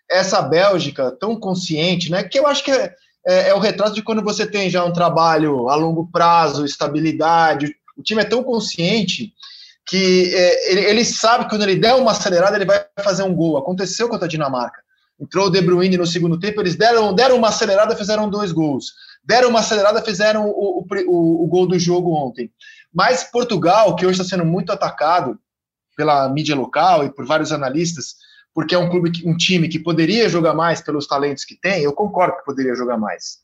essa 0.07 0.43
Bélgica 0.43 1.09
tão 1.19 1.35
consciente, 1.35 2.11
né? 2.11 2.23
Que 2.23 2.37
eu 2.37 2.45
acho 2.45 2.63
que 2.63 2.71
é, 2.71 2.93
é, 3.29 3.49
é, 3.49 3.53
o 3.53 3.59
retrato 3.59 3.93
de 3.93 4.01
quando 4.01 4.23
você 4.23 4.43
tem 4.43 4.71
já 4.71 4.83
um 4.83 4.91
trabalho 4.91 5.69
a 5.69 5.75
longo 5.75 6.09
prazo, 6.11 6.65
estabilidade. 6.65 7.75
O 7.95 8.01
time 8.01 8.23
é 8.23 8.25
tão 8.25 8.43
consciente 8.43 9.31
que 9.85 10.33
é, 10.33 10.71
ele, 10.71 10.81
ele, 10.81 11.05
sabe 11.05 11.43
que 11.43 11.51
quando 11.51 11.61
ele 11.61 11.75
der 11.75 11.93
uma 11.93 12.09
acelerada, 12.09 12.55
ele 12.55 12.65
vai 12.65 12.83
fazer 13.03 13.21
um 13.21 13.35
gol. 13.35 13.57
Aconteceu 13.57 14.09
contra 14.09 14.25
a 14.25 14.29
Dinamarca. 14.29 14.81
Entrou 15.19 15.45
o 15.45 15.49
De 15.51 15.61
Bruyne 15.61 15.95
no 15.95 16.07
segundo 16.07 16.39
tempo, 16.39 16.59
eles 16.59 16.75
deram, 16.75 17.13
deram 17.13 17.35
uma 17.35 17.49
acelerada, 17.49 17.95
fizeram 17.95 18.27
dois 18.27 18.51
gols. 18.51 18.93
Deram 19.23 19.49
uma 19.49 19.59
acelerada, 19.59 20.01
fizeram 20.01 20.47
o, 20.47 20.83
o, 21.07 21.43
o, 21.43 21.47
gol 21.47 21.67
do 21.67 21.77
jogo 21.77 22.11
ontem. 22.13 22.49
Mas 22.91 23.23
Portugal, 23.25 23.95
que 23.95 24.07
hoje 24.07 24.19
está 24.19 24.35
sendo 24.35 24.45
muito 24.45 24.71
atacado 24.71 25.37
pela 25.95 26.27
mídia 26.29 26.55
local 26.55 27.05
e 27.05 27.13
por 27.13 27.27
vários 27.27 27.51
analistas, 27.51 28.15
porque 28.53 28.75
é 28.75 28.77
um 28.77 28.89
clube, 28.89 29.11
um 29.25 29.35
time 29.35 29.67
que 29.67 29.79
poderia 29.79 30.27
jogar 30.29 30.53
mais 30.53 30.81
pelos 30.81 31.07
talentos 31.07 31.45
que 31.45 31.55
tem, 31.55 31.83
eu 31.83 31.93
concordo 31.93 32.37
que 32.37 32.45
poderia 32.45 32.75
jogar 32.75 32.97
mais. 32.97 33.39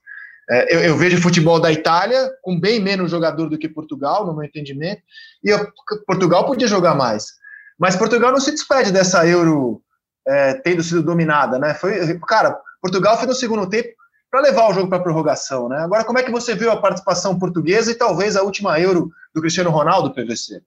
É, 0.49 0.75
eu, 0.75 0.79
eu, 0.81 0.97
vejo 0.97 1.21
futebol 1.21 1.59
da 1.59 1.71
Itália 1.71 2.31
com 2.41 2.59
bem 2.59 2.79
menos 2.79 3.09
jogador 3.09 3.49
do 3.49 3.57
que 3.57 3.67
Portugal, 3.67 4.25
no 4.25 4.35
meu 4.35 4.43
entendimento, 4.43 5.01
e 5.43 5.49
eu, 5.49 5.71
Portugal 6.05 6.45
podia 6.45 6.67
jogar 6.67 6.93
mais. 6.93 7.33
Mas 7.79 7.95
Portugal 7.95 8.31
não 8.31 8.39
se 8.39 8.51
despede 8.51 8.91
dessa 8.91 9.27
Euro 9.27 9.81
é, 10.27 10.53
tendo 10.55 10.83
sido 10.83 11.01
dominada, 11.01 11.57
né? 11.57 11.73
Foi, 11.73 12.17
cara, 12.19 12.59
Portugal 12.81 13.17
foi 13.17 13.27
no 13.27 13.33
segundo 13.33 13.67
tempo 13.67 13.89
para 14.29 14.41
levar 14.41 14.69
o 14.69 14.73
jogo 14.73 14.89
para 14.89 15.01
prorrogação, 15.01 15.69
né? 15.69 15.77
Agora, 15.77 16.03
como 16.03 16.19
é 16.19 16.23
que 16.23 16.31
você 16.31 16.53
viu 16.53 16.71
a 16.71 16.79
participação 16.79 17.39
portuguesa 17.39 17.91
e 17.91 17.95
talvez 17.95 18.35
a 18.35 18.43
última 18.43 18.79
Euro 18.79 19.09
do 19.33 19.41
Cristiano 19.41 19.69
Ronaldo, 19.69 20.13
PVC? 20.13 20.61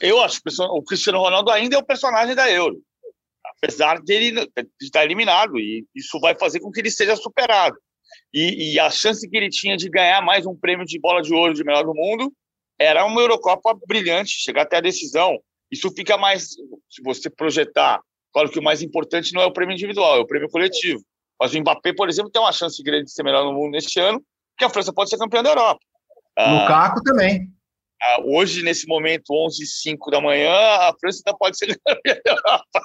Eu 0.00 0.20
acho 0.22 0.42
que 0.42 0.50
o 0.60 0.82
Cristiano 0.82 1.18
Ronaldo 1.18 1.50
ainda 1.50 1.76
é 1.76 1.78
o 1.78 1.84
personagem 1.84 2.34
da 2.34 2.50
Euro, 2.50 2.76
apesar 3.62 4.00
de 4.00 4.12
ele 4.12 4.50
estar 4.80 5.04
eliminado, 5.04 5.58
e 5.58 5.84
isso 5.94 6.18
vai 6.20 6.34
fazer 6.36 6.60
com 6.60 6.70
que 6.70 6.80
ele 6.80 6.90
seja 6.90 7.16
superado. 7.16 7.76
E, 8.32 8.74
e, 8.74 8.80
a 8.80 8.90
chance 8.90 9.28
que 9.28 9.36
ele 9.36 9.48
tinha 9.48 9.76
de 9.76 9.88
ganhar 9.88 10.20
mais 10.20 10.46
um 10.46 10.54
prêmio 10.54 10.84
de 10.84 10.98
bola 10.98 11.22
de 11.22 11.32
ouro 11.32 11.54
de 11.54 11.64
melhor 11.64 11.84
do 11.84 11.94
mundo 11.94 12.32
era 12.78 13.04
uma 13.04 13.20
Eurocopa 13.20 13.78
brilhante, 13.86 14.42
chegar 14.42 14.62
até 14.62 14.76
a 14.76 14.80
decisão. 14.80 15.38
Isso 15.70 15.90
fica 15.90 16.16
mais, 16.16 16.48
se 16.88 17.02
você 17.02 17.30
projetar, 17.30 18.00
claro 18.32 18.50
que 18.50 18.58
o 18.58 18.62
mais 18.62 18.82
importante 18.82 19.32
não 19.32 19.42
é 19.42 19.46
o 19.46 19.52
prêmio 19.52 19.74
individual, 19.74 20.16
é 20.16 20.20
o 20.20 20.26
prêmio 20.26 20.48
coletivo. 20.48 21.02
Mas 21.40 21.54
o 21.54 21.60
Mbappé, 21.60 21.92
por 21.92 22.08
exemplo, 22.08 22.30
tem 22.30 22.42
uma 22.42 22.52
chance 22.52 22.82
grande 22.82 23.04
de 23.04 23.12
ser 23.12 23.22
melhor 23.22 23.44
no 23.44 23.52
mundo 23.52 23.72
neste 23.72 23.98
ano, 24.00 24.22
que 24.58 24.64
a 24.64 24.70
França 24.70 24.92
pode 24.92 25.10
ser 25.10 25.18
campeã 25.18 25.42
da 25.42 25.50
Europa. 25.50 25.80
Lukaku 26.38 26.98
ah, 26.98 27.02
também. 27.04 27.48
Ah, 28.02 28.20
hoje, 28.24 28.62
nesse 28.62 28.86
momento, 28.86 29.30
11 29.30 29.62
h 29.62 29.70
05 29.82 30.10
da 30.10 30.20
manhã, 30.20 30.52
a 30.52 30.94
França 31.00 31.22
ainda 31.24 31.38
pode 31.38 31.56
ser 31.56 31.78
campeã 31.86 32.16
da 32.24 32.30
Europa. 32.32 32.80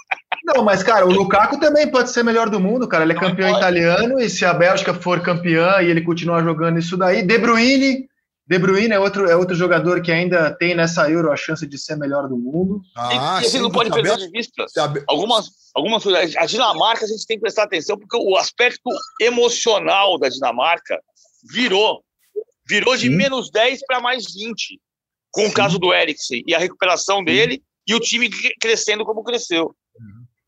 Não, 0.55 0.63
mas, 0.63 0.81
cara, 0.81 1.05
o 1.05 1.11
Lukaku 1.11 1.59
também 1.59 1.89
pode 1.89 2.11
ser 2.11 2.23
melhor 2.23 2.49
do 2.49 2.59
mundo, 2.59 2.87
cara. 2.87 3.03
Ele 3.03 3.13
é 3.13 3.19
campeão 3.19 3.55
italiano 3.55 4.19
e 4.19 4.29
se 4.29 4.45
a 4.45 4.53
Bélgica 4.53 4.93
for 4.93 5.21
campeã 5.21 5.81
e 5.81 5.89
ele 5.89 6.01
continuar 6.01 6.43
jogando 6.43 6.79
isso 6.79 6.97
daí, 6.97 7.21
De 7.21 7.37
Bruyne 7.37 8.09
de 8.49 8.57
Bruyne 8.57 8.91
é 8.91 8.99
outro, 8.99 9.29
é 9.29 9.35
outro 9.35 9.55
jogador 9.55 10.01
que 10.01 10.11
ainda 10.11 10.51
tem 10.51 10.73
nessa 10.73 11.07
Euro 11.07 11.31
a 11.31 11.35
chance 11.35 11.67
de 11.67 11.77
ser 11.77 11.95
melhor 11.95 12.27
do 12.27 12.35
mundo. 12.35 12.81
Ah, 12.97 13.09
e, 13.11 13.15
e 13.15 13.19
a 13.19 13.41
gente 13.47 13.61
não 13.61 13.69
pode 13.69 13.91
perder 13.91 14.17
de 14.17 14.27
vista 14.31 14.65
algumas, 15.07 15.51
algumas 15.75 16.01
coisas. 16.01 16.35
A 16.35 16.47
Dinamarca 16.47 17.05
a 17.05 17.07
gente 17.07 17.27
tem 17.27 17.37
que 17.37 17.41
prestar 17.41 17.63
atenção, 17.65 17.95
porque 17.95 18.17
o 18.17 18.35
aspecto 18.37 18.89
emocional 19.21 20.17
da 20.17 20.29
Dinamarca 20.29 20.99
virou. 21.53 22.03
Virou 22.67 22.97
de 22.97 23.07
Sim. 23.07 23.15
menos 23.15 23.51
10 23.51 23.85
para 23.85 24.01
mais 24.01 24.25
20, 24.33 24.81
com 25.29 25.41
Sim. 25.41 25.47
o 25.47 25.53
caso 25.53 25.77
do 25.77 25.93
Eriksen 25.93 26.43
e 26.47 26.55
a 26.55 26.59
recuperação 26.59 27.23
dele 27.23 27.57
Sim. 27.57 27.61
e 27.87 27.93
o 27.93 27.99
time 27.99 28.31
crescendo 28.59 29.05
como 29.05 29.23
cresceu. 29.23 29.75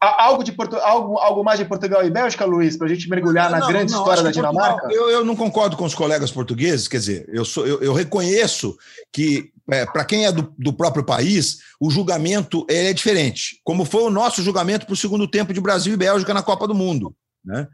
Algo, 0.01 0.43
de 0.43 0.51
Porto, 0.51 0.77
algo, 0.77 1.19
algo 1.19 1.43
mais 1.43 1.59
de 1.59 1.65
Portugal 1.65 2.03
e 2.03 2.09
Bélgica, 2.09 2.43
Luiz, 2.43 2.75
para 2.75 2.87
a 2.87 2.89
gente 2.89 3.07
mergulhar 3.07 3.51
não, 3.51 3.59
na 3.59 3.67
grande 3.67 3.91
não, 3.91 3.99
história 3.99 4.23
da 4.23 4.31
Dinamarca? 4.31 4.81
Portugal, 4.81 5.09
eu, 5.09 5.11
eu, 5.11 5.23
não 5.23 5.35
concordo 5.35 5.77
com 5.77 5.85
os 5.85 5.93
colegas 5.93 6.31
portugueses, 6.31 6.87
quer 6.87 6.97
dizer, 6.97 7.29
eu, 7.31 7.45
sou, 7.45 7.67
eu, 7.67 7.83
eu 7.83 7.93
reconheço 7.93 8.75
que, 9.13 9.51
é, 9.69 9.85
para 9.85 10.03
quem 10.03 10.25
é 10.25 10.31
do, 10.31 10.51
do, 10.57 10.73
próprio 10.73 11.03
país, 11.03 11.59
o 11.79 11.91
julgamento 11.91 12.65
é 12.67 12.91
diferente, 12.93 13.61
como 13.63 13.85
foi 13.85 14.01
o 14.01 14.09
nosso 14.09 14.41
julgamento 14.41 14.87
para 14.87 14.93
o 14.93 14.97
segundo 14.97 15.27
tempo 15.27 15.53
de 15.53 15.61
Brasil 15.61 15.93
e 15.93 15.97
Bélgica 15.97 16.33
na 16.33 16.41
Copa 16.41 16.67
do 16.67 16.73
Mundo. 16.73 17.15
Né? 17.45 17.67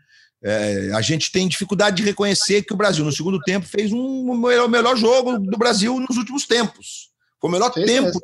É, 0.43 0.91
a 0.93 1.01
gente 1.01 1.31
tem 1.31 1.47
dificuldade 1.47 1.95
de 1.95 2.03
reconhecer 2.03 2.61
que 2.61 2.73
o 2.73 2.77
Brasil, 2.77 3.05
no 3.05 3.11
segundo 3.13 3.39
tempo, 3.39 3.65
fez 3.65 3.93
um, 3.93 4.31
o 4.31 4.37
melhor, 4.37 4.67
melhor 4.67 4.97
jogo 4.97 5.39
do 5.39 5.57
Brasil 5.57 5.97
nos 5.97 6.17
últimos 6.17 6.45
tempos. 6.45 7.09
Foi 7.39 7.49
o 7.49 7.53
melhor 7.53 7.71
Sim, 7.73 7.85
tempo 7.85 8.19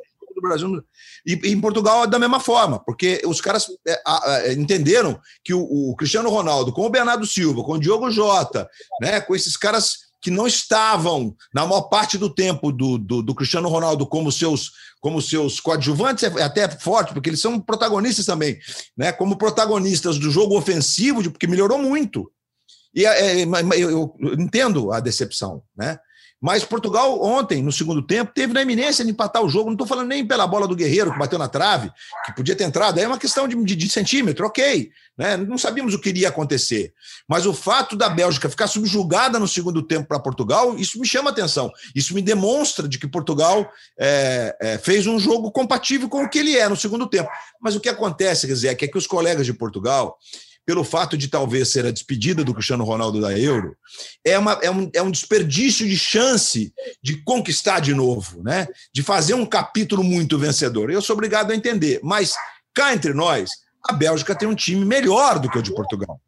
Brasil. 0.48 0.82
E, 1.26 1.32
em 1.44 1.60
Portugal, 1.60 2.06
da 2.06 2.18
mesma 2.18 2.40
forma, 2.40 2.78
porque 2.78 3.22
os 3.26 3.40
caras 3.40 3.66
é, 3.86 4.02
é, 4.26 4.52
entenderam 4.52 5.20
que 5.42 5.52
o, 5.52 5.62
o, 5.62 5.96
Cristiano 5.96 6.30
Ronaldo, 6.30 6.72
com 6.72 6.86
o 6.86 6.90
Bernardo 6.90 7.26
Silva, 7.26 7.62
com 7.62 7.72
o 7.72 7.80
Diogo 7.80 8.10
Jota, 8.10 8.68
né, 9.00 9.20
com 9.20 9.34
esses 9.34 9.56
caras 9.56 10.04
que 10.20 10.30
não 10.30 10.46
estavam, 10.46 11.36
na 11.52 11.66
maior 11.66 11.82
parte 11.82 12.16
do 12.16 12.30
tempo, 12.30 12.72
do, 12.72 12.96
do, 12.96 13.22
do 13.22 13.34
Cristiano 13.34 13.68
Ronaldo 13.68 14.06
como 14.06 14.32
seus, 14.32 14.72
como 15.00 15.20
seus 15.20 15.60
coadjuvantes, 15.60 16.24
é 16.24 16.42
até 16.42 16.66
forte, 16.68 17.12
porque 17.12 17.28
eles 17.28 17.40
são 17.40 17.60
protagonistas 17.60 18.24
também, 18.24 18.58
né, 18.96 19.12
como 19.12 19.36
protagonistas 19.36 20.18
do 20.18 20.30
jogo 20.30 20.56
ofensivo, 20.56 21.22
porque 21.30 21.46
melhorou 21.46 21.78
muito. 21.78 22.30
E 22.94 23.04
é, 23.04 23.42
eu, 23.42 24.14
eu 24.18 24.34
entendo 24.34 24.92
a 24.92 25.00
decepção, 25.00 25.62
né? 25.76 25.98
Mas 26.44 26.62
Portugal, 26.62 27.22
ontem, 27.22 27.62
no 27.62 27.72
segundo 27.72 28.02
tempo, 28.02 28.30
teve 28.34 28.52
na 28.52 28.60
iminência 28.60 29.02
de 29.02 29.10
empatar 29.10 29.42
o 29.42 29.48
jogo. 29.48 29.70
Não 29.70 29.72
estou 29.72 29.86
falando 29.86 30.08
nem 30.08 30.26
pela 30.26 30.46
bola 30.46 30.68
do 30.68 30.76
Guerreiro, 30.76 31.10
que 31.10 31.18
bateu 31.18 31.38
na 31.38 31.48
trave, 31.48 31.90
que 32.26 32.34
podia 32.34 32.54
ter 32.54 32.64
entrado. 32.64 33.00
É 33.00 33.06
uma 33.06 33.16
questão 33.16 33.48
de, 33.48 33.56
de, 33.64 33.74
de 33.74 33.88
centímetro, 33.88 34.44
ok. 34.44 34.90
Né? 35.16 35.38
Não 35.38 35.56
sabíamos 35.56 35.94
o 35.94 35.98
que 35.98 36.10
iria 36.10 36.28
acontecer. 36.28 36.92
Mas 37.26 37.46
o 37.46 37.54
fato 37.54 37.96
da 37.96 38.10
Bélgica 38.10 38.50
ficar 38.50 38.66
subjugada 38.66 39.38
no 39.38 39.48
segundo 39.48 39.82
tempo 39.82 40.06
para 40.06 40.20
Portugal, 40.20 40.76
isso 40.76 41.00
me 41.00 41.06
chama 41.06 41.30
atenção. 41.30 41.72
Isso 41.94 42.12
me 42.12 42.20
demonstra 42.20 42.86
de 42.86 42.98
que 42.98 43.08
Portugal 43.08 43.66
é, 43.98 44.54
é, 44.60 44.76
fez 44.76 45.06
um 45.06 45.18
jogo 45.18 45.50
compatível 45.50 46.10
com 46.10 46.24
o 46.24 46.28
que 46.28 46.40
ele 46.40 46.58
é 46.58 46.68
no 46.68 46.76
segundo 46.76 47.06
tempo. 47.06 47.30
Mas 47.58 47.74
o 47.74 47.80
que 47.80 47.88
acontece, 47.88 48.46
quer 48.46 48.52
dizer, 48.52 48.68
é 48.68 48.74
que, 48.74 48.84
é 48.84 48.88
que 48.88 48.98
os 48.98 49.06
colegas 49.06 49.46
de 49.46 49.54
Portugal 49.54 50.18
pelo 50.66 50.82
fato 50.82 51.16
de 51.16 51.28
talvez 51.28 51.70
ser 51.70 51.84
a 51.86 51.90
despedida 51.90 52.42
do 52.42 52.54
Cristiano 52.54 52.84
Ronaldo 52.84 53.20
da 53.20 53.38
Euro, 53.38 53.76
é, 54.24 54.38
uma, 54.38 54.52
é, 54.62 54.70
um, 54.70 54.90
é 54.94 55.02
um 55.02 55.10
desperdício 55.10 55.86
de 55.86 55.98
chance 55.98 56.72
de 57.02 57.22
conquistar 57.22 57.80
de 57.80 57.94
novo, 57.94 58.42
né? 58.42 58.66
de 58.92 59.02
fazer 59.02 59.34
um 59.34 59.44
capítulo 59.44 60.02
muito 60.02 60.38
vencedor. 60.38 60.90
Eu 60.90 61.02
sou 61.02 61.14
obrigado 61.14 61.50
a 61.50 61.56
entender, 61.56 62.00
mas 62.02 62.34
cá 62.72 62.94
entre 62.94 63.12
nós, 63.12 63.50
a 63.86 63.92
Bélgica 63.92 64.34
tem 64.34 64.48
um 64.48 64.54
time 64.54 64.84
melhor 64.84 65.38
do 65.38 65.50
que 65.50 65.58
o 65.58 65.62
de 65.62 65.74
Portugal. 65.74 66.20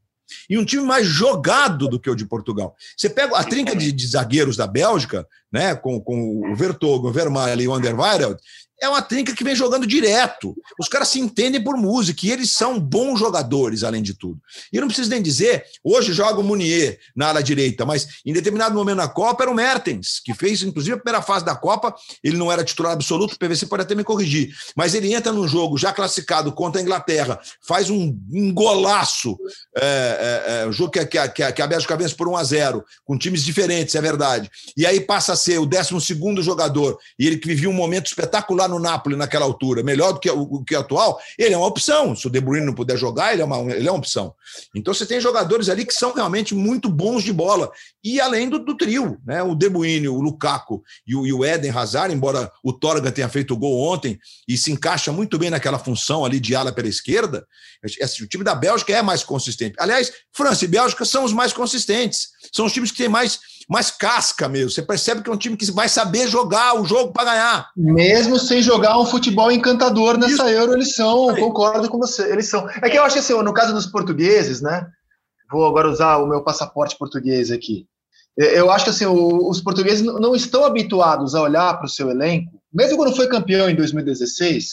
E 0.51 0.59
um 0.59 0.65
time 0.65 0.83
mais 0.83 1.07
jogado 1.07 1.89
do 1.89 2.01
que 2.01 2.11
o 2.11 2.15
de 2.15 2.27
Portugal. 2.27 2.75
Você 2.97 3.09
pega 3.09 3.37
a 3.37 3.45
trinca 3.45 3.75
de, 3.77 3.93
de 3.93 4.07
zagueiros 4.07 4.57
da 4.57 4.67
Bélgica, 4.67 5.27
né, 5.53 5.75
com, 5.75 6.01
com 6.01 6.51
o 6.51 6.55
Vertogen, 6.55 7.09
o 7.09 7.13
Vermaelen 7.13 7.65
e 7.65 7.69
o 7.69 7.75
Anderweireld, 7.75 8.37
é 8.81 8.89
uma 8.89 9.01
trinca 9.01 9.35
que 9.35 9.45
vem 9.45 9.55
jogando 9.55 9.87
direto. 9.87 10.57
Os 10.79 10.89
caras 10.89 11.09
se 11.09 11.19
entendem 11.19 11.63
por 11.63 11.77
música 11.77 12.27
e 12.27 12.31
eles 12.31 12.53
são 12.53 12.79
bons 12.79 13.19
jogadores, 13.19 13.83
além 13.83 14.03
de 14.03 14.15
tudo. 14.15 14.41
E 14.73 14.79
não 14.79 14.87
preciso 14.87 15.11
nem 15.11 15.23
dizer, 15.23 15.65
hoje 15.83 16.13
joga 16.13 16.41
o 16.41 16.45
Munier 16.45 16.99
na 17.15 17.29
ala 17.29 17.43
direita, 17.43 17.87
mas 17.87 18.21
em 18.25 18.33
determinado 18.33 18.75
momento 18.75 18.99
na 18.99 19.09
Copa 19.09 19.45
era 19.45 19.51
o 19.51 19.55
Mertens, 19.55 20.21
que 20.23 20.35
fez, 20.35 20.63
inclusive, 20.63 20.95
a 20.95 20.99
primeira 20.99 21.23
fase 21.23 21.45
da 21.45 21.55
Copa. 21.55 21.95
Ele 22.23 22.37
não 22.37 22.53
era 22.53 22.65
titular 22.65 22.93
absoluto, 22.93 23.35
o 23.35 23.39
PVC 23.39 23.67
pode 23.67 23.83
até 23.83 23.95
me 23.95 24.05
corrigir, 24.05 24.55
mas 24.77 24.95
ele 24.95 25.13
entra 25.15 25.33
no 25.33 25.49
jogo 25.49 25.79
já 25.79 25.93
classificado 25.93 26.53
contra 26.53 26.81
a 26.81 26.83
Inglaterra, 26.83 27.41
faz 27.63 27.89
um, 27.89 28.17
um 28.31 28.53
golaço, 28.53 29.39
é, 29.77 29.83
é, 29.85 30.69
é, 30.69 30.73
jogo 30.73 30.91
que, 30.91 31.05
que, 31.07 31.29
que, 31.29 31.53
que 31.53 31.63
a 31.63 31.67
Bélgica 31.67 31.97
vence 31.97 32.15
por 32.15 32.29
1 32.29 32.37
a 32.37 32.45
0 32.45 32.85
com 33.05 33.19
times 33.19 33.43
diferentes, 33.43 33.95
é 33.95 34.01
verdade. 34.01 34.51
E 34.77 34.85
aí 34.87 35.01
passa 35.01 35.33
a 35.33 35.37
ser 35.37 35.59
o 35.59 35.67
12 35.67 35.97
jogador, 36.43 36.99
e 37.19 37.27
ele 37.27 37.39
que 37.39 37.49
vivia 37.49 37.71
um 37.71 37.73
momento 37.73 38.07
espetacular 38.07 38.66
no 38.69 38.79
Napoli 38.79 39.17
naquela 39.17 39.45
altura, 39.45 39.83
melhor 39.83 40.13
do 40.13 40.21
que 40.21 40.31
o, 40.31 40.65
que 40.65 40.75
atual, 40.75 41.19
ele 41.39 41.55
é 41.55 41.57
uma 41.57 41.67
opção. 41.67 42.15
Se 42.15 42.27
o 42.27 42.31
De 42.31 42.41
Bruyne 42.41 42.67
não 42.67 42.75
puder 42.75 42.97
jogar, 42.97 43.33
ele 43.33 43.43
é, 43.43 43.45
uma, 43.45 43.59
ele 43.73 43.89
é 43.89 43.91
uma 43.91 43.99
opção. 43.99 44.35
Então 44.75 44.93
você 44.93 45.07
tem 45.07 45.21
jogadores 45.21 45.69
ali 45.69 45.85
que 45.85 45.95
são 45.95 46.13
realmente 46.13 46.55
muito 46.55 46.89
bons 46.89 47.23
de 47.23 47.33
bola. 47.33 47.71
E 48.03 48.21
além 48.21 48.49
do, 48.49 48.59
do 48.59 48.77
trio, 48.77 49.19
né? 49.27 49.43
O 49.43 49.55
De 49.55 49.69
Bruyne, 49.69 50.09
o 50.09 50.21
Lukaku 50.21 50.83
e 51.07 51.15
o, 51.15 51.27
e 51.27 51.33
o 51.33 51.45
Eden 51.45 51.71
Hazard, 51.71 52.15
embora 52.15 52.51
o 52.63 52.73
Torga 52.73 53.11
tenha 53.13 53.29
feito 53.29 53.55
o 53.55 53.57
gol 53.57 53.93
ontem 53.93 54.19
e 54.49 54.57
se 54.57 54.71
encaixa 54.71 55.13
muito 55.13 55.39
bem 55.39 55.51
naquela 55.51 55.79
função 55.79 56.25
ali 56.25 56.39
de 56.41 56.55
ala 56.55 56.73
pela 56.73 56.89
esquerda, 56.89 57.47
o 58.23 58.27
time 58.27 58.45
da 58.45 58.55
Bélgica 58.55 58.93
é 58.93 59.03
mais 59.03 59.23
consistente. 59.23 59.75
Aliás, 59.79 60.13
França 60.33 60.65
e 60.65 60.69
Bélgica 60.69 61.05
são 61.05 61.25
os 61.25 61.33
mais 61.33 61.53
consistentes. 61.53 62.29
São 62.53 62.67
os 62.67 62.73
times 62.73 62.91
que 62.91 62.99
têm 62.99 63.09
mais 63.09 63.39
mais 63.69 63.91
casca 63.91 64.49
mesmo. 64.49 64.71
Você 64.71 64.83
percebe 64.83 65.23
que 65.23 65.29
é 65.29 65.33
um 65.33 65.37
time 65.37 65.57
que 65.57 65.71
vai 65.73 65.89
saber 65.89 66.29
jogar 66.29 66.81
o 66.81 66.85
jogo 66.85 67.13
para 67.13 67.33
ganhar. 67.33 67.71
Mesmo 67.77 68.39
sem 68.39 68.63
jogar 68.63 68.99
um 68.99 69.07
futebol 69.07 69.51
encantador 69.51 70.17
nessa 70.17 70.45
Isso. 70.45 70.49
Euro, 70.49 70.75
eles 70.75 70.95
são, 70.95 71.31
Aí. 71.31 71.41
concordo 71.41 71.89
com 71.89 71.99
você, 71.99 72.31
eles 72.31 72.49
são. 72.49 72.69
É 72.83 72.89
que 72.89 72.97
eu 72.97 73.03
acho 73.03 73.15
que 73.15 73.21
assim, 73.21 73.35
no 73.43 73.53
caso 73.53 73.73
dos 73.73 73.87
portugueses, 73.87 74.61
né? 74.61 74.87
Vou 75.51 75.67
agora 75.67 75.91
usar 75.91 76.19
o 76.19 76.27
meu 76.27 76.43
passaporte 76.43 76.97
português 76.99 77.51
aqui. 77.51 77.87
Eu 78.37 78.71
acho 78.71 78.85
que 78.85 78.91
assim, 78.91 79.07
os 79.07 79.63
portugueses 79.63 80.03
não 80.03 80.37
estão 80.37 80.65
habituados 80.65 81.35
a 81.35 81.41
olhar 81.41 81.75
para 81.79 81.87
o 81.87 81.91
seu 81.91 82.11
elenco, 82.11 82.61
mesmo 82.73 82.99
quando 82.99 83.17
foi 83.17 83.29
campeão 83.29 83.71
em 83.71 83.75
2016, 83.75 84.73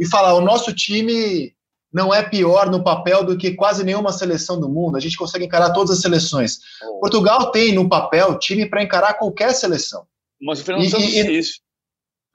e 0.00 0.06
falar: 0.06 0.34
o 0.34 0.40
nosso 0.40 0.72
time 0.74 1.54
não 1.94 2.12
é 2.12 2.24
pior 2.24 2.68
no 2.68 2.82
papel 2.82 3.24
do 3.24 3.38
que 3.38 3.52
quase 3.52 3.84
nenhuma 3.84 4.12
seleção 4.12 4.58
do 4.58 4.68
mundo. 4.68 4.96
A 4.96 5.00
gente 5.00 5.16
consegue 5.16 5.44
encarar 5.44 5.72
todas 5.72 5.96
as 5.96 6.02
seleções. 6.02 6.58
Oh. 6.82 6.98
Portugal 6.98 7.52
tem 7.52 7.72
no 7.72 7.88
papel 7.88 8.36
time 8.36 8.66
para 8.66 8.82
encarar 8.82 9.14
qualquer 9.14 9.54
seleção. 9.54 10.04
Mas 10.42 10.60
o 10.60 10.64
Fernando 10.64 10.90
Santos 10.90 11.06
disse 11.06 11.32
isso. 11.32 11.60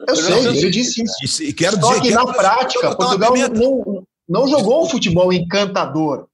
Eu 0.07 0.15
sei, 0.15 0.47
ele 0.47 0.69
disse 0.69 1.03
isso. 1.21 1.43
E 1.43 1.51
quero 1.51 1.77
Só 1.77 1.89
dizer, 1.89 2.01
que 2.03 2.11
na 2.11 2.25
prática, 2.25 2.95
Portugal 2.95 3.33
não, 3.53 4.07
não 4.29 4.47
jogou 4.47 4.85
um 4.85 4.89
futebol 4.89 5.33
encantador. 5.33 6.27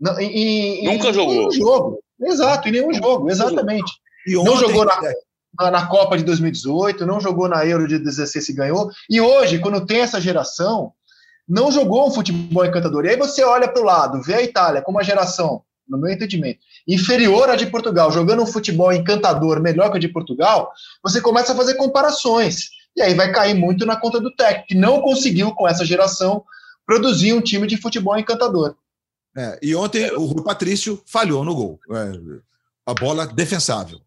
Não, 0.00 0.16
em, 0.20 0.84
Nunca 0.84 1.08
em, 1.08 1.12
jogou. 1.12 1.34
Em 1.34 1.36
nenhum 1.38 1.50
jogo. 1.50 1.98
Exato, 2.20 2.68
em 2.68 2.72
nenhum 2.72 2.94
jogo, 2.94 3.28
exatamente. 3.28 3.92
Ontem, 4.28 4.44
não 4.44 4.56
jogou 4.56 4.84
na, 4.84 5.00
na, 5.58 5.70
na, 5.70 5.86
Copa 5.88 6.16
de 6.16 6.22
2018, 6.22 7.04
não 7.04 7.20
jogou 7.20 7.48
na 7.48 7.66
Euro 7.66 7.88
de 7.88 7.98
16 7.98 8.48
e 8.48 8.52
ganhou. 8.52 8.88
E 9.10 9.20
hoje, 9.20 9.58
quando 9.58 9.84
tem 9.84 10.00
essa 10.00 10.20
geração, 10.20 10.92
não 11.48 11.72
jogou 11.72 12.06
um 12.06 12.10
futebol 12.10 12.64
encantador. 12.64 13.04
E 13.04 13.10
aí 13.10 13.16
você 13.16 13.42
olha 13.42 13.68
para 13.68 13.80
o 13.80 13.84
lado, 13.84 14.22
vê 14.22 14.34
a 14.34 14.42
Itália 14.42 14.82
como 14.82 14.98
uma 14.98 15.04
geração, 15.04 15.62
no 15.88 15.96
meu 15.96 16.12
entendimento, 16.12 16.60
inferior 16.86 17.48
à 17.48 17.56
de 17.56 17.66
Portugal, 17.66 18.12
jogando 18.12 18.42
um 18.42 18.46
futebol 18.46 18.92
encantador 18.92 19.60
melhor 19.60 19.90
que 19.90 19.96
a 19.96 20.00
de 20.00 20.08
Portugal, 20.08 20.70
você 21.02 21.20
começa 21.20 21.52
a 21.52 21.56
fazer 21.56 21.74
comparações. 21.74 22.68
E 22.94 23.00
aí 23.00 23.14
vai 23.14 23.32
cair 23.32 23.54
muito 23.54 23.86
na 23.86 23.96
conta 23.96 24.20
do 24.20 24.34
técnico, 24.34 24.68
que 24.68 24.74
não 24.74 25.00
conseguiu, 25.00 25.54
com 25.54 25.66
essa 25.66 25.84
geração, 25.84 26.44
produzir 26.84 27.32
um 27.32 27.40
time 27.40 27.66
de 27.66 27.76
futebol 27.76 28.18
encantador. 28.18 28.74
É, 29.36 29.58
e 29.62 29.74
ontem 29.74 30.10
o 30.12 30.24
Rui 30.24 30.42
Patrício 30.42 31.00
falhou 31.06 31.44
no 31.44 31.54
gol. 31.54 31.80
É, 31.90 32.12
a 32.86 32.94
bola 32.94 33.26
defensável. 33.26 33.98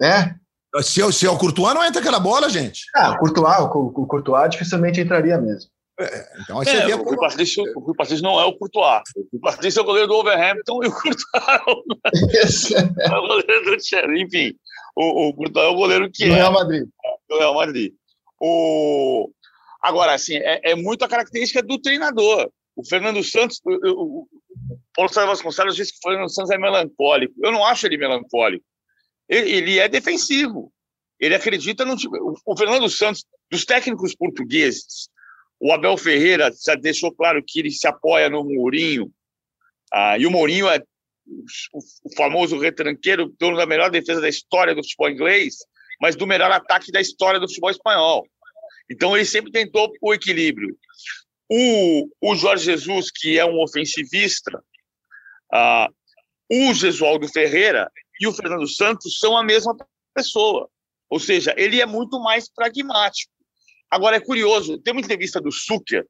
É. 0.00 0.34
Se, 0.82 1.02
é 1.02 1.12
se 1.12 1.26
é 1.26 1.30
o 1.30 1.36
Courtois, 1.36 1.74
não 1.74 1.84
entra 1.84 2.00
aquela 2.00 2.20
bola, 2.20 2.48
gente. 2.48 2.84
Ah, 2.94 3.10
o 3.10 3.18
Courtois, 3.18 3.58
o, 3.58 4.02
o 4.02 4.06
Courtois 4.06 4.50
dificilmente 4.50 5.00
entraria 5.00 5.38
mesmo. 5.38 5.70
É, 6.00 6.28
então 6.42 6.62
é, 6.62 6.86
vê 6.86 6.94
o, 6.94 7.02
Rui 7.02 7.16
Patrício, 7.16 7.64
o 7.74 7.80
Rui 7.80 7.94
Patrício 7.96 8.22
não 8.22 8.40
é 8.40 8.44
o 8.44 8.56
Courtois. 8.56 9.02
O 9.16 9.28
Rui 9.32 9.40
Patrício 9.40 9.80
é 9.80 9.82
o 9.82 9.84
goleiro 9.84 10.06
do 10.06 10.14
Overhampton 10.14 10.84
e 10.84 10.86
o 10.86 10.92
Courtois 10.92 12.70
é 12.72 13.16
o 13.16 13.26
goleiro 13.26 13.64
do 13.64 13.84
Chelsea. 13.84 14.22
Enfim, 14.22 14.54
o, 14.94 15.28
o 15.28 15.34
Courtois 15.34 15.66
é 15.66 15.68
o 15.68 15.74
goleiro 15.74 16.10
que 16.12 16.26
do 16.26 16.32
é. 16.32 16.36
Real 16.36 16.52
Madrid. 16.52 16.88
Do 17.28 17.38
Real 17.38 17.54
Madrid. 17.54 17.92
O... 18.40 19.30
Agora, 19.82 20.14
assim, 20.14 20.36
é, 20.36 20.70
é 20.70 20.74
muito 20.76 21.04
a 21.04 21.08
característica 21.08 21.62
do 21.62 21.80
treinador. 21.80 22.48
O 22.76 22.86
Fernando 22.86 23.22
Santos, 23.24 23.60
o, 23.64 23.70
o, 23.70 24.20
o 24.22 24.28
Paulo 24.94 25.12
César 25.12 25.26
Vasconcelos 25.26 25.74
disse 25.74 25.92
que 25.92 25.98
o 25.98 26.10
Fernando 26.10 26.32
Santos 26.32 26.52
é 26.52 26.58
melancólico. 26.58 27.34
Eu 27.42 27.50
não 27.50 27.64
acho 27.64 27.86
ele 27.86 27.96
melancólico. 27.96 28.64
Ele, 29.28 29.50
ele 29.50 29.78
é 29.80 29.88
defensivo. 29.88 30.72
Ele 31.18 31.34
acredita 31.34 31.84
no 31.84 31.96
time. 31.96 32.16
O 32.46 32.56
Fernando 32.56 32.88
Santos, 32.88 33.24
dos 33.50 33.64
técnicos 33.64 34.14
portugueses, 34.14 35.08
o 35.60 35.72
Abel 35.72 35.96
Ferreira 35.96 36.50
deixou 36.80 37.12
claro 37.12 37.42
que 37.44 37.58
ele 37.58 37.70
se 37.70 37.86
apoia 37.86 38.28
no 38.28 38.44
Mourinho. 38.44 39.12
Ah, 39.92 40.18
e 40.18 40.26
o 40.26 40.30
Mourinho 40.30 40.68
é 40.68 40.82
o, 41.26 41.78
o 42.04 42.16
famoso 42.16 42.58
retranqueiro, 42.58 43.34
dono 43.38 43.56
da 43.56 43.66
melhor 43.66 43.90
defesa 43.90 44.20
da 44.20 44.28
história 44.28 44.74
do 44.74 44.82
futebol 44.82 45.10
inglês, 45.10 45.56
mas 46.00 46.16
do 46.16 46.26
melhor 46.26 46.50
ataque 46.50 46.92
da 46.92 47.00
história 47.00 47.40
do 47.40 47.48
futebol 47.48 47.70
espanhol. 47.70 48.26
Então 48.90 49.16
ele 49.16 49.24
sempre 49.24 49.50
tentou 49.50 49.92
o 50.00 50.14
equilíbrio. 50.14 50.76
O, 51.50 52.08
o 52.20 52.36
Jorge 52.36 52.64
Jesus, 52.64 53.10
que 53.10 53.38
é 53.38 53.44
um 53.44 53.60
ofensivista, 53.60 54.62
ah, 55.52 55.88
o 56.50 56.72
Gesualdo 56.72 57.28
Ferreira 57.28 57.90
e 58.20 58.26
o 58.26 58.32
Fernando 58.32 58.66
Santos 58.68 59.18
são 59.18 59.36
a 59.36 59.42
mesma 59.42 59.76
pessoa. 60.14 60.68
Ou 61.10 61.18
seja, 61.18 61.54
ele 61.56 61.80
é 61.80 61.86
muito 61.86 62.20
mais 62.20 62.50
pragmático. 62.52 63.32
Agora, 63.90 64.16
é 64.16 64.20
curioso, 64.20 64.78
tem 64.78 64.92
uma 64.92 65.00
entrevista 65.00 65.40
do 65.40 65.50
Suker, 65.50 66.06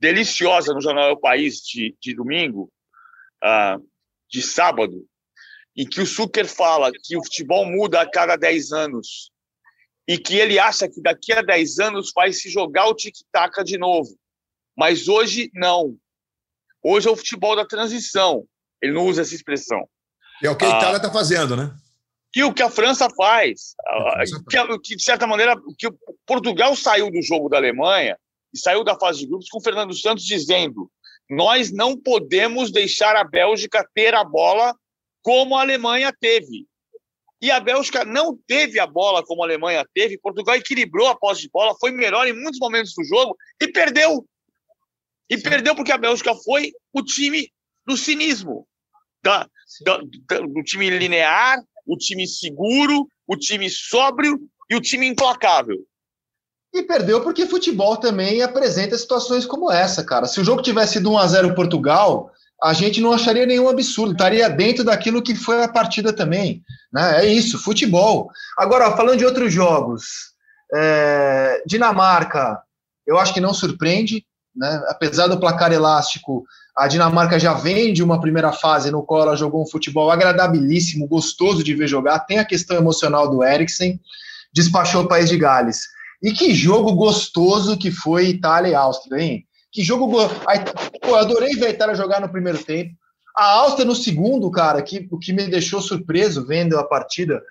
deliciosa, 0.00 0.74
no 0.74 0.80
jornal 0.80 1.12
O 1.12 1.20
País, 1.20 1.60
de, 1.60 1.96
de 2.00 2.14
domingo, 2.14 2.70
ah, 3.42 3.78
de 4.30 4.42
sábado, 4.42 5.06
em 5.76 5.86
que 5.86 6.00
o 6.00 6.06
Suker 6.06 6.46
fala 6.46 6.90
que 6.92 7.16
o 7.16 7.24
futebol 7.24 7.66
muda 7.66 8.00
a 8.00 8.10
cada 8.10 8.36
10 8.36 8.72
anos 8.72 9.30
e 10.06 10.18
que 10.18 10.36
ele 10.36 10.58
acha 10.58 10.88
que 10.88 11.00
daqui 11.00 11.32
a 11.32 11.42
10 11.42 11.78
anos 11.78 12.12
vai 12.14 12.32
se 12.32 12.50
jogar 12.50 12.86
o 12.86 12.94
tic-tac 12.94 13.62
de 13.64 13.78
novo. 13.78 14.16
Mas 14.76 15.08
hoje, 15.08 15.50
não. 15.54 15.96
Hoje 16.82 17.08
é 17.08 17.10
o 17.10 17.16
futebol 17.16 17.56
da 17.56 17.64
transição. 17.64 18.44
Ele 18.82 18.92
não 18.92 19.06
usa 19.06 19.22
essa 19.22 19.34
expressão. 19.34 19.88
É 20.42 20.50
o 20.50 20.56
que 20.56 20.64
a 20.64 20.68
Itália 20.68 20.96
está 20.96 21.08
ah, 21.08 21.12
fazendo, 21.12 21.56
né? 21.56 21.74
E 22.34 22.42
o 22.42 22.52
que 22.52 22.62
a 22.62 22.70
França 22.70 23.08
faz. 23.16 23.74
Que, 24.50 24.78
que, 24.78 24.96
de 24.96 25.02
certa 25.02 25.26
maneira, 25.26 25.54
que 25.78 25.88
Portugal 26.26 26.74
saiu 26.74 27.10
do 27.10 27.22
jogo 27.22 27.48
da 27.48 27.58
Alemanha 27.58 28.18
e 28.52 28.58
saiu 28.58 28.82
da 28.82 28.98
fase 28.98 29.20
de 29.20 29.26
grupos 29.26 29.48
com 29.48 29.58
o 29.58 29.62
Fernando 29.62 29.94
Santos 29.94 30.24
dizendo: 30.24 30.90
nós 31.30 31.72
não 31.72 31.96
podemos 31.96 32.72
deixar 32.72 33.16
a 33.16 33.24
Bélgica 33.24 33.88
ter 33.94 34.14
a 34.14 34.24
bola 34.24 34.74
como 35.22 35.56
a 35.56 35.60
Alemanha 35.60 36.12
teve. 36.18 36.66
E 37.40 37.50
a 37.50 37.60
Bélgica 37.60 38.04
não 38.04 38.36
teve 38.46 38.80
a 38.80 38.86
bola 38.86 39.22
como 39.22 39.42
a 39.42 39.46
Alemanha 39.46 39.86
teve. 39.94 40.18
Portugal 40.18 40.56
equilibrou 40.56 41.08
a 41.08 41.16
posse 41.16 41.42
de 41.42 41.50
bola, 41.50 41.76
foi 41.78 41.90
melhor 41.90 42.26
em 42.26 42.32
muitos 42.32 42.58
momentos 42.58 42.94
do 42.94 43.04
jogo 43.04 43.36
e 43.60 43.68
perdeu. 43.68 44.26
E 45.28 45.36
Sim. 45.36 45.42
perdeu 45.42 45.74
porque 45.74 45.92
a 45.92 45.98
Bélgica 45.98 46.34
foi 46.34 46.72
o 46.92 47.02
time 47.02 47.52
do 47.86 47.96
cinismo, 47.96 48.66
da, 49.22 49.48
da, 49.84 49.98
da, 50.28 50.40
do 50.40 50.62
time 50.62 50.88
linear, 50.90 51.62
o 51.86 51.96
time 51.96 52.26
seguro, 52.26 53.06
o 53.26 53.36
time 53.36 53.68
sóbrio 53.70 54.38
e 54.70 54.76
o 54.76 54.80
time 54.80 55.06
implacável. 55.06 55.76
E 56.72 56.82
perdeu 56.82 57.20
porque 57.20 57.46
futebol 57.46 57.96
também 57.96 58.42
apresenta 58.42 58.98
situações 58.98 59.46
como 59.46 59.70
essa, 59.70 60.02
cara. 60.02 60.26
Se 60.26 60.40
o 60.40 60.44
jogo 60.44 60.62
tivesse 60.62 60.94
sido 60.94 61.12
1 61.12 61.18
a 61.18 61.26
0 61.26 61.54
Portugal, 61.54 62.32
a 62.62 62.72
gente 62.72 63.00
não 63.00 63.12
acharia 63.12 63.46
nenhum 63.46 63.68
absurdo, 63.68 64.12
estaria 64.12 64.48
dentro 64.48 64.82
daquilo 64.82 65.22
que 65.22 65.34
foi 65.34 65.62
a 65.62 65.68
partida 65.68 66.12
também. 66.12 66.62
Né? 66.92 67.24
É 67.24 67.26
isso, 67.26 67.58
futebol. 67.58 68.28
Agora, 68.58 68.96
falando 68.96 69.18
de 69.18 69.24
outros 69.24 69.52
jogos, 69.52 70.32
é, 70.74 71.62
Dinamarca, 71.66 72.60
eu 73.06 73.18
acho 73.18 73.32
que 73.32 73.40
não 73.40 73.54
surpreende, 73.54 74.26
né? 74.54 74.82
apesar 74.88 75.26
do 75.26 75.40
placar 75.40 75.72
elástico, 75.72 76.44
a 76.76 76.88
Dinamarca 76.88 77.38
já 77.38 77.54
vem 77.54 77.92
de 77.92 78.02
uma 78.02 78.20
primeira 78.20 78.52
fase 78.52 78.90
no 78.90 79.02
qual 79.02 79.22
ela 79.22 79.36
jogou 79.36 79.62
um 79.62 79.66
futebol 79.66 80.10
agradabilíssimo, 80.10 81.06
gostoso 81.06 81.62
de 81.62 81.74
ver 81.74 81.86
jogar. 81.86 82.20
Tem 82.20 82.38
a 82.38 82.44
questão 82.44 82.76
emocional 82.76 83.30
do 83.30 83.44
Eriksen, 83.44 84.00
despachou 84.52 85.02
o 85.02 85.08
país 85.08 85.28
de 85.28 85.36
Gales. 85.36 85.88
E 86.22 86.32
que 86.32 86.54
jogo 86.54 86.94
gostoso 86.94 87.76
que 87.76 87.90
foi 87.90 88.28
Itália 88.28 88.70
e 88.70 88.74
Áustria, 88.74 89.22
hein? 89.22 89.46
Que 89.70 89.82
jogo. 89.82 90.08
Pô, 90.08 91.08
eu 91.08 91.16
adorei 91.16 91.54
ver 91.56 91.66
a 91.66 91.70
Itália 91.70 91.94
jogar 91.94 92.20
no 92.20 92.28
primeiro 92.28 92.62
tempo. 92.62 92.92
A 93.36 93.50
Áustria 93.58 93.84
no 93.84 93.94
segundo, 93.94 94.50
cara, 94.50 94.80
que, 94.80 95.08
o 95.10 95.18
que 95.18 95.32
me 95.32 95.48
deixou 95.48 95.80
surpreso 95.80 96.46
vendo 96.46 96.78
a 96.78 96.84
partida, 96.84 97.42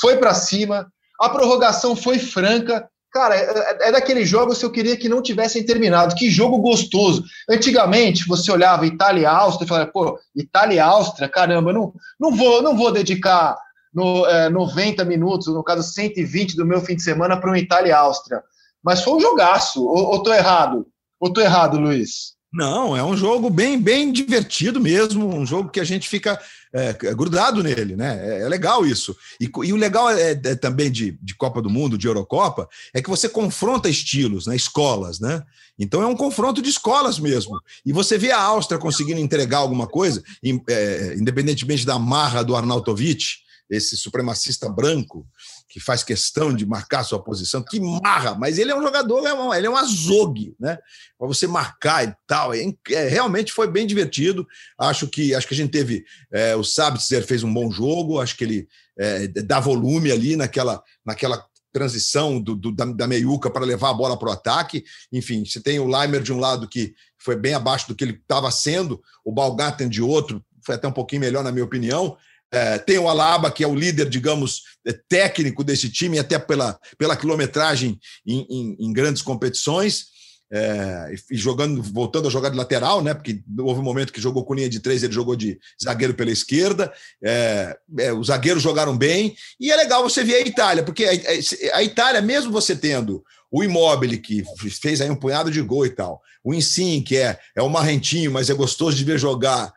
foi 0.00 0.16
para 0.16 0.32
cima. 0.32 0.90
A 1.20 1.28
prorrogação 1.28 1.94
foi 1.94 2.18
franca. 2.18 2.88
Cara, 3.12 3.36
é, 3.36 3.42
é, 3.42 3.88
é 3.88 3.92
daqueles 3.92 4.26
jogos 4.26 4.58
que 4.58 4.64
eu 4.64 4.72
queria 4.72 4.96
que 4.96 5.08
não 5.08 5.22
tivessem 5.22 5.64
terminado. 5.64 6.14
Que 6.14 6.30
jogo 6.30 6.58
gostoso. 6.58 7.22
Antigamente, 7.48 8.26
você 8.26 8.50
olhava 8.50 8.86
Itália 8.86 9.22
e 9.22 9.26
Áustria 9.26 9.66
e 9.66 9.68
falava, 9.68 9.90
pô, 9.90 10.18
Itália 10.34 10.76
e 10.76 10.80
Áustria, 10.80 11.28
caramba, 11.28 11.72
não, 11.72 11.92
não, 12.18 12.34
vou, 12.34 12.62
não 12.62 12.74
vou 12.74 12.90
dedicar 12.90 13.58
no, 13.92 14.26
é, 14.26 14.48
90 14.48 15.04
minutos, 15.04 15.48
no 15.48 15.62
caso 15.62 15.82
120 15.82 16.56
do 16.56 16.64
meu 16.64 16.80
fim 16.80 16.96
de 16.96 17.02
semana, 17.02 17.36
para 17.36 17.50
um 17.50 17.56
Itália 17.56 17.90
e 17.90 17.92
Áustria. 17.92 18.42
Mas 18.82 19.04
foi 19.04 19.12
um 19.12 19.20
jogaço. 19.20 19.84
Ou, 19.84 20.12
ou 20.12 20.22
tô 20.22 20.32
errado? 20.32 20.86
Ou 21.20 21.30
tô 21.30 21.42
errado, 21.42 21.78
Luiz? 21.78 22.32
Não, 22.52 22.94
é 22.94 23.02
um 23.02 23.16
jogo 23.16 23.48
bem, 23.48 23.80
bem 23.80 24.12
divertido 24.12 24.78
mesmo, 24.78 25.26
um 25.26 25.46
jogo 25.46 25.70
que 25.70 25.80
a 25.80 25.84
gente 25.84 26.06
fica 26.06 26.38
é, 26.70 26.92
grudado 27.14 27.62
nele, 27.62 27.96
né? 27.96 28.20
É, 28.22 28.42
é 28.42 28.48
legal 28.48 28.84
isso. 28.84 29.16
E, 29.40 29.44
e 29.64 29.72
o 29.72 29.76
legal 29.76 30.10
é, 30.10 30.32
é, 30.32 30.54
também 30.54 30.90
de, 30.90 31.18
de 31.22 31.34
Copa 31.34 31.62
do 31.62 31.70
Mundo, 31.70 31.96
de 31.96 32.06
Eurocopa, 32.06 32.68
é 32.92 33.00
que 33.00 33.08
você 33.08 33.26
confronta 33.26 33.88
estilos, 33.88 34.46
né? 34.46 34.54
escolas, 34.54 35.18
né? 35.18 35.42
Então 35.78 36.02
é 36.02 36.06
um 36.06 36.16
confronto 36.16 36.60
de 36.60 36.68
escolas 36.68 37.18
mesmo. 37.18 37.58
E 37.86 37.92
você 37.92 38.18
vê 38.18 38.30
a 38.30 38.40
Áustria 38.40 38.78
conseguindo 38.78 39.20
entregar 39.20 39.58
alguma 39.58 39.86
coisa, 39.86 40.22
é, 40.68 41.14
independentemente 41.18 41.86
da 41.86 41.98
marra 41.98 42.42
do 42.42 42.54
Arnautovic, 42.54 43.24
esse 43.70 43.96
supremacista 43.96 44.68
branco, 44.68 45.26
que 45.72 45.80
faz 45.80 46.04
questão 46.04 46.54
de 46.54 46.66
marcar 46.66 47.02
sua 47.02 47.18
posição, 47.18 47.62
que 47.62 47.80
marra, 47.80 48.34
mas 48.34 48.58
ele 48.58 48.70
é 48.70 48.76
um 48.76 48.82
jogador, 48.82 49.26
é 49.26 49.56
ele 49.56 49.66
é 49.66 49.70
um 49.70 49.76
azogue, 49.76 50.54
né? 50.60 50.76
Para 51.18 51.26
você 51.26 51.46
marcar 51.46 52.06
e 52.06 52.14
tal. 52.26 52.52
É, 52.52 52.60
é, 52.90 53.08
realmente 53.08 53.54
foi 53.54 53.66
bem 53.66 53.86
divertido. 53.86 54.46
Acho 54.78 55.08
que 55.08 55.34
acho 55.34 55.48
que 55.48 55.54
a 55.54 55.56
gente 55.56 55.70
teve. 55.70 56.04
É, 56.30 56.54
o 56.54 56.62
Sabitzer 56.62 57.26
fez 57.26 57.42
um 57.42 57.52
bom 57.52 57.70
jogo, 57.70 58.20
acho 58.20 58.36
que 58.36 58.44
ele 58.44 58.68
é, 58.98 59.26
dá 59.28 59.60
volume 59.60 60.12
ali 60.12 60.36
naquela, 60.36 60.82
naquela 61.02 61.42
transição 61.72 62.38
do, 62.38 62.54
do 62.54 62.70
da, 62.70 62.84
da, 62.84 63.08
meiuca 63.08 63.48
para 63.48 63.64
levar 63.64 63.88
a 63.88 63.94
bola 63.94 64.18
para 64.18 64.28
o 64.28 64.32
ataque. 64.32 64.84
Enfim, 65.10 65.42
você 65.42 65.58
tem 65.58 65.78
o 65.78 65.86
Leimer 65.86 66.20
de 66.20 66.34
um 66.34 66.38
lado 66.38 66.68
que 66.68 66.94
foi 67.16 67.34
bem 67.34 67.54
abaixo 67.54 67.88
do 67.88 67.94
que 67.94 68.04
ele 68.04 68.12
estava 68.20 68.50
sendo, 68.50 69.02
o 69.24 69.32
Balgaten 69.32 69.88
de 69.88 70.02
outro, 70.02 70.44
foi 70.62 70.74
até 70.74 70.86
um 70.86 70.92
pouquinho 70.92 71.22
melhor, 71.22 71.42
na 71.42 71.50
minha 71.50 71.64
opinião. 71.64 72.18
É, 72.52 72.78
tem 72.78 72.98
o 72.98 73.08
Alaba, 73.08 73.50
que 73.50 73.64
é 73.64 73.66
o 73.66 73.74
líder, 73.74 74.08
digamos, 74.08 74.62
é, 74.86 74.92
técnico 74.92 75.64
desse 75.64 75.88
time, 75.88 76.18
até 76.18 76.38
pela, 76.38 76.78
pela 76.98 77.16
quilometragem 77.16 77.98
em, 78.26 78.46
em, 78.50 78.76
em 78.78 78.92
grandes 78.92 79.22
competições. 79.22 80.12
É, 80.54 81.14
e 81.30 81.36
jogando, 81.38 81.82
voltando 81.82 82.28
a 82.28 82.30
jogar 82.30 82.50
de 82.50 82.58
lateral, 82.58 83.02
né? 83.02 83.14
Porque 83.14 83.42
houve 83.58 83.80
um 83.80 83.84
momento 83.84 84.12
que 84.12 84.20
jogou 84.20 84.44
com 84.44 84.52
linha 84.52 84.68
de 84.68 84.80
três, 84.80 85.02
ele 85.02 85.14
jogou 85.14 85.34
de 85.34 85.58
zagueiro 85.82 86.12
pela 86.12 86.30
esquerda. 86.30 86.92
É, 87.24 87.74
é, 87.98 88.12
os 88.12 88.26
zagueiros 88.26 88.62
jogaram 88.62 88.94
bem, 88.94 89.34
e 89.58 89.72
é 89.72 89.76
legal 89.76 90.02
você 90.02 90.22
ver 90.22 90.34
a 90.34 90.40
Itália, 90.46 90.82
porque 90.82 91.06
a, 91.06 91.78
a 91.78 91.82
Itália, 91.82 92.20
mesmo 92.20 92.52
você 92.52 92.76
tendo 92.76 93.24
o 93.50 93.64
Immobile, 93.64 94.18
que 94.18 94.44
fez 94.82 95.00
aí 95.00 95.10
um 95.10 95.16
punhado 95.16 95.50
de 95.50 95.60
gol 95.62 95.86
e 95.86 95.90
tal, 95.90 96.20
o 96.44 96.52
Insim, 96.52 97.02
que 97.02 97.16
é, 97.16 97.38
é 97.56 97.62
o 97.62 97.68
marrentinho, 97.68 98.30
mas 98.30 98.50
é 98.50 98.54
gostoso 98.54 98.96
de 98.96 99.04
ver 99.04 99.18
jogar, 99.18 99.72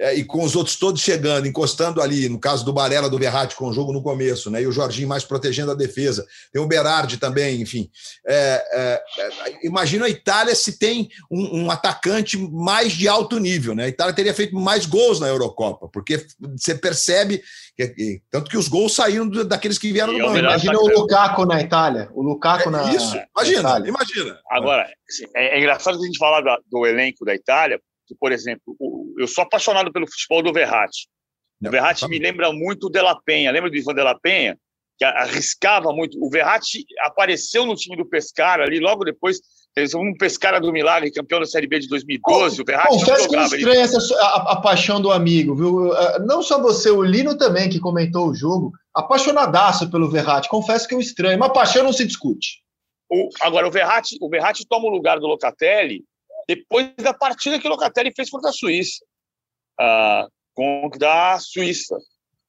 é, 0.00 0.14
e 0.14 0.24
com 0.24 0.42
os 0.42 0.56
outros 0.56 0.76
todos 0.76 1.02
chegando, 1.02 1.46
encostando 1.46 2.00
ali, 2.00 2.26
no 2.26 2.38
caso 2.38 2.64
do 2.64 2.72
Barella, 2.72 3.10
do 3.10 3.18
Verratti, 3.18 3.54
com 3.54 3.68
o 3.68 3.72
jogo 3.72 3.92
no 3.92 4.02
começo, 4.02 4.50
né? 4.50 4.62
E 4.62 4.66
o 4.66 4.72
Jorginho 4.72 5.06
mais 5.06 5.24
protegendo 5.24 5.70
a 5.70 5.74
defesa. 5.74 6.26
Tem 6.50 6.60
o 6.60 6.66
Berardi 6.66 7.18
também, 7.18 7.60
enfim. 7.60 7.90
É, 8.26 8.64
é, 8.72 9.02
é 9.18 9.66
imagina 9.66 10.06
a 10.06 10.08
Itália 10.08 10.54
se 10.54 10.78
tem 10.78 11.10
um, 11.30 11.64
um, 11.64 11.70
atacante 11.70 12.38
mais 12.38 12.94
de 12.94 13.06
alto 13.08 13.38
nível, 13.38 13.74
né? 13.74 13.84
A 13.84 13.88
Itália 13.88 14.14
teria 14.14 14.32
feito 14.32 14.56
mais 14.56 14.86
gols 14.86 15.20
na 15.20 15.28
Eurocopa, 15.28 15.86
porque 15.92 16.24
você 16.56 16.74
percebe 16.74 17.42
que, 17.76 18.22
tanto 18.30 18.50
que 18.50 18.56
os 18.56 18.68
gols 18.68 18.94
saíram 18.94 19.28
daqueles 19.28 19.76
que 19.76 19.92
vieram 19.92 20.14
do 20.14 20.18
banco. 20.18 20.38
Imagina 20.38 20.78
o 20.78 20.88
Lukaku 20.88 21.44
na 21.44 21.60
Itália. 21.60 22.08
O 22.14 22.22
Lukaku 22.22 22.70
é 22.70 22.72
na. 22.72 22.94
Isso, 22.94 23.20
imagina, 23.36 23.78
na 23.78 23.86
imagina. 23.86 24.40
Agora, 24.50 24.88
assim, 25.06 25.26
é, 25.36 25.56
é 25.56 25.58
engraçado 25.58 25.98
a 25.98 26.06
gente 26.06 26.18
falar 26.18 26.40
da, 26.40 26.58
do 26.70 26.86
elenco 26.86 27.22
da 27.22 27.34
Itália, 27.34 27.78
que, 28.10 28.14
por 28.14 28.32
exemplo, 28.32 28.74
o, 28.78 28.89
eu 29.20 29.28
sou 29.28 29.42
apaixonado 29.42 29.92
pelo 29.92 30.06
futebol 30.06 30.42
do 30.42 30.52
Verratti. 30.52 31.08
O 31.64 31.70
Verratti 31.70 32.08
me 32.08 32.18
lembra 32.18 32.52
muito 32.52 32.86
o 32.86 32.90
De 32.90 33.00
La 33.02 33.14
Penha. 33.20 33.50
Lembra 33.50 33.70
do 33.70 33.76
Ivan 33.76 33.94
De 33.94 34.02
La 34.02 34.18
Penha? 34.18 34.56
Que 34.98 35.04
arriscava 35.04 35.92
muito. 35.92 36.22
O 36.22 36.30
Verratti 36.30 36.84
apareceu 37.00 37.66
no 37.66 37.74
time 37.74 37.96
do 37.96 38.06
Pescara 38.06 38.64
ali 38.64 38.80
logo 38.80 39.04
depois. 39.04 39.40
Eles 39.76 39.94
um 39.94 40.14
Pescara 40.14 40.60
do 40.60 40.72
Milagre, 40.72 41.12
campeão 41.12 41.38
da 41.38 41.46
Série 41.46 41.66
B 41.66 41.78
de 41.78 41.88
2012. 41.88 42.60
o 42.60 42.64
Verratti 42.64 42.98
Confesso 42.98 43.28
que 43.28 43.36
estranha 43.36 43.82
essa, 43.82 44.14
a, 44.16 44.52
a, 44.52 44.60
paixão 44.60 45.00
do 45.00 45.12
amigo, 45.12 45.54
viu? 45.54 45.92
Ah, 45.92 46.18
não 46.18 46.42
só 46.42 46.60
você, 46.60 46.90
o 46.90 47.02
Lino 47.02 47.36
também, 47.36 47.68
que 47.68 47.78
comentou 47.78 48.28
o 48.28 48.34
jogo, 48.34 48.72
apaixonadaço 48.94 49.90
pelo 49.90 50.10
Verratti. 50.10 50.48
Confesso 50.48 50.88
que 50.88 50.94
eu 50.94 51.00
estranho, 51.00 51.38
mas 51.38 51.52
paixão 51.52 51.84
não 51.84 51.92
se 51.92 52.04
discute. 52.04 52.62
O, 53.08 53.28
agora, 53.40 53.68
o 53.68 53.70
Verratti, 53.70 54.16
o 54.20 54.28
Verratti 54.28 54.66
toma 54.66 54.86
o 54.86 54.90
lugar 54.90 55.20
do 55.20 55.26
Locatelli 55.26 56.04
depois 56.48 56.92
da 56.96 57.14
partida 57.14 57.60
que 57.60 57.66
o 57.66 57.70
Locatelli 57.70 58.12
fez 58.14 58.28
contra 58.28 58.50
a 58.50 58.52
Suíça. 58.52 59.04
Uh, 59.80 60.28
contra 60.54 61.34
a 61.34 61.38
Suíça. 61.38 61.96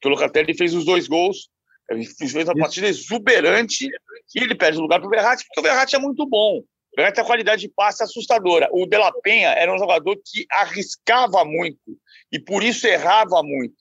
Que 0.02 0.08
o 0.08 0.12
Locatelli 0.12 0.54
fez 0.54 0.74
os 0.74 0.84
dois 0.84 1.08
gols. 1.08 1.50
Ele 1.90 2.06
fez 2.06 2.34
uma 2.36 2.56
partida 2.56 2.88
exuberante 2.88 3.88
e 4.36 4.44
ele 4.44 4.56
perde 4.56 4.80
o 4.80 4.82
lugar 4.82 5.00
para 5.00 5.08
o 5.08 5.10
Verratti, 5.10 5.46
porque 5.46 5.60
o 5.60 5.64
Verratti 5.64 5.96
é 5.96 6.00
muito 6.00 6.28
bom. 6.28 6.60
O 6.60 6.96
Verratti 6.96 7.16
tem 7.16 7.24
a 7.24 7.28
qualidade 7.28 7.62
de 7.62 7.70
passe 7.70 8.04
assustadora. 8.04 8.70
O 8.72 8.86
De 8.86 8.98
La 8.98 9.12
Penha 9.22 9.50
era 9.50 9.74
um 9.74 9.78
jogador 9.78 10.16
que 10.16 10.46
arriscava 10.52 11.44
muito 11.46 11.80
e 12.32 12.40
por 12.40 12.64
isso 12.64 12.88
errava 12.88 13.42
muito. 13.44 13.76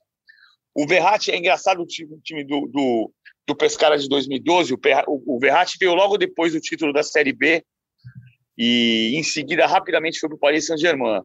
O 0.75 0.87
Verratti 0.87 1.31
é 1.31 1.37
engraçado 1.37 1.83
o 1.83 1.87
time, 1.87 2.45
do, 2.45 2.67
do, 2.69 3.13
do 3.47 3.57
Pescara 3.57 3.99
de 3.99 4.09
2012. 4.09 4.75
O, 4.75 4.79
o, 5.07 5.37
o 5.37 5.39
Verratti 5.39 5.77
veio 5.79 5.95
logo 5.95 6.17
depois 6.17 6.53
do 6.53 6.61
título 6.61 6.93
da 6.93 7.03
Série 7.03 7.33
B 7.33 7.65
e 8.57 9.15
em 9.17 9.23
seguida 9.23 9.67
rapidamente 9.67 10.19
foi 10.19 10.29
para 10.29 10.37
o 10.37 10.41
Paris 10.41 10.67
Saint-Germain. 10.67 11.23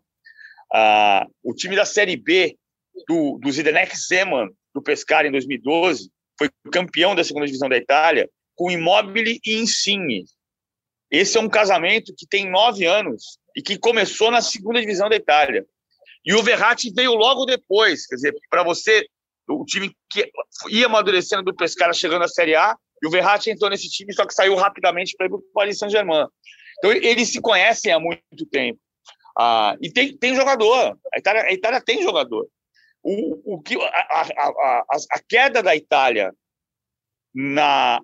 Ah, 0.77 1.25
o 1.41 1.53
time 1.53 1.73
da 1.73 1.85
Série 1.85 2.17
B 2.17 2.57
do, 3.07 3.39
do 3.41 3.49
Zdenek 3.49 3.97
Zeman, 3.97 4.49
do 4.73 4.81
Pescara, 4.81 5.25
em 5.25 5.31
2012, 5.31 6.11
foi 6.37 6.49
campeão 6.69 7.15
da 7.15 7.23
segunda 7.23 7.45
divisão 7.45 7.69
da 7.69 7.77
Itália 7.77 8.29
com 8.55 8.69
Immobile 8.69 9.39
e 9.45 9.55
Insigne. 9.55 10.25
Esse 11.09 11.37
é 11.37 11.41
um 11.41 11.47
casamento 11.47 12.13
que 12.17 12.27
tem 12.27 12.49
nove 12.49 12.85
anos 12.85 13.39
e 13.55 13.61
que 13.61 13.77
começou 13.77 14.29
na 14.29 14.41
segunda 14.41 14.81
divisão 14.81 15.07
da 15.07 15.15
Itália. 15.15 15.65
E 16.25 16.33
o 16.33 16.43
Verratti 16.43 16.91
veio 16.93 17.13
logo 17.13 17.45
depois, 17.45 18.05
quer 18.05 18.15
dizer, 18.15 18.35
para 18.49 18.61
você, 18.63 19.07
o 19.47 19.63
time 19.63 19.95
que 20.09 20.29
ia 20.69 20.87
amadurecendo 20.87 21.43
do 21.43 21.55
Pescara 21.55 21.93
chegando 21.93 22.23
à 22.23 22.27
Série 22.27 22.55
A, 22.55 22.75
e 23.01 23.07
o 23.07 23.09
Verratti 23.09 23.49
entrou 23.49 23.69
nesse 23.69 23.89
time, 23.89 24.13
só 24.13 24.25
que 24.25 24.33
saiu 24.33 24.55
rapidamente 24.55 25.15
para 25.15 25.27
ir 25.27 25.29
para 25.29 25.37
o 25.37 25.43
Paris 25.53 25.77
Saint-Germain. 25.77 26.27
Então, 26.79 26.91
eles 26.91 27.29
se 27.29 27.39
conhecem 27.39 27.93
há 27.93 27.99
muito 27.99 28.45
tempo. 28.51 28.79
Ah, 29.37 29.75
e 29.81 29.91
tem, 29.91 30.15
tem 30.17 30.35
jogador. 30.35 30.97
A 31.13 31.19
Itália, 31.19 31.43
a 31.43 31.53
Itália 31.53 31.81
tem 31.81 32.01
jogador. 32.01 32.47
O, 33.03 33.55
o 33.55 33.61
que, 33.61 33.75
a, 33.75 33.87
a, 33.87 34.21
a, 34.21 34.97
a 35.11 35.19
queda 35.27 35.61
da 35.61 35.75
Itália 35.75 36.33
na, 37.33 37.99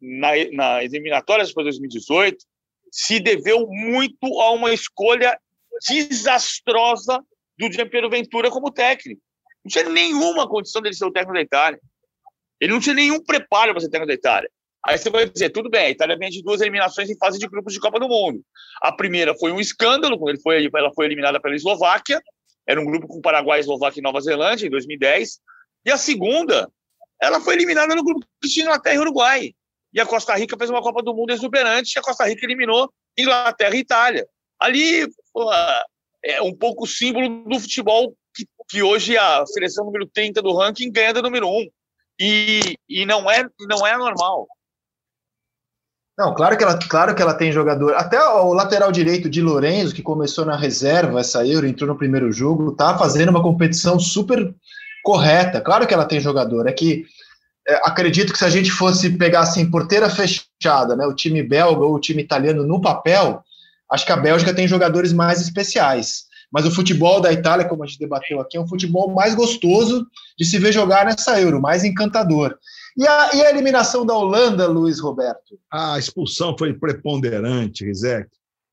na, 0.00 0.28
na 0.52 0.84
eliminatórias 0.84 1.52
para 1.52 1.64
2018 1.64 2.44
se 2.92 3.18
deveu 3.18 3.66
muito 3.66 4.40
a 4.40 4.52
uma 4.52 4.72
escolha 4.72 5.36
desastrosa 5.88 7.24
do 7.58 7.72
Gianpiero 7.72 8.10
Ventura 8.10 8.50
como 8.50 8.70
técnico. 8.70 9.20
Não 9.64 9.70
tinha 9.70 9.88
nenhuma 9.88 10.48
condição 10.48 10.82
dele 10.82 10.94
ser 10.94 11.06
o 11.06 11.12
técnico 11.12 11.34
da 11.34 11.40
Itália. 11.40 11.80
Ele 12.60 12.72
não 12.72 12.80
tinha 12.80 12.94
nenhum 12.94 13.20
preparo 13.20 13.72
para 13.72 13.80
ser 13.80 13.88
técnico 13.88 14.08
da 14.08 14.14
Itália. 14.14 14.50
Aí 14.86 14.98
você 14.98 15.08
vai 15.08 15.28
dizer, 15.28 15.50
tudo 15.50 15.70
bem, 15.70 15.86
a 15.86 15.90
Itália 15.90 16.16
vem 16.16 16.28
de 16.28 16.42
duas 16.42 16.60
eliminações 16.60 17.08
em 17.08 17.16
fase 17.16 17.38
de 17.38 17.48
grupos 17.48 17.72
de 17.72 17.80
Copa 17.80 17.98
do 17.98 18.08
Mundo. 18.08 18.42
A 18.82 18.92
primeira 18.92 19.34
foi 19.34 19.50
um 19.50 19.58
escândalo, 19.58 20.18
quando 20.18 20.40
foi, 20.42 20.68
ela 20.74 20.92
foi 20.94 21.06
eliminada 21.06 21.40
pela 21.40 21.54
Eslováquia, 21.54 22.20
era 22.66 22.80
um 22.80 22.84
grupo 22.84 23.06
com 23.06 23.20
Paraguai, 23.20 23.60
Eslováquia 23.60 24.00
e 24.00 24.02
Nova 24.02 24.20
Zelândia, 24.20 24.66
em 24.66 24.70
2010. 24.70 25.38
E 25.86 25.90
a 25.90 25.96
segunda, 25.96 26.70
ela 27.20 27.40
foi 27.40 27.54
eliminada 27.54 27.94
no 27.94 28.04
grupo 28.04 28.26
de 28.42 28.60
Inglaterra 28.60 28.96
e 28.96 28.98
Uruguai. 28.98 29.54
E 29.92 30.00
a 30.00 30.06
Costa 30.06 30.34
Rica 30.34 30.56
fez 30.56 30.68
uma 30.68 30.82
Copa 30.82 31.02
do 31.02 31.14
Mundo 31.14 31.32
exuberante, 31.32 31.92
e 31.94 31.98
a 31.98 32.02
Costa 32.02 32.24
Rica 32.24 32.44
eliminou 32.44 32.92
Inglaterra 33.16 33.74
e 33.74 33.80
Itália. 33.80 34.26
Ali, 34.58 35.06
pô, 35.32 35.50
é 36.24 36.42
um 36.42 36.54
pouco 36.54 36.86
símbolo 36.86 37.44
do 37.44 37.60
futebol 37.60 38.14
que, 38.34 38.46
que 38.68 38.82
hoje 38.82 39.16
a 39.16 39.46
seleção 39.46 39.84
número 39.84 40.06
30 40.06 40.42
do 40.42 40.54
ranking 40.54 40.90
ganha 40.90 41.12
da 41.12 41.22
número 41.22 41.48
1. 41.48 41.68
E, 42.20 42.76
e 42.88 43.06
não, 43.06 43.30
é, 43.30 43.46
não 43.60 43.86
é 43.86 43.96
normal. 43.96 44.46
Não, 46.16 46.32
claro 46.32 46.56
que 46.56 46.62
ela, 46.62 46.78
claro 46.78 47.14
que 47.14 47.20
ela 47.20 47.34
tem 47.34 47.50
jogador. 47.50 47.94
Até 47.94 48.22
o 48.22 48.52
lateral 48.52 48.92
direito 48.92 49.28
de 49.28 49.42
Lorenzo, 49.42 49.94
que 49.94 50.02
começou 50.02 50.44
na 50.44 50.56
reserva 50.56 51.20
essa 51.20 51.44
Euro, 51.44 51.66
entrou 51.66 51.88
no 51.88 51.98
primeiro 51.98 52.30
jogo, 52.32 52.72
tá 52.72 52.96
fazendo 52.96 53.30
uma 53.30 53.42
competição 53.42 53.98
super 53.98 54.54
correta. 55.02 55.60
Claro 55.60 55.86
que 55.86 55.92
ela 55.92 56.04
tem 56.04 56.20
jogador. 56.20 56.68
É 56.68 56.72
que 56.72 57.04
é, 57.66 57.74
acredito 57.84 58.32
que 58.32 58.38
se 58.38 58.44
a 58.44 58.50
gente 58.50 58.70
fosse 58.70 59.10
pegar 59.10 59.40
assim, 59.40 59.68
porteira 59.68 60.08
fechada, 60.08 60.94
né, 60.94 61.04
o 61.06 61.14
time 61.14 61.42
belga 61.42 61.84
ou 61.84 61.94
o 61.94 62.00
time 62.00 62.22
italiano 62.22 62.64
no 62.64 62.80
papel, 62.80 63.42
acho 63.90 64.06
que 64.06 64.12
a 64.12 64.16
Bélgica 64.16 64.54
tem 64.54 64.68
jogadores 64.68 65.12
mais 65.12 65.40
especiais. 65.40 66.24
Mas 66.52 66.64
o 66.64 66.70
futebol 66.70 67.20
da 67.20 67.32
Itália, 67.32 67.66
como 67.66 67.82
a 67.82 67.86
gente 67.86 67.98
debateu 67.98 68.40
aqui, 68.40 68.56
é 68.56 68.60
um 68.60 68.68
futebol 68.68 69.12
mais 69.12 69.34
gostoso 69.34 70.06
de 70.38 70.44
se 70.44 70.58
ver 70.58 70.72
jogar 70.72 71.04
nessa 71.04 71.40
Euro, 71.40 71.60
mais 71.60 71.82
encantador. 71.82 72.56
E 72.96 73.06
a, 73.06 73.34
e 73.34 73.42
a 73.42 73.50
eliminação 73.50 74.06
da 74.06 74.14
Holanda, 74.14 74.68
Luiz 74.68 75.00
Roberto? 75.00 75.58
A 75.70 75.98
expulsão 75.98 76.56
foi 76.56 76.72
preponderante, 76.72 77.84
Rizek. 77.84 78.28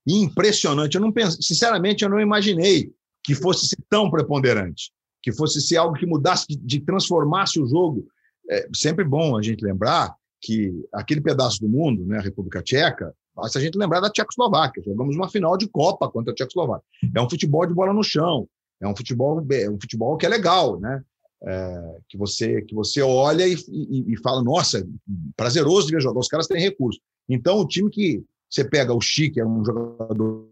Impressionante. 0.08 0.96
Eu 0.96 1.02
não 1.02 1.12
penso, 1.12 1.42
sinceramente, 1.42 2.04
eu 2.04 2.10
não 2.10 2.20
imaginei 2.20 2.92
que 3.24 3.34
fosse 3.34 3.68
ser 3.68 3.78
tão 3.90 4.10
preponderante, 4.10 4.92
que 5.22 5.32
fosse 5.32 5.62
ser 5.62 5.78
algo 5.78 5.96
que 5.96 6.06
mudasse, 6.06 6.46
de 6.50 6.80
transformasse 6.82 7.60
o 7.60 7.68
jogo. 7.68 8.06
É 8.50 8.68
sempre 8.74 9.04
bom 9.04 9.38
a 9.38 9.42
gente 9.42 9.64
lembrar 9.64 10.16
que 10.42 10.72
aquele 10.94 11.22
pedaço 11.22 11.60
do 11.60 11.70
mundo, 11.70 12.06
né, 12.06 12.18
a 12.18 12.22
República 12.22 12.62
Tcheca, 12.62 13.14
basta 13.36 13.60
a 13.60 13.62
gente 13.62 13.78
lembrar 13.78 14.00
da 14.00 14.10
Tchecoslováquia. 14.10 14.84
Jogamos 14.84 15.16
uma 15.16 15.30
final 15.30 15.56
de 15.56 15.68
Copa 15.68 16.10
contra 16.10 16.32
a 16.32 16.36
Tchecoslováquia. 16.36 16.86
É 17.16 17.22
um 17.22 17.30
futebol 17.30 17.66
de 17.66 17.74
bola 17.74 17.94
no 17.94 18.04
chão. 18.04 18.48
É 18.82 18.88
um 18.88 18.96
futebol, 18.96 19.46
é 19.52 19.70
um 19.70 19.80
futebol 19.80 20.18
que 20.18 20.26
é 20.26 20.30
legal, 20.30 20.80
né? 20.80 21.04
É, 21.44 21.98
que 22.08 22.18
você 22.18 22.62
que 22.62 22.76
você 22.76 23.02
olha 23.02 23.48
e, 23.48 23.56
e, 23.68 24.14
e, 24.14 24.18
fala, 24.18 24.44
nossa, 24.44 24.88
prazeroso 25.36 25.88
de 25.88 25.94
ver 25.94 26.02
jogar, 26.02 26.20
os 26.20 26.28
caras 26.28 26.48
têm 26.48 26.62
recurso. 26.62 27.00
Então, 27.28 27.60
o 27.60 27.68
time 27.68 27.90
que 27.90 28.24
você 28.50 28.66
pega 28.66 28.94
o 28.94 29.02
Chique, 29.02 29.40
é 29.40 29.46
um 29.46 29.64
jogador 29.64 30.50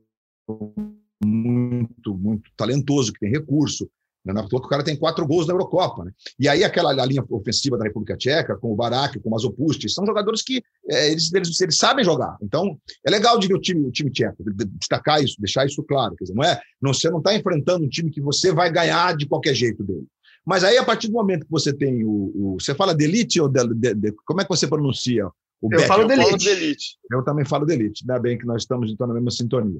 muito, 1.23 2.15
muito 2.15 2.49
talentoso, 2.55 3.11
que 3.11 3.19
tem 3.19 3.29
recurso, 3.29 3.89
né? 4.25 4.33
na 4.33 4.47
toa 4.47 4.61
que 4.61 4.67
o 4.67 4.69
cara 4.69 4.83
tem 4.83 4.95
quatro 4.95 5.27
gols 5.27 5.47
na 5.47 5.53
Eurocopa. 5.53 6.05
Né? 6.05 6.11
E 6.39 6.47
aí 6.47 6.63
aquela 6.63 6.93
linha 7.05 7.23
ofensiva 7.29 7.77
da 7.77 7.83
República 7.83 8.15
Tcheca, 8.15 8.55
com 8.55 8.71
o 8.71 8.75
Barak, 8.75 9.19
com 9.19 9.27
o 9.27 9.31
Mazopust, 9.31 9.87
são 9.89 10.05
jogadores 10.05 10.41
que 10.41 10.63
é, 10.89 11.11
eles, 11.11 11.31
eles, 11.33 11.59
eles, 11.59 11.77
sabem 11.77 12.05
jogar. 12.05 12.37
Então, 12.41 12.79
é 13.05 13.11
legal 13.11 13.37
de 13.37 13.47
ver 13.47 13.55
o 13.55 13.61
time, 13.61 13.85
o 13.85 13.91
time 13.91 14.09
tcheco, 14.11 14.43
destacar 14.79 15.21
isso, 15.21 15.35
deixar 15.39 15.65
isso 15.65 15.83
claro. 15.83 16.15
Quer 16.15 16.23
dizer, 16.23 16.35
não 16.35 16.43
é, 16.43 16.59
não, 16.81 16.93
você 16.93 17.09
não 17.09 17.19
está 17.19 17.35
enfrentando 17.35 17.85
um 17.85 17.89
time 17.89 18.09
que 18.09 18.21
você 18.21 18.53
vai 18.53 18.71
ganhar 18.71 19.15
de 19.15 19.27
qualquer 19.27 19.53
jeito 19.53 19.83
dele. 19.83 20.07
Mas 20.45 20.63
aí, 20.63 20.77
a 20.77 20.83
partir 20.83 21.07
do 21.07 21.13
momento 21.13 21.45
que 21.45 21.51
você 21.51 21.73
tem 21.73 22.03
o. 22.03 22.31
o 22.35 22.57
você 22.59 22.73
fala 22.73 22.95
delete 22.95 23.39
ou 23.39 23.47
de, 23.47 23.67
de, 23.73 23.93
de, 23.93 24.11
como 24.25 24.41
é 24.41 24.43
que 24.43 24.49
você 24.49 24.67
pronuncia? 24.67 25.27
O 25.61 25.73
eu 25.73 25.81
falo 25.81 26.07
delete. 26.07 26.97
Eu 27.11 27.23
também 27.23 27.45
falo 27.45 27.65
delete. 27.65 28.03
Ainda 28.03 28.19
bem 28.19 28.37
que 28.37 28.45
nós 28.45 28.61
estamos 28.61 28.91
então 28.91 29.05
na 29.07 29.13
mesma 29.13 29.31
sintonia. 29.31 29.79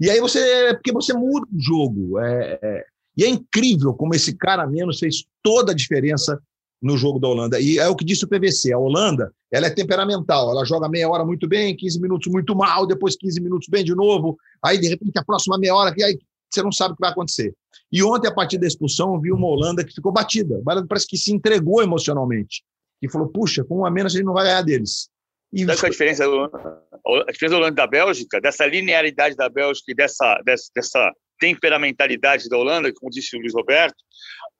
E 0.00 0.08
aí 0.10 0.20
você. 0.20 0.72
Porque 0.74 0.92
você 0.92 1.12
muda 1.12 1.46
o 1.52 1.60
jogo. 1.60 2.18
É, 2.18 2.58
é, 2.62 2.84
e 3.16 3.24
é 3.24 3.28
incrível 3.28 3.92
como 3.92 4.14
esse 4.14 4.34
cara 4.34 4.66
menos 4.66 4.98
fez 4.98 5.24
toda 5.42 5.72
a 5.72 5.74
diferença 5.74 6.40
no 6.80 6.96
jogo 6.96 7.18
da 7.18 7.28
Holanda. 7.28 7.60
E 7.60 7.78
é 7.78 7.86
o 7.86 7.94
que 7.94 8.04
disse 8.04 8.24
o 8.24 8.28
PVC. 8.28 8.72
A 8.72 8.78
Holanda 8.78 9.30
ela 9.52 9.66
é 9.66 9.70
temperamental. 9.70 10.50
Ela 10.50 10.64
joga 10.64 10.88
meia 10.88 11.08
hora 11.08 11.24
muito 11.24 11.46
bem, 11.46 11.76
15 11.76 12.00
minutos 12.00 12.32
muito 12.32 12.56
mal, 12.56 12.86
depois 12.86 13.16
15 13.16 13.40
minutos 13.40 13.68
bem 13.68 13.84
de 13.84 13.94
novo. 13.94 14.38
Aí, 14.64 14.78
de 14.78 14.88
repente, 14.88 15.18
a 15.18 15.24
próxima 15.24 15.58
meia 15.58 15.74
hora, 15.74 15.94
aí 16.02 16.18
você 16.50 16.62
não 16.62 16.72
sabe 16.72 16.92
o 16.92 16.96
que 16.96 17.00
vai 17.00 17.10
acontecer. 17.10 17.54
E 17.92 18.02
ontem, 18.02 18.28
a 18.28 18.34
partir 18.34 18.58
da 18.58 18.66
expulsão, 18.66 19.14
eu 19.14 19.20
vi 19.20 19.32
uma 19.32 19.46
Holanda 19.46 19.84
que 19.84 19.92
ficou 19.92 20.12
batida. 20.12 20.56
A 20.56 20.72
Holanda 20.72 20.86
parece 20.88 21.06
que 21.06 21.16
se 21.16 21.32
entregou 21.32 21.82
emocionalmente. 21.82 22.62
E 23.02 23.10
falou: 23.10 23.28
puxa, 23.28 23.64
com 23.64 23.78
um 23.78 23.86
a 23.86 23.90
menos 23.90 24.14
a 24.14 24.16
gente 24.16 24.26
não 24.26 24.34
vai 24.34 24.44
ganhar 24.44 24.62
deles. 24.62 25.08
E 25.52 25.64
Sabe 25.64 25.78
qual 25.78 25.84
é 25.84 25.88
a 25.88 25.90
diferença, 25.90 26.24
a 26.24 27.32
diferença 27.32 27.54
da 27.54 27.56
Holanda 27.56 27.74
da 27.74 27.86
Bélgica, 27.86 28.40
dessa 28.40 28.66
linearidade 28.66 29.34
da 29.34 29.48
Bélgica 29.48 29.90
e 29.90 29.94
dessa, 29.94 30.40
dessa, 30.44 30.70
dessa 30.74 31.12
temperamentalidade 31.40 32.48
da 32.48 32.56
Holanda, 32.56 32.92
como 32.92 33.10
disse 33.10 33.36
o 33.36 33.40
Luiz 33.40 33.52
Roberto, 33.52 33.96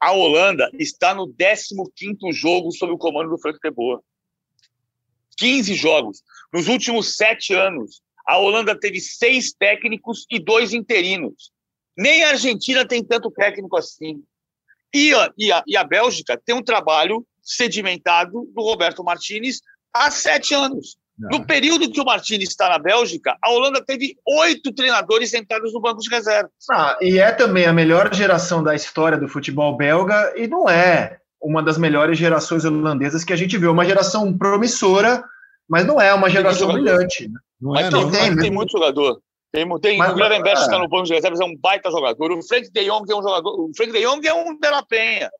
a 0.00 0.10
Holanda 0.12 0.68
está 0.78 1.14
no 1.14 1.28
15º 1.28 2.32
jogo 2.32 2.72
sob 2.72 2.92
o 2.92 2.98
comando 2.98 3.30
do 3.30 3.38
Frank 3.38 3.58
de 3.62 3.70
Boer. 3.70 4.00
15 5.36 5.74
jogos. 5.74 6.22
Nos 6.52 6.66
últimos 6.66 7.16
sete 7.16 7.54
anos, 7.54 8.02
a 8.26 8.38
Holanda 8.38 8.78
teve 8.78 9.00
seis 9.00 9.52
técnicos 9.52 10.26
e 10.30 10.38
dois 10.38 10.72
interinos. 10.72 11.52
Nem 11.96 12.24
a 12.24 12.30
Argentina 12.30 12.86
tem 12.86 13.04
tanto 13.04 13.30
técnico 13.30 13.76
assim. 13.76 14.22
E 14.94 15.14
a, 15.14 15.30
e 15.38 15.52
a, 15.52 15.62
e 15.66 15.76
a 15.76 15.84
Bélgica 15.84 16.40
tem 16.44 16.54
um 16.54 16.62
trabalho 16.62 17.24
sedimentado 17.42 18.48
do 18.54 18.62
Roberto 18.62 19.04
Martinez 19.04 19.60
há 19.94 20.10
sete 20.10 20.54
anos. 20.54 20.96
No 21.30 21.44
período 21.44 21.90
que 21.90 22.00
o 22.00 22.04
Martins 22.04 22.48
está 22.48 22.70
na 22.70 22.78
Bélgica, 22.78 23.36
a 23.42 23.50
Holanda 23.50 23.84
teve 23.84 24.16
oito 24.26 24.72
treinadores 24.72 25.28
sentados 25.30 25.72
no 25.74 25.80
banco 25.80 26.00
de 26.00 26.08
reserva. 26.08 26.48
Ah, 26.70 26.96
e 27.00 27.18
é 27.18 27.30
também 27.30 27.66
a 27.66 27.72
melhor 27.74 28.12
geração 28.14 28.62
da 28.62 28.74
história 28.74 29.18
do 29.18 29.28
futebol 29.28 29.76
belga, 29.76 30.32
e 30.34 30.48
não 30.48 30.66
é 30.66 31.18
uma 31.42 31.62
das 31.62 31.76
melhores 31.76 32.16
gerações 32.16 32.64
holandesas 32.64 33.22
que 33.22 33.34
a 33.34 33.36
gente 33.36 33.58
viu. 33.58 33.70
Uma 33.70 33.84
geração 33.84 34.36
promissora, 34.36 35.22
mas 35.68 35.86
não 35.86 36.00
é 36.00 36.14
uma 36.14 36.30
geração 36.30 36.72
brilhante. 36.72 37.28
Né? 37.28 37.38
Não 37.60 37.72
mas 37.72 37.86
é, 37.86 37.90
não. 37.90 38.10
tem, 38.10 38.36
tem 38.36 38.50
muito 38.50 38.72
jogador. 38.72 39.20
Tem, 39.52 39.68
tem 39.80 39.98
mas, 39.98 40.12
o 40.12 40.14
Gravenberg 40.14 40.60
é. 40.60 40.62
está 40.62 40.78
no 40.78 40.88
banco 40.88 41.04
de 41.04 41.14
reservas, 41.14 41.40
é 41.40 41.44
um 41.44 41.56
baita 41.56 41.90
jogador. 41.90 42.30
O 42.32 42.42
Frank 42.42 42.70
de 42.70 42.84
Jong 42.84 43.10
é 43.10 43.16
um 43.16 43.22
jogador. 43.22 43.60
O 43.60 43.70
Frank 43.76 43.92
de 43.92 44.00
Jong 44.00 44.26
é 44.26 44.34
um 44.34 44.56
de 44.56 44.70
la 44.70 44.82
Penha. 44.84 45.30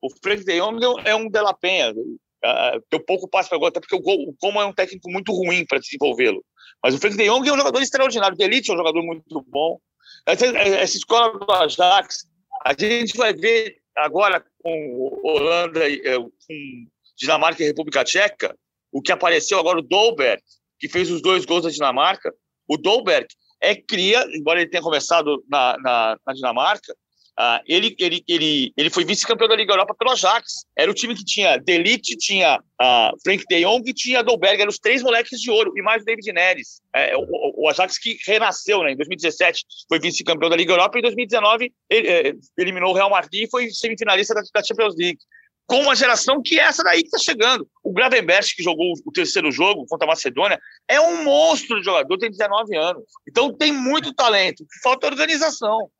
O 0.00 0.08
Frank 0.22 0.44
de 0.44 0.58
Jong 0.58 0.80
é 1.04 1.14
um 1.14 1.28
de 1.28 1.40
la 1.40 1.52
Penha. 1.52 1.92
Uh, 1.92 2.82
deu 2.90 3.00
pouco 3.04 3.28
passo 3.28 3.48
para 3.48 3.58
agora, 3.58 3.70
até 3.70 3.80
porque 3.80 3.96
o, 3.96 4.30
o 4.30 4.34
Como 4.40 4.60
é 4.60 4.64
um 4.64 4.72
técnico 4.72 5.10
muito 5.10 5.32
ruim 5.32 5.66
para 5.66 5.78
desenvolvê-lo. 5.78 6.42
Mas 6.82 6.94
o 6.94 6.98
Frank 6.98 7.16
de 7.16 7.26
Jong 7.26 7.46
é 7.46 7.52
um 7.52 7.58
jogador 7.58 7.82
extraordinário. 7.82 8.36
O 8.38 8.42
Elite 8.42 8.70
é 8.70 8.74
um 8.74 8.78
jogador 8.78 9.02
muito 9.02 9.44
bom. 9.48 9.78
Essa, 10.24 10.46
essa, 10.46 10.96
escola 10.96 11.38
do 11.38 11.52
Ajax, 11.52 12.26
a 12.64 12.72
gente 12.72 13.16
vai 13.16 13.34
ver 13.34 13.76
agora 13.96 14.42
com 14.62 15.20
Holanda, 15.22 15.90
eh, 15.90 16.16
com 16.18 16.86
Dinamarca 17.16 17.62
e 17.62 17.66
República 17.66 18.04
Tcheca, 18.04 18.56
o 18.92 19.02
que 19.02 19.12
apareceu 19.12 19.58
agora, 19.58 19.78
o 19.78 19.82
Dolberg, 19.82 20.42
que 20.78 20.88
fez 20.88 21.10
os 21.10 21.20
dois 21.20 21.44
gols 21.44 21.64
da 21.64 21.70
Dinamarca. 21.70 22.32
O 22.66 22.76
Dolberg 22.76 23.26
é 23.60 23.74
cria, 23.74 24.24
embora 24.34 24.60
ele 24.60 24.70
tenha 24.70 24.82
começado 24.82 25.42
na, 25.48 25.76
na, 25.78 26.18
na 26.26 26.32
Dinamarca, 26.32 26.94
Uh, 27.38 27.62
ele, 27.68 27.94
ele, 28.00 28.24
ele, 28.26 28.72
ele 28.76 28.90
foi 28.90 29.04
vice-campeão 29.04 29.46
da 29.46 29.54
Liga 29.54 29.72
Europa 29.72 29.94
pelo 29.96 30.10
Ajax. 30.10 30.66
Era 30.76 30.90
o 30.90 30.94
time 30.94 31.14
que 31.14 31.24
tinha 31.24 31.56
Delite, 31.56 32.16
tinha 32.16 32.58
uh, 32.58 33.16
Frank 33.22 33.44
de 33.48 33.60
Jong 33.62 33.88
e 33.88 33.94
tinha 33.94 34.24
Dolberg. 34.24 34.60
Eram 34.60 34.70
os 34.70 34.78
três 34.80 35.04
moleques 35.04 35.40
de 35.40 35.48
ouro, 35.48 35.72
e 35.76 35.80
mais 35.80 36.02
o 36.02 36.04
David 36.04 36.32
Neres. 36.32 36.80
É, 36.92 37.16
o, 37.16 37.24
o, 37.56 37.68
Ajax 37.68 37.96
que 37.96 38.18
renasceu 38.26 38.82
né, 38.82 38.90
em 38.90 38.96
2017, 38.96 39.64
foi 39.88 40.00
vice-campeão 40.00 40.50
da 40.50 40.56
Liga 40.56 40.72
Europa, 40.72 40.98
e 40.98 40.98
em 40.98 41.02
2019 41.02 41.72
ele, 41.88 42.08
é, 42.08 42.32
eliminou 42.58 42.90
o 42.90 42.94
Real 42.94 43.08
Madrid 43.08 43.44
e 43.44 43.50
foi 43.50 43.70
semifinalista 43.70 44.34
da, 44.34 44.42
da 44.52 44.64
Champions 44.64 44.96
League. 44.96 45.20
Com 45.68 45.82
uma 45.82 45.94
geração 45.94 46.40
que 46.42 46.58
é 46.58 46.62
essa 46.62 46.82
daí 46.82 47.02
que 47.02 47.08
está 47.08 47.18
chegando. 47.18 47.68
O 47.84 47.92
Gravenberch, 47.92 48.56
que 48.56 48.62
jogou 48.62 48.94
o 49.04 49.12
terceiro 49.12 49.52
jogo 49.52 49.84
contra 49.86 50.06
a 50.06 50.08
Macedônia, 50.08 50.58
é 50.88 51.00
um 51.00 51.22
monstro 51.22 51.78
de 51.78 51.84
jogador, 51.84 52.16
tem 52.18 52.30
19 52.30 52.76
anos. 52.76 53.04
Então 53.28 53.54
tem 53.54 53.70
muito 53.70 54.14
talento, 54.14 54.64
falta 54.82 55.06
organização 55.06 55.90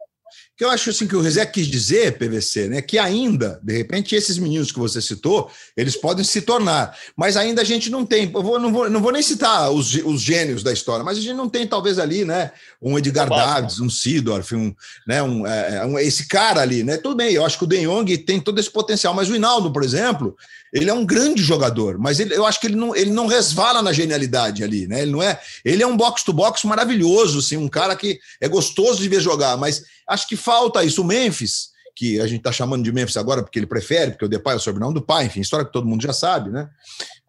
que 0.56 0.64
eu 0.64 0.70
acho 0.70 0.90
assim 0.90 1.06
que 1.06 1.14
o 1.14 1.20
Rezé 1.20 1.46
quis 1.46 1.66
dizer, 1.66 2.18
PVC, 2.18 2.68
né, 2.68 2.82
que 2.82 2.98
ainda, 2.98 3.60
de 3.62 3.76
repente, 3.76 4.14
esses 4.14 4.38
meninos 4.38 4.72
que 4.72 4.78
você 4.78 5.00
citou, 5.00 5.50
eles 5.76 5.96
podem 5.96 6.24
se 6.24 6.42
tornar, 6.42 6.96
mas 7.16 7.36
ainda 7.36 7.62
a 7.62 7.64
gente 7.64 7.90
não 7.90 8.04
tem, 8.04 8.30
eu 8.34 8.42
vou, 8.42 8.58
não, 8.58 8.72
vou, 8.72 8.90
não 8.90 9.00
vou 9.00 9.12
nem 9.12 9.22
citar 9.22 9.70
os, 9.70 9.94
os 9.94 10.20
gênios 10.20 10.62
da 10.62 10.72
história, 10.72 11.04
mas 11.04 11.18
a 11.18 11.20
gente 11.20 11.34
não 11.34 11.48
tem 11.48 11.66
talvez 11.66 11.98
ali, 11.98 12.24
né, 12.24 12.50
um 12.82 12.98
Edgar 12.98 13.28
Davids, 13.28 13.80
um 13.80 13.88
Sidorf, 13.88 14.54
um, 14.54 14.74
né, 15.06 15.22
um, 15.22 15.46
é, 15.46 15.76
é, 15.76 15.86
um, 15.86 15.98
esse 15.98 16.26
cara 16.26 16.60
ali, 16.60 16.82
né, 16.82 16.96
tudo 16.96 17.14
bem, 17.14 17.32
eu 17.32 17.44
acho 17.44 17.56
que 17.56 17.64
o 17.64 17.68
De 17.68 17.78
Jong 17.86 18.18
tem 18.18 18.40
todo 18.40 18.58
esse 18.58 18.70
potencial, 18.70 19.14
mas 19.14 19.28
o 19.28 19.36
Hinaldo, 19.36 19.72
por 19.72 19.84
exemplo, 19.84 20.36
ele 20.72 20.90
é 20.90 20.94
um 20.94 21.04
grande 21.04 21.42
jogador, 21.42 21.98
mas 21.98 22.20
ele, 22.20 22.34
eu 22.34 22.44
acho 22.44 22.60
que 22.60 22.66
ele 22.66 22.76
não, 22.76 22.94
ele 22.94 23.10
não 23.10 23.26
resvala 23.26 23.80
na 23.80 23.92
genialidade 23.92 24.62
ali, 24.62 24.86
né? 24.86 25.02
Ele 25.02 25.10
não 25.10 25.22
é. 25.22 25.40
Ele 25.64 25.82
é 25.82 25.86
um 25.86 25.96
box-to-box 25.96 26.64
maravilhoso, 26.64 27.38
assim, 27.38 27.56
um 27.56 27.68
cara 27.68 27.96
que 27.96 28.18
é 28.40 28.48
gostoso 28.48 29.00
de 29.00 29.08
ver 29.08 29.20
jogar, 29.20 29.56
mas 29.56 29.84
acho 30.18 30.28
que 30.28 30.36
falta 30.36 30.84
isso. 30.84 31.02
O 31.02 31.04
Memphis, 31.04 31.70
que 31.94 32.20
a 32.20 32.26
gente 32.26 32.38
está 32.38 32.52
chamando 32.52 32.82
de 32.82 32.92
Memphis 32.92 33.16
agora 33.16 33.42
porque 33.42 33.58
ele 33.58 33.66
prefere, 33.66 34.10
porque 34.10 34.24
o 34.24 34.28
Depay 34.28 34.54
é 34.54 34.56
o 34.56 34.60
sobrenome 34.60 34.94
do 34.94 35.02
pai, 35.02 35.26
enfim, 35.26 35.40
história 35.40 35.64
que 35.64 35.72
todo 35.72 35.86
mundo 35.86 36.02
já 36.02 36.12
sabe, 36.12 36.50
né? 36.50 36.68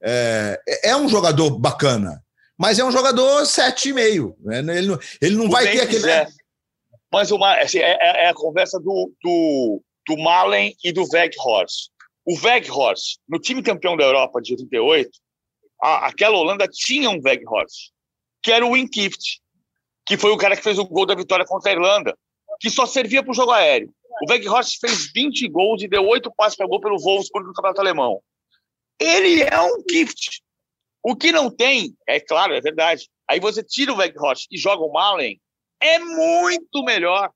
É, 0.01 0.61
é 0.83 0.95
um 0.95 1.07
jogador 1.07 1.51
bacana, 1.57 2.23
mas 2.57 2.79
é 2.79 2.83
um 2.83 2.91
jogador 2.91 3.43
7,5. 3.43 4.35
Né? 4.41 4.59
Ele 4.77 4.87
não, 4.87 4.99
ele 5.21 5.35
não 5.35 5.49
vai 5.49 5.71
ter 5.71 5.81
aquele. 5.81 6.09
É. 6.09 6.27
Mas 7.11 7.31
uma, 7.31 7.55
assim, 7.55 7.79
é, 7.79 7.91
é, 7.91 8.25
é, 8.25 8.29
a 8.29 8.33
conversa 8.33 8.79
do, 8.79 9.11
do, 9.23 9.81
do 10.07 10.17
Malen 10.17 10.75
e 10.83 10.91
do 10.91 11.05
Weghorst. 11.11 11.89
O 12.25 12.37
Weghorst, 12.39 13.17
no 13.27 13.39
time 13.39 13.63
campeão 13.63 13.97
da 13.97 14.03
Europa 14.03 14.41
de 14.41 14.53
88, 14.53 15.09
a, 15.81 16.07
aquela 16.07 16.37
Holanda 16.37 16.67
tinha 16.67 17.09
um 17.09 17.19
Weghorst, 17.23 17.91
que 18.43 18.51
era 18.51 18.65
o 18.65 18.73
Winkift, 18.73 19.41
que 20.05 20.17
foi 20.17 20.31
o 20.31 20.37
cara 20.37 20.55
que 20.55 20.63
fez 20.63 20.77
o 20.77 20.85
gol 20.85 21.05
da 21.05 21.15
vitória 21.15 21.45
contra 21.45 21.71
a 21.71 21.73
Irlanda, 21.73 22.15
que 22.59 22.69
só 22.69 22.85
servia 22.85 23.23
para 23.23 23.31
o 23.31 23.35
jogo 23.35 23.51
aéreo. 23.51 23.93
O 24.21 24.31
Weghorst 24.31 24.79
fez 24.81 25.11
20 25.13 25.47
gols 25.47 25.81
e 25.81 25.87
deu 25.87 26.05
8 26.05 26.31
passes 26.35 26.57
para 26.57 26.67
gol 26.67 26.81
pelo 26.81 26.99
Wolfsburg 26.99 27.47
no 27.47 27.53
Campeonato 27.53 27.81
Alemão. 27.81 28.21
Ele 28.99 29.41
é 29.41 29.61
um 29.61 29.81
gift. 29.89 30.41
O 31.01 31.15
que 31.15 31.31
não 31.31 31.49
tem, 31.49 31.95
é 32.07 32.19
claro, 32.19 32.53
é 32.53 32.59
verdade. 32.59 33.09
Aí 33.29 33.39
você 33.39 33.63
tira 33.63 33.93
o 33.93 33.97
Weghorst 33.97 34.47
e 34.51 34.57
joga 34.57 34.83
o 34.83 34.91
Malen, 34.91 35.39
é 35.79 35.99
muito 35.99 36.83
melhor. 36.83 37.31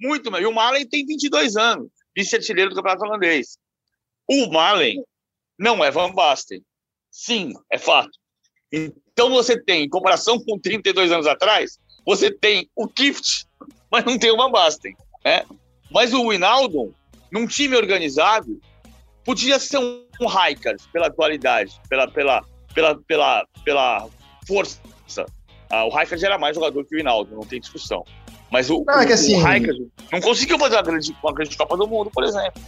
Muito 0.00 0.30
melhor. 0.30 0.42
E 0.42 0.50
o 0.50 0.54
Malen 0.54 0.86
tem 0.88 1.06
22 1.06 1.56
anos, 1.56 1.88
vice-artilheiro 2.14 2.70
do 2.70 2.76
Campeonato 2.76 3.04
Holandês. 3.04 3.58
O 4.28 4.50
Malen 4.50 5.04
não 5.58 5.84
é 5.84 5.90
Van 5.90 6.12
Basten. 6.12 6.62
Sim, 7.10 7.52
é 7.70 7.78
fato. 7.78 8.10
Então 8.72 9.30
você 9.30 9.62
tem, 9.62 9.84
em 9.84 9.88
comparação 9.88 10.42
com 10.42 10.58
32 10.58 11.12
anos 11.12 11.26
atrás, 11.26 11.78
você 12.04 12.30
tem 12.30 12.68
o 12.74 12.88
Kift, 12.88 13.45
mas 13.96 14.04
não 14.04 14.18
tem 14.18 14.30
o 14.30 14.36
Van 14.36 14.50
Basten. 14.50 14.94
Né? 15.24 15.42
Mas 15.90 16.12
o 16.12 16.28
Winaldo, 16.28 16.94
num 17.32 17.46
time 17.46 17.76
organizado, 17.76 18.60
podia 19.24 19.58
ser 19.58 19.78
um, 19.78 20.04
um 20.20 20.26
pela 20.92 21.06
atualidade, 21.06 21.80
pela, 21.88 22.06
pela, 22.08 22.44
pela, 22.74 22.94
pela, 23.06 23.46
pela 23.64 24.08
força. 24.46 24.78
Ah, 25.70 25.84
o 25.84 25.88
Rijkaard 25.88 26.24
era 26.24 26.38
mais 26.38 26.54
jogador 26.54 26.84
que 26.84 26.94
o 26.94 26.98
Winaldo, 26.98 27.34
não 27.34 27.42
tem 27.42 27.58
discussão. 27.58 28.04
Mas 28.50 28.70
o, 28.70 28.84
não, 28.86 29.00
é 29.00 29.12
assim... 29.12 29.42
o 29.42 29.90
não 30.12 30.20
conseguiu 30.20 30.58
fazer 30.58 30.76
uma 30.76 30.82
grande, 30.82 31.16
uma 31.22 31.32
grande 31.32 31.56
Copa 31.56 31.76
do 31.76 31.88
Mundo, 31.88 32.10
por 32.12 32.22
exemplo. 32.22 32.62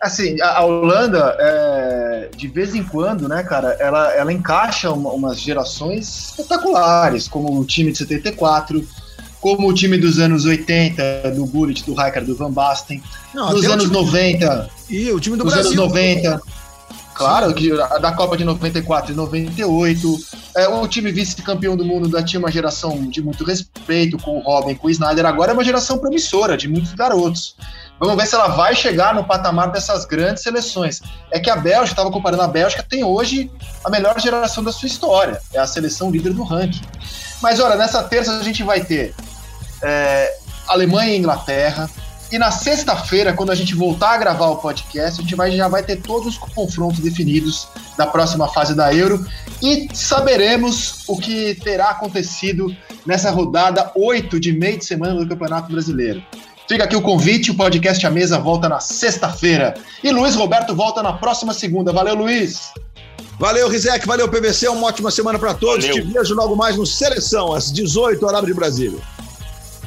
Assim, 0.00 0.40
a, 0.40 0.64
Holanda, 0.64 1.36
é, 1.38 2.30
de 2.34 2.48
vez 2.48 2.74
em 2.74 2.82
quando, 2.82 3.28
né, 3.28 3.42
cara, 3.42 3.76
ela, 3.78 4.10
ela 4.14 4.32
encaixa 4.32 4.90
uma, 4.90 5.10
umas 5.10 5.38
gerações 5.38 6.30
espetaculares, 6.30 7.28
como 7.28 7.60
o 7.60 7.64
time 7.66 7.92
de 7.92 7.98
74, 7.98 8.88
como 9.40 9.68
o 9.68 9.74
time 9.74 9.96
dos 9.96 10.18
anos 10.18 10.44
80, 10.44 11.32
do 11.34 11.46
Gullit, 11.46 11.84
do 11.84 11.94
Rijkaard, 11.94 12.26
do 12.26 12.36
Van 12.36 12.52
Basten, 12.52 13.02
Não, 13.34 13.52
nos 13.52 13.64
anos 13.64 13.90
90. 13.90 14.70
E 14.88 15.10
o 15.10 15.18
time 15.18 15.36
do 15.36 15.44
nos 15.44 15.54
Brasil. 15.54 15.72
anos 15.72 15.88
90. 15.88 16.42
Claro, 17.14 17.52
que, 17.52 17.70
da 18.00 18.12
Copa 18.12 18.34
de 18.34 18.44
94 18.44 19.12
e 19.12 19.14
98. 19.14 20.18
É, 20.56 20.66
o 20.68 20.88
time 20.88 21.12
vice-campeão 21.12 21.76
do 21.76 21.84
mundo 21.84 22.08
da 22.08 22.22
tinha 22.22 22.40
uma 22.40 22.50
geração 22.50 23.02
de 23.10 23.20
muito 23.20 23.44
respeito, 23.44 24.16
com 24.16 24.38
o 24.38 24.40
Robin, 24.40 24.74
com 24.74 24.86
o 24.86 24.90
Snyder. 24.90 25.26
Agora 25.26 25.50
é 25.50 25.54
uma 25.54 25.62
geração 25.62 25.98
promissora, 25.98 26.56
de 26.56 26.66
muitos 26.66 26.94
garotos. 26.94 27.56
Vamos 27.98 28.16
ver 28.16 28.26
se 28.26 28.34
ela 28.34 28.48
vai 28.48 28.74
chegar 28.74 29.14
no 29.14 29.24
patamar 29.24 29.70
dessas 29.70 30.06
grandes 30.06 30.42
seleções. 30.42 31.02
É 31.30 31.38
que 31.38 31.50
a 31.50 31.56
Bélgica, 31.56 31.92
estava 31.92 32.10
comparando 32.10 32.42
a 32.42 32.48
Bélgica, 32.48 32.82
tem 32.82 33.04
hoje 33.04 33.50
a 33.84 33.90
melhor 33.90 34.18
geração 34.18 34.64
da 34.64 34.72
sua 34.72 34.86
história. 34.86 35.38
É 35.52 35.58
a 35.58 35.66
seleção 35.66 36.10
líder 36.10 36.32
do 36.32 36.42
ranking. 36.42 36.80
Mas 37.42 37.60
olha, 37.60 37.76
nessa 37.76 38.02
terça 38.02 38.38
a 38.38 38.42
gente 38.42 38.62
vai 38.62 38.82
ter 38.82 39.14
é, 39.82 40.36
Alemanha 40.66 41.12
e 41.12 41.18
Inglaterra. 41.18 41.90
E 42.32 42.38
na 42.38 42.52
sexta-feira, 42.52 43.32
quando 43.32 43.50
a 43.50 43.56
gente 43.56 43.74
voltar 43.74 44.10
a 44.10 44.18
gravar 44.18 44.46
o 44.50 44.56
podcast, 44.56 45.20
a 45.20 45.22
gente 45.22 45.34
vai, 45.34 45.50
já 45.50 45.66
vai 45.66 45.82
ter 45.82 45.96
todos 45.96 46.28
os 46.28 46.38
confrontos 46.38 47.00
definidos 47.00 47.66
da 47.96 48.06
próxima 48.06 48.46
fase 48.46 48.72
da 48.72 48.94
Euro 48.94 49.26
e 49.60 49.88
saberemos 49.92 51.02
o 51.08 51.16
que 51.16 51.56
terá 51.56 51.90
acontecido 51.90 52.74
nessa 53.04 53.30
rodada 53.32 53.90
8 53.96 54.38
de 54.38 54.52
meio 54.52 54.78
de 54.78 54.84
semana 54.84 55.14
do 55.14 55.28
Campeonato 55.28 55.72
Brasileiro. 55.72 56.22
Fica 56.68 56.84
aqui 56.84 56.94
o 56.94 57.02
convite, 57.02 57.50
o 57.50 57.56
podcast 57.56 58.06
A 58.06 58.10
Mesa 58.12 58.38
volta 58.38 58.68
na 58.68 58.78
sexta-feira. 58.78 59.74
E 60.04 60.12
Luiz 60.12 60.36
Roberto 60.36 60.72
volta 60.72 61.02
na 61.02 61.12
próxima 61.14 61.52
segunda. 61.52 61.92
Valeu, 61.92 62.14
Luiz! 62.14 62.72
Valeu, 63.40 63.68
Rizek, 63.68 64.06
valeu, 64.06 64.28
PVC, 64.28 64.68
uma 64.68 64.86
ótima 64.86 65.10
semana 65.10 65.36
para 65.36 65.52
todos. 65.52 65.84
Valeu. 65.84 66.06
Te 66.06 66.12
vejo 66.12 66.34
logo 66.34 66.54
mais 66.54 66.76
no 66.76 66.86
Seleção, 66.86 67.52
às 67.52 67.72
18 67.72 68.24
horas 68.24 68.44
de 68.44 68.54
Brasília. 68.54 69.00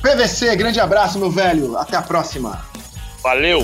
PVC, 0.04 0.54
grande 0.58 0.82
abraço, 0.82 1.18
meu 1.18 1.32
velho. 1.32 1.78
Até 1.78 1.96
a 1.96 2.02
próxima. 2.02 2.66
Valeu! 3.24 3.64